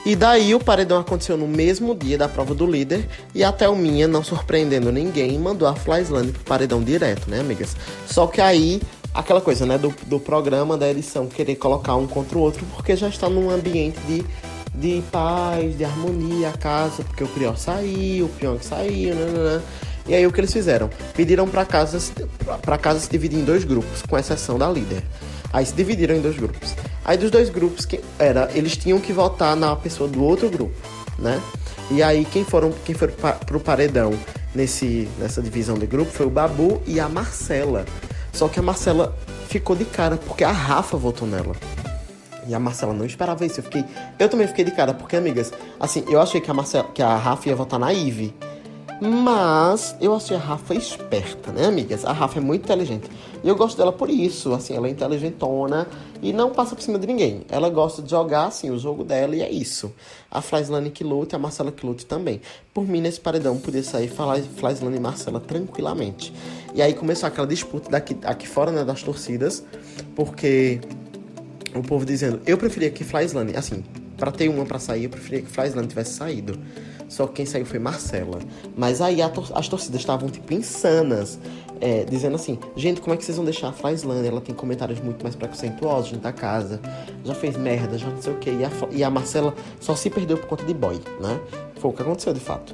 E 0.05 0.15
daí 0.15 0.53
o 0.53 0.59
paredão 0.59 0.99
aconteceu 0.99 1.35
no 1.35 1.47
mesmo 1.47 1.95
dia 1.95 2.15
da 2.15 2.29
prova 2.29 2.53
do 2.53 2.67
líder 2.67 3.09
e 3.33 3.43
a 3.43 3.51
Thelminha, 3.51 4.07
não 4.07 4.23
surpreendendo 4.23 4.91
ninguém, 4.91 5.39
mandou 5.39 5.67
a 5.67 5.75
Flyslane 5.75 6.31
pro 6.31 6.43
paredão 6.43 6.83
direto, 6.83 7.27
né, 7.27 7.39
amigas? 7.39 7.75
Só 8.05 8.27
que 8.27 8.39
aí, 8.39 8.79
aquela 9.11 9.41
coisa, 9.41 9.65
né, 9.65 9.79
do, 9.79 9.91
do 10.05 10.19
programa, 10.19 10.77
da 10.77 10.87
edição, 10.87 11.25
querer 11.25 11.55
colocar 11.55 11.95
um 11.95 12.05
contra 12.05 12.37
o 12.37 12.41
outro, 12.41 12.63
porque 12.75 12.95
já 12.95 13.07
está 13.07 13.27
num 13.27 13.49
ambiente 13.49 13.99
de, 14.01 14.23
de 14.75 15.01
paz, 15.11 15.75
de 15.75 15.83
harmonia, 15.83 16.49
a 16.49 16.53
casa, 16.57 17.03
porque 17.03 17.23
o 17.23 17.27
Prior 17.27 17.57
saiu, 17.57 18.27
o 18.27 18.29
Pyong 18.29 18.59
saiu, 18.61 19.15
né, 19.15 19.25
né, 19.25 19.55
né. 19.55 19.61
E 20.07 20.13
aí 20.13 20.27
o 20.27 20.31
que 20.31 20.39
eles 20.39 20.53
fizeram? 20.53 20.87
Pediram 21.15 21.47
para 21.47 21.65
casa, 21.65 21.97
pra 22.61 22.77
casa 22.77 22.99
se 22.99 23.09
dividir 23.09 23.39
em 23.39 23.43
dois 23.43 23.63
grupos, 23.63 24.03
com 24.07 24.15
exceção 24.15 24.59
da 24.59 24.69
líder. 24.69 25.01
Aí 25.55 25.65
se 25.65 25.73
dividiram 25.73 26.13
em 26.13 26.19
dois 26.19 26.35
grupos. 26.35 26.75
Aí 27.05 27.17
dos 27.17 27.31
dois 27.31 27.49
grupos, 27.49 27.85
que 27.85 28.01
era, 28.19 28.51
eles 28.53 28.75
tinham 28.75 28.99
que 28.99 29.13
votar 29.13 29.55
na 29.55 29.73
pessoa 29.73 30.09
do 30.09 30.21
outro 30.21 30.49
grupo, 30.49 30.75
né? 31.17 31.41
E 31.89 32.03
aí 32.03 32.25
quem 32.25 32.43
foram, 32.43 32.73
quem 32.83 32.93
foi 32.93 33.07
pro 33.07 33.57
paredão 33.57 34.11
nesse, 34.53 35.07
nessa 35.17 35.41
divisão 35.41 35.77
de 35.77 35.87
grupo 35.87 36.11
foi 36.11 36.25
o 36.25 36.29
Babu 36.29 36.81
e 36.85 36.99
a 36.99 37.07
Marcela. 37.07 37.85
Só 38.33 38.49
que 38.49 38.59
a 38.59 38.61
Marcela 38.61 39.17
ficou 39.47 39.77
de 39.77 39.85
cara 39.85 40.17
porque 40.17 40.43
a 40.43 40.51
Rafa 40.51 40.97
votou 40.97 41.25
nela. 41.25 41.55
E 42.45 42.53
a 42.53 42.59
Marcela 42.59 42.93
não 42.93 43.05
esperava 43.05 43.45
isso. 43.45 43.61
Eu 43.61 43.63
fiquei, 43.63 43.85
eu 44.19 44.27
também 44.27 44.47
fiquei 44.47 44.65
de 44.65 44.71
cara 44.71 44.93
porque 44.93 45.15
amigas, 45.15 45.53
assim, 45.79 46.03
eu 46.09 46.19
achei 46.21 46.41
que 46.41 46.51
a 46.51 46.53
Marcela, 46.53 46.89
que 46.93 47.01
a 47.01 47.15
Rafa 47.15 47.47
ia 47.47 47.55
votar 47.55 47.79
na 47.79 47.93
Ive. 47.93 48.35
Mas 49.01 49.95
eu 49.99 50.15
achei 50.15 50.37
a 50.37 50.39
Rafa 50.39 50.73
esperta, 50.73 51.51
né, 51.51 51.65
amigas? 51.65 52.05
A 52.05 52.13
Rafa 52.13 52.39
é 52.39 52.41
muito 52.41 52.63
inteligente. 52.63 53.09
E 53.43 53.47
eu 53.47 53.55
gosto 53.55 53.77
dela 53.77 53.91
por 53.91 54.09
isso, 54.09 54.53
assim, 54.53 54.73
ela 54.73 54.87
é 54.87 54.89
inteligentona 54.89 55.85
e 56.21 56.31
não 56.31 56.51
passa 56.51 56.75
por 56.75 56.81
cima 56.81 56.97
de 56.97 57.05
ninguém. 57.05 57.41
Ela 57.49 57.69
gosta 57.69 58.01
de 58.01 58.09
jogar, 58.09 58.45
assim, 58.45 58.71
o 58.71 58.79
jogo 58.79 59.03
dela 59.03 59.35
e 59.35 59.41
é 59.41 59.51
isso. 59.51 59.93
A 60.31 60.41
Flyslane 60.41 60.89
que 60.89 61.03
luta 61.03 61.35
a 61.35 61.39
Marcela 61.39 61.71
que 61.71 61.85
luta 61.85 62.05
também. 62.05 62.41
Por 62.73 62.87
mim, 62.87 63.01
nesse 63.01 63.19
paredão, 63.19 63.57
podia 63.57 63.83
sair 63.83 64.07
Flyslane 64.09 64.95
e 64.95 64.99
Marcela 64.99 65.41
tranquilamente. 65.41 66.33
E 66.73 66.81
aí 66.81 66.93
começou 66.93 67.27
aquela 67.27 67.47
disputa 67.47 67.89
daqui, 67.89 68.17
aqui 68.23 68.47
fora, 68.47 68.71
né, 68.71 68.85
das 68.85 69.03
torcidas, 69.03 69.63
porque 70.15 70.79
o 71.75 71.83
povo 71.83 72.05
dizendo, 72.05 72.41
eu 72.45 72.57
preferia 72.57 72.89
que 72.89 73.03
Flyslane, 73.03 73.55
assim, 73.57 73.83
pra 74.17 74.31
ter 74.31 74.47
uma 74.47 74.65
pra 74.65 74.79
sair, 74.79 75.03
eu 75.03 75.09
preferia 75.09 75.41
que 75.41 75.51
Flyslane 75.51 75.87
tivesse 75.87 76.13
saído. 76.13 76.57
Só 77.07 77.27
que 77.27 77.33
quem 77.33 77.45
saiu 77.45 77.65
foi 77.65 77.79
Marcela. 77.79 78.39
Mas 78.75 79.01
aí 79.01 79.17
tor- 79.29 79.51
as 79.53 79.67
torcidas 79.67 80.01
estavam, 80.01 80.27
tipo, 80.29 80.53
insanas. 80.53 81.39
é, 81.81 82.05
dizendo 82.05 82.35
assim, 82.35 82.57
gente, 82.75 83.01
como 83.01 83.13
é 83.13 83.17
que 83.17 83.23
vocês 83.25 83.35
vão 83.35 83.43
deixar 83.45 83.67
a 83.67 83.71
Flyslane? 83.73 84.25
Ela 84.27 84.39
tem 84.41 84.55
comentários 84.55 84.99
muito 85.01 85.21
mais 85.23 85.35
preconceituosos 85.35 86.11
dentro 86.11 86.23
da 86.23 86.31
casa. 86.31 86.79
Já 87.23 87.35
fez 87.35 87.57
merda, 87.57 87.97
já 87.97 88.07
não 88.07 88.21
sei 88.21 88.33
o 88.33 88.37
quê. 88.37 88.51
E 88.51 88.63
a, 88.65 88.69
e 88.91 89.03
a 89.03 89.09
Marcela 89.09 89.53
só 89.79 89.93
se 89.95 90.09
perdeu 90.09 90.37
por 90.37 90.47
conta 90.47 90.63
de 90.63 90.73
boy, 90.73 90.99
né? 91.21 91.39
Foi 91.79 91.91
o 91.91 91.93
que 91.93 92.01
aconteceu, 92.01 92.33
de 92.33 92.39
fato. 92.39 92.73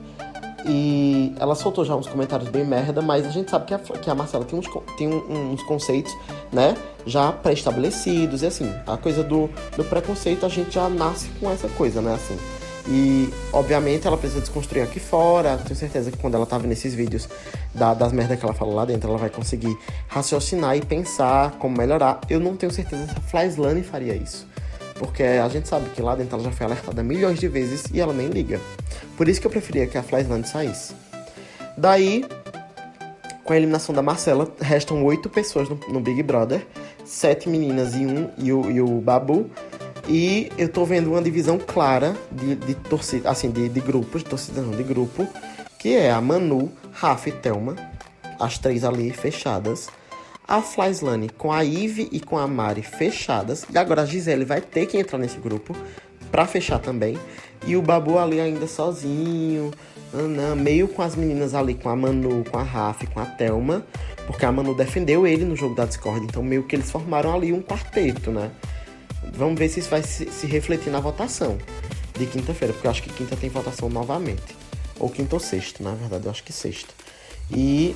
E 0.65 1.33
ela 1.39 1.55
soltou 1.55 1.83
já 1.83 1.95
uns 1.95 2.05
comentários 2.07 2.47
bem 2.49 2.63
merda, 2.63 3.01
mas 3.01 3.25
a 3.25 3.31
gente 3.31 3.49
sabe 3.49 3.65
que 3.65 3.73
a, 3.73 3.79
que 3.79 4.09
a 4.09 4.13
Marcela 4.13 4.45
tem, 4.45 4.59
uns, 4.59 4.67
tem 4.95 5.09
uns 5.11 5.63
conceitos, 5.63 6.15
né, 6.51 6.77
já 7.03 7.31
pré-estabelecidos. 7.31 8.43
E 8.43 8.45
assim, 8.45 8.71
a 8.85 8.95
coisa 8.95 9.23
do, 9.23 9.49
do 9.75 9.83
preconceito, 9.83 10.45
a 10.45 10.49
gente 10.49 10.75
já 10.75 10.87
nasce 10.87 11.29
com 11.39 11.49
essa 11.49 11.67
coisa, 11.69 11.99
né, 12.01 12.13
assim. 12.13 12.37
E, 12.87 13.31
obviamente, 13.53 14.07
ela 14.07 14.17
precisa 14.17 14.41
desconstruir 14.41 14.81
aqui 14.81 14.99
fora. 14.99 15.57
Tenho 15.57 15.75
certeza 15.75 16.11
que 16.11 16.17
quando 16.17 16.35
ela 16.35 16.45
tá 16.45 16.57
vendo 16.57 16.71
esses 16.71 16.93
vídeos 16.93 17.29
da- 17.73 17.93
das 17.93 18.11
merdas 18.11 18.39
que 18.39 18.45
ela 18.45 18.53
fala 18.53 18.73
lá 18.73 18.85
dentro, 18.85 19.07
ela 19.09 19.17
vai 19.19 19.29
conseguir 19.29 19.77
raciocinar 20.07 20.75
e 20.75 20.81
pensar 20.81 21.51
como 21.59 21.77
melhorar. 21.77 22.19
Eu 22.29 22.39
não 22.39 22.55
tenho 22.57 22.71
certeza 22.71 23.05
se 23.05 23.11
a 23.17 23.21
Flyslane 23.21 23.83
faria 23.83 24.15
isso. 24.15 24.47
Porque 24.95 25.23
a 25.23 25.47
gente 25.49 25.67
sabe 25.67 25.89
que 25.89 26.01
lá 26.01 26.15
dentro 26.15 26.35
ela 26.35 26.43
já 26.43 26.51
foi 26.51 26.65
alertada 26.65 27.01
milhões 27.03 27.39
de 27.39 27.47
vezes 27.47 27.85
e 27.93 27.99
ela 27.99 28.13
nem 28.13 28.27
liga. 28.27 28.59
Por 29.17 29.27
isso 29.27 29.39
que 29.41 29.47
eu 29.47 29.51
preferia 29.51 29.87
que 29.87 29.97
a 29.97 30.03
Flyslane 30.03 30.45
saísse. 30.45 30.93
Daí, 31.77 32.25
com 33.43 33.53
a 33.53 33.57
eliminação 33.57 33.93
da 33.95 34.01
Marcela, 34.01 34.47
restam 34.59 35.03
oito 35.05 35.29
pessoas 35.29 35.69
no, 35.69 35.79
no 35.89 35.99
Big 35.99 36.21
Brother. 36.23 36.65
Sete 37.05 37.49
meninas 37.49 37.95
e 37.95 38.05
um 38.05 38.29
e 38.37 38.53
o, 38.53 38.69
e 38.71 38.79
o 38.81 38.87
Babu. 39.01 39.49
E 40.07 40.51
eu 40.57 40.67
tô 40.67 40.83
vendo 40.85 41.11
uma 41.11 41.21
divisão 41.21 41.57
clara 41.57 42.15
de, 42.31 42.55
de 42.55 42.75
torcida, 42.75 43.29
assim, 43.29 43.51
de, 43.51 43.69
de 43.69 43.79
grupos, 43.79 44.23
de 44.23 44.29
torcida 44.29 44.61
não, 44.61 44.71
de 44.71 44.83
grupo, 44.83 45.27
que 45.79 45.95
é 45.95 46.11
a 46.11 46.19
Manu, 46.19 46.71
Rafa 46.91 47.29
e 47.29 47.31
Thelma. 47.31 47.75
As 48.39 48.57
três 48.57 48.83
ali 48.83 49.11
fechadas. 49.11 49.87
A 50.47 50.61
Flyslane 50.61 51.29
com 51.29 51.51
a 51.51 51.63
Ive 51.63 52.09
e 52.11 52.19
com 52.19 52.37
a 52.37 52.47
Mari 52.47 52.81
fechadas. 52.81 53.65
E 53.71 53.77
agora 53.77 54.01
a 54.01 54.05
Gisele 54.05 54.43
vai 54.43 54.59
ter 54.59 54.85
que 54.85 54.97
entrar 54.97 55.17
nesse 55.17 55.37
grupo 55.37 55.75
pra 56.29 56.45
fechar 56.45 56.79
também. 56.79 57.17
E 57.65 57.75
o 57.75 57.81
Babu 57.81 58.17
ali 58.17 58.41
ainda 58.41 58.67
sozinho, 58.67 59.71
meio 60.57 60.87
com 60.87 61.03
as 61.03 61.15
meninas 61.15 61.53
ali, 61.53 61.75
com 61.75 61.87
a 61.87 61.95
Manu, 61.95 62.43
com 62.49 62.57
a 62.57 62.63
Rafa 62.63 63.05
com 63.05 63.19
a 63.19 63.25
Thelma. 63.25 63.85
Porque 64.25 64.45
a 64.45 64.51
Manu 64.51 64.75
defendeu 64.75 65.25
ele 65.25 65.45
no 65.45 65.55
jogo 65.55 65.75
da 65.75 65.85
Discord. 65.85 66.25
Então 66.25 66.43
meio 66.43 66.63
que 66.63 66.75
eles 66.75 66.91
formaram 66.91 67.33
ali 67.33 67.53
um 67.53 67.61
quarteto, 67.61 68.31
né? 68.31 68.51
Vamos 69.33 69.57
ver 69.57 69.69
se 69.69 69.79
isso 69.79 69.89
vai 69.89 70.03
se, 70.03 70.25
se 70.31 70.47
refletir 70.47 70.91
na 70.91 70.99
votação 70.99 71.57
de 72.17 72.25
quinta-feira, 72.25 72.73
porque 72.73 72.87
eu 72.87 72.91
acho 72.91 73.03
que 73.03 73.11
quinta 73.11 73.35
tem 73.35 73.49
votação 73.49 73.89
novamente. 73.89 74.55
Ou 74.99 75.09
quinta 75.09 75.35
ou 75.35 75.39
sexta, 75.39 75.83
na 75.83 75.93
verdade, 75.95 76.25
eu 76.25 76.31
acho 76.31 76.43
que 76.43 76.53
sexta. 76.53 76.93
E 77.49 77.95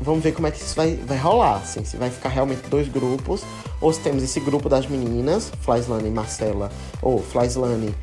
vamos 0.00 0.22
ver 0.22 0.32
como 0.32 0.46
é 0.46 0.50
que 0.50 0.58
isso 0.58 0.74
vai, 0.74 0.94
vai 0.96 1.18
rolar, 1.18 1.56
assim, 1.56 1.84
se 1.84 1.96
vai 1.96 2.10
ficar 2.10 2.28
realmente 2.28 2.68
dois 2.68 2.88
grupos, 2.88 3.42
ou 3.80 3.92
se 3.92 4.00
temos 4.00 4.22
esse 4.22 4.40
grupo 4.40 4.68
das 4.68 4.86
meninas, 4.86 5.50
Flyslane 5.60 6.08
e 6.08 6.10
Marcela, 6.10 6.70
ou 7.02 7.22
Flyslane, 7.22 7.94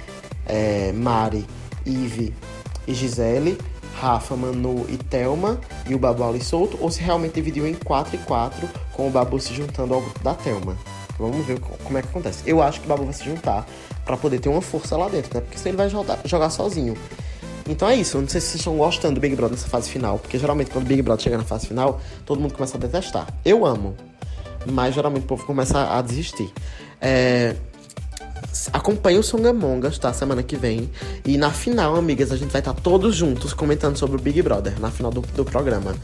é, 0.45 0.91
Mari, 0.91 1.45
Ive 1.85 2.33
e 2.87 2.93
Gisele, 2.93 3.57
Rafa, 3.99 4.35
Manu 4.35 4.85
e 4.89 4.97
Thelma, 4.97 5.59
e 5.87 5.93
o 5.93 5.99
Babu 5.99 6.23
ali 6.23 6.43
solto, 6.43 6.77
ou 6.81 6.89
se 6.89 7.01
realmente 7.01 7.35
dividiu 7.35 7.67
em 7.67 7.73
4 7.73 8.15
e 8.15 8.19
4, 8.19 8.69
com 8.93 9.07
o 9.07 9.11
Babu 9.11 9.39
se 9.39 9.53
juntando 9.53 9.93
ao 9.93 10.01
grupo 10.01 10.19
da 10.23 10.33
Thelma. 10.33 10.77
Vamos 11.21 11.45
ver 11.45 11.59
co- 11.59 11.77
como 11.83 11.97
é 11.97 12.01
que 12.01 12.07
acontece. 12.09 12.43
Eu 12.45 12.61
acho 12.61 12.79
que 12.79 12.85
o 12.85 12.89
Babu 12.89 13.03
vai 13.05 13.13
se 13.13 13.23
juntar 13.23 13.65
pra 14.05 14.17
poder 14.17 14.39
ter 14.39 14.49
uma 14.49 14.61
força 14.61 14.97
lá 14.97 15.07
dentro, 15.07 15.33
né? 15.33 15.41
Porque 15.41 15.57
senão 15.57 15.69
ele 15.71 15.77
vai 15.77 15.89
jogar, 15.89 16.19
jogar 16.25 16.49
sozinho. 16.49 16.97
Então 17.69 17.87
é 17.87 17.95
isso. 17.95 18.17
Eu 18.17 18.21
não 18.21 18.27
sei 18.27 18.41
se 18.41 18.47
vocês 18.47 18.59
estão 18.61 18.75
gostando 18.75 19.15
do 19.15 19.21
Big 19.21 19.35
Brother 19.35 19.55
nessa 19.55 19.69
fase 19.69 19.89
final. 19.89 20.17
Porque 20.19 20.37
geralmente 20.37 20.71
quando 20.71 20.85
o 20.85 20.87
Big 20.87 21.01
Brother 21.01 21.23
chega 21.23 21.37
na 21.37 21.43
fase 21.43 21.67
final, 21.67 22.01
todo 22.25 22.41
mundo 22.41 22.53
começa 22.53 22.75
a 22.75 22.79
detestar. 22.79 23.27
Eu 23.45 23.65
amo. 23.65 23.95
Mas 24.65 24.93
geralmente 24.95 25.23
o 25.23 25.27
povo 25.27 25.45
começa 25.45 25.95
a 25.97 26.01
desistir. 26.01 26.51
É... 26.99 27.55
Acompanhe 28.73 29.17
o 29.17 29.23
Songamongas, 29.23 29.97
tá? 29.97 30.11
Semana 30.11 30.43
que 30.43 30.55
vem. 30.57 30.89
E 31.25 31.37
na 31.37 31.51
final, 31.51 31.95
amigas, 31.95 32.31
a 32.31 32.35
gente 32.35 32.51
vai 32.51 32.59
estar 32.59 32.73
todos 32.73 33.15
juntos 33.15 33.53
comentando 33.53 33.97
sobre 33.97 34.17
o 34.17 34.19
Big 34.19 34.41
Brother, 34.41 34.79
na 34.79 34.91
final 34.91 35.11
do, 35.11 35.21
do 35.21 35.45
programa. 35.45 35.95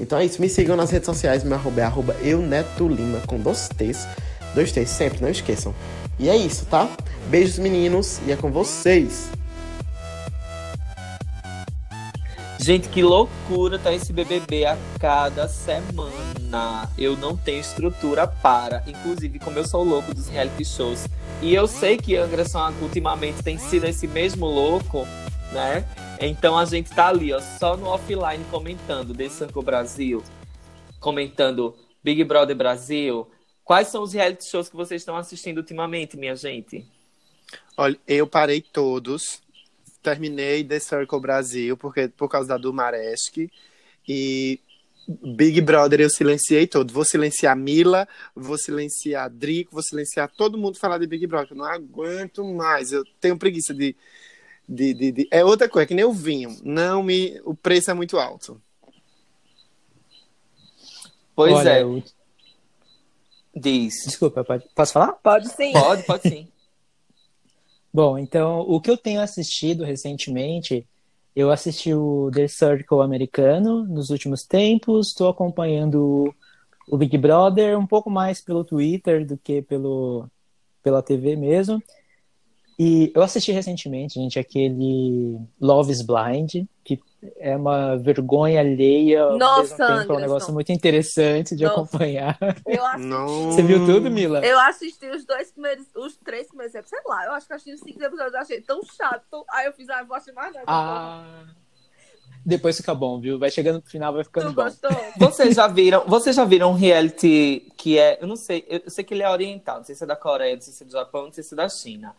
Então 0.00 0.18
é 0.18 0.24
isso. 0.24 0.40
Me 0.40 0.48
sigam 0.48 0.76
nas 0.76 0.90
redes 0.90 1.06
sociais. 1.06 1.42
Meu 1.42 1.54
arroba 1.56 1.80
é 1.80 1.84
arroba 1.84 2.16
eunetolima, 2.22 3.20
com 3.26 3.38
dois 3.40 3.68
T's. 3.76 4.06
Dois 4.56 4.72
T's 4.72 4.88
sempre, 4.88 5.20
não 5.20 5.28
esqueçam. 5.28 5.74
E 6.18 6.30
é 6.30 6.36
isso, 6.36 6.64
tá? 6.64 6.88
Beijos, 7.28 7.58
meninos, 7.58 8.20
e 8.26 8.32
é 8.32 8.36
com 8.36 8.50
vocês. 8.50 9.30
Gente, 12.58 12.88
que 12.88 13.02
loucura 13.02 13.78
tá 13.78 13.92
esse 13.92 14.14
BBB 14.14 14.64
a 14.64 14.78
cada 14.98 15.46
semana. 15.46 16.90
Eu 16.96 17.16
não 17.18 17.36
tenho 17.36 17.60
estrutura 17.60 18.26
para. 18.26 18.82
Inclusive, 18.86 19.38
como 19.38 19.58
eu 19.58 19.68
sou 19.68 19.84
louco 19.84 20.14
dos 20.14 20.26
reality 20.28 20.64
shows. 20.64 21.06
E 21.42 21.54
eu 21.54 21.66
sei 21.68 21.98
que 21.98 22.16
Anderson 22.16 22.72
ultimamente 22.80 23.42
tem 23.42 23.58
sido 23.58 23.84
esse 23.84 24.08
mesmo 24.08 24.46
louco, 24.46 25.06
né? 25.52 25.84
Então 26.18 26.56
a 26.56 26.64
gente 26.64 26.90
tá 26.90 27.08
ali, 27.08 27.30
ó, 27.30 27.40
só 27.40 27.76
no 27.76 27.88
offline 27.88 28.42
comentando 28.50 29.14
The 29.14 29.28
Circle 29.28 29.62
Brasil, 29.62 30.24
comentando 30.98 31.76
Big 32.02 32.24
Brother 32.24 32.56
Brasil. 32.56 33.28
Quais 33.66 33.88
são 33.88 34.04
os 34.04 34.12
reality 34.12 34.48
shows 34.48 34.68
que 34.68 34.76
vocês 34.76 35.02
estão 35.02 35.16
assistindo 35.16 35.58
ultimamente, 35.58 36.16
minha 36.16 36.36
gente? 36.36 36.86
Olha, 37.76 37.98
eu 38.06 38.24
parei 38.24 38.60
todos. 38.60 39.42
Terminei 40.00 40.62
The 40.62 40.78
Circle 40.78 41.18
Brasil 41.18 41.76
porque, 41.76 42.06
por 42.06 42.28
causa 42.28 42.48
da 42.48 42.56
Dumaresque. 42.56 43.50
E 44.06 44.60
Big 45.08 45.60
Brother 45.62 46.00
eu 46.00 46.08
silenciei 46.08 46.68
todo. 46.68 46.92
Vou 46.92 47.04
silenciar 47.04 47.56
Mila, 47.56 48.06
vou 48.36 48.56
silenciar 48.56 49.28
Drico, 49.28 49.72
vou 49.72 49.82
silenciar 49.82 50.30
todo 50.30 50.56
mundo 50.56 50.78
falar 50.78 50.98
de 50.98 51.06
Big 51.08 51.26
Brother. 51.26 51.50
Eu 51.50 51.56
não 51.56 51.64
aguento 51.64 52.44
mais. 52.44 52.92
Eu 52.92 53.04
tenho 53.20 53.36
preguiça 53.36 53.74
de, 53.74 53.96
de, 54.68 54.94
de, 54.94 55.10
de... 55.10 55.28
É 55.28 55.44
outra 55.44 55.68
coisa, 55.68 55.88
que 55.88 55.94
nem 55.94 56.04
o 56.04 56.12
vinho. 56.12 56.56
Não 56.62 57.02
me. 57.02 57.40
O 57.44 57.52
preço 57.52 57.90
é 57.90 57.94
muito 57.94 58.16
alto. 58.16 58.62
Pois 61.34 61.52
Olha, 61.52 61.70
é. 61.70 61.82
eu- 61.82 62.00
Diz. 63.56 64.04
Desculpa, 64.04 64.44
pode... 64.44 64.64
posso 64.74 64.92
falar? 64.92 65.12
Pode 65.14 65.48
sim. 65.48 65.72
Pode, 65.72 66.02
pode 66.02 66.28
sim. 66.28 66.46
Bom, 67.92 68.18
então, 68.18 68.60
o 68.60 68.78
que 68.78 68.90
eu 68.90 68.98
tenho 68.98 69.22
assistido 69.22 69.82
recentemente, 69.82 70.86
eu 71.34 71.50
assisti 71.50 71.94
o 71.94 72.30
The 72.30 72.46
Circle 72.46 73.00
americano 73.00 73.84
nos 73.84 74.10
últimos 74.10 74.42
tempos, 74.42 75.08
estou 75.08 75.30
acompanhando 75.30 76.34
o 76.86 76.98
Big 76.98 77.16
Brother 77.16 77.78
um 77.78 77.86
pouco 77.86 78.10
mais 78.10 78.42
pelo 78.42 78.64
Twitter 78.64 79.26
do 79.26 79.38
que 79.38 79.62
pelo, 79.62 80.28
pela 80.82 81.02
TV 81.02 81.36
mesmo. 81.36 81.82
E 82.78 83.10
eu 83.14 83.22
assisti 83.22 83.52
recentemente, 83.52 84.14
gente, 84.14 84.38
aquele 84.38 85.38
Love 85.58 85.90
is 85.90 86.02
Blind, 86.02 86.66
que 86.84 87.00
é 87.38 87.56
uma 87.56 87.96
vergonha 87.96 88.60
alheia, 88.60 89.30
Nossa, 89.30 89.74
tempo 89.76 90.12
é 90.12 90.16
um 90.16 90.20
negócio 90.20 90.52
muito 90.52 90.70
interessante 90.70 91.56
de 91.56 91.64
Nossa. 91.64 91.80
acompanhar. 91.80 92.38
Eu 92.66 92.84
assisti. 92.84 93.54
Você 93.54 93.62
viu 93.62 93.86
tudo, 93.86 94.10
Mila? 94.10 94.44
Eu 94.44 94.60
assisti 94.60 95.06
os 95.06 95.24
dois 95.24 95.50
primeiros, 95.50 95.86
os 95.96 96.16
três 96.18 96.48
primeiros 96.48 96.74
episódios, 96.74 97.02
sei 97.02 97.12
lá, 97.12 97.24
eu 97.24 97.32
acho 97.32 97.46
que 97.46 97.52
eu 97.52 97.56
assisti 97.56 97.74
os 97.74 97.80
cinco 97.80 98.02
episódios, 98.02 98.34
eu 98.34 98.40
achei 98.40 98.60
tão 98.60 98.80
chato. 98.84 99.44
Aí 99.50 99.66
eu 99.66 99.72
fiz, 99.72 99.88
ah, 99.88 100.00
eu 100.00 100.06
vou 100.06 100.14
assistir 100.14 100.34
mais 100.34 100.52
nada. 100.52 100.64
Ah, 100.66 101.44
depois 102.44 102.76
fica 102.76 102.94
bom, 102.94 103.18
viu? 103.18 103.38
Vai 103.38 103.50
chegando 103.50 103.76
no 103.76 103.90
final, 103.90 104.12
vai 104.12 104.22
ficando 104.22 104.50
Tu 104.50 104.54
bom. 104.54 104.62
gostou? 104.64 104.90
Vocês 105.18 105.56
já 105.56 105.66
viram, 105.66 106.04
vocês 106.06 106.36
já 106.36 106.44
viram 106.44 106.70
um 106.72 106.74
reality 106.74 107.72
que 107.76 107.98
é, 107.98 108.18
eu 108.20 108.26
não 108.28 108.36
sei, 108.36 108.64
eu 108.68 108.88
sei 108.90 109.02
que 109.02 109.14
ele 109.14 109.22
é 109.22 109.30
oriental, 109.30 109.78
não 109.78 109.84
sei 109.84 109.94
se 109.94 110.04
é 110.04 110.06
da 110.06 110.14
Coreia, 110.14 110.54
não 110.54 110.62
sei 110.62 110.74
se 110.74 110.82
é 110.82 110.86
do 110.86 110.92
Japão, 110.92 111.24
não 111.24 111.32
sei 111.32 111.42
se 111.42 111.54
é 111.54 111.56
da 111.56 111.68
China. 111.68 112.14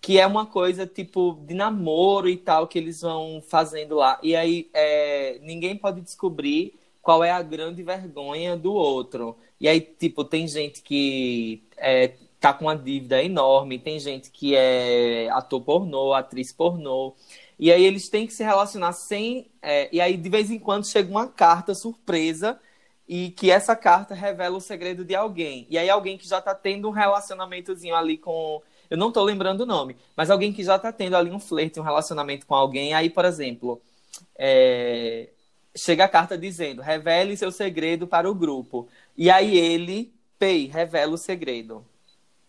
Que 0.00 0.18
é 0.18 0.26
uma 0.26 0.46
coisa 0.46 0.86
tipo 0.86 1.38
de 1.46 1.54
namoro 1.54 2.28
e 2.28 2.36
tal 2.36 2.66
que 2.68 2.78
eles 2.78 3.00
vão 3.00 3.42
fazendo 3.46 3.96
lá. 3.96 4.18
E 4.22 4.36
aí 4.36 4.70
é, 4.72 5.38
ninguém 5.42 5.76
pode 5.76 6.00
descobrir 6.00 6.78
qual 7.02 7.24
é 7.24 7.30
a 7.30 7.42
grande 7.42 7.82
vergonha 7.82 8.56
do 8.56 8.72
outro. 8.72 9.36
E 9.60 9.68
aí, 9.68 9.80
tipo, 9.80 10.24
tem 10.24 10.46
gente 10.46 10.82
que 10.82 11.62
é, 11.76 12.14
tá 12.40 12.52
com 12.52 12.66
uma 12.66 12.76
dívida 12.76 13.22
enorme, 13.22 13.78
tem 13.78 13.98
gente 13.98 14.30
que 14.30 14.54
é 14.54 15.28
ator 15.30 15.60
pornô, 15.62 16.12
atriz 16.12 16.52
pornô. 16.52 17.14
E 17.58 17.72
aí 17.72 17.84
eles 17.84 18.08
têm 18.08 18.26
que 18.26 18.32
se 18.32 18.44
relacionar 18.44 18.92
sem. 18.92 19.50
é, 19.62 19.88
e 19.92 20.00
aí, 20.00 20.16
de 20.16 20.28
vez 20.28 20.50
em 20.50 20.58
quando, 20.58 20.86
chega 20.86 21.10
uma 21.10 21.26
carta 21.26 21.74
surpresa 21.74 22.58
e 23.08 23.30
que 23.30 23.50
essa 23.50 23.74
carta 23.74 24.14
revela 24.14 24.56
o 24.56 24.60
segredo 24.60 25.04
de 25.04 25.14
alguém. 25.14 25.66
E 25.70 25.78
aí 25.78 25.88
alguém 25.90 26.18
que 26.18 26.28
já 26.28 26.40
tá 26.40 26.54
tendo 26.54 26.88
um 26.88 26.92
relacionamentozinho 26.92 27.94
ali 27.96 28.18
com. 28.18 28.62
Eu 28.90 28.96
não 28.96 29.12
tô 29.12 29.22
lembrando 29.22 29.62
o 29.62 29.66
nome, 29.66 29.96
mas 30.16 30.30
alguém 30.30 30.52
que 30.52 30.64
já 30.64 30.78
tá 30.78 30.92
tendo 30.92 31.16
ali 31.16 31.30
um 31.30 31.40
flerte, 31.40 31.78
um 31.80 31.82
relacionamento 31.82 32.46
com 32.46 32.54
alguém. 32.54 32.94
Aí, 32.94 33.10
por 33.10 33.24
exemplo, 33.24 33.80
é, 34.36 35.28
chega 35.76 36.04
a 36.04 36.08
carta 36.08 36.36
dizendo: 36.36 36.82
revele 36.82 37.36
seu 37.36 37.52
segredo 37.52 38.06
para 38.06 38.30
o 38.30 38.34
grupo. 38.34 38.88
E 39.16 39.30
aí 39.30 39.56
ele, 39.56 40.12
Pei, 40.38 40.66
revela 40.66 41.14
o 41.14 41.18
segredo. 41.18 41.84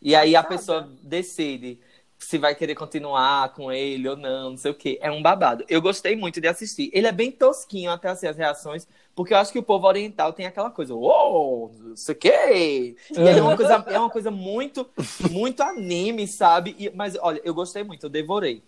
E 0.01 0.15
aí 0.15 0.35
a 0.35 0.43
pessoa 0.43 0.89
decide 1.01 1.79
se 2.19 2.37
vai 2.37 2.53
querer 2.53 2.75
continuar 2.75 3.53
com 3.53 3.71
ele 3.71 4.07
ou 4.09 4.17
não, 4.17 4.51
não 4.51 4.57
sei 4.57 4.71
o 4.71 4.75
quê. 4.75 4.99
É 5.01 5.09
um 5.11 5.21
babado. 5.21 5.63
Eu 5.69 5.81
gostei 5.81 6.15
muito 6.15 6.41
de 6.41 6.47
assistir. 6.47 6.89
Ele 6.93 7.07
é 7.07 7.11
bem 7.11 7.31
tosquinho 7.31 7.91
até 7.91 8.09
assim, 8.09 8.27
as 8.27 8.37
reações, 8.37 8.87
porque 9.15 9.33
eu 9.33 9.37
acho 9.37 9.51
que 9.53 9.59
o 9.59 9.63
povo 9.63 9.87
oriental 9.87 10.33
tem 10.33 10.45
aquela 10.45 10.69
coisa, 10.69 10.93
uou, 10.93 11.71
não 11.81 11.95
sei 11.95 12.13
o 12.15 12.17
quê. 12.17 12.95
E 13.11 13.27
é 13.27 13.41
uma 13.41 13.55
coisa, 13.55 13.73
é 13.87 13.99
uma 13.99 14.09
coisa 14.09 14.29
muito, 14.31 14.87
muito 15.31 15.63
anime, 15.63 16.27
sabe? 16.27 16.75
E- 16.77 16.89
mas 16.93 17.17
olha, 17.19 17.41
eu 17.43 17.53
gostei 17.53 17.83
muito, 17.83 18.05
eu 18.05 18.09
devorei. 18.09 18.61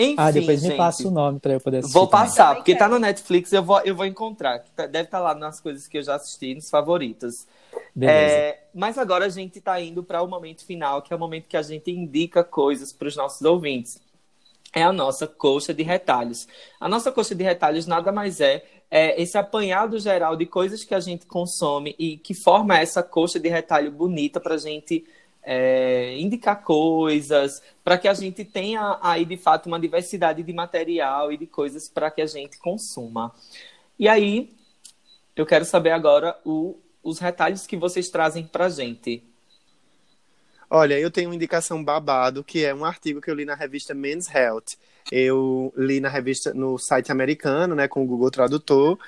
Enfim, 0.00 0.16
Ah, 0.16 0.30
depois 0.30 0.62
me 0.62 0.68
gente, 0.68 0.78
passa 0.78 1.08
o 1.08 1.10
nome 1.10 1.40
pra 1.40 1.52
eu 1.54 1.60
poder 1.60 1.78
assistir. 1.78 1.94
Vou 1.94 2.06
passar, 2.08 2.46
Também 2.48 2.56
porque 2.58 2.74
tá 2.76 2.88
no 2.88 2.98
Netflix, 2.98 3.52
eu 3.52 3.62
vou, 3.62 3.80
eu 3.80 3.94
vou 3.94 4.06
encontrar. 4.06 4.60
Tá- 4.76 4.86
Deve 4.86 5.04
estar 5.06 5.18
lá 5.20 5.34
nas 5.34 5.60
coisas 5.60 5.86
que 5.88 5.98
eu 5.98 6.02
já 6.02 6.14
assisti, 6.14 6.54
nos 6.54 6.70
favoritos. 6.70 7.46
É, 8.00 8.60
mas 8.74 8.96
agora 8.96 9.26
a 9.26 9.28
gente 9.28 9.58
está 9.58 9.80
indo 9.80 10.02
para 10.04 10.22
o 10.22 10.28
momento 10.28 10.64
final, 10.64 11.02
que 11.02 11.12
é 11.12 11.16
o 11.16 11.18
momento 11.18 11.48
que 11.48 11.56
a 11.56 11.62
gente 11.62 11.90
indica 11.90 12.44
coisas 12.44 12.92
para 12.92 13.08
os 13.08 13.16
nossos 13.16 13.42
ouvintes. 13.42 14.00
É 14.72 14.82
a 14.82 14.92
nossa 14.92 15.26
coxa 15.26 15.74
de 15.74 15.82
retalhos. 15.82 16.46
A 16.78 16.88
nossa 16.88 17.10
coxa 17.10 17.34
de 17.34 17.42
retalhos 17.42 17.86
nada 17.86 18.12
mais 18.12 18.40
é, 18.40 18.64
é 18.90 19.20
esse 19.20 19.36
apanhado 19.38 19.98
geral 19.98 20.36
de 20.36 20.46
coisas 20.46 20.84
que 20.84 20.94
a 20.94 21.00
gente 21.00 21.26
consome 21.26 21.94
e 21.98 22.18
que 22.18 22.34
forma 22.34 22.78
essa 22.78 23.02
coxa 23.02 23.40
de 23.40 23.48
retalho 23.48 23.90
bonita 23.90 24.40
para 24.40 24.54
a 24.54 24.58
gente 24.58 25.04
é, 25.42 26.16
indicar 26.18 26.62
coisas, 26.62 27.62
para 27.82 27.96
que 27.96 28.06
a 28.06 28.14
gente 28.14 28.44
tenha 28.44 28.98
aí 29.02 29.24
de 29.24 29.36
fato 29.38 29.66
uma 29.66 29.80
diversidade 29.80 30.42
de 30.42 30.52
material 30.52 31.32
e 31.32 31.38
de 31.38 31.46
coisas 31.46 31.88
para 31.88 32.10
que 32.10 32.20
a 32.20 32.26
gente 32.26 32.58
consuma. 32.58 33.34
E 33.98 34.08
aí, 34.08 34.52
eu 35.36 35.46
quero 35.46 35.64
saber 35.64 35.90
agora 35.90 36.38
o- 36.44 36.76
os 37.08 37.18
retalhos 37.18 37.66
que 37.66 37.76
vocês 37.76 38.08
trazem 38.08 38.46
pra 38.46 38.68
gente. 38.68 39.22
Olha, 40.70 40.98
eu 40.98 41.10
tenho 41.10 41.30
uma 41.30 41.34
indicação 41.34 41.82
babado, 41.82 42.44
que 42.44 42.62
é 42.62 42.74
um 42.74 42.84
artigo 42.84 43.20
que 43.22 43.30
eu 43.30 43.34
li 43.34 43.44
na 43.46 43.54
revista 43.54 43.94
Men's 43.94 44.28
Health. 44.32 44.76
Eu 45.10 45.72
li 45.74 46.00
na 46.00 46.10
revista, 46.10 46.52
no 46.52 46.76
site 46.76 47.10
americano, 47.10 47.74
né, 47.74 47.88
com 47.88 48.02
o 48.04 48.06
Google 48.06 48.30
Tradutor, 48.30 48.98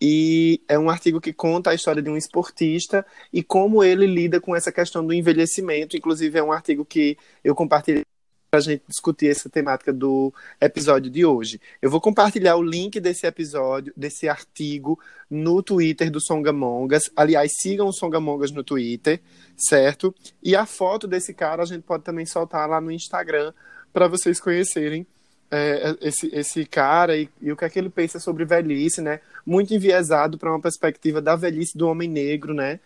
e 0.00 0.62
é 0.68 0.78
um 0.78 0.88
artigo 0.88 1.20
que 1.20 1.32
conta 1.32 1.70
a 1.70 1.74
história 1.74 2.00
de 2.00 2.08
um 2.08 2.16
esportista 2.16 3.04
e 3.32 3.42
como 3.42 3.82
ele 3.82 4.06
lida 4.06 4.40
com 4.40 4.54
essa 4.54 4.70
questão 4.70 5.04
do 5.04 5.12
envelhecimento. 5.12 5.96
Inclusive, 5.96 6.38
é 6.38 6.42
um 6.42 6.52
artigo 6.52 6.84
que 6.84 7.18
eu 7.42 7.56
compartilhei 7.56 8.04
para 8.50 8.60
a 8.60 8.62
gente 8.62 8.82
discutir 8.88 9.28
essa 9.28 9.48
temática 9.48 9.92
do 9.92 10.32
episódio 10.60 11.10
de 11.10 11.24
hoje. 11.24 11.60
Eu 11.82 11.90
vou 11.90 12.00
compartilhar 12.00 12.56
o 12.56 12.62
link 12.62 12.98
desse 12.98 13.26
episódio, 13.26 13.92
desse 13.96 14.28
artigo, 14.28 14.98
no 15.30 15.62
Twitter 15.62 16.10
do 16.10 16.20
Songamongas. 16.20 17.10
Aliás, 17.14 17.52
sigam 17.60 17.88
o 17.88 17.92
Songamongas 17.92 18.50
no 18.50 18.64
Twitter, 18.64 19.20
certo? 19.56 20.14
E 20.42 20.56
a 20.56 20.64
foto 20.64 21.06
desse 21.06 21.34
cara 21.34 21.62
a 21.62 21.66
gente 21.66 21.82
pode 21.82 22.04
também 22.04 22.24
soltar 22.24 22.68
lá 22.68 22.80
no 22.80 22.90
Instagram 22.90 23.52
para 23.92 24.08
vocês 24.08 24.40
conhecerem 24.40 25.06
é, 25.50 25.96
esse, 26.00 26.34
esse 26.34 26.64
cara 26.66 27.16
e, 27.16 27.28
e 27.40 27.52
o 27.52 27.56
que 27.56 27.64
é 27.64 27.70
que 27.70 27.78
ele 27.78 27.90
pensa 27.90 28.18
sobre 28.18 28.44
velhice, 28.44 29.00
né? 29.00 29.20
Muito 29.44 29.74
enviesado 29.74 30.38
para 30.38 30.50
uma 30.50 30.60
perspectiva 30.60 31.20
da 31.20 31.36
velhice 31.36 31.76
do 31.76 31.86
homem 31.86 32.08
negro, 32.08 32.54
né? 32.54 32.80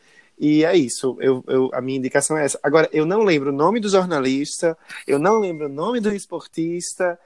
E 0.45 0.65
é 0.65 0.77
isso, 0.77 1.17
eu, 1.21 1.45
eu, 1.47 1.71
a 1.73 1.81
minha 1.81 1.97
indicação 1.97 2.37
é 2.37 2.45
essa. 2.45 2.59
Agora, 2.65 2.89
eu 2.93 3.07
não 3.07 3.23
lembro 3.23 3.51
o 3.51 3.57
nome 3.57 3.79
do 3.79 3.89
jornalista, 3.89 4.77
eu 5.07 5.17
não 5.17 5.39
lembro 5.39 5.67
o 5.67 5.73
nome 5.73 6.01
do 6.01 6.13
esportista, 6.13 7.17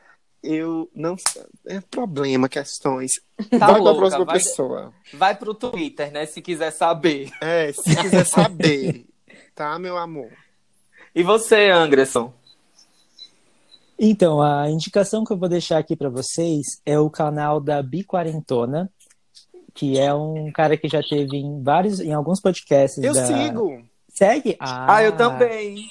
eu 0.43 0.86
não. 0.94 1.16
É 1.66 1.80
problema, 1.80 2.47
questões. 2.47 3.12
Tá 3.59 3.68
vai 3.68 3.80
para 3.80 3.90
a 3.90 3.94
próxima 3.94 4.24
vai- 4.26 4.36
pessoa. 4.36 4.93
Vai 5.14 5.34
pro 5.34 5.55
Twitter, 5.55 6.12
né? 6.12 6.26
Se 6.26 6.43
quiser 6.43 6.70
saber. 6.72 7.30
É, 7.40 7.72
se 7.72 7.97
quiser 7.97 8.26
saber, 8.26 9.06
tá, 9.55 9.78
meu 9.78 9.97
amor? 9.97 10.30
E 11.14 11.22
você, 11.22 11.70
Anderson? 11.70 12.34
Então, 13.98 14.43
a 14.43 14.68
indicação 14.68 15.24
que 15.24 15.32
eu 15.32 15.38
vou 15.38 15.48
deixar 15.48 15.78
aqui 15.78 15.97
para 15.97 16.10
vocês 16.10 16.82
é 16.84 16.98
o 17.01 17.09
canal 17.09 17.60
da 17.60 17.82
Biquarentona, 17.82 18.90
que 19.76 19.98
é 19.98 20.12
um 20.12 20.50
cara 20.50 20.76
que 20.76 20.88
já 20.88 21.02
teve 21.02 21.36
em 21.36 21.62
vários, 21.62 22.00
em 22.00 22.12
alguns 22.12 22.40
podcasts 22.40 23.02
Eu 23.04 23.12
da... 23.12 23.26
sigo. 23.26 23.84
Segue? 24.08 24.56
Ah, 24.58 25.02
eu 25.02 25.14
também. 25.14 25.90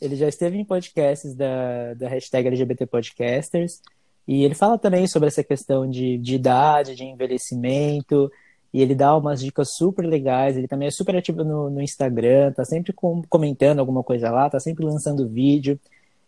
Ele 0.00 0.14
já 0.14 0.28
esteve 0.28 0.58
em 0.58 0.64
podcasts 0.64 1.34
da, 1.34 1.94
da 1.94 2.06
hashtag 2.06 2.48
LGBT 2.48 2.84
Podcasters. 2.86 3.80
E 4.26 4.44
ele 4.44 4.54
fala 4.54 4.78
também 4.78 5.06
sobre 5.06 5.28
essa 5.28 5.42
questão 5.42 5.88
de, 5.88 6.18
de 6.18 6.34
idade, 6.34 6.94
de 6.94 7.02
envelhecimento. 7.02 8.30
e 8.74 8.82
ele 8.82 8.94
dá 8.94 9.16
umas 9.16 9.40
dicas 9.40 9.70
super 9.74 10.04
legais. 10.04 10.58
Ele 10.58 10.68
também 10.68 10.88
é 10.88 10.90
super 10.90 11.16
ativo 11.16 11.42
no, 11.42 11.70
no 11.70 11.80
Instagram, 11.80 12.52
tá 12.52 12.66
sempre 12.66 12.92
com, 12.92 13.22
comentando 13.26 13.78
alguma 13.78 14.04
coisa 14.04 14.30
lá, 14.30 14.50
tá 14.50 14.60
sempre 14.60 14.84
lançando 14.84 15.26
vídeo. 15.26 15.80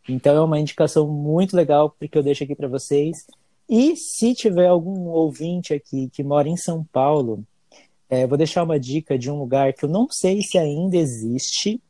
Então 0.08 0.34
é 0.34 0.40
uma 0.40 0.58
indicação 0.58 1.06
muito 1.06 1.54
legal 1.54 1.90
porque 1.90 2.16
eu 2.16 2.22
deixo 2.22 2.42
aqui 2.42 2.54
para 2.54 2.68
vocês. 2.68 3.26
E 3.72 3.94
se 3.94 4.34
tiver 4.34 4.66
algum 4.66 5.06
ouvinte 5.10 5.72
aqui 5.72 6.10
que 6.10 6.24
mora 6.24 6.48
em 6.48 6.56
São 6.56 6.82
Paulo, 6.82 7.46
é, 8.08 8.26
vou 8.26 8.36
deixar 8.36 8.64
uma 8.64 8.80
dica 8.80 9.16
de 9.16 9.30
um 9.30 9.38
lugar 9.38 9.72
que 9.72 9.84
eu 9.84 9.88
não 9.88 10.08
sei 10.10 10.42
se 10.42 10.58
ainda 10.58 10.96
existe, 10.96 11.80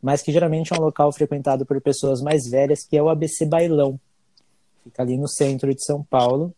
mas 0.00 0.22
que 0.22 0.30
geralmente 0.30 0.72
é 0.72 0.76
um 0.76 0.80
local 0.80 1.10
frequentado 1.10 1.66
por 1.66 1.80
pessoas 1.80 2.22
mais 2.22 2.48
velhas, 2.48 2.86
que 2.86 2.96
é 2.96 3.02
o 3.02 3.08
ABC 3.08 3.44
Bailão. 3.46 3.98
Fica 4.84 5.02
ali 5.02 5.16
no 5.16 5.26
centro 5.26 5.74
de 5.74 5.84
São 5.84 6.04
Paulo 6.04 6.54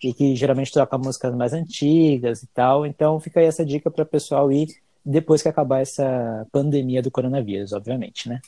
e 0.00 0.14
que 0.14 0.36
geralmente 0.36 0.70
toca 0.70 0.96
músicas 0.96 1.34
mais 1.34 1.52
antigas 1.52 2.44
e 2.44 2.46
tal. 2.54 2.86
Então 2.86 3.18
fica 3.18 3.40
aí 3.40 3.46
essa 3.46 3.64
dica 3.64 3.90
para 3.90 4.04
o 4.04 4.06
pessoal 4.06 4.52
ir 4.52 4.68
depois 5.04 5.42
que 5.42 5.48
acabar 5.48 5.80
essa 5.80 6.46
pandemia 6.52 7.02
do 7.02 7.10
coronavírus, 7.10 7.72
obviamente, 7.72 8.28
né? 8.28 8.40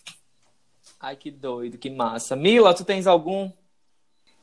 Ai, 1.00 1.16
que 1.16 1.32
doido, 1.32 1.76
que 1.76 1.90
massa. 1.90 2.36
Mila, 2.36 2.72
tu 2.72 2.84
tens 2.84 3.08
algum? 3.08 3.50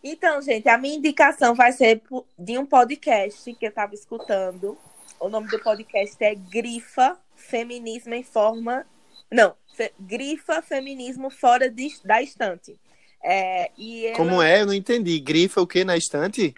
Então, 0.03 0.41
gente, 0.41 0.67
a 0.69 0.77
minha 0.77 0.95
indicação 0.95 1.53
vai 1.53 1.71
ser 1.71 2.01
de 2.37 2.57
um 2.57 2.65
podcast 2.65 3.53
que 3.53 3.65
eu 3.65 3.69
estava 3.69 3.93
escutando. 3.93 4.77
O 5.19 5.27
nome 5.27 5.49
do 5.49 5.59
podcast 5.59 6.15
é 6.23 6.33
Grifa 6.35 7.19
Feminismo 7.35 8.13
em 8.13 8.23
Forma. 8.23 8.85
Não, 9.29 9.53
Fe... 9.75 9.91
Grifa 9.99 10.61
Feminismo 10.61 11.29
Fora 11.29 11.69
de... 11.69 11.93
da 12.03 12.21
Estante. 12.21 12.79
É, 13.21 13.71
e 13.77 14.07
ela... 14.07 14.15
Como 14.15 14.41
é? 14.41 14.61
Eu 14.61 14.67
não 14.67 14.73
entendi. 14.73 15.19
Grifa 15.19 15.61
o 15.61 15.67
que 15.67 15.83
na 15.83 15.97
estante? 15.97 16.55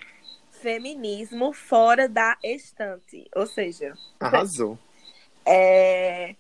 Feminismo 0.51 1.53
Fora 1.53 2.07
da 2.07 2.37
Estante. 2.43 3.27
Ou 3.35 3.47
seja. 3.47 3.93
Arrasou. 4.19 4.77
É, 5.43 6.35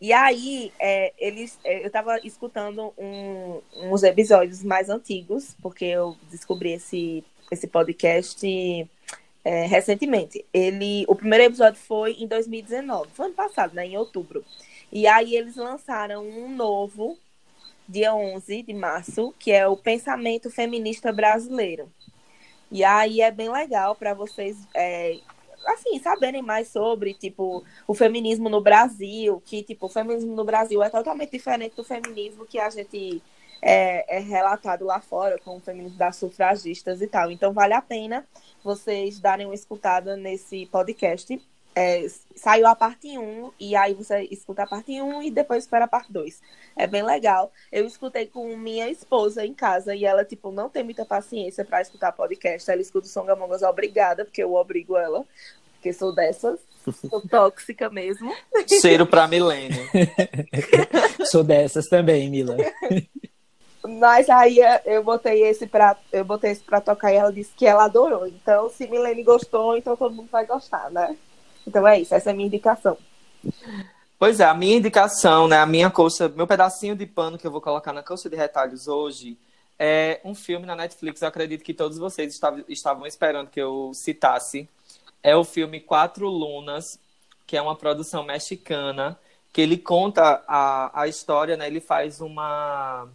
e 0.00 0.12
aí, 0.12 0.72
é, 0.78 1.12
eles, 1.18 1.58
é, 1.64 1.82
eu 1.82 1.86
estava 1.86 2.18
escutando 2.24 2.92
um, 2.98 3.60
uns 3.74 4.02
episódios 4.02 4.62
mais 4.62 4.90
antigos, 4.90 5.56
porque 5.62 5.86
eu 5.86 6.16
descobri 6.30 6.72
esse, 6.72 7.24
esse 7.50 7.66
podcast 7.66 8.46
é, 9.44 9.66
recentemente. 9.66 10.44
Ele, 10.52 11.04
o 11.08 11.14
primeiro 11.14 11.44
episódio 11.44 11.80
foi 11.80 12.12
em 12.14 12.26
2019, 12.26 13.10
foi 13.14 13.26
ano 13.26 13.34
passado, 13.34 13.74
né, 13.74 13.86
em 13.86 13.96
outubro. 13.96 14.44
E 14.92 15.06
aí 15.06 15.34
eles 15.34 15.56
lançaram 15.56 16.26
um 16.26 16.54
novo, 16.54 17.16
dia 17.88 18.14
11 18.14 18.62
de 18.62 18.74
março, 18.74 19.34
que 19.38 19.50
é 19.50 19.66
o 19.66 19.76
Pensamento 19.76 20.50
Feminista 20.50 21.12
Brasileiro. 21.12 21.90
E 22.70 22.84
aí 22.84 23.20
é 23.20 23.30
bem 23.30 23.50
legal 23.50 23.94
para 23.94 24.12
vocês 24.12 24.56
é, 24.74 25.18
assim, 25.66 25.98
saberem 25.98 26.42
mais 26.42 26.68
sobre, 26.68 27.14
tipo, 27.14 27.64
o 27.86 27.94
feminismo 27.94 28.48
no 28.48 28.60
Brasil, 28.60 29.42
que, 29.44 29.62
tipo, 29.62 29.86
o 29.86 29.88
feminismo 29.88 30.34
no 30.34 30.44
Brasil 30.44 30.82
é 30.82 30.90
totalmente 30.90 31.30
diferente 31.30 31.76
do 31.76 31.84
feminismo 31.84 32.46
que 32.46 32.58
a 32.58 32.70
gente 32.70 33.22
é, 33.62 34.16
é 34.16 34.20
relatado 34.20 34.84
lá 34.84 35.00
fora, 35.00 35.38
com 35.38 35.56
o 35.56 35.60
feminismo 35.60 35.98
das 35.98 36.16
sufragistas 36.16 37.00
e 37.02 37.06
tal. 37.06 37.30
Então, 37.30 37.52
vale 37.52 37.74
a 37.74 37.82
pena 37.82 38.26
vocês 38.62 39.18
darem 39.18 39.46
uma 39.46 39.54
escutada 39.54 40.16
nesse 40.16 40.66
podcast. 40.66 41.40
É, 41.78 42.06
saiu 42.34 42.66
a 42.66 42.74
parte 42.74 43.18
1 43.18 43.52
e 43.60 43.76
aí 43.76 43.92
você 43.92 44.22
escuta 44.30 44.62
a 44.62 44.66
parte 44.66 44.98
1 44.98 45.24
e 45.24 45.30
depois 45.30 45.64
espera 45.64 45.84
a 45.84 45.88
parte 45.88 46.10
2. 46.10 46.40
É 46.74 46.86
bem 46.86 47.02
legal. 47.02 47.52
Eu 47.70 47.86
escutei 47.86 48.24
com 48.24 48.56
minha 48.56 48.88
esposa 48.88 49.44
em 49.44 49.52
casa 49.52 49.94
e 49.94 50.02
ela, 50.06 50.24
tipo, 50.24 50.50
não 50.50 50.70
tem 50.70 50.82
muita 50.82 51.04
paciência 51.04 51.66
para 51.66 51.82
escutar 51.82 52.12
podcast. 52.12 52.70
Ela 52.70 52.80
escuta 52.80 53.06
o 53.06 53.10
Songamongas 53.10 53.62
obrigada, 53.62 54.24
porque 54.24 54.42
eu 54.42 54.54
obrigo 54.54 54.96
ela, 54.96 55.22
porque 55.74 55.92
sou 55.92 56.14
dessas. 56.14 56.58
Sou 57.10 57.20
tóxica 57.28 57.90
mesmo. 57.90 58.34
Cheiro 58.80 59.06
pra 59.06 59.28
milênio. 59.28 59.86
sou 61.30 61.44
dessas 61.44 61.84
também, 61.88 62.30
Mila. 62.30 62.56
Mas 63.86 64.30
aí 64.30 64.60
é, 64.60 64.80
eu 64.86 65.04
botei 65.04 65.42
esse 65.42 65.66
pra, 65.66 65.94
eu 66.10 66.24
botei 66.24 66.52
esse 66.52 66.62
pra 66.62 66.80
tocar 66.80 67.12
e 67.12 67.16
ela 67.16 67.30
disse 67.30 67.52
que 67.54 67.66
ela 67.66 67.84
adorou. 67.84 68.26
Então, 68.26 68.70
se 68.70 68.86
Milene 68.88 69.22
gostou, 69.22 69.76
então 69.76 69.94
todo 69.94 70.14
mundo 70.14 70.30
vai 70.32 70.46
gostar, 70.46 70.90
né? 70.90 71.14
Então 71.66 71.86
é 71.86 72.00
isso, 72.00 72.14
essa 72.14 72.30
é 72.30 72.32
a 72.32 72.36
minha 72.36 72.46
indicação. 72.46 72.96
Pois 74.18 74.40
é, 74.40 74.44
a 74.44 74.54
minha 74.54 74.76
indicação, 74.76 75.46
né, 75.46 75.58
a 75.58 75.66
minha 75.66 75.90
coxa, 75.90 76.28
meu 76.28 76.46
pedacinho 76.46 76.96
de 76.96 77.04
pano 77.04 77.36
que 77.36 77.46
eu 77.46 77.50
vou 77.50 77.60
colocar 77.60 77.92
na 77.92 78.02
coxa 78.02 78.30
de 78.30 78.36
retalhos 78.36 78.88
hoje 78.88 79.36
é 79.78 80.20
um 80.24 80.34
filme 80.34 80.64
na 80.64 80.74
Netflix, 80.74 81.20
eu 81.20 81.28
acredito 81.28 81.62
que 81.62 81.74
todos 81.74 81.98
vocês 81.98 82.32
estavam, 82.32 82.64
estavam 82.68 83.06
esperando 83.06 83.50
que 83.50 83.60
eu 83.60 83.92
citasse. 83.94 84.68
É 85.22 85.36
o 85.36 85.44
filme 85.44 85.80
Quatro 85.80 86.28
Lunas, 86.28 86.98
que 87.46 87.56
é 87.56 87.62
uma 87.62 87.76
produção 87.76 88.22
mexicana, 88.22 89.18
que 89.52 89.60
ele 89.60 89.76
conta 89.76 90.42
a, 90.46 91.02
a 91.02 91.08
história, 91.08 91.56
né, 91.56 91.66
ele 91.66 91.80
faz 91.80 92.20
uma, 92.20 93.08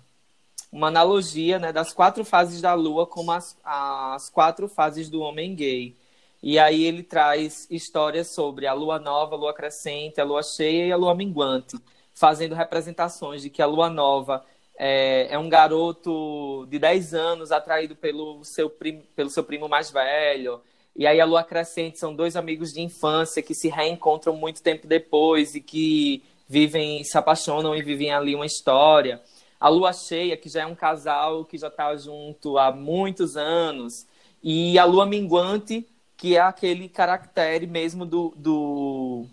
uma 0.72 0.88
analogia 0.88 1.57
né, 1.57 1.72
das 1.73 1.94
quatro 1.94 2.23
fases 2.23 2.61
da 2.61 2.73
Lua 2.73 3.07
como 3.07 3.32
as, 3.32 3.57
as 3.64 4.30
quatro 4.30 4.68
fases 4.68 5.10
do 5.10 5.22
homem 5.22 5.56
gay. 5.56 5.95
E 6.41 6.57
aí 6.57 6.84
ele 6.84 7.03
traz 7.03 7.68
histórias 7.69 8.34
sobre 8.34 8.65
a 8.65 8.73
lua 8.73 8.97
nova, 8.97 9.35
a 9.35 9.38
lua 9.38 9.53
crescente, 9.53 10.19
a 10.19 10.23
lua 10.23 10.41
cheia 10.41 10.88
e 10.88 10.91
a 10.91 10.97
lua 10.97 11.13
minguante, 11.13 11.77
fazendo 12.13 12.55
representações 12.55 13.41
de 13.41 13.49
que 13.49 13.61
a 13.61 13.68
lua 13.68 13.89
nova 13.89 14.43
é, 14.76 15.27
é 15.30 15.38
um 15.38 15.47
garoto 15.47 16.65
de 16.68 16.80
10 16.80 17.13
anos 17.13 17.51
atraído 17.51 17.95
pelo 17.95 18.43
seu, 18.43 18.69
primo, 18.69 19.03
pelo 19.15 19.30
seu 19.30 19.43
primo 19.43 19.69
mais 19.69 19.91
velho. 19.91 20.61
E 20.95 21.05
aí 21.05 21.22
a 21.22 21.26
lua 21.26 21.43
crescente 21.43 21.99
são 21.99 22.15
dois 22.15 22.35
amigos 22.35 22.73
de 22.73 22.81
infância 22.81 23.43
que 23.43 23.53
se 23.53 23.69
reencontram 23.69 24.35
muito 24.35 24.63
tempo 24.63 24.88
depois 24.88 25.53
e 25.53 25.61
que 25.61 26.23
vivem, 26.49 27.03
se 27.03 27.18
apaixonam 27.18 27.76
e 27.76 27.81
vivem 27.84 28.11
ali 28.11 28.35
uma 28.35 28.45
história. 28.45 29.22
A 29.59 29.69
lua 29.69 29.93
cheia, 29.93 30.35
que 30.35 30.49
já 30.49 30.63
é 30.63 30.65
um 30.65 30.76
casal 30.76 31.45
que 31.45 31.57
já 31.57 31.68
está 31.68 31.95
junto 31.95 32.57
há 32.57 32.72
muitos 32.72 33.38
anos. 33.38 34.07
E 34.43 34.77
a 34.80 34.84
lua 34.84 35.05
minguante, 35.05 35.88
que 36.22 36.38
é 36.38 36.39
aquele 36.39 36.88
caractere 36.88 37.65
mesmo 37.65 38.06
do, 38.06 38.31
do, 38.38 39.26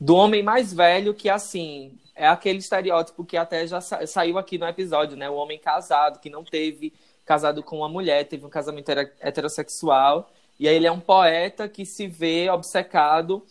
do 0.00 0.16
homem 0.16 0.42
mais 0.42 0.74
velho, 0.74 1.14
que 1.14 1.30
assim, 1.30 1.96
é 2.12 2.26
aquele 2.26 2.58
estereótipo 2.58 3.24
que 3.24 3.36
até 3.36 3.64
já 3.68 3.80
sa 3.80 4.04
saiu 4.04 4.36
aqui 4.36 4.58
no 4.58 4.66
episódio, 4.66 5.16
né? 5.16 5.30
O 5.30 5.36
homem 5.36 5.60
casado, 5.60 6.18
que 6.18 6.28
não 6.28 6.42
teve 6.42 6.92
casado 7.24 7.62
com 7.62 7.76
uma 7.78 7.88
mulher, 7.88 8.26
teve 8.26 8.44
um 8.44 8.48
casamento 8.48 8.90
heterossexual, 9.20 10.28
e 10.58 10.66
aí 10.66 10.74
ele 10.74 10.88
é 10.88 10.90
um 10.90 10.98
poeta 10.98 11.68
que 11.68 11.86
se 11.86 12.08
vê 12.08 12.50
obcecado 12.50 13.46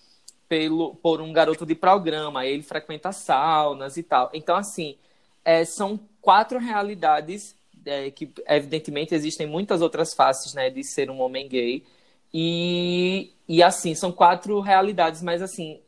pelo, 0.50 0.94
por 0.96 1.22
um 1.22 1.32
garoto 1.32 1.66
de 1.66 1.76
programa, 1.76 2.46
ele 2.46 2.64
frequenta 2.64 3.14
saunas 3.14 3.96
e 3.96 4.04
tal. 4.04 4.30
Então, 4.34 4.58
assim, 4.58 4.98
é, 5.46 5.64
são 5.64 5.98
quatro 6.20 6.60
realidades 6.60 7.56
é, 7.86 8.12
que, 8.12 8.30
evidentemente, 8.46 9.16
existem 9.16 9.48
muitas 9.48 9.82
outras 9.82 10.14
faces 10.14 10.54
né, 10.54 10.70
de 10.70 10.84
ser 10.84 11.10
um 11.10 11.22
homem 11.22 11.48
gay, 11.48 11.82
e, 12.34 13.32
e 13.48 13.62
assim, 13.62 13.94
são 13.94 14.12
quatro 14.12 14.60
realidades, 14.60 15.22
mas 15.22 15.42
assim, 15.42 15.80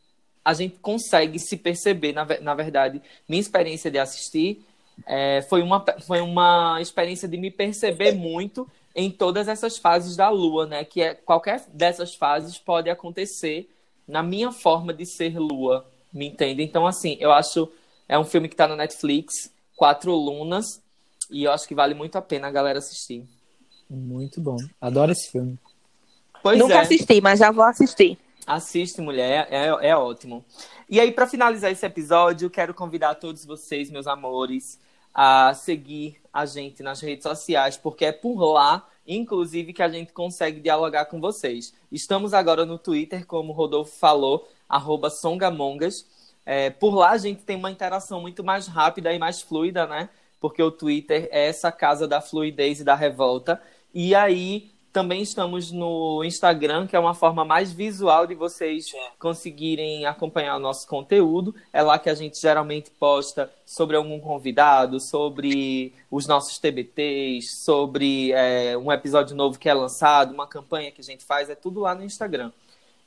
a 0.43 0.53
gente 0.53 0.77
consegue 0.79 1.39
se 1.39 1.57
perceber, 1.57 2.13
na, 2.13 2.25
na 2.41 2.53
verdade, 2.53 3.01
minha 3.27 3.41
experiência 3.41 3.89
de 3.89 3.97
assistir 3.97 4.63
é, 5.05 5.41
foi, 5.49 5.61
uma, 5.61 5.83
foi 6.05 6.21
uma 6.21 6.79
experiência 6.79 7.27
de 7.27 7.37
me 7.37 7.51
perceber 7.51 8.13
muito 8.13 8.69
em 8.95 9.11
todas 9.11 9.47
essas 9.47 9.77
fases 9.77 10.15
da 10.15 10.29
lua, 10.29 10.65
né? 10.65 10.85
Que 10.85 11.01
é, 11.01 11.13
qualquer 11.13 11.65
dessas 11.73 12.15
fases 12.15 12.57
pode 12.57 12.89
acontecer 12.89 13.69
na 14.07 14.23
minha 14.23 14.51
forma 14.51 14.93
de 14.93 15.05
ser 15.05 15.37
lua, 15.37 15.85
me 16.13 16.27
entende? 16.27 16.63
Então, 16.63 16.85
assim, 16.85 17.17
eu 17.19 17.31
acho. 17.31 17.69
É 18.07 18.19
um 18.19 18.23
filme 18.23 18.47
que 18.47 18.53
está 18.53 18.67
na 18.67 18.75
Netflix, 18.75 19.51
Quatro 19.75 20.13
Lunas, 20.13 20.79
e 21.31 21.43
eu 21.43 21.51
acho 21.51 21.67
que 21.67 21.73
vale 21.73 21.95
muito 21.95 22.15
a 22.17 22.21
pena 22.21 22.47
a 22.47 22.51
galera 22.51 22.77
assistir. 22.77 23.27
Muito 23.89 24.39
bom. 24.39 24.57
Adoro 24.79 25.11
esse 25.11 25.31
filme. 25.31 25.57
Pois 26.45 26.59
Nunca 26.59 26.75
é. 26.75 26.81
assisti, 26.81 27.19
mas 27.21 27.39
já 27.39 27.49
vou 27.49 27.63
assistir. 27.63 28.19
Assiste, 28.45 29.01
mulher, 29.01 29.47
é, 29.49 29.65
é, 29.65 29.89
é 29.89 29.97
ótimo. 29.97 30.45
E 30.87 30.99
aí, 30.99 31.11
para 31.11 31.25
finalizar 31.25 31.71
esse 31.71 31.83
episódio, 31.83 32.51
quero 32.51 32.71
convidar 32.71 33.15
todos 33.15 33.43
vocês, 33.43 33.89
meus 33.89 34.05
amores, 34.05 34.79
a 35.11 35.55
seguir 35.55 36.21
a 36.31 36.45
gente 36.45 36.83
nas 36.83 37.01
redes 37.01 37.23
sociais, 37.23 37.77
porque 37.77 38.05
é 38.05 38.11
por 38.11 38.39
lá, 38.43 38.87
inclusive, 39.07 39.73
que 39.73 39.81
a 39.81 39.89
gente 39.89 40.13
consegue 40.13 40.59
dialogar 40.59 41.05
com 41.05 41.19
vocês. 41.19 41.73
Estamos 41.91 42.31
agora 42.31 42.63
no 42.63 42.77
Twitter, 42.77 43.25
como 43.25 43.51
o 43.51 43.55
Rodolfo 43.55 43.97
falou, 43.97 44.47
arroba 44.69 45.09
Songamongas. 45.09 46.05
É, 46.45 46.69
por 46.69 46.93
lá 46.93 47.09
a 47.09 47.17
gente 47.17 47.41
tem 47.41 47.57
uma 47.57 47.71
interação 47.71 48.21
muito 48.21 48.43
mais 48.43 48.67
rápida 48.67 49.11
e 49.11 49.17
mais 49.17 49.41
fluida, 49.41 49.87
né? 49.87 50.09
Porque 50.39 50.61
o 50.61 50.69
Twitter 50.69 51.27
é 51.31 51.47
essa 51.47 51.71
casa 51.71 52.07
da 52.07 52.21
fluidez 52.21 52.81
e 52.81 52.83
da 52.83 52.93
revolta. 52.93 53.59
E 53.91 54.13
aí 54.13 54.74
também 54.95 55.21
estamos 55.21 55.73
no 55.73 56.23
Instagram, 56.23 56.87
que 56.87 56.95
é 56.95 56.99
uma 56.99 57.13
forma 57.13 57.43
mais 57.43 57.69
visual 57.69 58.25
de 58.25 58.33
vocês 58.33 58.85
conseguirem 59.19 60.05
acompanhar 60.05 60.55
o 60.55 60.59
nosso 60.59 60.87
conteúdo. 60.87 61.53
É 61.73 61.81
lá 61.81 61.99
que 61.99 62.09
a 62.09 62.15
gente 62.15 62.39
geralmente 62.39 62.89
posta 62.91 63.51
sobre 63.65 63.97
algum 63.97 64.21
convidado, 64.21 65.01
sobre 65.01 65.93
os 66.09 66.27
nossos 66.27 66.59
TBTs, 66.59 67.65
sobre 67.65 68.31
é, 68.31 68.77
um 68.77 68.89
episódio 68.89 69.35
novo 69.35 69.59
que 69.59 69.67
é 69.67 69.73
lançado, 69.73 70.33
uma 70.33 70.47
campanha 70.47 70.93
que 70.93 71.01
a 71.01 71.03
gente 71.03 71.25
faz, 71.25 71.49
é 71.49 71.55
tudo 71.55 71.81
lá 71.81 71.93
no 71.93 72.05
Instagram. 72.05 72.53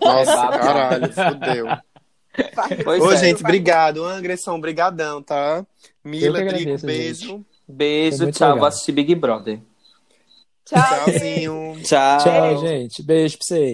Nossa, 0.02 0.48
caralho, 0.57 1.11
fodeu. 1.14 1.68
Pois 2.84 3.03
Ô, 3.03 3.11
é. 3.11 3.18
gente, 3.18 3.44
obrigado. 3.44 4.03
Anderson, 4.03 4.60
brigadão, 4.60 5.22
tá? 5.22 5.65
Mila, 6.03 6.40
Trigo, 6.40 6.49
agradeço, 6.49 6.85
beijo. 6.85 7.45
Beijo, 7.68 8.18
Foi 8.18 8.26
muito 8.26 8.35
tchau. 8.38 8.48
legal. 8.48 8.60
Vou 8.60 8.68
assistir 8.68 8.91
Big 8.91 9.14
Brother. 9.15 9.60
Tchau, 10.65 10.81
gente. 11.07 11.19
Tchauzinho. 11.19 11.77
Tchau. 11.84 12.18
Tchau, 12.23 12.57
gente. 12.57 13.03
Beijo 13.03 13.38
pra 13.38 13.45
vocês. 13.45 13.72